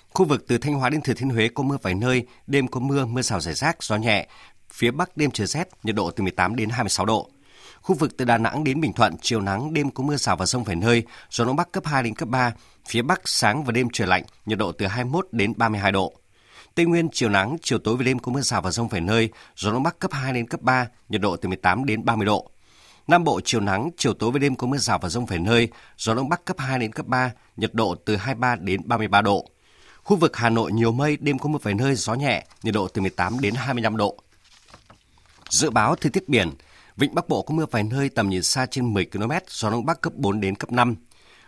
Khu 0.10 0.26
vực 0.26 0.46
từ 0.48 0.58
Thanh 0.58 0.74
Hóa 0.74 0.90
đến 0.90 1.02
Thừa 1.02 1.14
Thiên 1.14 1.30
Huế 1.30 1.50
có 1.54 1.64
mưa 1.64 1.78
vài 1.82 1.94
nơi, 1.94 2.26
đêm 2.48 2.68
có 2.68 2.80
mưa, 2.80 3.06
mưa 3.06 3.22
rào 3.22 3.40
rải 3.40 3.54
rác, 3.54 3.84
gió 3.84 3.96
nhẹ. 3.96 4.28
Phía 4.74 4.92
Bắc 4.92 5.18
đêm 5.18 5.32
trời 5.32 5.48
rét, 5.48 5.68
nhiệt 5.84 5.96
độ 5.96 6.12
từ 6.12 6.24
18 6.24 6.56
đến 6.56 6.70
26 6.70 7.06
độ. 7.06 7.30
Khu 7.88 7.96
vực 7.96 8.18
từ 8.18 8.26
Đà 8.26 8.38
Nẵng 8.38 8.64
đến 8.64 8.82
Bình 8.82 8.94
Thuận, 8.94 9.16
chiều 9.22 9.42
nắng, 9.42 9.74
đêm 9.74 9.92
có 9.92 10.04
mưa 10.04 10.16
rào 10.16 10.36
và 10.36 10.46
rông 10.46 10.64
vài 10.64 10.76
nơi, 10.76 11.04
gió 11.30 11.46
đông 11.46 11.56
bắc 11.56 11.72
cấp 11.72 11.86
2 11.86 12.04
đến 12.04 12.16
cấp 12.16 12.30
3, 12.30 12.54
phía 12.88 13.02
Bắc 13.02 13.22
sáng 13.26 13.64
và 13.64 13.72
đêm 13.72 13.88
trời 13.94 14.08
lạnh, 14.08 14.24
nhiệt 14.46 14.58
độ 14.58 14.72
từ 14.72 14.88
21 14.88 15.28
đến 15.32 15.54
32 15.58 15.92
độ. 15.92 16.14
Tây 16.76 16.86
Nguyên 16.86 17.10
chiều 17.12 17.30
nắng, 17.30 17.58
chiều 17.62 17.80
tối 17.80 17.98
và 17.98 18.04
đêm 18.04 18.20
có 18.20 18.32
mưa 18.32 18.42
rào 18.42 18.62
và 18.62 18.72
rông 18.72 18.88
vài 18.88 19.02
nơi, 19.02 19.30
gió 19.56 19.72
đông 19.72 19.84
bắc 19.84 20.00
cấp 20.00 20.12
2 20.14 20.34
đến 20.34 20.48
cấp 20.48 20.62
3, 20.62 20.88
nhiệt 21.10 21.22
độ 21.22 21.36
từ 21.38 21.50
18 21.50 21.86
đến 21.86 22.06
30 22.06 22.26
độ. 22.26 22.52
Nam 23.08 23.24
Bộ 23.24 23.42
chiều 23.46 23.62
nắng, 23.62 23.90
chiều 23.98 24.14
tối 24.14 24.32
và 24.32 24.40
đêm 24.40 24.56
có 24.56 24.68
mưa 24.68 24.78
rào 24.78 25.00
và 25.00 25.10
rông 25.10 25.26
vài 25.26 25.40
nơi, 25.40 25.70
gió 25.98 26.14
đông 26.14 26.30
bắc 26.30 26.46
cấp 26.46 26.60
2 26.60 26.80
đến 26.80 26.92
cấp 26.92 27.06
3, 27.06 27.32
nhiệt 27.58 27.74
độ 27.74 27.96
từ 28.06 28.16
23 28.16 28.56
đến 28.56 28.82
33 28.86 29.22
độ. 29.22 29.50
Khu 30.04 30.18
vực 30.18 30.36
Hà 30.36 30.50
Nội 30.50 30.72
nhiều 30.72 30.92
mây, 30.92 31.18
đêm 31.18 31.40
có 31.40 31.50
mưa 31.50 31.60
vài 31.64 31.74
nơi, 31.74 31.96
gió 31.96 32.14
nhẹ, 32.14 32.46
nhiệt 32.64 32.74
độ 32.74 32.88
từ 32.88 33.02
18 33.02 33.40
đến 33.40 33.54
25 33.54 33.98
độ. 33.98 34.18
Dự 35.50 35.70
báo 35.70 35.96
thời 35.96 36.12
tiết 36.12 36.30
biển, 36.30 36.50
Vịnh 36.98 37.16
Bắc 37.16 37.30
Bộ 37.30 37.42
có 37.42 37.54
mưa 37.54 37.66
vài 37.72 37.84
nơi 37.84 38.10
tầm 38.10 38.30
nhìn 38.30 38.44
xa 38.44 38.66
trên 38.66 38.94
10 38.94 39.06
km, 39.06 39.32
gió 39.50 39.70
đông 39.70 39.86
bắc 39.86 40.02
cấp 40.02 40.14
4 40.16 40.40
đến 40.42 40.56
cấp 40.56 40.72
5. 40.72 40.96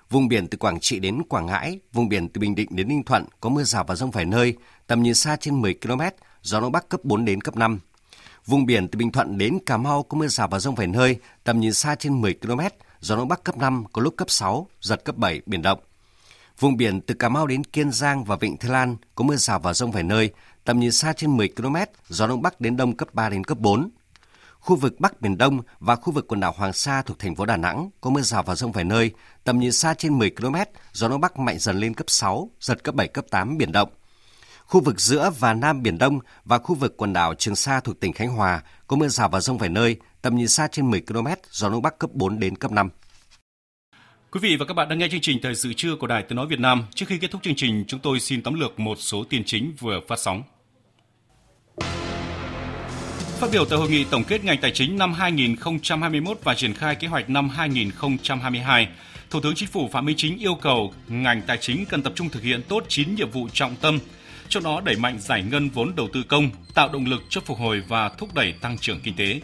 Vùng 0.09 0.27
biển 0.27 0.47
từ 0.47 0.57
Quảng 0.57 0.79
Trị 0.79 0.99
đến 0.99 1.21
Quảng 1.29 1.45
Ngãi, 1.45 1.79
vùng 1.93 2.09
biển 2.09 2.29
từ 2.29 2.41
Bình 2.41 2.55
Định 2.55 2.67
đến 2.71 2.87
Ninh 2.87 3.03
Thuận 3.03 3.25
có 3.41 3.49
mưa 3.49 3.63
rào 3.63 3.83
và 3.83 3.95
rông 3.95 4.11
vài 4.11 4.25
nơi, 4.25 4.57
tầm 4.87 5.03
nhìn 5.03 5.13
xa 5.13 5.35
trên 5.35 5.61
10 5.61 5.73
km, 5.73 6.01
gió 6.41 6.59
Đông 6.59 6.71
Bắc 6.71 6.89
cấp 6.89 6.99
4 7.03 7.25
đến 7.25 7.41
cấp 7.41 7.55
5. 7.55 7.79
Vùng 8.45 8.65
biển 8.65 8.87
từ 8.87 8.97
Bình 8.97 9.11
Thuận 9.11 9.37
đến 9.37 9.57
Cà 9.65 9.77
Mau 9.77 10.03
có 10.03 10.17
mưa 10.17 10.27
rào 10.27 10.47
và 10.47 10.59
rông 10.59 10.75
vài 10.75 10.87
nơi, 10.87 11.17
tầm 11.43 11.59
nhìn 11.59 11.73
xa 11.73 11.95
trên 11.95 12.21
10 12.21 12.33
km, 12.33 12.61
gió 12.99 13.15
Đông 13.15 13.27
Bắc 13.27 13.43
cấp 13.43 13.57
5, 13.57 13.83
có 13.93 14.01
lúc 14.01 14.13
cấp 14.17 14.29
6, 14.29 14.67
giật 14.81 15.03
cấp 15.05 15.17
7, 15.17 15.41
biển 15.45 15.61
động. 15.61 15.79
Vùng 16.59 16.77
biển 16.77 17.01
từ 17.01 17.13
Cà 17.13 17.29
Mau 17.29 17.47
đến 17.47 17.63
Kiên 17.63 17.91
Giang 17.91 18.23
và 18.23 18.35
Vịnh 18.35 18.57
Thái 18.57 18.71
Lan 18.71 18.95
có 19.15 19.23
mưa 19.23 19.35
rào 19.35 19.59
và 19.59 19.73
rông 19.73 19.91
vài 19.91 20.03
nơi, 20.03 20.31
tầm 20.63 20.79
nhìn 20.79 20.91
xa 20.91 21.13
trên 21.13 21.37
10 21.37 21.47
km, 21.47 21.75
gió 22.07 22.27
Đông 22.27 22.41
Bắc 22.41 22.61
đến 22.61 22.77
Đông 22.77 22.97
cấp 22.97 23.13
3 23.13 23.29
đến 23.29 23.43
cấp 23.43 23.59
4. 23.59 23.89
Khu 24.70 24.76
vực 24.76 24.99
Bắc 24.99 25.22
Biển 25.22 25.38
Đông 25.38 25.61
và 25.80 25.95
khu 25.95 26.13
vực 26.13 26.28
quần 26.28 26.39
đảo 26.39 26.53
Hoàng 26.57 26.74
Sa 26.74 27.01
thuộc 27.01 27.20
thành 27.20 27.36
phố 27.36 27.45
Đà 27.45 27.57
Nẵng 27.57 27.89
có 28.01 28.09
mưa 28.09 28.22
rào 28.22 28.43
và 28.43 28.55
rông 28.55 28.72
vài 28.72 28.84
nơi, 28.84 29.11
tầm 29.43 29.59
nhìn 29.59 29.72
xa 29.72 29.93
trên 29.93 30.17
10 30.17 30.30
km, 30.30 30.55
gió 30.93 31.07
Đông 31.07 31.22
Bắc 31.22 31.39
mạnh 31.39 31.59
dần 31.59 31.80
lên 31.80 31.93
cấp 31.93 32.09
6, 32.09 32.49
giật 32.59 32.84
cấp 32.84 32.95
7, 32.95 33.07
cấp 33.07 33.26
8, 33.30 33.57
biển 33.57 33.72
động. 33.72 33.89
Khu 34.65 34.82
vực 34.82 34.99
giữa 34.99 35.32
và 35.39 35.53
Nam 35.53 35.84
Biển 35.84 35.97
Đông 35.97 36.20
và 36.45 36.57
khu 36.57 36.76
vực 36.76 36.97
quần 36.97 37.13
đảo 37.13 37.34
Trường 37.34 37.55
Sa 37.55 37.80
thuộc 37.80 37.99
tỉnh 37.99 38.13
Khánh 38.13 38.30
Hòa 38.30 38.61
có 38.88 38.95
mưa 38.95 39.07
rào 39.07 39.30
và 39.30 39.39
rông 39.39 39.57
vài 39.57 39.70
nơi, 39.70 39.95
tầm 40.22 40.36
nhìn 40.36 40.47
xa 40.47 40.67
trên 40.67 40.91
10 40.91 41.01
km, 41.01 41.28
gió 41.51 41.70
Đông 41.70 41.82
Bắc 41.82 41.97
cấp 41.97 42.09
4 42.13 42.39
đến 42.39 42.55
cấp 42.55 42.72
5. 42.72 42.89
Quý 44.32 44.39
vị 44.43 44.55
và 44.59 44.65
các 44.65 44.74
bạn 44.74 44.89
đang 44.89 44.99
nghe 44.99 45.07
chương 45.11 45.22
trình 45.22 45.39
Thời 45.43 45.55
sự 45.55 45.74
trưa 45.74 45.95
của 45.95 46.07
Đài 46.07 46.24
Tiếng 46.24 46.36
Nói 46.36 46.47
Việt 46.47 46.59
Nam. 46.59 46.86
Trước 46.95 47.05
khi 47.09 47.17
kết 47.17 47.32
thúc 47.32 47.43
chương 47.43 47.55
trình, 47.55 47.86
chúng 47.88 47.99
tôi 47.99 48.20
xin 48.20 48.43
tóm 48.43 48.59
lược 48.59 48.80
một 48.80 48.95
số 48.99 49.24
tin 49.30 49.43
chính 49.45 49.74
vừa 49.80 49.99
phát 50.07 50.20
sóng. 50.20 50.43
Phát 53.39 53.49
biểu 53.51 53.65
tại 53.65 53.79
hội 53.79 53.89
nghị 53.89 54.03
tổng 54.03 54.23
kết 54.23 54.43
ngành 54.43 54.61
tài 54.61 54.71
chính 54.71 54.97
năm 54.97 55.13
2021 55.13 56.37
và 56.43 56.55
triển 56.55 56.73
khai 56.73 56.95
kế 56.95 57.07
hoạch 57.07 57.29
năm 57.29 57.49
2022, 57.49 58.87
Thủ 59.29 59.39
tướng 59.41 59.55
Chính 59.55 59.69
phủ 59.69 59.89
Phạm 59.91 60.05
Minh 60.05 60.15
Chính 60.17 60.37
yêu 60.37 60.55
cầu 60.55 60.93
ngành 61.07 61.41
tài 61.41 61.57
chính 61.57 61.85
cần 61.85 62.03
tập 62.03 62.13
trung 62.15 62.29
thực 62.29 62.43
hiện 62.43 62.61
tốt 62.69 62.83
9 62.87 63.15
nhiệm 63.15 63.31
vụ 63.31 63.47
trọng 63.53 63.75
tâm, 63.75 63.99
trong 64.49 64.63
đó 64.63 64.81
đẩy 64.83 64.95
mạnh 64.95 65.17
giải 65.19 65.43
ngân 65.43 65.69
vốn 65.69 65.95
đầu 65.95 66.07
tư 66.13 66.23
công, 66.23 66.49
tạo 66.73 66.89
động 66.93 67.05
lực 67.05 67.21
cho 67.29 67.41
phục 67.41 67.57
hồi 67.57 67.83
và 67.87 68.09
thúc 68.09 68.33
đẩy 68.33 68.53
tăng 68.61 68.77
trưởng 68.77 68.99
kinh 68.99 69.15
tế. 69.15 69.41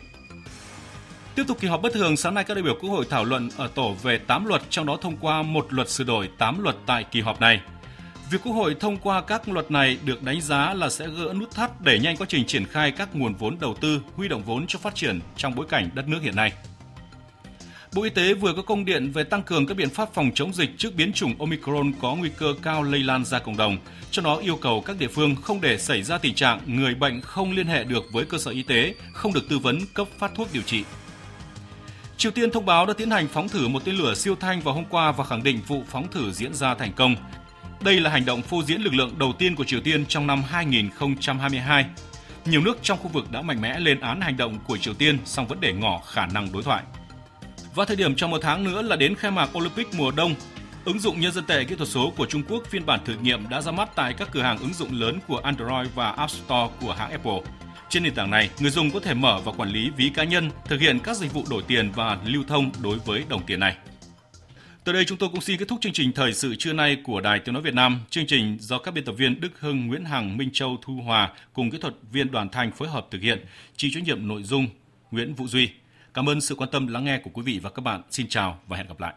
Tiếp 1.35 1.43
tục 1.47 1.57
kỳ 1.61 1.67
họp 1.67 1.81
bất 1.81 1.93
thường, 1.93 2.17
sáng 2.17 2.33
nay 2.33 2.43
các 2.43 2.53
đại 2.53 2.63
biểu 2.63 2.75
Quốc 2.81 2.89
hội 2.89 3.05
thảo 3.09 3.25
luận 3.25 3.49
ở 3.57 3.67
tổ 3.67 3.95
về 4.03 4.17
8 4.17 4.45
luật, 4.45 4.61
trong 4.69 4.85
đó 4.85 4.97
thông 5.01 5.17
qua 5.17 5.41
một 5.41 5.73
luật 5.73 5.89
sửa 5.89 6.03
đổi 6.03 6.29
8 6.37 6.63
luật 6.63 6.75
tại 6.85 7.03
kỳ 7.11 7.21
họp 7.21 7.41
này. 7.41 7.61
Việc 8.30 8.41
Quốc 8.43 8.53
hội 8.53 8.76
thông 8.80 8.97
qua 8.97 9.21
các 9.21 9.49
luật 9.49 9.71
này 9.71 9.97
được 10.05 10.23
đánh 10.23 10.41
giá 10.41 10.73
là 10.73 10.89
sẽ 10.89 11.07
gỡ 11.07 11.34
nút 11.34 11.51
thắt 11.51 11.82
đẩy 11.82 11.99
nhanh 11.99 12.17
quá 12.17 12.28
trình 12.30 12.45
triển 12.45 12.65
khai 12.65 12.91
các 12.91 13.15
nguồn 13.15 13.34
vốn 13.34 13.57
đầu 13.59 13.76
tư, 13.82 14.01
huy 14.15 14.28
động 14.28 14.43
vốn 14.43 14.67
cho 14.67 14.80
phát 14.80 14.95
triển 14.95 15.19
trong 15.38 15.55
bối 15.55 15.65
cảnh 15.69 15.89
đất 15.93 16.07
nước 16.07 16.19
hiện 16.21 16.36
nay. 16.36 16.53
Bộ 17.93 18.03
Y 18.03 18.09
tế 18.09 18.34
vừa 18.34 18.53
có 18.53 18.61
công 18.61 18.86
điện 18.86 19.11
về 19.11 19.23
tăng 19.23 19.43
cường 19.43 19.67
các 19.67 19.78
biện 19.78 19.89
pháp 19.89 20.13
phòng 20.13 20.32
chống 20.36 20.53
dịch 20.53 20.69
trước 20.78 20.95
biến 20.95 21.13
chủng 21.13 21.39
Omicron 21.39 21.93
có 22.01 22.15
nguy 22.15 22.30
cơ 22.38 22.53
cao 22.61 22.84
lây 22.84 22.99
lan 22.99 23.26
ra 23.26 23.39
cộng 23.39 23.57
đồng, 23.57 23.78
cho 24.11 24.21
đó 24.21 24.36
yêu 24.38 24.55
cầu 24.55 24.82
các 24.82 24.99
địa 24.99 25.07
phương 25.07 25.36
không 25.36 25.61
để 25.61 25.78
xảy 25.78 26.03
ra 26.03 26.17
tình 26.17 26.36
trạng 26.36 26.59
người 26.65 26.95
bệnh 26.95 27.21
không 27.21 27.51
liên 27.51 27.67
hệ 27.67 27.84
được 27.84 28.03
với 28.11 28.26
cơ 28.26 28.38
sở 28.38 28.51
y 28.51 28.63
tế, 28.63 28.93
không 29.13 29.34
được 29.34 29.49
tư 29.49 29.59
vấn 29.59 29.80
cấp 29.93 30.07
phát 30.17 30.32
thuốc 30.36 30.53
điều 30.53 30.63
trị. 30.63 30.84
Triều 32.17 32.32
Tiên 32.32 32.51
thông 32.51 32.65
báo 32.65 32.86
đã 32.86 32.93
tiến 32.93 33.11
hành 33.11 33.28
phóng 33.28 33.49
thử 33.49 33.67
một 33.67 33.86
tên 33.86 33.95
lửa 33.95 34.13
siêu 34.15 34.36
thanh 34.39 34.61
vào 34.61 34.73
hôm 34.73 34.86
qua 34.89 35.11
và 35.11 35.23
khẳng 35.23 35.43
định 35.43 35.59
vụ 35.67 35.84
phóng 35.88 36.07
thử 36.11 36.32
diễn 36.32 36.53
ra 36.53 36.76
thành 36.76 36.93
công. 36.93 37.15
Đây 37.82 37.99
là 37.99 38.09
hành 38.09 38.26
động 38.26 38.41
phô 38.41 38.63
diễn 38.63 38.82
lực 38.82 38.93
lượng 38.93 39.19
đầu 39.19 39.34
tiên 39.34 39.55
của 39.55 39.63
Triều 39.63 39.80
Tiên 39.80 40.05
trong 40.05 40.28
năm 40.28 40.43
2022. 40.47 41.86
Nhiều 42.45 42.61
nước 42.61 42.78
trong 42.82 42.97
khu 42.97 43.07
vực 43.07 43.32
đã 43.32 43.41
mạnh 43.41 43.61
mẽ 43.61 43.80
lên 43.80 43.99
án 43.99 44.21
hành 44.21 44.38
động 44.38 44.59
của 44.67 44.78
Triều 44.78 44.93
Tiên, 44.93 45.17
song 45.26 45.47
vẫn 45.47 45.57
để 45.61 45.73
ngỏ 45.73 45.99
khả 45.99 46.26
năng 46.26 46.51
đối 46.51 46.63
thoại. 46.63 46.84
Và 47.76 47.86
thời 47.86 47.95
điểm 47.95 48.15
trong 48.15 48.32
một 48.32 48.39
tháng 48.41 48.63
nữa 48.63 48.82
là 48.82 48.95
đến 48.95 49.15
khai 49.15 49.32
mạc 49.32 49.57
Olympic 49.57 49.88
mùa 49.93 50.11
đông, 50.11 50.36
ứng 50.86 50.99
dụng 50.99 51.19
nhân 51.19 51.32
dân 51.32 51.45
tệ 51.45 51.63
kỹ 51.63 51.76
thuật 51.76 51.89
số 51.89 52.13
của 52.17 52.26
Trung 52.26 52.43
Quốc 52.49 52.63
phiên 52.69 52.86
bản 52.86 52.99
thử 53.05 53.15
nghiệm 53.21 53.49
đã 53.49 53.61
ra 53.61 53.71
mắt 53.71 53.89
tại 53.95 54.13
các 54.13 54.30
cửa 54.32 54.41
hàng 54.41 54.57
ứng 54.57 54.73
dụng 54.73 55.01
lớn 55.01 55.19
của 55.28 55.38
Android 55.38 55.88
và 55.95 56.11
App 56.11 56.32
Store 56.32 56.73
của 56.82 56.93
hãng 56.93 57.11
Apple. 57.11 57.41
Trên 57.89 58.03
nền 58.03 58.13
tảng 58.13 58.32
này, 58.32 58.49
người 58.59 58.71
dùng 58.71 58.91
có 58.91 58.99
thể 58.99 59.13
mở 59.13 59.41
và 59.45 59.51
quản 59.51 59.69
lý 59.69 59.89
ví 59.97 60.09
cá 60.09 60.23
nhân, 60.23 60.51
thực 60.65 60.82
hiện 60.82 60.99
các 60.99 61.17
dịch 61.17 61.34
vụ 61.34 61.43
đổi 61.49 61.63
tiền 61.67 61.91
và 61.95 62.17
lưu 62.26 62.43
thông 62.47 62.71
đối 62.84 62.97
với 62.99 63.23
đồng 63.30 63.45
tiền 63.45 63.59
này. 63.59 63.76
Từ 64.86 64.91
đây 64.91 65.05
chúng 65.05 65.17
tôi 65.17 65.29
cũng 65.29 65.41
xin 65.41 65.57
kết 65.57 65.67
thúc 65.67 65.81
chương 65.81 65.93
trình 65.93 66.11
thời 66.11 66.33
sự 66.33 66.55
trưa 66.55 66.73
nay 66.73 66.97
của 67.03 67.21
Đài 67.21 67.39
Tiếng 67.39 67.53
nói 67.53 67.63
Việt 67.63 67.73
Nam. 67.73 67.99
Chương 68.09 68.25
trình 68.27 68.57
do 68.59 68.77
các 68.79 68.93
biên 68.93 69.05
tập 69.05 69.11
viên 69.11 69.41
Đức 69.41 69.59
Hưng, 69.59 69.88
Nguyễn 69.88 70.05
Hằng, 70.05 70.38
Minh 70.38 70.49
Châu, 70.53 70.77
Thu 70.81 70.93
Hòa 70.93 71.33
cùng 71.53 71.71
kỹ 71.71 71.77
thuật 71.81 71.93
viên 72.11 72.31
Đoàn 72.31 72.49
Thành 72.49 72.71
phối 72.71 72.88
hợp 72.88 73.07
thực 73.11 73.21
hiện, 73.21 73.45
chịu 73.75 73.91
trách 73.93 74.03
nhiệm 74.03 74.27
nội 74.27 74.43
dung 74.43 74.67
Nguyễn 75.11 75.33
Vũ 75.33 75.47
Duy. 75.47 75.69
Cảm 76.13 76.29
ơn 76.29 76.41
sự 76.41 76.55
quan 76.55 76.69
tâm 76.71 76.88
lắng 76.88 77.05
nghe 77.05 77.17
của 77.17 77.29
quý 77.33 77.41
vị 77.43 77.59
và 77.63 77.69
các 77.69 77.81
bạn. 77.81 78.01
Xin 78.11 78.27
chào 78.29 78.59
và 78.67 78.77
hẹn 78.77 78.88
gặp 78.88 78.99
lại. 78.99 79.13